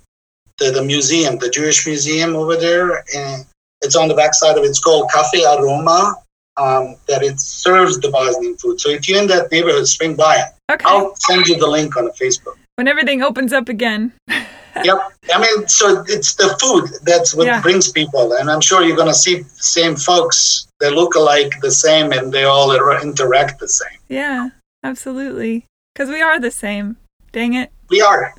the, 0.59 0.71
the 0.71 0.85
museum, 0.85 1.39
the 1.39 1.51
Jewish 1.51 1.85
museum 1.89 2.37
over 2.37 2.55
there. 2.55 3.03
And 3.17 3.45
it's 3.83 3.97
on 3.97 4.07
the 4.07 4.15
backside 4.15 4.57
of 4.57 4.63
it. 4.63 4.69
It's 4.69 4.79
called 4.79 5.11
Cafe 5.11 5.45
Aroma. 5.45 6.15
Um, 6.59 6.97
that 7.07 7.23
it 7.23 7.39
serves 7.39 7.99
the 8.01 8.11
Bosnian 8.11 8.57
food. 8.57 8.81
So 8.81 8.89
if 8.89 9.07
you're 9.09 9.21
in 9.21 9.27
that 9.29 9.51
neighborhood, 9.53 9.87
swing 9.87 10.17
by. 10.17 10.43
Okay. 10.71 10.85
I'll 10.89 11.15
send 11.17 11.47
you 11.47 11.57
the 11.59 11.67
link 11.67 11.97
on 11.99 12.09
Facebook. 12.13 12.57
When 12.77 12.89
everything 12.89 13.23
opens 13.23 13.53
up 13.53 13.69
again. 13.69 14.13
yep. 14.29 14.99
I 15.35 15.39
mean, 15.39 15.69
so 15.69 16.03
it's 16.09 16.35
the 16.35 16.57
food 16.61 16.99
that's 17.03 17.35
what 17.35 17.47
Yeah. 17.47 17.61
brings 17.61 17.93
people, 17.93 18.33
and 18.35 18.51
I'm 18.51 18.63
sure 18.63 18.83
you're 18.83 18.97
going 18.97 19.09
to 19.09 19.15
see 19.15 19.45
same 19.57 19.97
folks 19.97 20.67
They 20.81 20.91
look 20.91 21.15
alike, 21.15 21.53
the 21.63 21.71
same, 21.71 22.13
and 22.13 22.31
they 22.33 22.45
all 22.45 22.71
er- 22.73 23.01
interact 23.01 23.61
the 23.61 23.69
same. 23.69 23.99
Yeah, 24.09 24.51
absolutely. 24.85 25.65
Cuz 25.95 26.09
we 26.11 26.21
are 26.21 26.39
the 26.39 26.51
same. 26.51 26.97
Dang 27.33 27.55
it. 27.55 27.71
We 27.89 28.01
are. 28.03 28.35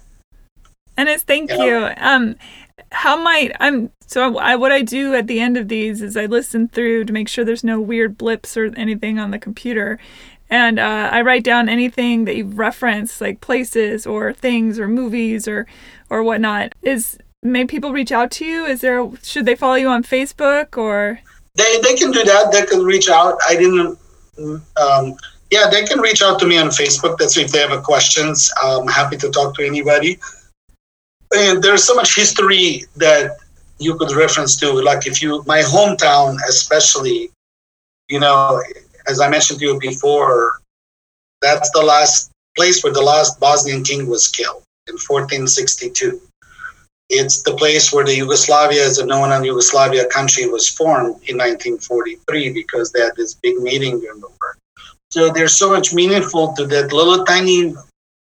And 0.95 1.09
it's 1.09 1.23
thank 1.23 1.49
Yeah. 1.49 1.63
you. 1.65 1.93
Um, 1.97 2.35
how 2.91 3.15
might 3.15 3.51
I'm 3.59 3.89
so 4.07 4.37
I, 4.37 4.55
what 4.55 4.71
I 4.71 4.81
do 4.81 5.13
at 5.13 5.27
the 5.27 5.39
end 5.39 5.57
of 5.57 5.67
these 5.67 6.01
is 6.01 6.17
I 6.17 6.25
listen 6.25 6.67
through 6.67 7.05
to 7.05 7.13
make 7.13 7.27
sure 7.27 7.45
there's 7.45 7.63
no 7.63 7.79
weird 7.79 8.17
blips 8.17 8.57
or 8.57 8.73
anything 8.75 9.19
on 9.19 9.31
the 9.31 9.37
computer, 9.37 9.99
and 10.49 10.79
uh, 10.79 11.09
I 11.11 11.21
write 11.21 11.43
down 11.43 11.69
anything 11.69 12.25
that 12.25 12.35
you've 12.35 12.57
referenced, 12.57 13.21
like 13.21 13.41
places 13.41 14.07
or 14.07 14.33
things 14.33 14.79
or 14.79 14.87
movies 14.87 15.47
or 15.47 15.67
or 16.09 16.23
whatnot. 16.23 16.73
Is 16.81 17.17
may 17.43 17.65
people 17.65 17.91
reach 17.91 18.11
out 18.11 18.31
to 18.31 18.45
you? 18.45 18.65
Is 18.65 18.81
there 18.81 19.07
should 19.21 19.45
they 19.45 19.55
follow 19.55 19.75
you 19.75 19.89
on 19.89 20.03
Facebook 20.03 20.77
or 20.77 21.19
They, 21.55 21.79
they 21.81 21.95
can 21.95 22.11
do 22.11 22.23
that. 22.23 22.51
They 22.51 22.65
can 22.65 22.83
reach 22.83 23.09
out. 23.09 23.37
I 23.47 23.55
didn't 23.55 23.99
um, 24.77 25.17
yeah, 25.51 25.69
they 25.69 25.83
can 25.83 25.99
reach 25.99 26.21
out 26.21 26.39
to 26.39 26.45
me 26.45 26.57
on 26.57 26.67
Facebook. 26.67 27.17
That's 27.17 27.37
if 27.37 27.51
they 27.51 27.59
have 27.59 27.83
questions. 27.83 28.51
I'm 28.61 28.87
happy 28.87 29.17
to 29.17 29.29
talk 29.29 29.55
to 29.55 29.65
anybody. 29.65 30.19
And 31.35 31.61
there's 31.61 31.83
so 31.83 31.93
much 31.93 32.15
history 32.15 32.85
that 32.95 33.37
you 33.79 33.95
could 33.97 34.11
reference 34.11 34.55
to. 34.57 34.71
Like 34.71 35.07
if 35.07 35.21
you, 35.21 35.43
my 35.45 35.59
hometown, 35.59 36.37
especially, 36.47 37.31
you 38.09 38.19
know, 38.19 38.61
as 39.07 39.19
I 39.19 39.29
mentioned 39.29 39.59
to 39.59 39.65
you 39.65 39.79
before, 39.79 40.59
that's 41.41 41.69
the 41.71 41.81
last 41.81 42.31
place 42.55 42.83
where 42.83 42.93
the 42.93 43.01
last 43.01 43.39
Bosnian 43.39 43.83
king 43.83 44.07
was 44.07 44.27
killed 44.27 44.63
in 44.87 44.93
1462. 44.93 46.19
It's 47.09 47.41
the 47.43 47.55
place 47.55 47.93
where 47.93 48.03
the 48.03 48.15
Yugoslavia, 48.15 48.85
as 48.85 48.97
a 48.97 49.05
known 49.05 49.31
on 49.31 49.45
Yugoslavia 49.45 50.07
country, 50.07 50.47
was 50.47 50.67
formed 50.67 51.15
in 51.29 51.37
1943 51.37 52.51
because 52.51 52.91
they 52.91 53.01
had 53.01 53.15
this 53.15 53.35
big 53.35 53.57
meeting 53.59 53.99
during 53.99 54.19
the. 54.19 54.27
So 55.11 55.31
there's 55.31 55.55
so 55.55 55.71
much 55.71 55.93
meaningful 55.93 56.53
to 56.53 56.65
that 56.65 56.91
little 56.91 57.23
tiny 57.23 57.73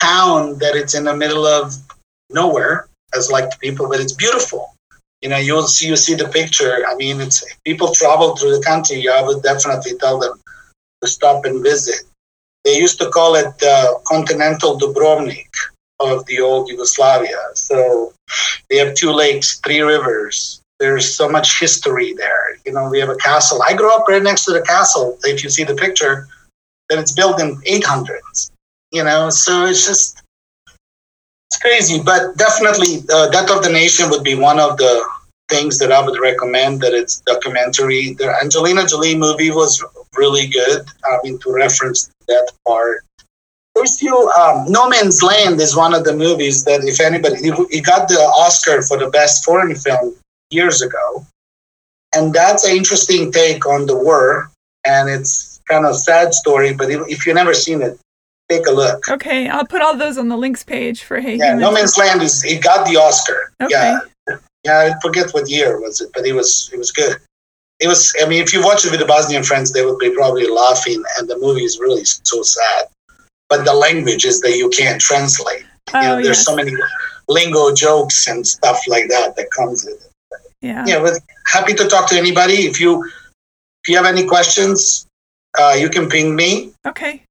town 0.00 0.58
that 0.58 0.76
it's 0.76 0.94
in 0.94 1.04
the 1.04 1.16
middle 1.16 1.46
of 1.46 1.74
nowhere, 2.30 2.88
as 3.16 3.30
like 3.30 3.50
the 3.50 3.56
people, 3.56 3.88
but 3.88 4.00
it's 4.00 4.12
beautiful. 4.12 4.74
You 5.22 5.28
know, 5.28 5.36
you'll 5.38 5.66
see 5.66 5.88
you 5.88 5.96
see 5.96 6.14
the 6.14 6.28
picture. 6.28 6.84
I 6.86 6.94
mean, 6.94 7.20
it's 7.20 7.44
people 7.64 7.92
travel 7.92 8.36
through 8.36 8.56
the 8.56 8.62
country. 8.62 9.08
I 9.08 9.22
would 9.22 9.42
definitely 9.42 9.98
tell 9.98 10.18
them 10.18 10.40
to 11.02 11.08
stop 11.08 11.44
and 11.44 11.62
visit. 11.62 12.02
They 12.64 12.78
used 12.78 13.00
to 13.00 13.10
call 13.10 13.34
it 13.34 13.62
uh, 13.62 13.94
Continental 14.06 14.78
Dubrovnik 14.78 15.50
of 16.00 16.24
the 16.26 16.40
old 16.40 16.68
Yugoslavia. 16.68 17.38
So 17.54 18.12
they 18.70 18.76
have 18.76 18.94
two 18.94 19.10
lakes, 19.10 19.60
three 19.64 19.80
rivers. 19.80 20.60
There's 20.78 21.12
so 21.14 21.28
much 21.28 21.58
history 21.58 22.12
there. 22.12 22.56
You 22.64 22.72
know, 22.72 22.88
we 22.88 23.00
have 23.00 23.08
a 23.08 23.16
castle. 23.16 23.60
I 23.62 23.74
grew 23.74 23.92
up 23.92 24.06
right 24.08 24.22
next 24.22 24.44
to 24.44 24.52
the 24.52 24.62
castle. 24.62 25.18
If 25.24 25.42
you 25.42 25.50
see 25.50 25.64
the 25.64 25.74
picture, 25.74 26.28
then 26.88 26.98
it's 27.00 27.12
built 27.12 27.40
in 27.40 27.56
800s. 27.62 28.50
You 28.92 29.04
know, 29.04 29.30
so 29.30 29.66
it's 29.66 29.86
just 29.86 30.22
it's 31.50 31.58
crazy. 31.60 32.02
But 32.02 32.36
definitely, 32.36 33.04
uh, 33.12 33.28
Death 33.30 33.50
of 33.50 33.62
the 33.62 33.70
Nation 33.70 34.10
would 34.10 34.24
be 34.24 34.34
one 34.34 34.58
of 34.58 34.76
the 34.76 35.04
things 35.48 35.78
that 35.78 35.92
I 35.92 36.04
would 36.04 36.20
recommend. 36.20 36.80
That 36.80 36.94
it's 36.94 37.20
documentary. 37.20 38.14
The 38.14 38.34
Angelina 38.42 38.86
Jolie 38.86 39.16
movie 39.16 39.50
was 39.50 39.82
really 40.16 40.46
good. 40.48 40.86
I 41.04 41.18
mean, 41.22 41.38
to 41.40 41.52
reference 41.52 42.10
that 42.26 42.52
part 42.66 43.04
there's 43.78 43.98
few. 43.98 44.30
Um, 44.30 44.64
no 44.68 44.88
Man's 44.88 45.22
Land 45.22 45.60
is 45.60 45.76
one 45.76 45.94
of 45.94 46.04
the 46.04 46.14
movies 46.14 46.64
that, 46.64 46.84
if 46.84 47.00
anybody, 47.00 47.36
he 47.70 47.80
got 47.80 48.08
the 48.08 48.16
Oscar 48.16 48.82
for 48.82 48.98
the 48.98 49.08
best 49.10 49.44
foreign 49.44 49.74
film 49.74 50.16
years 50.50 50.82
ago, 50.82 51.24
and 52.14 52.32
that's 52.32 52.64
an 52.64 52.76
interesting 52.76 53.30
take 53.30 53.66
on 53.66 53.86
the 53.86 53.96
war, 53.96 54.50
and 54.84 55.08
it's 55.08 55.60
kind 55.68 55.86
of 55.86 55.96
sad 55.96 56.34
story. 56.34 56.74
But 56.74 56.90
if 56.90 57.24
you've 57.24 57.36
never 57.36 57.54
seen 57.54 57.82
it, 57.82 57.98
take 58.48 58.66
a 58.66 58.70
look. 58.70 59.08
Okay, 59.08 59.48
I'll 59.48 59.66
put 59.66 59.82
all 59.82 59.96
those 59.96 60.18
on 60.18 60.28
the 60.28 60.36
links 60.36 60.64
page 60.64 61.02
for 61.02 61.20
Hey. 61.20 61.36
Yeah, 61.36 61.54
No 61.54 61.72
Man's 61.72 61.96
Land 61.96 62.22
is 62.22 62.42
he 62.42 62.58
got 62.58 62.86
the 62.86 62.96
Oscar. 62.96 63.52
Okay. 63.60 63.70
Yeah, 63.70 64.00
yeah, 64.64 64.92
I 64.92 65.00
forget 65.00 65.30
what 65.32 65.48
year 65.48 65.80
was 65.80 66.00
it, 66.00 66.10
but 66.14 66.26
it 66.26 66.32
was 66.32 66.70
it 66.72 66.78
was 66.78 66.92
good. 66.92 67.16
It 67.80 67.86
was. 67.86 68.14
I 68.20 68.28
mean, 68.28 68.42
if 68.42 68.52
you 68.52 68.62
watch 68.64 68.84
it 68.84 68.90
with 68.90 69.00
the 69.00 69.06
Bosnian 69.06 69.44
friends, 69.44 69.72
they 69.72 69.84
would 69.84 69.98
be 69.98 70.10
probably 70.14 70.48
laughing, 70.50 71.02
and 71.16 71.28
the 71.28 71.38
movie 71.38 71.64
is 71.64 71.78
really 71.78 72.04
so 72.04 72.42
sad 72.42 72.86
but 73.48 73.64
the 73.64 73.74
language 73.74 74.24
is 74.24 74.40
that 74.40 74.56
you 74.56 74.68
can't 74.68 75.00
translate. 75.00 75.64
Oh, 75.94 76.00
you 76.00 76.06
know, 76.06 76.14
there's 76.16 76.38
yes. 76.38 76.44
so 76.44 76.54
many 76.54 76.72
lingo 77.28 77.74
jokes 77.74 78.26
and 78.26 78.46
stuff 78.46 78.78
like 78.86 79.08
that 79.08 79.36
that 79.36 79.50
comes 79.56 79.84
with 79.84 80.04
it. 80.04 80.38
Yeah. 80.60 80.84
Yeah, 80.86 81.00
but 81.00 81.14
happy 81.46 81.74
to 81.74 81.86
talk 81.88 82.08
to 82.10 82.16
anybody. 82.16 82.66
If 82.66 82.80
you 82.80 83.04
if 83.04 83.88
you 83.88 83.96
have 83.96 84.06
any 84.06 84.26
questions, 84.26 85.06
uh, 85.58 85.76
you 85.78 85.88
can 85.88 86.08
ping 86.08 86.36
me. 86.36 86.72
Okay. 86.86 87.22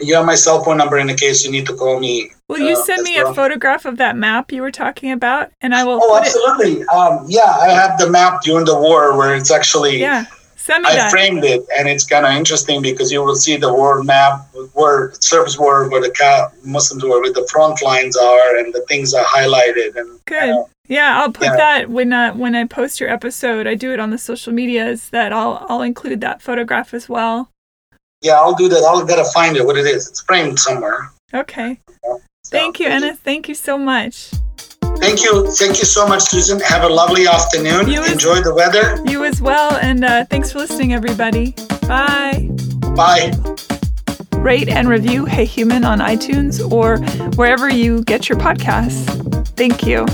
You 0.00 0.14
have 0.16 0.26
my 0.26 0.34
cell 0.34 0.62
phone 0.64 0.76
number 0.78 0.98
in 0.98 1.06
the 1.08 1.14
case 1.14 1.44
you 1.44 1.50
need 1.50 1.66
to 1.66 1.74
call 1.74 1.98
me. 2.00 2.30
Will 2.48 2.58
you 2.60 2.74
uh, 2.76 2.82
send 2.84 3.02
me 3.02 3.16
well. 3.16 3.32
a 3.32 3.34
photograph 3.34 3.84
of 3.84 3.96
that 3.98 4.16
map 4.16 4.52
you 4.52 4.62
were 4.62 4.70
talking 4.70 5.10
about, 5.12 5.50
and 5.60 5.74
I 5.74 5.84
will 5.84 5.98
Oh, 6.02 6.08
put 6.18 6.22
it. 6.22 6.26
absolutely. 6.28 6.84
Um, 6.86 7.24
yeah, 7.28 7.56
I 7.60 7.68
have 7.70 7.98
the 7.98 8.08
map 8.08 8.42
during 8.42 8.64
the 8.64 8.78
war 8.78 9.16
where 9.16 9.34
it's 9.34 9.50
actually 9.50 9.98
Yeah. 10.00 10.24
Send 10.56 10.84
me 10.84 10.90
I 10.90 10.96
that. 10.96 11.10
framed 11.10 11.44
it, 11.44 11.62
and 11.78 11.88
it's 11.88 12.04
kind 12.04 12.26
of 12.26 12.32
interesting 12.32 12.82
because 12.82 13.10
you 13.10 13.22
will 13.22 13.36
see 13.36 13.56
the 13.56 13.72
world 13.72 14.04
map 14.04 14.46
where 14.74 15.12
Serbs 15.20 15.58
were, 15.58 15.88
where 15.88 16.02
the 16.02 16.50
Muslims 16.62 17.02
were, 17.02 17.20
where 17.22 17.32
the 17.32 17.48
front 17.50 17.80
lines 17.82 18.18
are, 18.18 18.56
and 18.58 18.74
the 18.74 18.82
things 18.86 19.14
are 19.14 19.24
highlighted. 19.24 19.96
And 19.96 20.20
Good. 20.26 20.64
Yeah, 20.86 21.20
I'll 21.22 21.32
put 21.32 21.46
Yeah. 21.46 21.56
that 21.56 21.90
when 21.90 22.12
uh, 22.12 22.32
when 22.34 22.54
I 22.54 22.64
post 22.64 23.00
your 23.00 23.08
episode. 23.08 23.66
I 23.66 23.74
do 23.76 23.92
it 23.94 24.00
on 24.00 24.10
the 24.10 24.18
social 24.18 24.52
medias. 24.52 25.08
That 25.10 25.32
I'll 25.32 25.64
I'll 25.70 25.80
include 25.82 26.20
that 26.20 26.42
photograph 26.42 26.92
as 26.92 27.08
well. 27.08 27.48
Yeah, 28.22 28.34
I'll 28.40 28.54
do 28.54 28.68
that. 28.68 28.82
I'll 28.82 29.04
gotta 29.04 29.24
find 29.32 29.56
it. 29.56 29.64
What 29.64 29.76
it 29.76 29.86
is? 29.86 30.08
It's 30.08 30.20
framed 30.22 30.58
somewhere. 30.58 31.10
Okay. 31.32 31.78
So, 32.04 32.20
Thank 32.50 32.80
you, 32.80 32.88
Enes. 32.88 33.18
Thank 33.18 33.48
you 33.48 33.54
so 33.54 33.76
much. 33.78 34.30
Thank 34.96 35.22
you. 35.22 35.50
Thank 35.52 35.78
you 35.78 35.84
so 35.84 36.06
much, 36.08 36.22
Susan. 36.22 36.58
Have 36.60 36.82
a 36.82 36.88
lovely 36.88 37.28
afternoon. 37.28 37.88
You 37.88 38.02
as- 38.02 38.12
Enjoy 38.12 38.40
the 38.40 38.54
weather. 38.54 38.98
You 39.04 39.24
as 39.24 39.40
well, 39.40 39.76
and 39.76 40.04
uh, 40.04 40.24
thanks 40.24 40.50
for 40.52 40.58
listening, 40.58 40.92
everybody. 40.92 41.54
Bye. 41.86 42.48
Bye. 42.96 43.32
Rate 44.32 44.68
and 44.68 44.88
review 44.88 45.24
Hey 45.24 45.44
Human 45.44 45.84
on 45.84 45.98
iTunes 45.98 46.60
or 46.72 46.98
wherever 47.36 47.68
you 47.68 48.02
get 48.04 48.28
your 48.28 48.38
podcasts. 48.38 49.46
Thank 49.56 49.84
you. 49.84 50.06